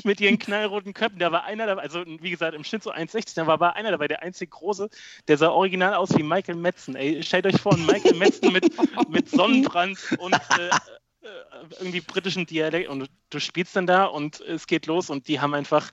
Mit 0.05 0.21
ihren 0.21 0.39
knallroten 0.39 0.95
Köpfen. 0.95 1.19
Da 1.19 1.31
war 1.31 1.45
einer 1.45 1.67
dabei, 1.67 1.83
also 1.83 2.05
wie 2.07 2.31
gesagt, 2.31 2.55
im 2.55 2.65
Schnitt 2.65 2.83
so 2.83 2.91
1,60, 2.93 3.35
da 3.35 3.47
war 3.47 3.55
aber 3.55 3.77
einer 3.77 3.91
dabei, 3.91 4.09
der 4.09 4.23
einzig 4.23 4.51
große, 4.51 4.89
der 5.29 5.37
sah 5.37 5.51
original 5.51 5.95
aus 5.95 6.17
wie 6.17 6.23
Michael 6.23 6.57
Metzen. 6.57 6.97
Ey, 6.97 7.23
stellt 7.23 7.47
euch 7.47 7.61
vor, 7.61 7.77
Michael 7.77 8.15
Metzen 8.15 8.53
mit, 8.53 8.75
mit 9.11 9.29
Sonnenbrand 9.29 9.99
und 10.19 10.33
äh, 10.33 10.69
äh, 10.69 11.29
irgendwie 11.79 12.01
britischen 12.01 12.47
Dialekt. 12.47 12.89
Und 12.89 13.11
du 13.29 13.39
spielst 13.39 13.77
dann 13.77 13.87
da 13.87 14.07
und 14.07 14.41
es 14.41 14.67
geht 14.67 14.87
los 14.87 15.11
und 15.11 15.29
die 15.29 15.41
haben 15.41 15.53
einfach 15.55 15.91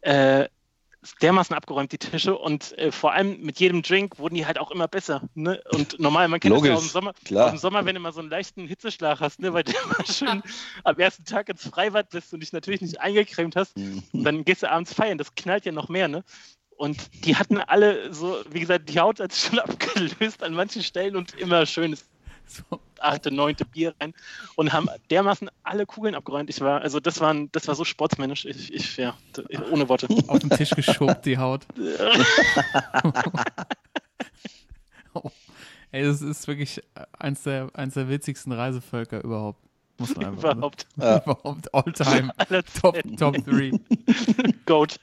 äh, 0.00 0.48
dermaßen 1.20 1.54
abgeräumt, 1.54 1.92
die 1.92 1.98
Tische. 1.98 2.36
Und 2.36 2.76
äh, 2.78 2.92
vor 2.92 3.12
allem 3.12 3.40
mit 3.40 3.58
jedem 3.60 3.82
Drink 3.82 4.18
wurden 4.18 4.34
die 4.34 4.46
halt 4.46 4.58
auch 4.58 4.70
immer 4.70 4.88
besser. 4.88 5.22
Ne? 5.34 5.60
Und 5.72 5.98
normal, 5.98 6.28
man 6.28 6.40
kennt 6.40 6.54
das 6.54 6.62
ja 6.62 6.70
Logisch, 6.70 6.84
aus 6.84 6.88
dem 6.88 6.92
Sommer, 6.92 7.12
klar. 7.24 7.46
aus 7.46 7.50
dem 7.52 7.58
Sommer, 7.58 7.84
wenn 7.84 7.94
du 7.94 8.00
mal 8.00 8.12
so 8.12 8.20
einen 8.20 8.30
leichten 8.30 8.66
Hitzeschlag 8.66 9.20
hast, 9.20 9.40
ne? 9.40 9.52
weil 9.52 9.64
du 9.64 9.72
immer 9.72 10.06
schön 10.06 10.42
am 10.84 10.98
ersten 10.98 11.24
Tag 11.24 11.48
ins 11.48 11.66
Freibad 11.68 12.10
bist 12.10 12.32
und 12.32 12.40
dich 12.40 12.52
natürlich 12.52 12.80
nicht 12.80 13.00
eingecremt 13.00 13.56
hast. 13.56 13.76
Mhm. 13.76 14.02
Und 14.12 14.24
dann 14.24 14.44
gehst 14.44 14.62
du 14.62 14.70
abends 14.70 14.94
feiern, 14.94 15.18
das 15.18 15.34
knallt 15.34 15.64
ja 15.64 15.72
noch 15.72 15.88
mehr, 15.88 16.08
ne? 16.08 16.24
Und 16.76 17.24
die 17.24 17.36
hatten 17.36 17.58
alle 17.58 18.12
so, 18.12 18.42
wie 18.50 18.58
gesagt, 18.58 18.88
die 18.88 18.98
Haut 18.98 19.20
hat 19.20 19.32
sich 19.32 19.44
schon 19.44 19.58
abgelöst 19.60 20.42
an 20.42 20.54
manchen 20.54 20.82
Stellen 20.82 21.14
und 21.14 21.34
immer 21.34 21.64
schönes 21.66 22.06
So. 22.46 22.80
Achte, 23.02 23.30
neunte 23.30 23.64
Bier 23.64 23.94
rein 24.00 24.14
und 24.56 24.72
haben 24.72 24.88
dermaßen 25.10 25.50
alle 25.62 25.86
Kugeln 25.86 26.14
abgeräumt. 26.14 26.50
Ich 26.50 26.60
war, 26.60 26.80
also 26.80 27.00
das 27.00 27.20
war, 27.20 27.34
das 27.52 27.68
war 27.68 27.74
so 27.74 27.84
sportsmännisch. 27.84 28.44
Ich, 28.44 28.72
ich 28.72 28.96
ja, 28.96 29.16
ohne 29.70 29.88
Worte. 29.88 30.08
Auf 30.28 30.38
den 30.38 30.50
Tisch 30.50 30.70
geschobt, 30.70 31.26
die 31.26 31.38
Haut. 31.38 31.66
oh. 35.14 35.30
Ey, 35.90 36.04
das 36.04 36.22
ist 36.22 36.48
wirklich 36.48 36.80
eins 37.18 37.42
der, 37.42 37.68
eins 37.74 37.94
der 37.94 38.08
witzigsten 38.08 38.52
Reisevölker 38.52 39.22
überhaupt. 39.22 39.60
Muss 39.98 40.16
man 40.16 40.26
einfach 40.26 40.54
Überhaupt. 40.54 40.86
Ja. 40.96 41.18
überhaupt 41.22 41.74
all 41.74 41.92
time. 41.92 42.32
Top. 42.80 42.98
Top 43.16 43.36
3. 43.44 43.72
Goat. 44.66 44.98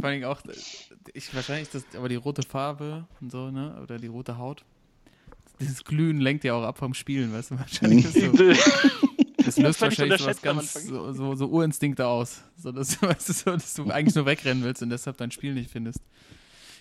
Vor 0.00 0.08
allem 0.08 0.24
auch, 0.24 0.40
ich, 1.12 1.34
wahrscheinlich 1.34 1.70
das, 1.70 1.84
aber 1.96 2.08
die 2.08 2.16
rote 2.16 2.42
Farbe 2.42 3.06
und 3.20 3.32
so, 3.32 3.50
ne? 3.50 3.78
Oder 3.82 3.98
die 3.98 4.06
rote 4.06 4.38
Haut. 4.38 4.64
Dieses 5.60 5.84
Glühen 5.84 6.20
lenkt 6.20 6.44
ja 6.44 6.54
auch 6.54 6.64
ab 6.64 6.78
vom 6.78 6.94
Spielen, 6.94 7.32
weißt 7.32 7.52
du? 7.52 7.58
Wahrscheinlich 7.58 8.04
ist 8.04 8.20
so, 8.20 8.32
das 9.46 9.56
löst 9.58 9.80
wahrscheinlich 9.80 10.20
so 10.20 10.26
was 10.26 10.42
ganz, 10.42 10.74
so, 10.74 11.12
so, 11.12 11.34
so 11.34 11.46
Urinstinkte 11.46 12.06
aus. 12.06 12.42
So, 12.56 12.72
dass, 12.72 13.00
weißt 13.02 13.28
du, 13.28 13.32
so, 13.32 13.50
dass 13.52 13.74
du 13.74 13.90
eigentlich 13.90 14.14
nur 14.14 14.26
wegrennen 14.26 14.64
willst 14.64 14.82
und 14.82 14.90
deshalb 14.90 15.16
dein 15.16 15.30
Spiel 15.30 15.54
nicht 15.54 15.70
findest. 15.70 16.00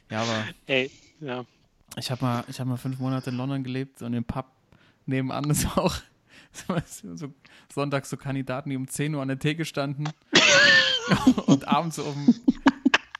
Ja, 0.09 0.21
aber 0.21 0.45
Ey, 0.65 0.91
ja. 1.19 1.45
ich 1.97 2.11
habe 2.11 2.23
mal, 2.23 2.43
ich 2.47 2.59
hab 2.59 2.67
mal 2.67 2.77
fünf 2.77 2.99
Monate 2.99 3.29
in 3.29 3.37
London 3.37 3.63
gelebt 3.63 4.01
und 4.01 4.13
im 4.13 4.23
Pub 4.23 4.47
nebenan 5.05 5.49
ist 5.49 5.65
auch 5.77 5.95
so 7.15 7.33
sonntags 7.73 8.09
so 8.09 8.17
Kandidaten, 8.17 8.69
die 8.69 8.77
um 8.77 8.87
10 8.87 9.13
Uhr 9.15 9.21
an 9.21 9.27
der 9.27 9.39
Theke 9.39 9.65
standen 9.65 10.05
und 11.45 11.67
abends 11.67 11.97
so 11.97 12.03
um 12.03 12.33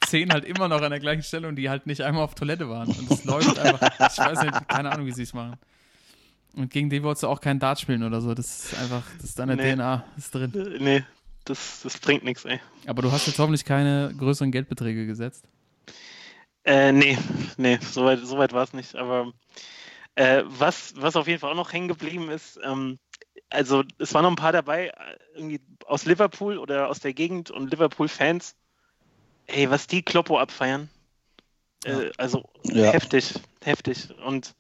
10 0.05 0.31
halt 0.31 0.45
immer 0.45 0.67
noch 0.67 0.81
an 0.81 0.91
der 0.91 0.99
gleichen 0.99 1.23
Stelle 1.23 1.47
und 1.47 1.55
die 1.55 1.69
halt 1.69 1.87
nicht 1.87 2.01
einmal 2.01 2.23
auf 2.23 2.35
Toilette 2.35 2.69
waren. 2.69 2.87
Und 2.87 3.11
es 3.11 3.23
läuft 3.25 3.57
einfach, 3.59 3.89
ich 3.99 4.17
weiß 4.17 4.41
nicht, 4.43 4.67
keine 4.67 4.91
Ahnung, 4.91 5.05
wie 5.05 5.11
sie 5.11 5.23
es 5.23 5.33
machen. 5.33 5.57
Und 6.55 6.69
gegen 6.71 6.89
die 6.89 7.03
wolltest 7.03 7.23
du 7.23 7.27
auch 7.27 7.41
keinen 7.41 7.59
Dart 7.59 7.79
spielen 7.79 8.03
oder 8.03 8.21
so. 8.21 8.33
Das 8.33 8.71
ist 8.71 8.79
einfach, 8.79 9.03
das 9.17 9.25
ist 9.31 9.39
deine 9.39 9.55
Nee. 9.55 9.73
DNA, 9.75 10.05
ist 10.17 10.33
drin. 10.33 10.77
Nee, 10.79 11.03
das, 11.43 11.81
das 11.83 11.97
bringt 11.97 12.23
nichts, 12.23 12.45
ey. 12.45 12.59
Aber 12.87 13.01
du 13.01 13.11
hast 13.11 13.27
jetzt 13.27 13.39
hoffentlich 13.39 13.65
keine 13.65 14.13
größeren 14.17 14.51
Geldbeträge 14.51 15.05
gesetzt. 15.05 15.45
Äh, 16.63 16.91
nee, 16.91 17.17
nee, 17.57 17.77
soweit 17.81 18.19
so 18.19 18.37
war 18.37 18.63
es 18.63 18.73
nicht. 18.73 18.95
Aber 18.95 19.31
äh, 20.15 20.43
was, 20.45 20.93
was 20.97 21.15
auf 21.15 21.27
jeden 21.27 21.39
Fall 21.39 21.51
auch 21.51 21.55
noch 21.55 21.73
hängen 21.73 21.87
geblieben 21.87 22.29
ist, 22.29 22.59
ähm, 22.63 22.99
also 23.49 23.83
es 23.99 24.13
waren 24.13 24.23
noch 24.23 24.31
ein 24.31 24.35
paar 24.37 24.51
dabei, 24.51 24.87
äh, 24.87 24.93
irgendwie 25.35 25.61
aus 25.85 26.05
Liverpool 26.05 26.57
oder 26.57 26.89
aus 26.89 26.99
der 26.99 27.13
Gegend 27.13 27.51
und 27.51 27.69
Liverpool-Fans. 27.71 28.55
Ey, 29.47 29.69
was 29.69 29.87
die 29.87 30.01
Kloppo 30.01 30.39
abfeiern. 30.39 30.89
Äh, 31.83 32.11
also 32.17 32.43
Ja. 32.63 32.91
heftig, 32.91 33.33
heftig. 33.63 34.09
Und 34.25 34.55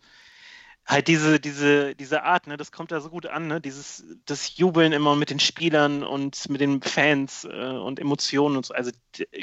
halt 0.85 1.07
diese, 1.07 1.39
diese, 1.39 1.95
diese 1.95 2.23
Art, 2.23 2.47
ne, 2.47 2.57
das 2.57 2.71
kommt 2.71 2.91
da 2.91 3.01
so 3.01 3.09
gut 3.09 3.25
an, 3.25 3.47
ne? 3.47 3.59
Dieses, 3.59 4.03
das 4.25 4.57
Jubeln 4.57 4.93
immer 4.93 5.15
mit 5.15 5.31
den 5.31 5.39
Spielern 5.39 6.03
und 6.03 6.47
mit 6.49 6.61
den 6.61 6.81
Fans 6.81 7.45
äh, 7.45 7.69
und 7.71 7.99
Emotionen 7.99 8.57
und 8.57 8.65
so. 8.65 8.73
Also 8.73 8.91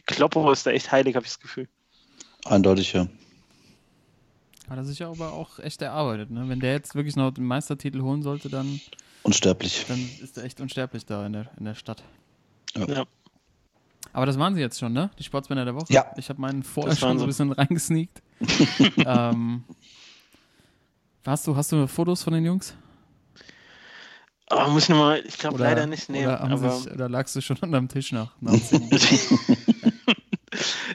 Kloppo 0.07 0.51
ist 0.53 0.67
da 0.67 0.71
echt 0.71 0.93
heilig, 0.93 1.17
habe 1.17 1.27
ich 1.27 1.33
das 1.33 1.41
Gefühl. 1.41 1.69
Eindeutig, 2.45 2.93
ja. 2.93 3.07
Hat 4.69 4.79
er 4.79 4.85
sich 4.85 5.01
ja 5.01 5.11
aber 5.11 5.33
auch 5.33 5.59
echt 5.59 5.83
erarbeitet. 5.83 6.31
Ne? 6.31 6.49
Wenn 6.49 6.61
der 6.61 6.73
jetzt 6.73 6.95
wirklich 6.95 7.17
noch 7.17 7.33
den 7.33 7.45
Meistertitel 7.45 8.01
holen 8.01 8.23
sollte, 8.23 8.49
dann, 8.49 8.81
Unsterblich. 9.25 9.85
dann 9.89 10.09
ist 10.21 10.39
er 10.39 10.45
echt 10.45 10.61
unsterblich 10.61 11.05
da 11.05 11.27
in 11.27 11.33
der, 11.33 11.51
in 11.59 11.65
der 11.65 11.75
Stadt. 11.75 12.03
Ja. 12.77 13.05
Aber 14.13 14.27
das 14.27 14.39
waren 14.39 14.55
sie 14.55 14.61
jetzt 14.61 14.79
schon, 14.79 14.93
ne? 14.93 15.11
Die 15.19 15.23
Sportsmänner 15.23 15.65
der 15.65 15.75
Woche. 15.75 15.93
Ja. 15.93 16.13
Ich 16.17 16.29
habe 16.29 16.41
meinen 16.41 16.63
vorher 16.63 16.95
schon 16.95 17.19
so 17.19 17.25
ein 17.25 17.29
bisschen 17.29 17.53
reingesneakt. 17.53 18.23
ähm, 18.99 19.65
hast, 21.25 21.47
du, 21.47 21.57
hast 21.57 21.73
du 21.73 21.87
Fotos 21.87 22.23
von 22.23 22.35
den 22.35 22.45
Jungs? 22.45 22.75
Oh, 24.51 24.69
muss 24.69 24.83
ich 24.85 24.89
nochmal, 24.91 25.23
ich 25.25 25.39
glaube 25.39 25.59
leider 25.59 25.87
nicht 25.87 26.11
nehmen. 26.11 26.27
oder, 26.27 26.41
aber 26.43 26.71
sich, 26.73 26.93
oder 26.93 27.09
lagst 27.09 27.35
du 27.35 27.41
schon 27.41 27.57
unterm 27.59 27.89
Tisch 27.89 28.13
nach? 28.13 28.33
nach 28.41 28.53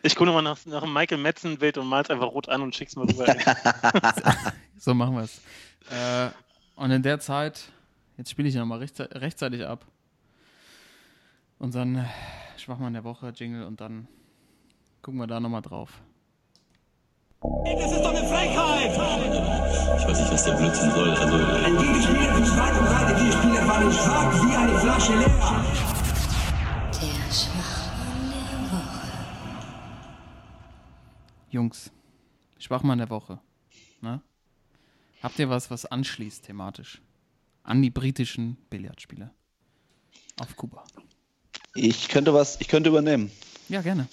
ich 0.03 0.15
gucke 0.15 0.25
nochmal 0.27 0.43
nach, 0.43 0.63
nach 0.67 0.83
einem 0.83 0.93
Michael 0.93 1.17
Metzen-Bild 1.17 1.79
und 1.79 1.87
mal's 1.87 2.11
einfach 2.11 2.27
rot 2.27 2.49
an 2.49 2.61
und 2.61 2.75
schick's 2.75 2.95
mal 2.95 3.07
rüber. 3.07 3.25
So 4.79 4.93
machen 4.93 5.15
wir 5.15 5.23
es. 5.23 5.41
Äh, 5.89 6.29
und 6.75 6.91
in 6.91 7.01
der 7.01 7.19
Zeit, 7.19 7.63
jetzt 8.15 8.29
spiele 8.29 8.47
ich 8.47 8.53
nochmal 8.53 8.77
rechtze 8.77 9.09
rechtzeitig 9.11 9.65
ab. 9.65 9.83
Unseren 11.59 12.05
Schwachmann 12.57 12.93
der 12.93 13.03
Woche, 13.03 13.29
Jingle, 13.29 13.65
und 13.65 13.81
dann 13.81 14.07
gucken 15.01 15.19
wir 15.19 15.27
da 15.27 15.39
nochmal 15.39 15.61
drauf. 15.61 16.01
Das 17.41 17.91
ist 17.91 18.01
doch 18.01 18.09
eine 18.09 18.27
Frechheit! 18.27 18.91
Ich 18.91 20.07
weiß 20.07 20.19
nicht, 20.19 20.31
was 20.31 20.43
der 20.43 20.53
Blödsinn 20.53 20.91
soll. 20.91 21.09
Also, 21.09 21.35
Ein 21.35 21.77
Gegenspieler 21.77 22.35
für 22.35 22.45
Schwein 22.45 22.77
und 22.77 22.85
beide 22.85 23.15
Gegenspieler 23.15 23.67
waren 23.67 23.91
stark 23.91 24.33
wie 24.35 24.55
eine 24.55 24.79
Flasche 24.79 25.17
leer. 25.17 25.65
Der 26.93 27.33
Schwachmann 27.33 28.31
der 28.31 28.71
Woche. 28.71 29.07
Jungs, 31.49 31.91
Schwachmann 32.59 32.97
der 32.99 33.09
Woche. 33.09 33.39
Ne? 34.01 34.21
Habt 35.23 35.39
ihr 35.39 35.49
was, 35.49 35.71
was 35.71 35.85
anschließt 35.85 36.45
thematisch? 36.45 37.01
An 37.63 37.81
die 37.81 37.89
britischen 37.89 38.57
Billardspieler. 38.69 39.31
Auf 40.39 40.55
Kuba. 40.55 40.83
Ich 41.77 42.07
könnte 42.07 42.33
was, 42.33 42.57
ich 42.59 42.67
könnte 42.67 42.89
übernehmen. 42.89 43.31
Ja, 43.69 43.81
gerne. 43.81 44.07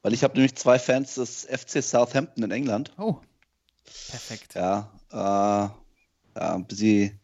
Weil 0.00 0.14
ich 0.14 0.24
habe 0.24 0.34
nämlich 0.34 0.54
zwei 0.54 0.78
Fans 0.78 1.16
des 1.16 1.44
FC 1.44 1.82
Southampton 1.82 2.44
in 2.44 2.50
England. 2.50 2.92
Oh. 2.96 3.16
Perfekt. 4.08 4.54
Ja, 4.54 4.90
äh, 5.10 5.16
ja 5.16 6.54
ein 6.54 6.64
bisschen, 6.64 7.20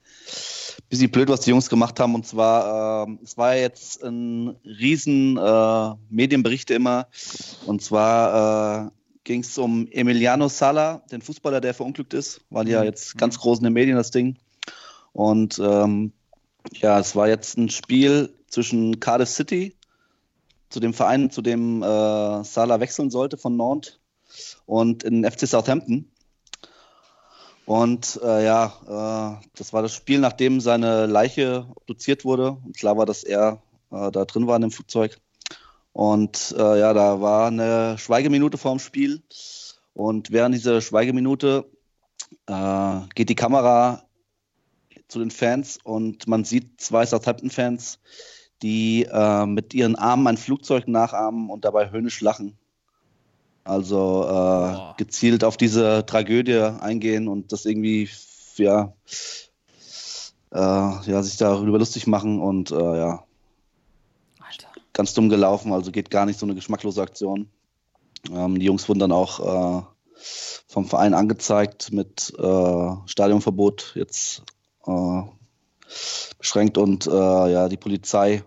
bisschen 0.91 1.11
blöd, 1.11 1.31
was 1.31 1.41
die 1.41 1.51
Jungs 1.51 1.71
gemacht 1.71 1.99
haben. 1.99 2.15
Und 2.15 2.27
zwar, 2.27 3.09
äh, 3.09 3.17
es 3.25 3.39
war 3.39 3.57
jetzt 3.57 4.05
ein 4.05 4.57
riesen 4.65 5.39
äh, 5.39 5.95
Medienberichte 6.11 6.75
immer. 6.75 7.07
Und 7.65 7.81
zwar 7.81 8.89
äh, 8.89 8.91
ging 9.25 9.41
es 9.41 9.57
um 9.57 9.89
Emiliano 9.91 10.49
Sala, 10.49 11.03
den 11.11 11.23
Fußballer, 11.23 11.63
der 11.63 11.73
verunglückt 11.73 12.13
ist. 12.13 12.43
War 12.51 12.67
ja 12.67 12.85
jetzt 12.85 13.17
ganz 13.17 13.39
groß 13.39 13.61
in 13.61 13.65
den 13.65 13.73
Medien, 13.73 13.97
das 13.97 14.11
Ding. 14.11 14.37
Und 15.13 15.59
ähm, 15.59 16.13
ja, 16.73 16.99
es 16.99 17.17
war 17.17 17.29
jetzt 17.29 17.57
ein 17.57 17.69
Spiel 17.69 18.35
zwischen 18.49 19.01
Cardiff 19.01 19.29
City, 19.29 19.77
zu 20.71 20.81
dem 20.81 20.95
Verein, 20.95 21.31
zu 21.31 21.43
dem 21.43 21.83
äh, 21.83 22.45
Salah 22.45 22.81
wechseln 22.81 23.11
sollte 23.11 23.37
von 23.37 23.57
Nantes, 23.57 24.01
und 24.67 25.03
in 25.05 25.25
FC 25.31 25.47
Southampton. 25.47 26.11
Und 27.65 28.21
äh, 28.23 28.45
ja, 28.45 29.39
äh, 29.41 29.47
das 29.57 29.73
war 29.73 29.83
das 29.83 29.95
Spiel, 29.95 30.19
nachdem 30.19 30.61
seine 30.61 31.07
Leiche 31.07 31.67
obduziert 31.75 32.25
wurde. 32.25 32.53
Und 32.53 32.77
klar 32.77 32.97
war, 32.97 33.07
dass 33.07 33.23
er 33.23 33.63
äh, 33.91 34.11
da 34.11 34.25
drin 34.25 34.47
war 34.47 34.57
in 34.57 34.63
dem 34.63 34.71
Flugzeug. 34.71 35.19
Und 35.93 36.55
äh, 36.59 36.81
ja, 36.81 36.93
da 36.93 37.21
war 37.21 37.47
eine 37.47 37.99
Schweigeminute 37.99 38.59
vorm 38.59 38.79
Spiel. 38.79 39.23
Und 39.95 40.33
während 40.33 40.55
dieser 40.55 40.81
Schweigeminute 40.81 41.71
äh, 42.47 43.01
geht 43.15 43.29
die 43.29 43.35
Kamera 43.35 44.03
zu 45.13 45.19
den 45.19 45.31
Fans 45.31 45.79
und 45.85 46.27
man 46.27 46.45
sieht 46.45 46.81
zwei 46.81 47.05
Southampton-Fans, 47.05 47.99
die 48.63 49.05
äh, 49.05 49.47
mit 49.47 49.75
ihren 49.75 49.97
Armen 49.97 50.27
ein 50.27 50.37
Flugzeug 50.37 50.89
nachahmen 50.89 51.51
und 51.51 51.65
dabei 51.65 51.91
höhnisch 51.91 52.21
lachen. 52.21 52.57
Also 53.65 54.27
äh, 54.29 54.95
gezielt 54.97 55.45
auf 55.45 55.57
diese 55.57 56.05
Tragödie 56.07 56.59
eingehen 56.81 57.29
und 57.29 57.53
das 57.53 57.65
irgendwie, 57.65 58.09
ja, 58.57 58.93
äh, 60.51 60.59
ja, 60.59 61.23
sich 61.23 61.37
darüber 61.37 61.79
lustig 61.79 62.07
machen 62.07 62.41
und 62.41 62.73
äh, 62.73 62.75
ja, 62.75 63.25
Alter. 64.41 64.69
ganz 64.93 65.15
dumm 65.15 65.29
gelaufen, 65.29 65.73
also 65.73 65.93
geht 65.93 66.11
gar 66.11 66.27
nicht 66.27 66.41
so 66.41 66.47
eine 66.47 66.57
geschmacklose 66.57 67.03
Aktion. 67.03 67.49
Ähm, 68.33 68.59
die 68.59 68.67
Jungs 68.67 68.89
wurden 68.89 68.99
dann 69.01 69.13
auch 69.13 69.41
äh, 69.41 69.83
vom 70.67 70.87
Verein 70.87 71.15
angezeigt 71.15 71.93
mit 71.93 72.33
äh, 72.39 72.91
Stadionverbot 73.07 73.93
jetzt 73.95 74.43
äh, 74.87 75.23
beschränkt 76.39 76.79
und 76.79 77.07
äh, 77.07 77.11
ja, 77.53 77.69
die 77.69 77.77
Polizei 77.77 78.43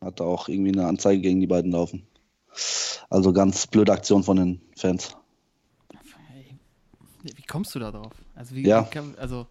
hat 0.00 0.20
auch 0.20 0.48
irgendwie 0.48 0.72
eine 0.72 0.86
Anzeige 0.86 1.20
gegen 1.20 1.40
die 1.40 1.46
beiden 1.46 1.72
laufen. 1.72 2.06
Also 3.10 3.32
ganz 3.32 3.66
blöde 3.66 3.92
Aktion 3.92 4.22
von 4.22 4.36
den 4.36 4.60
Fans. 4.76 5.16
Wie 7.22 7.42
kommst 7.42 7.74
du 7.74 7.78
da 7.78 7.90
drauf? 7.90 8.12
Also, 8.34 8.54
wie, 8.54 8.66
Ja. 8.66 8.86
wie 8.92 8.98
also, 9.18 9.46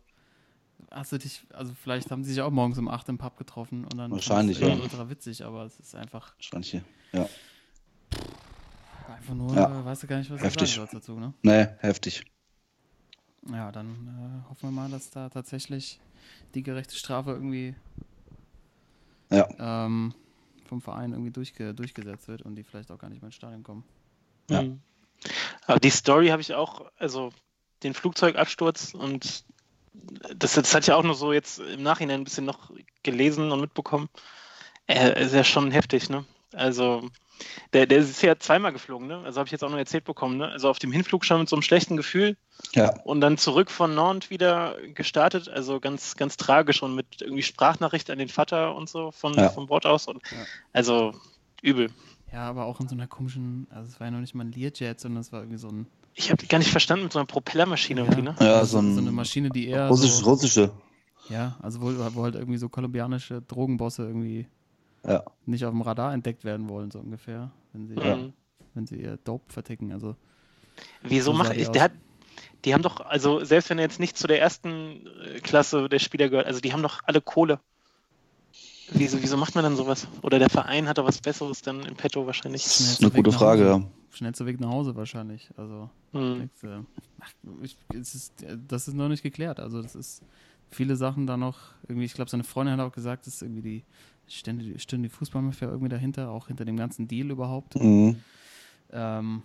hast 0.92 1.12
du 1.12 1.18
dich, 1.18 1.44
also 1.54 1.74
vielleicht 1.82 2.12
haben 2.12 2.24
sie 2.24 2.32
sich 2.32 2.42
auch 2.42 2.52
morgens 2.52 2.78
um 2.78 2.88
8 2.88 3.10
im 3.10 3.18
Pub 3.18 3.36
getroffen 3.38 3.84
und 3.86 3.98
dann 3.98 4.12
Wahrscheinlich, 4.12 4.60
ja. 4.60 4.76
ultra 4.76 5.10
witzig, 5.10 5.44
aber 5.44 5.66
es 5.66 5.80
ist 5.80 5.96
einfach, 5.96 6.36
Wahrscheinlich. 6.36 6.82
Ja. 7.14 7.28
einfach 9.08 9.34
nur, 9.34 9.56
Ja. 9.56 9.84
weißt 9.86 10.04
du 10.04 10.08
gar 10.08 10.18
nicht, 10.20 10.30
was 10.30 10.42
Heftig. 10.42 10.76
du 10.76 10.82
sagen 10.82 10.92
dazu, 10.94 11.20
ne? 11.20 11.34
Nee, 11.42 11.68
heftig. 11.80 12.24
Ja, 13.52 13.72
dann 13.72 14.44
äh, 14.46 14.50
hoffen 14.50 14.70
wir 14.70 14.72
mal, 14.72 14.90
dass 14.90 15.10
da 15.10 15.30
tatsächlich 15.30 16.00
die 16.56 16.64
gerechte 16.64 16.96
Strafe 16.96 17.32
irgendwie 17.32 17.76
Ja. 19.32 19.48
ähm, 19.60 20.14
vom 20.66 20.82
Verein 20.82 21.12
irgendwie 21.12 21.32
durchge 21.32 21.74
durchgesetzt 21.74 22.28
wird 22.28 22.42
und 22.44 22.56
die 22.56 22.64
vielleicht 22.64 22.92
auch 22.92 22.98
gar 22.98 23.10
nicht 23.10 23.22
mehr 23.22 23.28
ins 23.28 23.36
Stadion 23.36 23.64
kommen. 23.64 23.84
Ja. 24.50 24.62
Mhm. 24.64 24.82
Aber 25.66 25.80
die 25.80 25.90
Story 25.90 26.28
habe 26.28 26.42
ich 26.42 26.54
auch, 26.54 26.92
also 26.98 27.32
den 27.84 27.94
Flugzeugabsturz 27.94 28.94
und 28.94 29.46
das, 30.36 30.54
das 30.54 30.74
hat 30.74 30.88
ja 30.88 30.96
auch 30.96 31.04
nur 31.04 31.16
so 31.16 31.34
jetzt 31.34 31.60
im 31.60 31.84
Nachhinein 31.84 32.22
ein 32.22 32.24
bisschen 32.24 32.46
noch 32.46 32.72
gelesen 33.04 33.52
und 33.52 33.62
mitbekommen. 33.62 34.10
Äh, 34.88 35.24
ist 35.24 35.34
ja 35.34 35.44
schon 35.44 35.72
heftig, 35.72 36.10
ne? 36.10 36.26
Also 36.52 37.10
der, 37.74 37.86
der 37.88 38.00
ist 38.00 38.22
ja 38.22 38.38
zweimal 38.40 38.72
geflogen, 38.74 39.08
ne? 39.08 39.20
Also 39.26 39.40
habe 39.40 39.48
ich 39.48 39.52
jetzt 39.52 39.64
auch 39.64 39.70
nur 39.70 39.80
erzählt 39.80 40.04
bekommen, 40.06 40.38
ne? 40.38 40.48
Also 40.50 40.70
auf 40.70 40.80
dem 40.80 40.92
Hinflug 40.92 41.26
schon 41.26 41.40
mit 41.40 41.50
so 41.50 41.56
einem 41.56 41.64
schlechten 41.64 41.98
Gefühl 41.98 42.38
Ja. 42.74 42.94
und 43.04 43.22
dann 43.22 43.38
zurück 43.38 43.72
von 43.72 43.94
Nantes 43.96 44.30
wieder 44.30 44.76
gestartet, 44.94 45.50
also 45.50 45.80
ganz, 45.80 46.16
ganz 46.16 46.38
tragisch 46.38 46.84
und 46.84 46.96
mit 46.96 47.22
irgendwie 47.22 47.44
Sprachnachricht 47.44 48.10
an 48.10 48.20
den 48.20 48.30
Vater 48.30 48.76
und 48.76 48.90
so 48.90 49.12
von, 49.12 49.34
Ja. 49.34 49.50
vom 49.50 49.68
Bord 49.68 49.86
aus. 49.86 50.08
Und, 50.08 50.22
Ja. 50.32 50.46
Also 50.72 51.14
übel. 51.62 51.90
Ja, 52.32 52.50
aber 52.50 52.66
auch 52.66 52.80
in 52.80 52.88
so 52.88 52.96
einer 52.96 53.08
komischen, 53.08 53.68
also 53.70 53.90
es 53.90 54.00
war 54.00 54.08
ja 54.08 54.12
noch 54.12 54.20
nicht 54.20 54.34
mal 54.34 54.44
ein 54.46 54.52
Learjet, 54.52 55.00
sondern 55.00 55.22
es 55.22 55.32
war 55.32 55.42
irgendwie 55.42 55.60
so 55.60 55.68
ein 55.70 55.86
Ich 56.16 56.32
habe 56.32 56.46
gar 56.48 56.58
nicht 56.60 56.72
verstanden 56.72 57.04
mit 57.06 57.14
so 57.14 57.20
einer 57.20 57.26
Propellermaschine 57.28 58.02
irgendwie, 58.02 58.22
ne? 58.24 58.36
Ja, 58.40 58.56
also 58.56 58.74
so 58.74 58.78
ein 58.80 58.94
so 58.96 59.02
eine 59.02 59.12
Maschine, 59.12 59.50
die 59.50 59.68
eher 59.68 59.88
russisch, 59.88 60.12
so, 60.12 60.26
russische. 60.30 60.72
ja, 61.30 61.56
also 61.62 61.82
wo, 61.82 61.88
wo 62.16 62.24
halt 62.24 62.36
irgendwie 62.36 62.58
so 62.58 62.70
kolumbianische 62.70 63.42
Drogenbosse 63.42 64.04
irgendwie 64.04 64.48
Ja. 65.06 65.24
nicht 65.46 65.66
auf 65.66 65.72
dem 65.72 65.82
Radar 65.82 66.14
entdeckt 66.14 66.44
werden 66.46 66.70
wollen, 66.70 66.92
so 66.92 67.00
ungefähr, 67.00 67.52
wenn 67.74 67.88
sie, 67.88 67.96
Mhm. 67.96 68.34
wenn 68.74 68.88
sie 68.88 69.02
ihr 69.02 69.18
Dope 69.24 69.52
verticken. 69.52 69.92
Also 69.92 70.16
Wieso 71.04 71.32
So 71.32 71.38
macht 71.38 71.56
ich, 71.56 71.68
der 71.70 71.84
hat, 71.84 71.92
die 72.66 72.74
haben 72.74 72.82
doch, 72.82 73.02
also 73.02 73.44
selbst 73.44 73.70
wenn 73.70 73.78
er 73.78 73.84
jetzt 73.84 74.00
nicht 74.00 74.18
zu 74.18 74.26
der 74.28 74.40
ersten 74.42 75.06
äh, 75.26 75.40
Klasse 75.40 75.88
der 75.90 76.00
Spieler 76.00 76.30
gehört, 76.30 76.48
also 76.48 76.60
die 76.62 76.74
haben 76.74 76.82
doch 76.82 77.02
alle 77.06 77.22
Kohle. 77.22 77.60
Wieso, 78.92 79.22
wieso 79.22 79.38
macht 79.38 79.56
man 79.56 79.64
dann 79.64 79.76
sowas? 79.76 80.08
Oder 80.22 80.40
der 80.40 80.50
Verein 80.50 80.88
hat 80.88 80.98
da 80.98 81.06
was 81.06 81.20
Besseres 81.20 81.62
dann 81.62 81.82
im 81.86 81.96
Petto 81.96 82.26
wahrscheinlich. 82.28 82.64
schnellster 82.64 83.06
Eine 83.06 83.14
gute 83.14 83.32
nach 83.32 83.38
Frage, 83.40 83.66
ja. 83.66 83.82
Schnellster 84.12 84.46
Weg 84.46 84.60
nach 84.60 84.70
Hause 84.70 84.96
wahrscheinlich. 84.96 85.50
Also 85.58 85.90
Hm. 86.12 86.40
denkst 86.40 86.62
du, 86.62 86.86
ach, 87.22 87.32
ich, 87.64 87.78
es 87.94 88.14
ist, 88.14 88.34
das 88.68 88.88
ist 88.88 88.94
noch 88.94 89.10
nicht 89.10 89.24
geklärt. 89.24 89.60
Also 89.60 89.82
das 89.82 89.96
ist 89.96 90.22
viele 90.70 90.96
Sachen 90.96 91.26
da 91.26 91.38
noch 91.38 91.58
irgendwie. 91.88 92.06
Ich 92.06 92.14
glaube, 92.14 92.30
seine 92.30 92.44
Freundin 92.44 92.78
hat 92.78 92.88
auch 92.88 92.94
gesagt, 92.94 93.26
dass 93.26 93.42
irgendwie 93.42 93.62
die 93.62 93.84
stände, 94.28 94.80
stünde 94.80 95.10
die 95.10 95.14
Fußballmafia 95.16 95.68
irgendwie 95.68 95.90
dahinter, 95.90 96.30
auch 96.32 96.48
hinter 96.48 96.66
dem 96.66 96.78
ganzen 96.78 97.08
Deal 97.08 97.30
überhaupt. 97.32 97.76
Mhm. 97.76 98.22
Ähm, 98.92 99.44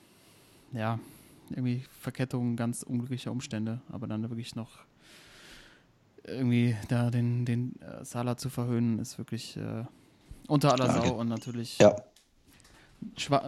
ja, 0.72 0.98
irgendwie 1.50 1.84
Verkettung 2.00 2.56
ganz 2.56 2.82
unglücklicher 2.82 3.30
Umstände, 3.32 3.80
aber 3.90 4.06
dann 4.06 4.28
wirklich 4.28 4.54
noch 4.54 4.70
irgendwie 6.24 6.76
da 6.88 7.10
den, 7.10 7.44
den 7.46 7.80
äh, 7.80 8.04
Salah 8.04 8.36
zu 8.36 8.50
verhöhnen, 8.50 8.98
ist 8.98 9.16
wirklich 9.18 9.56
äh, 9.56 9.84
unter 10.46 10.72
aller 10.72 10.90
Sau 10.90 11.14
und 11.18 11.28
natürlich 11.28 11.78
Ja. 11.78 11.96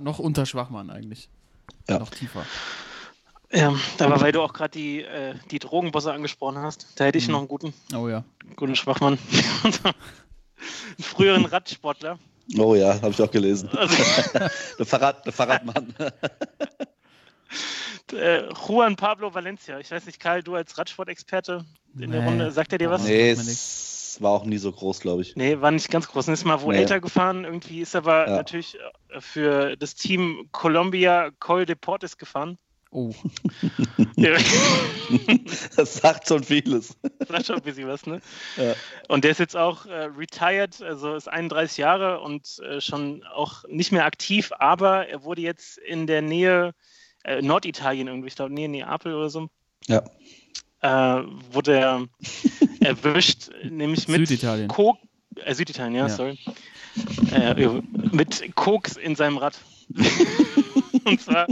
noch 0.01 0.19
unter 0.19 0.47
Schwachmann 0.47 0.89
eigentlich. 0.91 1.29
Ja. 1.89 1.99
Noch 1.99 2.11
tiefer. 2.11 2.45
Ja, 3.53 3.75
aber 3.99 4.21
weil 4.21 4.31
du 4.33 4.41
auch 4.43 4.53
gerade 4.53 4.71
die, 4.71 5.03
äh, 5.03 5.35
die 5.51 5.59
Drogenbosse 5.59 6.13
angesprochen 6.13 6.59
hast, 6.59 6.87
da 7.01 7.05
hätte 7.05 7.19
ich 7.19 7.27
Mhm. 7.27 7.33
noch 7.33 7.39
einen 7.41 7.49
guten, 7.49 7.75
Oh 7.95 8.09
ja. 8.09 8.25
guten 8.57 8.77
Schwachmann. 8.77 9.19
einen 10.87 11.05
früheren 11.05 11.45
Radsportler. 11.45 12.19
Oh 12.59 12.75
ja, 12.75 12.95
habe 13.01 13.11
ich 13.11 13.23
auch 13.23 13.31
gelesen. 13.31 13.69
Also, 13.77 13.97
Der, 14.79 14.87
Fahrrad, 14.87 15.25
der 15.27 15.33
Fahrradmann. 15.33 15.95
äh, 18.13 18.43
Juan 18.67 18.97
Pablo 18.97 19.33
Valencia. 19.33 19.79
Ich 19.79 19.91
weiß 19.91 20.07
nicht, 20.07 20.21
Karl, 20.21 20.43
du 20.43 20.55
als 20.55 20.77
Radsportexperte 20.79 21.65
in 21.99 22.11
der 22.11 22.21
Nee. 22.23 22.27
Runde, 22.27 22.51
sagt 22.51 22.73
er 22.73 22.79
dir 22.79 22.91
was? 22.91 23.05
nee, 23.05 23.31
es 23.31 24.17
war 24.21 24.33
auch 24.33 24.45
nie 24.45 24.59
so 24.59 24.73
groß, 24.73 25.01
glaube 25.01 25.23
ich. 25.23 25.37
Nee, 25.37 25.61
war 25.61 25.71
nicht 25.71 25.91
ganz 25.91 26.09
groß. 26.09 26.29
Ist 26.29 26.45
mal 26.45 26.61
wohl 26.63 26.75
Nee. 26.75 26.81
älter 26.81 27.01
gefahren. 27.01 27.45
Irgendwie 27.45 27.81
ist 27.81 27.95
aber 27.95 28.29
Ja. 28.29 28.37
natürlich 28.37 28.77
äh, 29.11 29.21
für 29.21 29.77
das 29.77 29.95
Team 29.95 30.49
Colombia 30.53 31.31
Col 31.39 31.67
Deportes 31.67 32.19
gefahren. 32.19 32.59
Oh, 32.93 33.13
Das 35.77 35.95
sagt 35.95 36.29
schon 36.29 36.43
vieles. 36.45 36.97
das 37.19 37.31
war 37.31 37.45
schon 37.45 37.57
ein 37.57 37.63
bisschen 37.63 37.89
was, 37.89 38.07
ne? 38.07 38.21
Ja. 38.57 38.75
Und 39.09 39.25
der 39.25 39.31
ist 39.33 39.39
jetzt 39.39 39.57
auch 39.57 39.87
äh, 39.87 40.05
retired, 40.17 40.83
also 40.83 41.15
ist 41.15 41.29
31 41.29 41.79
Jahre 41.79 42.21
und 42.21 42.59
äh, 42.61 42.81
schon 42.81 43.23
auch 43.25 43.65
nicht 43.69 43.93
mehr 43.93 44.05
aktiv, 44.05 44.51
aber 44.59 45.07
er 45.09 45.23
wurde 45.25 45.43
jetzt 45.43 45.79
in 45.79 46.07
der 46.07 46.23
Nähe, 46.23 46.75
äh, 47.25 47.41
Norditalien 47.43 48.09
irgendwie, 48.09 48.29
ich 48.29 48.35
glaube 48.37 48.53
Nähe 48.53 48.69
Neapel 48.69 49.15
oder 49.15 49.31
so, 49.31 49.49
Ja. 49.87 50.03
äh, 50.81 51.23
wurde 51.53 51.77
er 51.79 52.07
erwischt, 52.81 53.51
nämlich 53.63 54.09
mit 54.09 54.27
Süditalien. 54.29 54.69
Kok 54.69 54.99
äh, 55.37 55.55
Süditalien, 55.55 55.95
ja, 55.95 56.07
Ja. 56.07 56.09
sorry. 56.09 56.39
Äh, 57.31 57.81
mit 58.11 58.55
Koks 58.57 58.97
in 58.97 59.15
seinem 59.15 59.37
Rad. 59.37 59.59
Und 61.05 61.21
zwar 61.21 61.47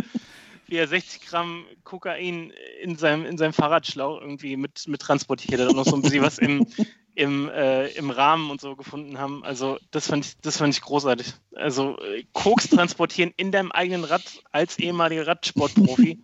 wie 0.68 0.76
er 0.76 0.86
60 0.86 1.26
Gramm 1.26 1.64
Kokain 1.82 2.52
in 2.80 2.96
seinem, 2.96 3.24
in 3.26 3.38
seinem 3.38 3.52
Fahrradschlauch 3.52 4.20
irgendwie 4.20 4.56
mit, 4.56 4.86
mit 4.86 5.00
transportiert 5.00 5.60
hat 5.60 5.68
und 5.68 5.76
noch 5.76 5.86
so 5.86 5.96
ein 5.96 6.02
bisschen 6.02 6.22
was 6.22 6.38
im, 6.38 6.66
im, 7.14 7.48
äh, 7.48 7.88
im 7.88 8.10
Rahmen 8.10 8.50
und 8.50 8.60
so 8.60 8.76
gefunden 8.76 9.18
haben. 9.18 9.42
Also 9.44 9.78
das 9.90 10.06
fand 10.06 10.26
ich, 10.26 10.38
das 10.40 10.58
fand 10.58 10.74
ich 10.74 10.82
großartig. 10.82 11.32
Also 11.56 11.98
äh, 12.00 12.24
Koks 12.32 12.68
transportieren 12.68 13.32
in 13.36 13.50
deinem 13.50 13.72
eigenen 13.72 14.04
Rad 14.04 14.22
als 14.52 14.78
ehemaliger 14.78 15.26
Radsportprofi. 15.26 16.22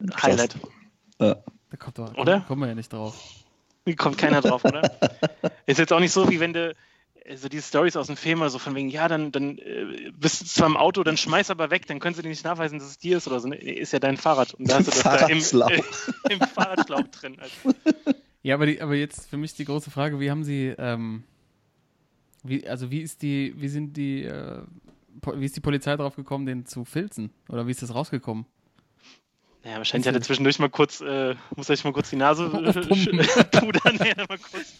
Highlight. 0.22 0.56
Ja. 1.20 1.36
da 1.70 1.76
kommt 1.76 1.98
doch, 1.98 2.16
Oder? 2.16 2.40
kommen 2.40 2.62
wir 2.62 2.68
ja 2.68 2.74
nicht 2.74 2.92
drauf. 2.92 3.14
Kommt 3.96 4.16
keiner 4.16 4.40
drauf, 4.40 4.64
oder? 4.64 4.82
Ist 5.66 5.78
jetzt 5.78 5.92
auch 5.92 5.98
nicht 5.98 6.12
so, 6.12 6.30
wie 6.30 6.38
wenn 6.38 6.52
du 6.52 6.74
äh, 7.24 7.36
so 7.36 7.48
diese 7.48 7.66
Stories 7.66 7.96
aus 7.96 8.06
dem 8.06 8.16
Film 8.16 8.40
oder 8.40 8.50
so 8.50 8.58
von 8.58 8.74
wegen, 8.74 8.88
ja, 8.88 9.08
dann, 9.08 9.32
dann 9.32 9.58
äh, 9.58 10.10
bist 10.12 10.42
du 10.42 10.46
zwar 10.46 10.66
im 10.68 10.76
Auto, 10.76 11.02
dann 11.02 11.16
schmeiß 11.16 11.50
aber 11.50 11.70
weg, 11.70 11.86
dann 11.86 12.00
können 12.00 12.14
sie 12.14 12.22
dir 12.22 12.28
nicht 12.28 12.44
nachweisen, 12.44 12.78
dass 12.78 12.88
es 12.88 12.98
dir 12.98 13.16
ist 13.16 13.26
oder 13.28 13.40
so. 13.40 13.48
Nee, 13.48 13.56
ist 13.56 13.92
ja 13.92 13.98
dein 13.98 14.16
Fahrrad. 14.16 14.54
Und 14.54 14.70
da 14.70 14.78
hast 14.78 14.86
du 14.86 14.90
das 14.90 15.02
da 15.02 15.26
im, 15.26 15.40
Fahrradschlauch. 15.40 15.70
äh, 15.70 15.82
im 16.32 16.40
Fahrradschlauch 16.40 17.08
drin. 17.08 17.36
Also, 17.38 17.76
Ja, 18.44 18.56
aber, 18.56 18.66
die, 18.66 18.80
aber 18.80 18.96
jetzt 18.96 19.30
für 19.30 19.36
mich 19.36 19.54
die 19.54 19.64
große 19.64 19.90
Frage, 19.92 20.18
wie 20.18 20.30
haben 20.30 20.42
Sie, 20.42 20.74
ähm, 20.76 21.22
wie, 22.42 22.66
also 22.66 22.90
wie 22.90 23.00
ist 23.00 23.22
die, 23.22 23.54
wie 23.56 23.68
sind 23.68 23.96
die, 23.96 24.24
äh, 24.24 24.62
wie 25.34 25.44
ist 25.44 25.54
die 25.54 25.60
Polizei 25.60 25.96
drauf 25.96 26.16
gekommen, 26.16 26.46
den 26.46 26.66
zu 26.66 26.84
filzen? 26.84 27.30
Oder 27.48 27.68
wie 27.68 27.70
ist 27.70 27.82
das 27.82 27.94
rausgekommen? 27.94 28.46
ja, 29.64 29.76
wahrscheinlich 29.76 30.08
hat 30.08 30.14
er 30.14 30.22
zwischendurch 30.22 30.58
mal 30.58 30.70
kurz, 30.70 31.00
äh, 31.00 31.34
muss 31.54 31.68
er 31.68 31.76
sich 31.76 31.84
mal 31.84 31.92
kurz 31.92 32.10
die 32.10 32.16
Nase 32.16 32.48
pudern, 32.50 33.96
nee, 34.00 34.12
mal 34.16 34.38
kurz, 34.38 34.74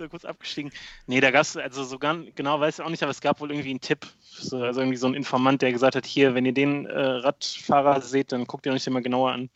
er 0.00 0.08
kurz 0.08 0.24
abgestiegen. 0.24 0.72
Nee, 1.06 1.20
da 1.20 1.30
gab 1.30 1.42
es, 1.42 1.56
also 1.56 1.84
so 1.84 1.98
ganz 1.98 2.28
genau 2.34 2.60
weiß 2.60 2.78
ich 2.78 2.84
auch 2.84 2.90
nicht, 2.90 3.02
aber 3.02 3.10
es 3.10 3.20
gab 3.20 3.40
wohl 3.40 3.50
irgendwie 3.50 3.70
einen 3.70 3.80
Tipp. 3.80 4.06
So, 4.20 4.58
also 4.58 4.80
irgendwie 4.80 4.98
so 4.98 5.06
ein 5.06 5.14
Informant, 5.14 5.62
der 5.62 5.72
gesagt 5.72 5.96
hat, 5.96 6.06
hier, 6.06 6.34
wenn 6.34 6.46
ihr 6.46 6.52
den 6.52 6.86
äh, 6.86 6.98
Radfahrer 6.98 8.00
seht, 8.00 8.32
dann 8.32 8.46
guckt 8.46 8.66
ihr 8.66 8.72
euch 8.72 8.84
den 8.84 8.92
mal 8.92 9.02
genauer 9.02 9.32
an. 9.32 9.50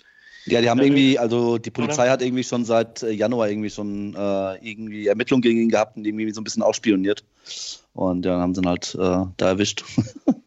Ja, 0.46 0.60
die 0.60 0.70
haben 0.70 0.78
Ja, 0.78 0.84
irgendwie, 0.84 1.18
also 1.18 1.58
die 1.58 1.70
Polizei 1.70 2.08
hat 2.08 2.22
irgendwie 2.22 2.44
schon 2.44 2.64
seit 2.64 3.02
äh, 3.02 3.10
Januar 3.10 3.48
irgendwie 3.48 3.70
schon 3.70 4.14
äh, 4.14 4.68
irgendwie 4.68 5.08
Ermittlungen 5.08 5.42
gegen 5.42 5.60
ihn 5.60 5.68
gehabt 5.68 5.96
und 5.96 6.06
irgendwie 6.06 6.30
so 6.32 6.40
ein 6.40 6.44
bisschen 6.44 6.62
ausspioniert. 6.62 7.24
Und 7.94 8.24
ja, 8.24 8.32
dann 8.32 8.40
haben 8.40 8.54
sie 8.54 8.60
ihn 8.60 8.68
halt 8.68 8.94
äh, 8.94 9.24
da 9.36 9.46
erwischt. 9.48 9.84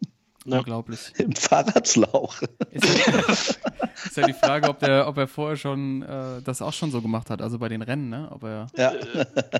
Ja. 0.51 0.59
Unglaublich. 0.59 1.11
Im 1.17 1.33
Fahrradschlauch. 1.35 2.41
Ist 2.71 3.07
ja, 3.07 3.19
ist 4.05 4.17
ja 4.17 4.25
die 4.27 4.33
Frage, 4.33 4.69
ob, 4.69 4.79
der, 4.79 5.07
ob 5.07 5.17
er 5.17 5.27
vorher 5.27 5.57
schon 5.57 6.01
äh, 6.01 6.41
das 6.43 6.61
auch 6.61 6.73
schon 6.73 6.91
so 6.91 7.01
gemacht 7.01 7.29
hat, 7.29 7.41
also 7.41 7.59
bei 7.59 7.69
den 7.69 7.81
Rennen, 7.81 8.09
ne? 8.09 8.27
Ob 8.31 8.43
er, 8.43 8.67
Ja. 8.75 8.93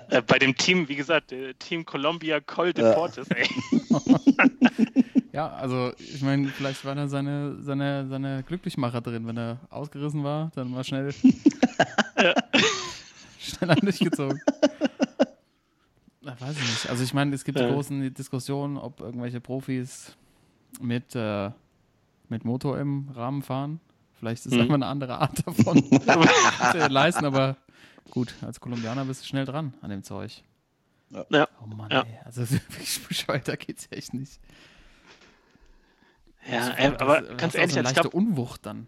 Äh, 0.10 0.22
bei 0.22 0.40
dem 0.40 0.56
Team, 0.56 0.88
wie 0.90 0.96
gesagt, 0.96 1.32
äh, 1.32 1.54
Team 1.56 1.86
Columbia 1.86 2.40
Col 2.40 2.74
Deportes, 2.74 3.28
ey. 3.30 3.48
ja, 5.34 5.50
also 5.50 5.92
ich 5.98 6.22
meine, 6.22 6.48
vielleicht 6.48 6.84
waren 6.86 6.98
da 6.98 7.08
seine, 7.08 7.58
seine, 7.62 8.08
seine 8.08 8.44
Glücklichmacher 8.44 9.02
drin. 9.02 9.28
Wenn 9.28 9.38
er 9.38 9.60
ausgerissen 9.70 10.24
war, 10.24 10.52
dann 10.56 10.74
war 10.76 10.84
schnell, 10.84 11.14
schnell 13.40 13.72
an 13.72 13.80
dich 13.82 14.00
gezogen. 14.00 14.40
Na, 16.22 16.40
weiß 16.40 16.56
ich 16.58 16.62
nicht. 16.70 16.90
Also 16.90 17.04
ich 17.04 17.14
meine, 17.14 17.34
es 17.36 17.44
gibt 17.44 17.60
Ja. 17.60 17.70
großen 17.70 18.14
Diskussionen, 18.14 18.78
ob 18.78 19.00
irgendwelche 19.00 19.40
Profis 19.40 20.16
mit, 20.82 21.16
äh, 21.16 21.52
mit 22.30 22.46
Motor 22.46 22.78
im 22.80 23.10
Rahmen 23.10 23.42
fahren. 23.42 23.80
Vielleicht 24.14 24.46
ist 24.46 24.52
es 24.52 24.54
Mhm. 24.56 24.62
einfach 24.62 24.74
eine 24.76 24.86
andere 24.88 25.18
Art 25.20 25.46
davon 25.48 25.84
zu 26.72 26.88
leisten, 26.88 27.26
aber 27.26 27.56
gut, 28.12 28.34
als 28.42 28.60
Kolumbianer 28.60 29.06
bist 29.06 29.22
du 29.24 29.28
schnell 29.28 29.46
dran 29.46 29.74
an 29.82 29.90
dem 29.90 30.04
Zeug. 30.04 30.44
Ja. 31.30 31.48
Oh 31.64 31.66
Mann, 31.68 31.90
Ja. 31.92 32.02
ey. 32.04 32.20
Also 32.26 32.42
wirklich 32.52 33.08
bescheuerter 33.08 33.58
geht's 33.58 33.88
echt 33.92 34.14
nicht. 34.14 34.40
Ja, 36.50 36.70
Das- 36.70 36.78
äh, 36.78 36.92
das- 36.92 37.02
aber 37.02 37.22
das 37.22 37.38
ganz 37.38 37.56
auch 37.56 37.60
ehrlich, 37.60 37.74
so 37.74 37.80
eine 37.80 37.90
ich 37.90 37.96
leichte 37.96 38.10
glaube, 38.10 38.18
Unwucht 38.18 38.66
dann. 38.66 38.88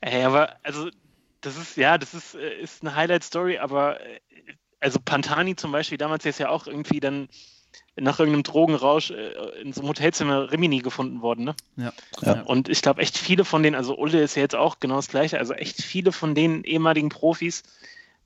ey, 0.00 0.24
aber 0.24 0.56
also 0.62 0.90
das 1.40 1.56
ist 1.56 1.76
ja, 1.76 1.98
das 1.98 2.14
ist, 2.14 2.34
äh, 2.34 2.60
ist 2.60 2.82
eine 2.82 2.94
Highlight-Story, 2.94 3.58
aber 3.58 4.00
äh, 4.00 4.20
also 4.80 4.98
Pantani 5.04 5.56
zum 5.56 5.72
Beispiel, 5.72 5.98
damals 5.98 6.24
ist 6.24 6.38
ja 6.38 6.48
auch 6.48 6.66
irgendwie 6.66 7.00
dann 7.00 7.28
nach 7.96 8.18
irgendeinem 8.18 8.44
Drogenrausch 8.44 9.10
äh, 9.10 9.60
in 9.60 9.72
so 9.72 9.80
einem 9.80 9.88
Hotelzimmer 9.90 10.50
Rimini 10.52 10.78
gefunden 10.78 11.20
worden, 11.20 11.44
ne? 11.44 11.54
Ja. 11.76 11.92
Ja. 12.22 12.42
Und 12.42 12.68
ich 12.68 12.82
glaube, 12.82 13.02
echt 13.02 13.18
viele 13.18 13.44
von 13.44 13.62
denen, 13.62 13.74
also 13.76 13.96
Ulle 13.96 14.22
ist 14.22 14.36
ja 14.36 14.42
jetzt 14.42 14.54
auch 14.54 14.80
genau 14.80 14.96
das 14.96 15.08
Gleiche, 15.08 15.38
also 15.38 15.54
echt 15.54 15.82
viele 15.82 16.12
von 16.12 16.34
den 16.34 16.64
ehemaligen 16.64 17.08
Profis 17.08 17.62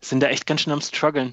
sind 0.00 0.22
da 0.22 0.28
echt 0.28 0.46
ganz 0.46 0.62
schön 0.62 0.72
am 0.72 0.80
struggeln. 0.80 1.32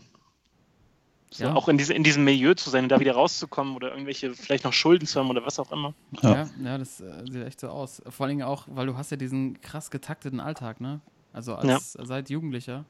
So, 1.32 1.44
Ja. 1.44 1.54
Auch 1.54 1.68
in, 1.68 1.78
diese, 1.78 1.94
in 1.94 2.04
diesem 2.04 2.24
Milieu 2.24 2.54
zu 2.54 2.70
sein 2.70 2.84
und 2.84 2.90
da 2.90 3.00
wieder 3.00 3.14
rauszukommen 3.14 3.76
oder 3.76 3.92
irgendwelche 3.92 4.34
vielleicht 4.34 4.64
noch 4.64 4.74
Schulden 4.74 5.06
zu 5.06 5.20
haben 5.20 5.30
oder 5.30 5.46
was 5.46 5.60
auch 5.60 5.72
immer. 5.72 5.94
Ja. 6.22 6.32
Ja, 6.32 6.50
ja, 6.64 6.78
das 6.78 7.02
äh, 7.02 7.24
sieht 7.30 7.46
echt 7.46 7.60
so 7.60 7.68
aus. 7.68 8.02
Vor 8.10 8.26
allen 8.26 8.38
Dingen 8.38 8.48
auch, 8.48 8.66
weil 8.68 8.88
du 8.88 8.98
hast 8.98 9.12
ja 9.12 9.18
diesen 9.18 9.62
krass 9.62 9.92
getakteten 9.92 10.40
Alltag, 10.40 10.82
ne? 10.82 11.02
Also 11.34 11.56
als 11.56 11.94
seit 11.94 12.30
Jugendlicher. 12.30 12.86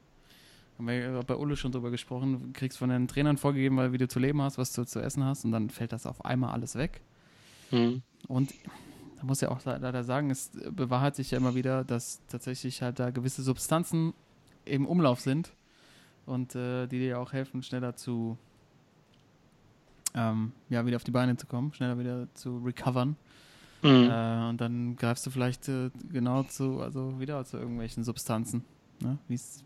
Haben 0.80 0.86
wir 0.86 0.94
ja 0.94 1.20
bei 1.20 1.36
Ulle 1.36 1.56
schon 1.56 1.72
drüber 1.72 1.90
gesprochen, 1.90 2.40
du 2.40 2.52
kriegst 2.54 2.78
von 2.78 2.88
den 2.88 3.06
Trainern 3.06 3.36
vorgegeben, 3.36 3.76
weil 3.76 3.92
wie 3.92 3.98
du 3.98 4.08
zu 4.08 4.18
leben 4.18 4.40
hast, 4.40 4.56
was 4.56 4.72
du 4.72 4.86
zu 4.86 4.98
essen 4.98 5.22
hast 5.22 5.44
und 5.44 5.52
dann 5.52 5.68
fällt 5.68 5.92
das 5.92 6.06
auf 6.06 6.24
einmal 6.24 6.52
alles 6.52 6.74
weg. 6.74 7.02
Mhm. 7.70 8.00
Und 8.28 8.54
da 9.18 9.24
muss 9.24 9.42
ja 9.42 9.50
auch 9.50 9.62
le- 9.66 9.76
leider 9.76 10.04
sagen, 10.04 10.30
es 10.30 10.52
bewahrheit 10.70 11.16
sich 11.16 11.32
ja 11.32 11.36
immer 11.36 11.54
wieder, 11.54 11.84
dass 11.84 12.22
tatsächlich 12.28 12.80
halt 12.80 12.98
da 12.98 13.10
gewisse 13.10 13.42
Substanzen 13.42 14.14
im 14.64 14.86
Umlauf 14.86 15.20
sind 15.20 15.52
und 16.24 16.54
äh, 16.54 16.86
die 16.86 16.98
dir 16.98 17.20
auch 17.20 17.34
helfen, 17.34 17.62
schneller 17.62 17.94
zu 17.94 18.38
ähm, 20.14 20.52
ja, 20.70 20.86
wieder 20.86 20.96
auf 20.96 21.04
die 21.04 21.10
Beine 21.10 21.36
zu 21.36 21.46
kommen, 21.46 21.74
schneller 21.74 21.98
wieder 21.98 22.26
zu 22.32 22.56
recovern. 22.56 23.16
Mhm. 23.82 24.08
Äh, 24.10 24.48
und 24.48 24.58
dann 24.62 24.96
greifst 24.96 25.26
du 25.26 25.30
vielleicht 25.30 25.68
äh, 25.68 25.90
genau 26.10 26.42
zu, 26.44 26.80
also 26.80 27.20
wieder 27.20 27.44
zu 27.44 27.58
irgendwelchen 27.58 28.02
Substanzen. 28.02 28.64
Ne? 29.00 29.18
Wie 29.28 29.34
es 29.34 29.62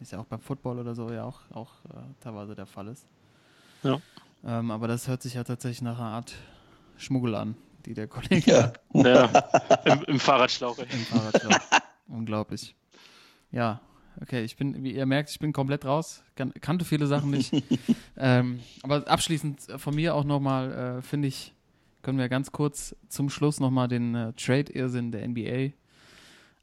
ist 0.00 0.12
ja 0.12 0.18
auch 0.18 0.26
beim 0.26 0.40
Football 0.40 0.78
oder 0.78 0.94
so 0.94 1.10
ja 1.10 1.24
auch, 1.24 1.40
auch 1.50 1.72
äh, 1.86 1.98
teilweise 2.20 2.54
der 2.54 2.66
Fall 2.66 2.88
ist. 2.88 3.06
Ja. 3.82 4.00
Ähm, 4.44 4.70
aber 4.70 4.88
das 4.88 5.08
hört 5.08 5.22
sich 5.22 5.34
ja 5.34 5.44
tatsächlich 5.44 5.82
nach 5.82 5.98
einer 5.98 6.10
Art 6.10 6.34
Schmuggel 6.96 7.34
an, 7.34 7.56
die 7.84 7.94
der 7.94 8.06
Kollege 8.06 8.50
Ja. 8.50 8.72
Ja, 8.92 9.24
im, 9.84 10.02
im 10.04 10.20
Fahrradschlauch. 10.20 10.78
Im 10.78 10.86
Fahrradschlauch. 10.86 11.80
Unglaublich. 12.08 12.74
Ja, 13.50 13.80
okay, 14.20 14.44
ich 14.44 14.56
bin, 14.56 14.82
wie 14.82 14.92
ihr 14.92 15.06
merkt, 15.06 15.30
ich 15.30 15.38
bin 15.38 15.52
komplett 15.52 15.84
raus. 15.84 16.22
Kan 16.34 16.52
kannte 16.60 16.84
viele 16.84 17.06
Sachen 17.06 17.30
nicht. 17.30 17.52
ähm, 18.16 18.60
aber 18.82 19.08
abschließend 19.08 19.66
von 19.76 19.94
mir 19.94 20.14
auch 20.14 20.24
nochmal, 20.24 20.98
äh, 20.98 21.02
finde 21.02 21.28
ich, 21.28 21.54
können 22.02 22.18
wir 22.18 22.28
ganz 22.28 22.52
kurz 22.52 22.94
zum 23.08 23.30
Schluss 23.30 23.60
nochmal 23.60 23.88
den 23.88 24.14
äh, 24.14 24.32
Trade-Irrsinn 24.34 25.10
der 25.10 25.26
NBA 25.26 25.72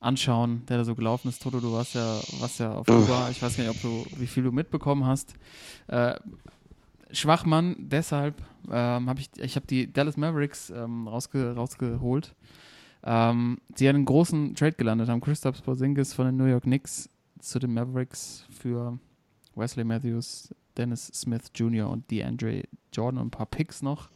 anschauen, 0.03 0.63
der 0.67 0.77
da 0.77 0.83
so 0.83 0.95
gelaufen 0.95 1.29
ist. 1.29 1.41
Toto, 1.41 1.59
du 1.59 1.73
warst 1.73 1.95
ja, 1.95 2.19
warst 2.39 2.59
ja 2.59 2.73
auf 2.73 2.85
Kuba. 2.85 3.29
Ich 3.29 3.41
weiß 3.41 3.57
gar 3.57 3.63
nicht, 3.63 3.75
ob 3.75 3.81
du, 3.81 4.05
wie 4.19 4.27
viel 4.27 4.43
du 4.43 4.51
mitbekommen 4.51 5.05
hast. 5.05 5.33
Äh, 5.87 6.15
Schwachmann, 7.11 7.75
deshalb 7.79 8.41
ähm, 8.69 9.09
habe 9.09 9.19
ich, 9.19 9.29
ich 9.37 9.55
habe 9.55 9.67
die 9.67 9.91
Dallas 9.91 10.17
Mavericks 10.17 10.69
ähm, 10.71 11.07
rausge, 11.07 11.55
rausgeholt. 11.55 12.35
Ähm, 13.03 13.59
die 13.77 13.87
einen 13.87 14.05
großen 14.05 14.55
Trade 14.55 14.73
gelandet 14.73 15.09
haben. 15.09 15.21
Christoph 15.21 15.61
Porzingis 15.63 16.13
von 16.13 16.25
den 16.25 16.37
New 16.37 16.45
York 16.45 16.63
Knicks 16.63 17.09
zu 17.39 17.59
den 17.59 17.73
Mavericks 17.73 18.45
für 18.49 18.97
Wesley 19.55 19.83
Matthews, 19.83 20.53
Dennis 20.77 21.07
Smith 21.07 21.51
Jr. 21.53 21.89
und 21.89 22.09
DeAndre 22.09 22.63
Jordan 22.93 23.19
und 23.19 23.27
ein 23.27 23.31
paar 23.31 23.45
Picks 23.45 23.81
noch. 23.81 24.09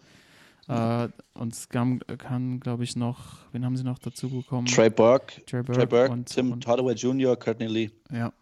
Äh, 0.67 1.07
und 1.33 1.53
es 1.53 1.69
kam, 1.69 1.99
kann, 2.17 2.59
glaube 2.59 2.83
ich, 2.83 2.95
noch, 2.95 3.37
wen 3.51 3.63
haben 3.63 3.77
sie 3.77 3.83
noch 3.83 3.99
dazu 3.99 4.29
bekommen? 4.29 4.67
Trey 4.67 4.89
Burke, 4.89 5.45
Trey 5.45 5.63
Trey 5.63 5.85
Burke 5.85 6.11
und, 6.11 6.27
Tim 6.27 6.51
und, 6.51 6.67
Hardaway 6.67 6.93
Jr., 6.93 7.37
Courtney 7.37 7.67
Lee. 7.67 7.89
ja, 8.11 8.33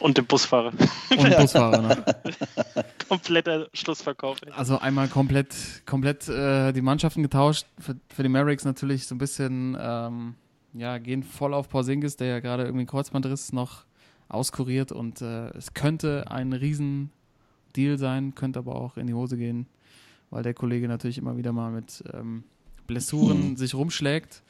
Und 0.00 0.18
den 0.18 0.26
Busfahrer. 0.26 0.72
und 1.10 1.36
Busfahrer 1.36 1.80
noch. 1.82 1.96
Kompletter 3.08 3.68
Schlussverkauf. 3.74 4.38
Ey. 4.44 4.52
Also 4.52 4.78
einmal 4.78 5.08
komplett, 5.08 5.54
komplett 5.86 6.28
äh, 6.28 6.72
die 6.72 6.82
Mannschaften 6.82 7.22
getauscht. 7.22 7.66
Für, 7.78 7.94
für 8.08 8.22
die 8.22 8.28
Mavericks 8.28 8.64
natürlich 8.64 9.06
so 9.06 9.14
ein 9.14 9.18
bisschen, 9.18 9.76
ähm, 9.80 10.34
ja, 10.74 10.98
gehen 10.98 11.22
voll 11.22 11.54
auf 11.54 11.68
Porzingis, 11.68 12.16
der 12.16 12.26
ja 12.26 12.40
gerade 12.40 12.64
irgendwie 12.64 12.80
einen 12.80 12.88
Kreuzbandriss 12.88 13.52
noch 13.52 13.84
auskuriert 14.28 14.92
und 14.92 15.22
äh, 15.22 15.48
es 15.56 15.72
könnte 15.74 16.24
ein 16.30 16.52
Riesendeal 16.52 17.96
sein, 17.96 18.34
könnte 18.34 18.58
aber 18.58 18.74
auch 18.76 18.96
in 18.98 19.06
die 19.06 19.14
Hose 19.14 19.36
gehen, 19.38 19.66
weil 20.30 20.42
der 20.42 20.54
Kollege 20.54 20.88
natürlich 20.88 21.18
immer 21.18 21.36
wieder 21.36 21.52
mal 21.52 21.70
mit 21.70 22.02
ähm, 22.12 22.44
Blessuren 22.86 23.56
sich 23.56 23.74
rumschlägt. 23.74 24.42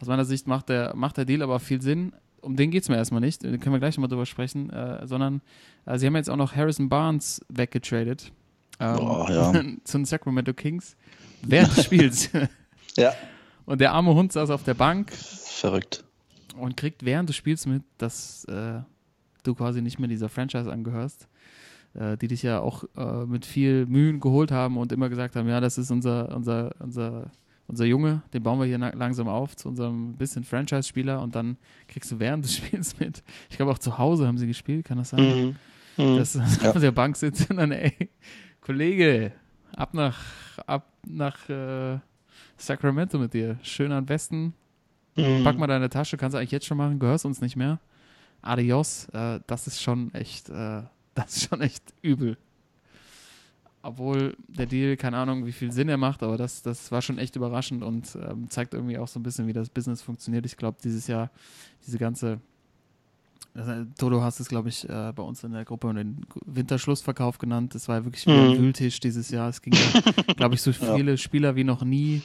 Aus 0.00 0.06
meiner 0.08 0.24
Sicht 0.24 0.46
macht 0.46 0.68
der, 0.68 0.94
macht 0.94 1.16
der 1.16 1.24
Deal 1.24 1.42
aber 1.42 1.58
viel 1.60 1.80
Sinn. 1.82 2.12
Um 2.40 2.54
den 2.56 2.70
geht 2.70 2.84
es 2.84 2.88
mir 2.88 2.96
erstmal 2.96 3.20
nicht, 3.20 3.42
da 3.42 3.48
können 3.56 3.72
wir 3.72 3.80
gleich 3.80 3.96
nochmal 3.96 4.08
drüber 4.08 4.26
sprechen, 4.26 4.70
äh, 4.70 5.04
sondern 5.06 5.40
äh, 5.86 5.98
sie 5.98 6.06
haben 6.06 6.14
jetzt 6.14 6.30
auch 6.30 6.36
noch 6.36 6.54
Harrison 6.54 6.88
Barnes 6.88 7.40
weggetradet 7.48 8.30
ähm, 8.78 8.96
Oh, 9.00 9.26
ja. 9.28 9.52
zu 9.84 9.98
den 9.98 10.04
Sacramento 10.04 10.54
Kings 10.54 10.96
während 11.42 11.76
des 11.76 11.84
Spiels. 11.84 12.30
Ja, 12.96 13.12
Und 13.64 13.80
der 13.80 13.92
arme 13.92 14.12
Hund 14.14 14.32
saß 14.32 14.50
auf 14.50 14.64
der 14.64 14.74
Bank 14.74 15.12
verrückt. 15.12 16.02
und 16.56 16.76
kriegt 16.76 17.04
während 17.04 17.28
des 17.28 17.36
Spiels 17.36 17.64
mit, 17.66 17.82
dass 17.96 18.44
äh, 18.46 18.80
du 19.44 19.54
quasi 19.54 19.82
nicht 19.82 20.00
mehr 20.00 20.08
dieser 20.08 20.28
Franchise 20.28 20.70
angehörst, 20.72 21.28
die 22.16 22.28
dich 22.28 22.42
ja 22.42 22.60
auch 22.60 22.84
äh, 22.96 23.26
mit 23.26 23.44
viel 23.46 23.86
Mühen 23.86 24.20
geholt 24.20 24.50
haben 24.52 24.76
und 24.76 24.92
immer 24.92 25.08
gesagt 25.08 25.36
haben, 25.36 25.48
ja, 25.48 25.60
das 25.60 25.78
ist 25.78 25.90
unser, 25.90 26.34
unser, 26.34 26.74
unser, 26.80 27.30
unser 27.66 27.84
Junge, 27.84 28.22
den 28.32 28.42
bauen 28.42 28.58
wir 28.60 28.66
hier 28.66 28.78
langsam 28.78 29.28
auf 29.28 29.56
zu 29.56 29.68
unserem 29.68 30.14
bisschen 30.14 30.44
Franchise-Spieler 30.44 31.20
und 31.22 31.34
dann 31.34 31.56
kriegst 31.88 32.10
du 32.12 32.18
während 32.18 32.44
des 32.44 32.54
Spiels 32.56 32.98
mit. 32.98 33.22
Ich 33.50 33.56
glaube 33.56 33.72
auch 33.72 33.78
zu 33.78 33.98
Hause 33.98 34.26
haben 34.26 34.38
sie 34.38 34.46
gespielt, 34.46 34.84
kann 34.86 34.98
das 34.98 35.10
sein? 35.10 35.56
Mhm. 35.98 36.04
Mhm. 36.04 36.16
Dass 36.16 36.32
du 36.34 36.40
auf 36.40 36.80
der 36.80 36.92
Bank 36.92 37.16
sitzt 37.16 37.50
und 37.50 37.56
dann, 37.56 37.72
ey, 37.72 38.10
Kollege, 38.60 39.32
ab 39.74 39.94
nach, 39.94 40.18
ab 40.66 40.92
nach 41.06 41.48
äh, 41.48 41.98
Sacramento 42.56 43.18
mit 43.18 43.34
dir. 43.34 43.58
Schön 43.62 43.92
an 43.92 44.08
Westen, 44.08 44.54
Mhm. 45.16 45.42
pack 45.42 45.58
mal 45.58 45.66
deine 45.66 45.88
Tasche, 45.88 46.16
kannst 46.16 46.34
du 46.34 46.38
eigentlich 46.38 46.52
jetzt 46.52 46.66
schon 46.66 46.76
machen, 46.76 47.00
gehörst 47.00 47.24
uns 47.26 47.40
nicht 47.40 47.56
mehr. 47.56 47.80
Adios, 48.40 49.08
äh, 49.12 49.40
das 49.48 49.66
ist 49.66 49.82
schon 49.82 50.14
echt, 50.14 50.48
äh, 50.48 50.82
das 51.18 51.36
ist 51.36 51.48
schon 51.48 51.60
echt 51.60 51.82
übel. 52.02 52.36
Obwohl 53.82 54.36
der 54.48 54.66
Deal, 54.66 54.96
keine 54.96 55.16
Ahnung, 55.18 55.46
wie 55.46 55.52
viel 55.52 55.70
Sinn 55.72 55.88
er 55.88 55.96
macht, 55.96 56.22
aber 56.22 56.36
das, 56.36 56.62
das 56.62 56.90
war 56.90 57.00
schon 57.00 57.18
echt 57.18 57.36
überraschend 57.36 57.82
und 57.82 58.18
ähm, 58.28 58.50
zeigt 58.50 58.74
irgendwie 58.74 58.98
auch 58.98 59.06
so 59.08 59.20
ein 59.20 59.22
bisschen, 59.22 59.46
wie 59.46 59.52
das 59.52 59.68
Business 59.68 60.02
funktioniert. 60.02 60.44
Ich 60.46 60.56
glaube, 60.56 60.78
dieses 60.82 61.06
Jahr, 61.06 61.30
diese 61.86 61.96
ganze, 61.96 62.40
also, 63.54 63.86
Toto 63.96 64.20
hast 64.20 64.40
es, 64.40 64.48
glaube 64.48 64.68
ich, 64.68 64.88
äh, 64.88 65.12
bei 65.14 65.22
uns 65.22 65.42
in 65.44 65.52
der 65.52 65.64
Gruppe 65.64 65.94
den 65.94 66.26
Winterschlussverkauf 66.44 67.38
genannt. 67.38 67.74
Das 67.74 67.88
war 67.88 68.04
wirklich 68.04 68.26
wie 68.26 68.32
ein 68.32 68.50
Mhm. 68.50 68.58
Wühltisch 68.58 69.00
dieses 69.00 69.30
Jahr. 69.30 69.48
Es 69.48 69.62
ging, 69.62 69.72
ja, 69.72 70.00
glaube 70.36 70.56
ich, 70.56 70.62
so 70.62 70.72
viele 70.72 71.16
Spieler 71.16 71.54
wie 71.56 71.64
noch 71.64 71.82
nie 71.82 72.22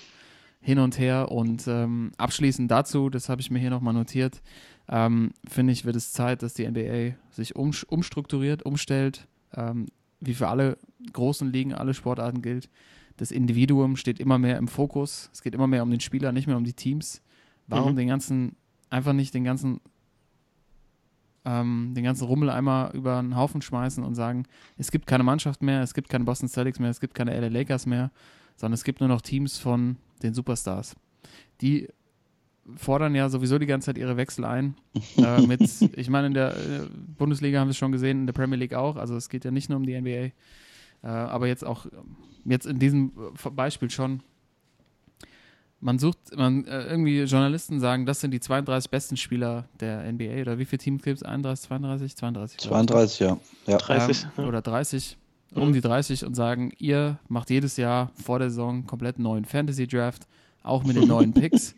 hin 0.60 0.80
und 0.80 0.98
her. 0.98 1.32
Und 1.32 1.68
ähm, 1.68 2.11
abschließend 2.18 2.70
dazu, 2.70 3.10
das 3.10 3.30
habe 3.30 3.41
ich 3.41 3.52
mir 3.52 3.60
hier 3.60 3.70
nochmal 3.70 3.94
notiert, 3.94 4.41
ähm, 4.89 5.31
finde 5.47 5.73
ich, 5.73 5.85
wird 5.85 5.95
es 5.95 6.11
Zeit, 6.11 6.43
dass 6.43 6.53
die 6.53 6.68
NBA 6.68 7.15
sich 7.31 7.55
um, 7.55 7.72
umstrukturiert, 7.88 8.64
umstellt, 8.64 9.27
ähm, 9.55 9.88
wie 10.19 10.34
für 10.34 10.47
alle 10.47 10.77
großen 11.11 11.51
Ligen, 11.51 11.73
alle 11.73 11.93
Sportarten 11.93 12.41
gilt. 12.41 12.69
Das 13.18 13.31
Individuum 13.31 13.95
steht 13.95 14.19
immer 14.19 14.38
mehr 14.39 14.57
im 14.57 14.68
Fokus. 14.68 15.30
Es 15.31 15.41
geht 15.41 15.53
immer 15.53 15.68
mehr 15.68 15.84
um 15.84 15.91
den 15.91 15.99
Spieler, 15.99 16.31
nicht 16.31 16.47
mehr 16.47 16.57
um 16.57 16.64
die 16.64 16.73
Teams. 16.73 17.22
Warum 17.68 17.93
Mhm. 17.93 17.97
den 17.97 18.07
ganzen, 18.07 18.55
einfach 18.89 19.14
nicht 19.14 19.34
den 19.34 19.43
ganzen, 19.43 19.80
ähm, 21.45 21.93
den 21.95 22.03
ganzen 22.03 22.26
Rummel 22.26 22.49
einmal 22.49 22.95
über 22.95 23.19
einen 23.19 23.35
Haufen 23.35 23.61
schmeißen 23.61 24.03
und 24.03 24.15
sagen, 24.15 24.45
es 24.77 24.91
gibt 24.91 25.07
keine 25.07 25.23
Mannschaft 25.23 25.61
mehr, 25.61 25.81
es 25.81 25.93
gibt 25.93 26.10
keine 26.10 26.23
Boston 26.23 26.47
Celtics 26.49 26.80
mehr, 26.80 26.89
es 26.89 26.99
gibt 26.99 27.14
keine 27.15 27.39
LA 27.39 27.47
Lakers 27.47 27.85
mehr, 27.85 28.11
sondern 28.55 28.73
es 28.73 28.84
gibt 28.84 28.99
nur 28.99 29.10
noch 29.10 29.22
Teams 29.22 29.57
von 29.57 29.97
den 30.22 30.34
Superstars. 30.34 30.95
Die 31.61 31.89
fordern 32.76 33.15
ja 33.15 33.30
sowieso 33.30 33.60
die 33.60 33.65
ganze 33.65 33.88
Zeit 33.88 33.98
ihre 33.98 34.18
Wechsel 34.18 34.45
ein. 34.45 34.76
äh, 35.18 35.41
mit, 35.41 35.61
ich 35.95 36.10
meine, 36.10 36.27
in 36.27 36.34
der 36.34 36.56
äh, 36.56 36.88
Bundesliga 37.18 37.60
haben 37.60 37.68
wir 37.68 37.72
es 37.72 37.77
schon 37.77 37.91
gesehen, 37.91 38.22
in 38.22 38.26
der 38.26 38.34
Premier 38.34 38.57
League 38.57 38.73
auch. 38.73 38.95
Also 38.95 39.15
es 39.15 39.30
geht 39.30 39.45
ja 39.45 39.52
nicht 39.52 39.69
nur 39.69 39.77
um 39.77 39.85
die 39.85 39.99
NBA, 39.99 40.10
äh, 40.10 40.31
aber 41.03 41.48
jetzt 41.48 41.65
auch 41.65 41.85
jetzt 42.45 42.65
in 42.65 42.80
diesem 42.80 43.11
äh, 43.44 43.49
Beispiel 43.49 43.90
schon. 43.90 44.22
Man 45.80 45.99
sucht, 45.99 46.18
man 46.38 46.64
äh, 46.65 46.85
irgendwie 46.85 47.23
Journalisten 47.23 47.81
sagen, 47.81 48.06
das 48.06 48.22
sind 48.22 48.31
die 48.31 48.40
32 48.40 48.90
besten 48.90 49.18
Spieler 49.18 49.65
der 49.81 50.10
NBA 50.10 50.41
oder 50.41 50.57
wie 50.57 50.64
viele 50.64 50.81
Teams 50.81 51.03
gibt 51.03 51.18
es? 51.18 51.23
31, 51.23 51.68
32, 51.68 52.15
32? 52.15 52.57
glaub 52.57 52.81
ich. 52.81 52.88
32, 52.88 53.19
ja. 53.19 53.38
ja. 53.68 53.77
30. 53.77 54.27
Ähm, 54.38 54.45
oder 54.45 54.61
30, 54.61 55.18
um 55.56 55.73
die 55.73 55.81
30 55.81 56.26
und 56.26 56.35
sagen, 56.35 56.72
ihr 56.77 57.19
macht 57.27 57.49
jedes 57.49 57.76
Jahr 57.76 58.11
vor 58.15 58.40
der 58.40 58.49
Saison 58.49 58.88
komplett 58.88 59.18
einen 59.18 59.23
neuen 59.23 59.44
Fantasy 59.44 59.85
Draft, 59.85 60.26
auch 60.64 60.85
mit 60.85 60.95
den 60.95 61.10
neuen 61.10 61.34
Picks. 61.34 61.76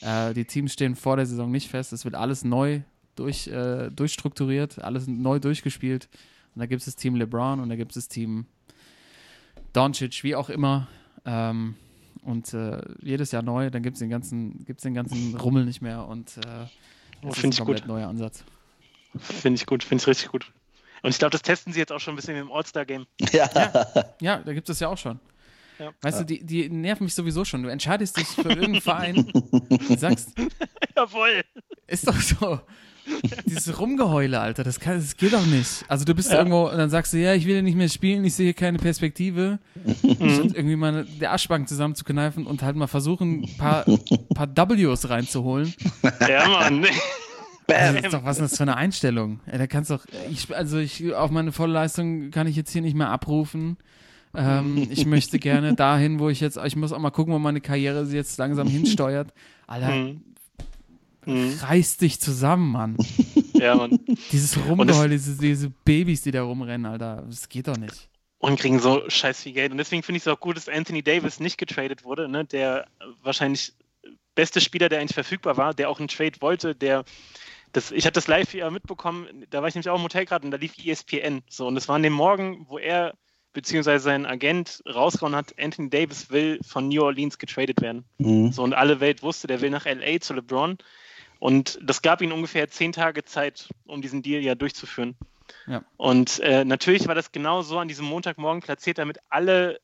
Äh, 0.00 0.34
die 0.34 0.44
Teams 0.44 0.72
stehen 0.72 0.96
vor 0.96 1.16
der 1.16 1.26
Saison 1.26 1.50
nicht 1.50 1.68
fest, 1.70 1.92
es 1.92 2.04
wird 2.04 2.14
alles 2.14 2.44
neu 2.44 2.80
durch, 3.16 3.46
äh, 3.48 3.90
durchstrukturiert, 3.90 4.78
alles 4.82 5.06
neu 5.06 5.38
durchgespielt. 5.38 6.08
Und 6.54 6.60
da 6.60 6.66
gibt 6.66 6.80
es 6.80 6.86
das 6.86 6.96
Team 6.96 7.14
LeBron 7.16 7.60
und 7.60 7.68
da 7.68 7.76
gibt 7.76 7.92
es 7.92 7.94
das 7.96 8.08
Team 8.08 8.46
Doncic, 9.72 10.22
wie 10.24 10.34
auch 10.36 10.50
immer. 10.50 10.88
Ähm, 11.24 11.74
und 12.22 12.54
äh, 12.54 12.80
jedes 13.02 13.32
Jahr 13.32 13.42
neu, 13.42 13.70
dann 13.70 13.82
gibt 13.82 13.94
es 13.96 13.98
den, 14.00 14.10
ganzen- 14.10 14.64
gibt's 14.64 14.82
den 14.82 14.94
ganzen 14.94 15.36
Rummel 15.36 15.64
nicht 15.64 15.82
mehr 15.82 16.06
und 16.06 16.36
äh, 16.38 16.66
Oh, 17.22 17.28
das 17.28 17.38
ist 17.38 17.44
ein 17.44 17.50
ich 17.52 17.56
komplett 17.58 17.80
gut. 17.82 17.88
neuer 17.88 18.08
Ansatz. 18.08 18.44
Finde 19.18 19.56
ich 19.56 19.64
gut, 19.66 19.82
finde 19.82 20.02
ich 20.02 20.06
richtig 20.08 20.28
gut. 20.30 20.50
Und 21.02 21.10
ich 21.10 21.18
glaube, 21.18 21.30
das 21.30 21.42
testen 21.42 21.72
sie 21.72 21.78
jetzt 21.78 21.92
auch 21.92 22.00
schon 22.00 22.14
ein 22.14 22.16
bisschen 22.16 22.36
im 22.36 22.50
All-Star-Game. 22.52 23.06
ja. 23.32 23.48
Ja, 24.20 24.38
da 24.38 24.52
gibt 24.52 24.68
es 24.68 24.80
ja 24.80 24.88
auch 24.88 24.98
schon. 24.98 25.18
Ja. 25.78 25.92
Weißt 26.02 26.20
du, 26.20 26.24
die, 26.24 26.44
die 26.44 26.68
nerven 26.70 27.04
mich 27.04 27.14
sowieso 27.14 27.44
schon. 27.44 27.62
Du 27.62 27.68
entscheidest 27.68 28.16
dich 28.16 28.26
für 28.26 28.48
irgendeinen 28.48 28.80
Verein 28.80 29.16
und 29.18 30.00
sagst, 30.00 30.30
Jawohl. 30.96 31.42
ist 31.86 32.06
doch 32.06 32.20
so. 32.20 32.60
Dieses 33.44 33.78
Rumgeheule, 33.78 34.40
Alter, 34.40 34.64
das, 34.64 34.80
kann, 34.80 34.96
das 34.96 35.16
geht 35.16 35.34
doch 35.34 35.44
nicht. 35.44 35.84
Also 35.88 36.06
du 36.06 36.14
bist 36.14 36.32
irgendwo 36.32 36.70
und 36.70 36.78
dann 36.78 36.88
sagst 36.88 37.12
du, 37.12 37.18
ja, 37.18 37.34
ich 37.34 37.44
will 37.46 37.56
ja 37.56 37.62
nicht 37.62 37.76
mehr 37.76 37.90
spielen, 37.90 38.24
ich 38.24 38.34
sehe 38.34 38.54
keine 38.54 38.78
Perspektive. 38.78 39.58
Statt 40.02 40.52
irgendwie 40.54 40.76
mal 40.76 41.04
der 41.20 41.32
Aschbank 41.34 41.68
zusammenzukneifen 41.68 42.46
und 42.46 42.62
halt 42.62 42.76
mal 42.76 42.86
versuchen, 42.86 43.42
ein 43.44 43.56
paar, 43.58 43.84
paar 44.34 44.46
Ws 44.46 45.10
reinzuholen. 45.10 45.74
Ja, 46.28 46.48
Mann. 46.48 46.86
Also, 47.66 47.94
das 47.94 48.04
ist 48.04 48.14
doch 48.14 48.24
was 48.24 48.38
ist 48.38 48.52
das 48.52 48.56
für 48.58 48.62
eine 48.64 48.76
Einstellung? 48.76 49.40
Ja, 49.50 49.58
da 49.58 49.66
kannst 49.66 49.90
doch, 49.90 50.04
ich, 50.30 50.54
also 50.54 50.78
ich, 50.78 51.14
auf 51.14 51.30
meine 51.30 51.52
volle 51.52 51.72
Leistung 51.72 52.30
kann 52.30 52.46
ich 52.46 52.56
jetzt 52.56 52.70
hier 52.70 52.82
nicht 52.82 52.96
mehr 52.96 53.08
abrufen. 53.10 53.76
Ähm, 54.34 54.88
ich 54.90 55.06
möchte 55.06 55.38
gerne 55.38 55.74
dahin, 55.76 56.18
wo 56.18 56.28
ich 56.28 56.40
jetzt, 56.40 56.58
ich 56.64 56.76
muss 56.76 56.92
auch 56.92 56.98
mal 56.98 57.10
gucken, 57.10 57.32
wo 57.34 57.38
meine 57.38 57.60
Karriere 57.60 58.06
sie 58.06 58.16
jetzt 58.16 58.36
langsam 58.38 58.68
hinsteuert. 58.68 59.32
Alter, 59.66 59.90
Mhm. 59.90 60.22
Mhm. 61.26 61.58
reiß 61.62 61.96
dich 61.96 62.20
zusammen, 62.20 62.70
Mann. 62.72 62.96
Ja, 63.54 63.76
Mann. 63.76 64.00
Dieses 64.32 64.58
Rumgeheul, 64.66 65.08
diese, 65.08 65.38
diese 65.40 65.70
Babys, 65.70 66.22
die 66.22 66.32
da 66.32 66.42
rumrennen, 66.42 66.86
Alter, 66.90 67.22
das 67.26 67.48
geht 67.48 67.68
doch 67.68 67.76
nicht. 67.76 68.10
Und 68.38 68.58
kriegen 68.58 68.80
so 68.80 69.08
scheiß 69.08 69.44
viel 69.44 69.52
Geld. 69.52 69.70
Und 69.70 69.78
deswegen 69.78 70.02
finde 70.02 70.16
ich 70.16 70.24
es 70.24 70.28
auch 70.28 70.40
gut, 70.40 70.56
dass 70.56 70.68
Anthony 70.68 71.04
Davis 71.04 71.38
nicht 71.38 71.56
getradet 71.56 72.02
wurde, 72.04 72.28
ne? 72.28 72.44
der 72.44 72.88
wahrscheinlich 73.22 73.72
beste 74.34 74.60
Spieler, 74.60 74.88
der 74.88 74.98
eigentlich 74.98 75.14
verfügbar 75.14 75.56
war, 75.56 75.72
der 75.72 75.88
auch 75.88 76.00
einen 76.00 76.08
Trade 76.08 76.40
wollte, 76.40 76.74
der 76.74 77.04
das, 77.72 77.90
ich 77.92 78.04
hatte 78.06 78.14
das 78.14 78.26
live 78.26 78.52
ja 78.54 78.70
mitbekommen, 78.70 79.26
da 79.50 79.62
war 79.62 79.68
ich 79.68 79.74
nämlich 79.76 79.88
auch 79.88 79.98
im 79.98 80.04
Hotel 80.04 80.24
gerade 80.26 80.44
und 80.44 80.50
da 80.50 80.58
lief 80.58 80.74
ESPN. 80.84 81.42
So, 81.48 81.66
und 81.68 81.76
das 81.76 81.88
war 81.88 81.96
an 81.96 82.02
dem 82.02 82.12
Morgen, 82.12 82.66
wo 82.68 82.78
er 82.78 83.14
beziehungsweise 83.54 84.04
sein 84.04 84.26
Agent 84.26 84.82
rausgehauen 84.86 85.34
hat, 85.34 85.54
Anthony 85.58 85.88
Davis 85.88 86.30
will 86.30 86.58
von 86.66 86.88
New 86.88 87.02
Orleans 87.02 87.38
getradet 87.38 87.80
werden. 87.80 88.04
Mhm. 88.18 88.52
So, 88.52 88.62
und 88.62 88.74
alle 88.74 89.00
Welt 89.00 89.22
wusste, 89.22 89.46
der 89.46 89.62
will 89.62 89.70
nach 89.70 89.86
LA 89.86 90.20
zu 90.20 90.34
LeBron. 90.34 90.76
Und 91.38 91.78
das 91.82 92.02
gab 92.02 92.20
ihm 92.20 92.32
ungefähr 92.32 92.68
zehn 92.68 92.92
Tage 92.92 93.24
Zeit, 93.24 93.68
um 93.86 94.02
diesen 94.02 94.22
Deal 94.22 94.42
ja 94.42 94.54
durchzuführen. 94.54 95.16
Ja. 95.66 95.82
Und 95.96 96.40
äh, 96.40 96.64
natürlich 96.64 97.06
war 97.06 97.14
das 97.14 97.32
genau 97.32 97.62
so 97.62 97.78
an 97.78 97.88
diesem 97.88 98.06
Montagmorgen 98.06 98.62
platziert, 98.62 98.98
damit 98.98 99.18
alle 99.30 99.80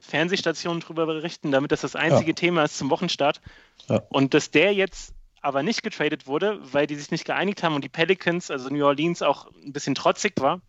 Fernsehstationen 0.00 0.80
darüber 0.80 1.06
berichten, 1.06 1.52
damit 1.52 1.72
das 1.72 1.82
das 1.82 1.96
einzige 1.96 2.30
Ja. 2.30 2.34
Thema 2.34 2.64
ist 2.64 2.76
zum 2.76 2.90
Wochenstart. 2.90 3.40
Ja. 3.88 4.02
Und 4.08 4.34
dass 4.34 4.50
der 4.50 4.74
jetzt 4.74 5.14
aber 5.40 5.62
nicht 5.62 5.82
getradet 5.82 6.26
wurde, 6.26 6.60
weil 6.72 6.86
die 6.86 6.94
sich 6.94 7.10
nicht 7.10 7.24
geeinigt 7.24 7.62
haben 7.62 7.74
und 7.74 7.82
die 7.82 7.88
Pelicans, 7.88 8.50
also 8.50 8.68
New 8.68 8.84
Orleans, 8.84 9.22
auch 9.22 9.50
ein 9.64 9.72
bisschen 9.72 9.94
trotzig 9.94 10.34
war. 10.40 10.60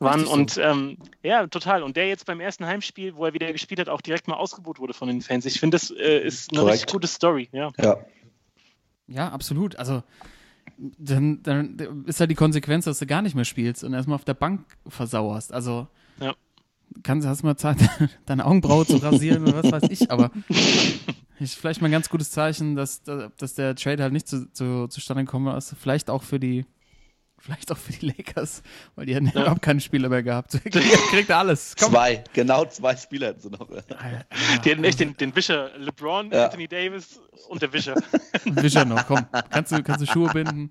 Waren 0.00 0.24
so. 0.26 0.32
und 0.32 0.58
ähm, 0.58 0.98
ja, 1.22 1.46
total. 1.46 1.82
Und 1.82 1.96
der 1.96 2.08
jetzt 2.08 2.26
beim 2.26 2.40
ersten 2.40 2.66
Heimspiel, 2.66 3.14
wo 3.14 3.24
er 3.24 3.32
wieder 3.32 3.52
gespielt 3.52 3.80
hat, 3.80 3.88
auch 3.88 4.00
direkt 4.00 4.26
mal 4.28 4.34
ausgebucht 4.34 4.78
wurde 4.78 4.92
von 4.92 5.08
den 5.08 5.20
Fans. 5.22 5.44
Ich 5.46 5.60
finde, 5.60 5.76
das 5.76 5.90
äh, 5.90 6.18
ist 6.18 6.50
eine 6.50 6.60
Korrekt. 6.60 6.74
richtig 6.74 6.92
gute 6.92 7.06
Story. 7.06 7.48
Ja. 7.52 7.70
Ja. 7.80 7.96
Ja, 9.06 9.28
absolut. 9.28 9.76
Also 9.76 10.02
dann, 10.76 11.42
dann 11.42 12.04
ist 12.06 12.20
halt 12.20 12.30
die 12.30 12.34
Konsequenz, 12.34 12.86
dass 12.86 12.98
du 12.98 13.06
gar 13.06 13.22
nicht 13.22 13.34
mehr 13.34 13.44
spielst 13.44 13.84
und 13.84 13.92
erstmal 13.94 14.16
auf 14.16 14.24
der 14.24 14.34
Bank 14.34 14.64
versauerst. 14.88 15.52
Also 15.52 15.86
Ja. 16.20 16.34
kannst, 17.02 17.26
hast 17.28 17.42
mal 17.42 17.56
Zeit, 17.56 17.76
deine 18.26 18.44
Augenbraue 18.46 18.86
zu 18.86 18.96
rasieren 18.96 19.42
oder 19.46 19.62
was 19.62 19.70
weiß 19.72 19.90
ich, 19.90 20.10
aber 20.10 20.30
ist 21.38 21.54
vielleicht 21.54 21.80
mal 21.80 21.88
ein 21.88 21.92
ganz 21.92 22.08
gutes 22.08 22.30
Zeichen, 22.30 22.74
dass, 22.76 23.02
dass 23.02 23.54
der 23.54 23.76
Trade 23.76 24.02
halt 24.02 24.12
nicht 24.12 24.26
zu, 24.26 24.50
zu, 24.52 24.88
zustande 24.88 25.24
gekommen 25.24 25.54
ist. 25.56 25.76
Vielleicht 25.78 26.10
auch 26.10 26.22
für 26.22 26.40
die 26.40 26.64
Vielleicht 27.44 27.70
auch 27.70 27.76
für 27.76 27.92
die 27.92 28.06
Lakers, 28.06 28.62
weil 28.94 29.04
die 29.04 29.14
hätten 29.14 29.26
ja. 29.26 29.42
überhaupt 29.42 29.60
keine 29.60 29.78
Spieler 29.80 30.08
mehr 30.08 30.22
gehabt. 30.22 30.52
Kriegt, 30.64 30.74
kriegt 31.10 31.30
alles. 31.30 31.74
Komm. 31.78 31.92
Zwei, 31.92 32.24
genau 32.32 32.64
zwei 32.64 32.96
Spieler 32.96 33.28
hätten 33.28 33.40
sie 33.40 33.50
noch. 33.50 33.68
Die 34.64 34.70
hätten 34.70 34.82
echt 34.82 34.98
den, 35.00 35.14
den 35.18 35.36
Wischer, 35.36 35.76
LeBron, 35.76 36.30
Ja. 36.32 36.46
Anthony 36.46 36.66
Davis 36.68 37.20
und 37.50 37.60
der 37.60 37.70
Wischer. 37.74 37.96
Wischer 38.46 38.86
noch, 38.86 39.06
komm. 39.06 39.26
Kannst 39.50 39.72
du, 39.72 39.82
kannst 39.82 40.00
du 40.00 40.06
Schuhe 40.10 40.30
binden, 40.32 40.70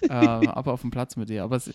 äh, 0.00 0.08
aber 0.14 0.72
auf 0.72 0.80
dem 0.80 0.90
Platz 0.90 1.16
mit 1.16 1.28
dir. 1.28 1.44
Aber 1.44 1.56
es, 1.56 1.66
das 1.66 1.74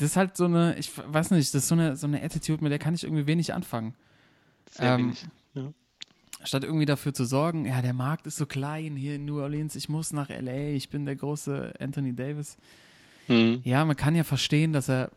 ist 0.00 0.16
halt 0.16 0.34
so 0.38 0.46
eine, 0.46 0.78
ich 0.78 0.90
weiß 0.96 1.30
nicht, 1.32 1.52
das 1.52 1.64
ist 1.64 1.68
so 1.68 1.74
eine, 1.74 1.94
so 1.96 2.06
eine 2.06 2.22
Attitude, 2.22 2.62
mit 2.62 2.72
der 2.72 2.78
kann 2.78 2.94
ich 2.94 3.04
irgendwie 3.04 3.26
wenig 3.26 3.52
anfangen. 3.52 3.94
Sehr 4.70 4.94
Ähm, 4.94 4.98
wenig. 4.98 5.26
Ja. 5.52 5.72
statt 6.44 6.64
irgendwie 6.64 6.86
dafür 6.86 7.12
zu 7.12 7.26
sorgen, 7.26 7.66
ja, 7.66 7.82
der 7.82 7.92
Markt 7.92 8.26
ist 8.26 8.36
so 8.36 8.46
klein 8.46 8.96
hier 8.96 9.16
in 9.16 9.26
New 9.26 9.42
Orleans, 9.42 9.76
ich 9.76 9.90
muss 9.90 10.14
nach 10.14 10.30
LA, 10.30 10.70
ich 10.70 10.88
bin 10.88 11.04
der 11.04 11.16
große 11.16 11.74
Anthony 11.78 12.16
Davis. 12.16 12.56
Mhm. 13.28 13.60
Ja, 13.64 13.84
man 13.84 13.96
kann 13.96 14.14
ja 14.14 14.24
verstehen, 14.24 14.72
dass 14.72 14.88
er, 14.88 15.10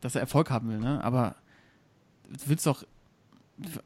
dass 0.00 0.14
er 0.14 0.20
Erfolg 0.20 0.50
haben 0.50 0.68
will, 0.68 0.78
ne? 0.78 1.02
Aber 1.02 1.36
du 2.28 2.38
willst 2.46 2.66
doch, 2.66 2.84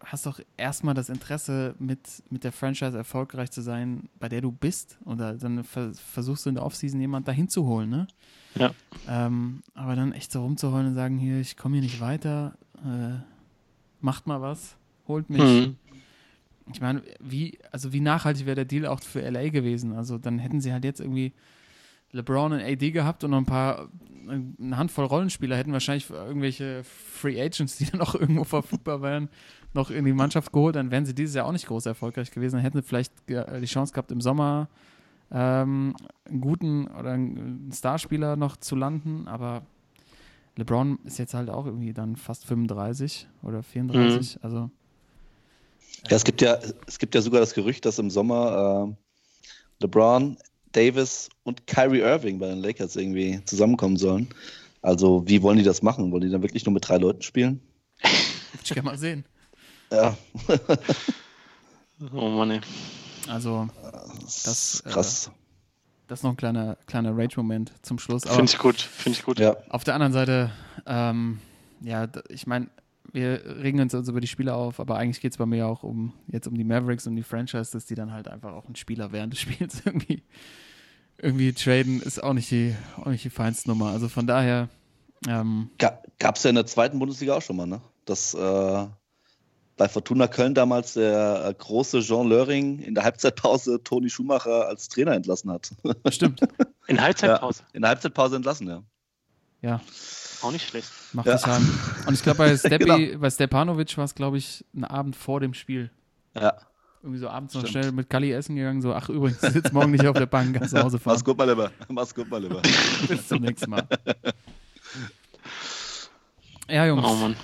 hast 0.04 0.26
doch 0.26 0.40
erstmal 0.56 0.94
das 0.94 1.08
Interesse, 1.08 1.74
mit, 1.78 2.00
mit 2.30 2.44
der 2.44 2.52
Franchise 2.52 2.96
erfolgreich 2.96 3.50
zu 3.50 3.60
sein, 3.60 4.08
bei 4.18 4.28
der 4.28 4.40
du 4.40 4.52
bist. 4.52 4.98
Oder 5.04 5.34
dann 5.34 5.64
ver 5.64 5.92
versuchst 5.94 6.46
du 6.46 6.50
in 6.50 6.54
der 6.56 6.64
Offseason 6.64 7.00
jemand 7.00 7.28
dahin 7.28 7.48
zu 7.48 7.66
holen, 7.66 7.90
ne? 7.90 8.06
Ja. 8.54 8.72
Ähm, 9.06 9.62
aber 9.74 9.94
dann 9.94 10.12
echt 10.12 10.32
so 10.32 10.42
rumzuheulen 10.42 10.88
und 10.88 10.94
sagen, 10.94 11.18
hier, 11.18 11.40
ich 11.40 11.56
komme 11.56 11.74
hier 11.74 11.82
nicht 11.82 12.00
weiter, 12.00 12.54
äh, 12.84 13.20
macht 14.00 14.26
mal 14.26 14.40
was, 14.40 14.76
holt 15.06 15.30
mich. 15.30 15.42
Mhm. 15.42 15.76
Ich 16.72 16.80
meine, 16.80 17.02
wie, 17.20 17.58
also 17.72 17.92
wie 17.92 18.00
nachhaltig 18.00 18.46
wäre 18.46 18.56
der 18.56 18.64
Deal 18.64 18.86
auch 18.86 19.00
für 19.00 19.22
LA 19.22 19.48
gewesen? 19.48 19.94
Also 19.94 20.18
dann 20.18 20.38
hätten 20.38 20.60
sie 20.60 20.72
halt 20.72 20.84
jetzt 20.84 21.00
irgendwie 21.00 21.32
LeBron 22.12 22.52
und 22.52 22.60
AD 22.60 22.90
gehabt 22.90 23.24
und 23.24 23.30
noch 23.32 23.38
ein 23.38 23.44
paar, 23.44 23.88
eine 24.28 24.76
Handvoll 24.76 25.04
Rollenspieler 25.06 25.56
hätten 25.56 25.72
wahrscheinlich 25.72 26.10
irgendwelche 26.10 26.82
Free 26.84 27.40
Agents, 27.40 27.76
die 27.78 27.84
dann 27.90 28.00
auch 28.00 28.14
irgendwo 28.14 28.44
verfügbar 28.44 29.02
wären, 29.02 29.28
noch 29.74 29.90
in 29.90 30.04
die 30.04 30.12
Mannschaft 30.12 30.52
geholt, 30.52 30.76
dann 30.76 30.90
wären 30.90 31.04
sie 31.06 31.14
dieses 31.14 31.34
Jahr 31.34 31.46
auch 31.46 31.52
nicht 31.52 31.66
groß 31.66 31.86
erfolgreich 31.86 32.30
gewesen. 32.30 32.56
Dann 32.56 32.62
hätten 32.62 32.78
sie 32.78 32.82
vielleicht 32.86 33.26
ge- 33.26 33.60
die 33.60 33.66
Chance 33.66 33.92
gehabt, 33.92 34.10
im 34.10 34.20
Sommer 34.20 34.68
ähm, 35.30 35.94
einen 36.24 36.40
guten 36.40 36.86
oder 36.88 37.12
einen 37.12 37.70
Starspieler 37.72 38.36
noch 38.36 38.56
zu 38.56 38.76
landen, 38.76 39.28
aber 39.28 39.62
LeBron 40.56 40.98
ist 41.04 41.18
jetzt 41.18 41.34
halt 41.34 41.50
auch 41.50 41.66
irgendwie 41.66 41.92
dann 41.92 42.16
fast 42.16 42.46
35 42.46 43.28
oder 43.42 43.62
34, 43.62 44.38
also 44.42 44.70
Ja, 46.08 46.16
es 46.16 46.24
gibt 46.24 46.40
ja, 46.40 46.58
es 46.86 46.98
gibt 46.98 47.14
ja 47.14 47.20
sogar 47.20 47.40
das 47.40 47.54
Gerücht, 47.54 47.84
dass 47.84 47.98
im 47.98 48.10
Sommer 48.10 48.88
äh, 48.88 49.84
LeBron, 49.84 50.38
Davis 50.72 51.28
und 51.44 51.66
Kyrie 51.66 52.00
Irving 52.00 52.38
bei 52.38 52.48
den 52.48 52.58
Lakers 52.58 52.96
irgendwie 52.96 53.40
zusammenkommen 53.44 53.96
sollen. 53.96 54.28
Also, 54.82 55.24
wie 55.26 55.42
wollen 55.42 55.58
die 55.58 55.64
das 55.64 55.82
machen? 55.82 56.12
Wollen 56.12 56.22
die 56.22 56.30
dann 56.30 56.42
wirklich 56.42 56.64
nur 56.64 56.72
mit 56.72 56.88
drei 56.88 56.98
Leuten 56.98 57.22
spielen? 57.22 57.60
würde 58.02 58.14
ich 58.62 58.68
gerne 58.70 58.82
mal 58.82 58.98
sehen. 58.98 59.24
Ja, 59.90 60.16
Oh 62.12 62.28
Mann, 62.28 62.50
ey. 62.52 62.60
Also 63.28 63.68
das 64.26 64.46
ist 64.74 64.84
krass. 64.84 65.30
das 66.06 66.20
ist 66.20 66.22
noch 66.22 66.30
ein 66.30 66.36
kleiner, 66.36 66.76
kleiner 66.86 67.16
Rage-Moment 67.16 67.72
zum 67.82 67.98
Schluss. 67.98 68.22
Finde 68.24 68.44
ich 68.44 68.58
gut, 68.58 68.80
finde 68.80 69.18
ich 69.18 69.24
gut. 69.24 69.38
ja, 69.40 69.56
Auf 69.68 69.84
der 69.84 69.94
anderen 69.94 70.12
Seite, 70.12 70.50
ähm, 70.86 71.40
ja, 71.80 72.06
ich 72.28 72.46
meine, 72.46 72.68
wir 73.18 73.62
regen 73.62 73.80
uns 73.80 73.94
also 73.94 74.12
über 74.12 74.20
die 74.20 74.26
Spieler 74.26 74.56
auf, 74.56 74.80
aber 74.80 74.96
eigentlich 74.96 75.20
geht 75.20 75.32
es 75.32 75.38
bei 75.38 75.46
mir 75.46 75.66
auch 75.66 75.82
um 75.82 76.12
jetzt 76.28 76.46
um 76.46 76.54
die 76.54 76.64
Mavericks 76.64 77.06
und 77.06 77.16
die 77.16 77.22
Franchise, 77.22 77.72
dass 77.72 77.86
die 77.86 77.94
dann 77.94 78.12
halt 78.12 78.28
einfach 78.28 78.52
auch 78.52 78.66
einen 78.66 78.76
Spieler 78.76 79.12
während 79.12 79.32
des 79.32 79.40
Spiels 79.40 79.82
irgendwie, 79.84 80.22
irgendwie 81.18 81.52
traden, 81.52 82.00
ist 82.00 82.22
auch 82.22 82.32
nicht 82.32 82.50
die, 82.50 82.74
auch 82.96 83.06
nicht 83.06 83.24
die 83.24 83.30
feinste 83.30 83.68
Nummer. 83.68 83.88
Also 83.88 84.08
von 84.08 84.26
daher, 84.26 84.68
ähm, 85.26 85.70
Gab 85.78 86.36
es 86.36 86.44
ja 86.44 86.50
in 86.50 86.56
der 86.56 86.66
zweiten 86.66 86.98
Bundesliga 86.98 87.34
auch 87.34 87.42
schon 87.42 87.56
mal, 87.56 87.66
ne? 87.66 87.80
Dass 88.04 88.34
äh, 88.34 88.86
bei 89.76 89.88
Fortuna 89.88 90.28
Köln 90.28 90.54
damals 90.54 90.94
der 90.94 91.44
äh, 91.46 91.54
große 91.54 92.00
Jean 92.00 92.28
Löring 92.28 92.80
in 92.80 92.94
der 92.94 93.04
Halbzeitpause 93.04 93.82
Toni 93.82 94.10
Schumacher 94.10 94.68
als 94.68 94.88
Trainer 94.88 95.12
entlassen 95.12 95.50
hat. 95.50 95.70
stimmt, 96.10 96.40
In 96.86 97.00
Halbzeitpause. 97.00 97.62
In 97.72 97.82
der 97.82 97.90
Halbzeitpause 97.90 98.36
entlassen, 98.36 98.68
ja. 98.68 98.82
ja, 99.62 99.80
Auch 100.42 100.52
nicht 100.52 100.68
schlecht. 100.68 100.88
macht 101.12 101.26
Ja. 101.26 101.40
heim. 101.46 101.66
Und 102.06 102.14
ich 102.14 102.22
glaube, 102.22 102.38
bei, 102.38 102.56
Steppi, 102.56 102.84
Genau. 102.84 103.18
bei 103.18 103.30
Stepanovic 103.30 103.96
war 103.96 104.04
es, 104.04 104.14
glaube 104.14 104.38
ich, 104.38 104.64
ein 104.74 104.84
Abend 104.84 105.16
vor 105.16 105.40
dem 105.40 105.54
Spiel. 105.54 105.90
Ja, 106.34 106.54
Irgendwie 107.02 107.18
so 107.20 107.28
abends 107.28 107.54
noch 107.54 107.60
Stimmt. 107.66 107.84
schnell 107.84 107.92
mit 107.92 108.10
Kali 108.10 108.32
essen 108.32 108.56
gegangen, 108.56 108.82
so, 108.82 108.92
ach 108.92 109.08
übrigens, 109.08 109.40
du 109.40 109.50
sitzt 109.50 109.72
morgen 109.72 109.90
nicht 109.92 110.06
auf 110.06 110.16
der 110.16 110.26
Bank, 110.26 110.56
kannst 110.56 110.74
nach 110.74 110.84
Hause 110.84 110.98
fahren. 110.98 111.14
mach's 111.14 111.24
gut, 111.24 111.38
mal 111.38 111.48
lieber. 111.48 111.70
Mach's 111.88 112.14
gut, 112.14 112.28
mal 112.30 112.42
lieber. 112.42 112.60
Bis 113.08 113.28
zum 113.28 113.42
nächsten 113.42 113.70
Mal. 113.70 113.86
Ja, 116.68 116.86
Jungs, 116.86 117.04
Oh 117.06 117.14
Mann. 117.14 117.36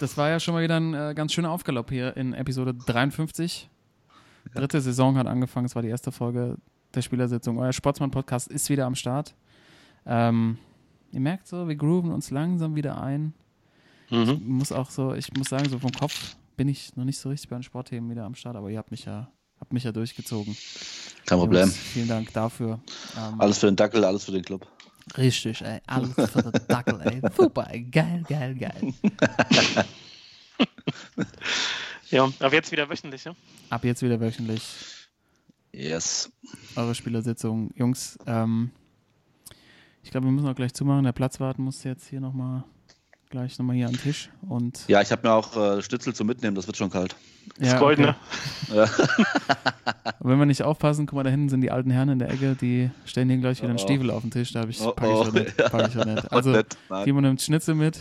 das 0.00 0.16
war 0.16 0.28
ja 0.30 0.40
schon 0.40 0.54
mal 0.54 0.62
wieder 0.62 0.76
ein 0.80 0.94
äh, 0.94 1.12
ganz 1.14 1.32
schöner 1.32 1.50
Aufgalopp 1.50 1.90
hier 1.90 2.16
in 2.16 2.32
Episode 2.34 2.74
53. 2.74 3.68
Dritte 4.54 4.80
Saison 4.80 5.16
hat 5.16 5.26
angefangen, 5.26 5.66
es 5.66 5.74
war 5.74 5.82
die 5.82 5.88
erste 5.88 6.12
Folge 6.12 6.56
der 6.94 7.02
Spielersitzung. 7.02 7.58
Euer 7.58 7.72
Sportsmann-Podcast 7.72 8.48
ist 8.48 8.68
wieder 8.68 8.86
am 8.86 8.94
Start. 8.94 9.34
Ähm, 10.06 10.58
ihr 11.14 11.20
merkt 11.20 11.46
so, 11.48 11.66
wir 11.68 11.76
grooven 11.76 12.10
uns 12.12 12.30
langsam 12.30 12.74
wieder 12.74 13.00
ein. 13.00 13.32
Mhm. 14.10 14.42
Muss 14.44 14.72
auch 14.72 14.90
so, 14.90 15.14
ich 15.14 15.32
muss 15.32 15.48
sagen, 15.48 15.68
so 15.68 15.78
vom 15.78 15.92
Kopf 15.92 16.36
bin 16.56 16.68
ich 16.68 16.94
noch 16.96 17.04
nicht 17.04 17.18
so 17.18 17.30
richtig 17.30 17.48
bei 17.48 17.56
den 17.56 17.62
Sportthemen 17.62 18.10
wieder 18.10 18.24
am 18.24 18.34
Start, 18.34 18.56
aber 18.56 18.70
ihr 18.70 18.78
habt 18.78 18.90
mich 18.90 19.04
ja, 19.06 19.30
habt 19.60 19.72
mich 19.72 19.84
ja 19.84 19.92
durchgezogen. 19.92 20.56
Kein 21.26 21.38
Problem. 21.38 21.62
Jungs, 21.62 21.76
vielen 21.76 22.08
Dank 22.08 22.32
dafür. 22.32 22.80
Ähm, 23.16 23.40
Alles 23.40 23.58
für 23.58 23.66
den 23.66 23.76
Dackel, 23.76 24.04
alles 24.04 24.24
für 24.24 24.32
den 24.32 24.42
Club. 24.42 24.66
Richtig, 25.16 25.62
ey. 25.62 25.80
Alles 25.86 26.12
für 26.30 26.42
den 26.42 26.52
Dackel, 26.68 27.00
ey. 27.02 27.20
Super, 27.36 27.66
ey. 27.70 27.82
geil, 27.82 28.22
geil, 28.28 28.54
geil. 28.54 28.94
Ja, 32.10 32.30
aber 32.38 32.52
jetzt 32.54 32.70
wieder 32.70 32.88
wöchentlich, 32.88 33.24
ja? 33.24 33.34
Ab 33.70 33.84
jetzt 33.84 34.02
wieder 34.02 34.20
wöchentlich 34.20 34.62
Yes. 35.72 36.30
eure 36.76 36.94
Spielersitzung. 36.94 37.70
Jungs, 37.74 38.16
ähm, 38.26 38.70
ich 40.04 40.10
glaube, 40.10 40.26
wir 40.26 40.32
müssen 40.32 40.46
auch 40.48 40.54
gleich 40.54 40.72
zumachen. 40.74 41.04
Der 41.04 41.12
Platzwart 41.12 41.58
muss 41.58 41.82
jetzt 41.84 42.06
hier 42.08 42.20
nochmal 42.20 42.64
gleich 43.30 43.58
nochmal 43.58 43.74
hier 43.74 43.88
am 43.88 43.96
Tisch. 44.00 44.30
Und 44.48 44.84
Ja, 44.86 45.00
ich 45.02 45.10
habe 45.10 45.26
mir 45.26 45.34
auch 45.34 45.56
äh, 45.56 45.82
Schnitzel 45.82 46.14
zum 46.14 46.26
Mitnehmen, 46.28 46.54
das 46.54 46.66
wird 46.68 46.76
schon 46.76 46.90
kalt. 46.90 47.16
Das 47.58 47.72
ja, 47.72 47.78
Goldene. 47.78 48.14
okay. 48.70 48.88
Und 50.20 50.30
wenn 50.30 50.38
wir 50.38 50.46
nicht 50.46 50.62
aufpassen, 50.62 51.06
guck 51.06 51.16
mal, 51.16 51.24
da 51.24 51.30
hinten 51.30 51.48
sind 51.48 51.60
die 51.60 51.70
alten 51.70 51.90
Herren 51.90 52.08
in 52.10 52.18
der 52.18 52.30
Ecke, 52.30 52.54
die 52.54 52.90
stellen 53.04 53.28
hier 53.28 53.38
gleich 53.38 53.58
wieder 53.58 53.68
einen 53.70 53.78
Oh, 53.78 53.82
oh. 53.82 53.84
Stiefel 53.86 54.10
auf 54.10 54.22
den 54.22 54.30
Tisch. 54.30 54.52
Da 54.52 54.60
habe 54.60 54.70
ich, 54.70 54.80
Oh, 54.80 54.92
pack 54.92 55.08
ich 55.08 55.14
oh, 55.14 55.20
auch 55.22 55.32
nicht. 55.32 55.58
ja. 55.58 55.68
Pack 55.68 55.88
ich 55.88 55.98
auch 55.98 56.04
nicht. 56.04 56.32
Also. 56.32 56.62
Timo 57.04 57.20
nimmt 57.20 57.42
Schnitzel 57.42 57.74
mit. 57.74 57.98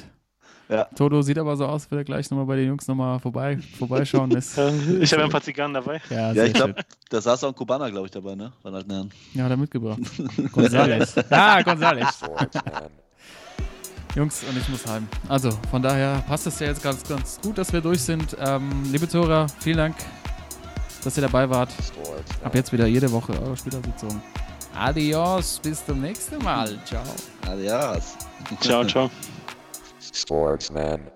Ja. 0.70 0.86
Toto 0.96 1.22
sieht 1.22 1.38
aber 1.38 1.56
so 1.58 1.66
aus, 1.66 1.90
will 1.92 2.00
er 2.00 2.04
gleich 2.04 2.30
nochmal 2.32 2.46
bei 2.46 2.56
den 2.56 2.68
Jungs 2.70 2.88
nochmal 2.88 3.20
vorbei, 3.20 3.58
vorbeischauen. 3.78 4.32
Ist, 4.38 4.58
Ja, 4.58 4.70
Ich 5.00 5.12
habe 5.12 5.22
ja 5.22 5.26
ein 5.26 5.32
paar 5.32 5.42
Zigarren 5.42 5.74
dabei. 5.74 6.02
ja, 6.10 6.32
Ja, 6.32 6.46
ich 6.46 6.54
glaube, 6.54 6.76
da 7.10 7.22
saß 7.22 7.44
auch 7.44 7.50
ein 7.50 7.56
Kubaner, 7.56 7.92
glaube 7.92 8.06
ich, 8.08 8.12
dabei, 8.12 8.36
ne? 8.36 8.54
Von 8.62 8.74
alten 8.74 8.92
Herren. 8.92 9.10
Ja, 9.34 9.44
hat 9.44 9.52
er 9.52 9.58
mitgebracht. 9.58 10.00
Gonzales. 10.52 11.16
Ah, 11.30 11.62
Gonzales. 11.62 12.20
Jungs, 14.16 14.44
und 14.48 14.58
ich 14.58 14.70
muss 14.70 14.86
heim. 14.86 15.08
Also, 15.28 15.50
von 15.72 15.82
daher 15.82 16.24
passt 16.28 16.46
es 16.48 16.60
ja 16.60 16.68
jetzt 16.68 16.84
ganz, 16.84 17.04
ganz 17.08 17.40
gut, 17.42 17.58
dass 17.58 17.74
wir 17.74 17.82
durch 17.82 18.02
sind. 18.02 18.38
Ähm, 18.40 18.70
liebe 18.92 19.08
Zuhörer, 19.10 19.48
vielen 19.60 19.78
Dank, 19.78 19.96
dass 21.04 21.18
ihr 21.18 21.22
dabei 21.24 21.50
wart. 21.50 21.70
Ab 22.44 22.54
jetzt 22.54 22.72
wieder 22.72 22.86
jede 22.86 23.12
Woche 23.12 23.34
eure 23.42 23.58
Spielersitzung. 23.58 24.22
Adios, 24.76 25.60
bis 25.62 25.86
zum 25.86 26.02
nächsten 26.02 26.38
Mal. 26.44 26.78
Ciao. 26.86 27.04
Adios. 27.48 28.16
Ciao, 28.62 28.86
ciao. 28.86 29.10
Sportsman. 30.14 31.10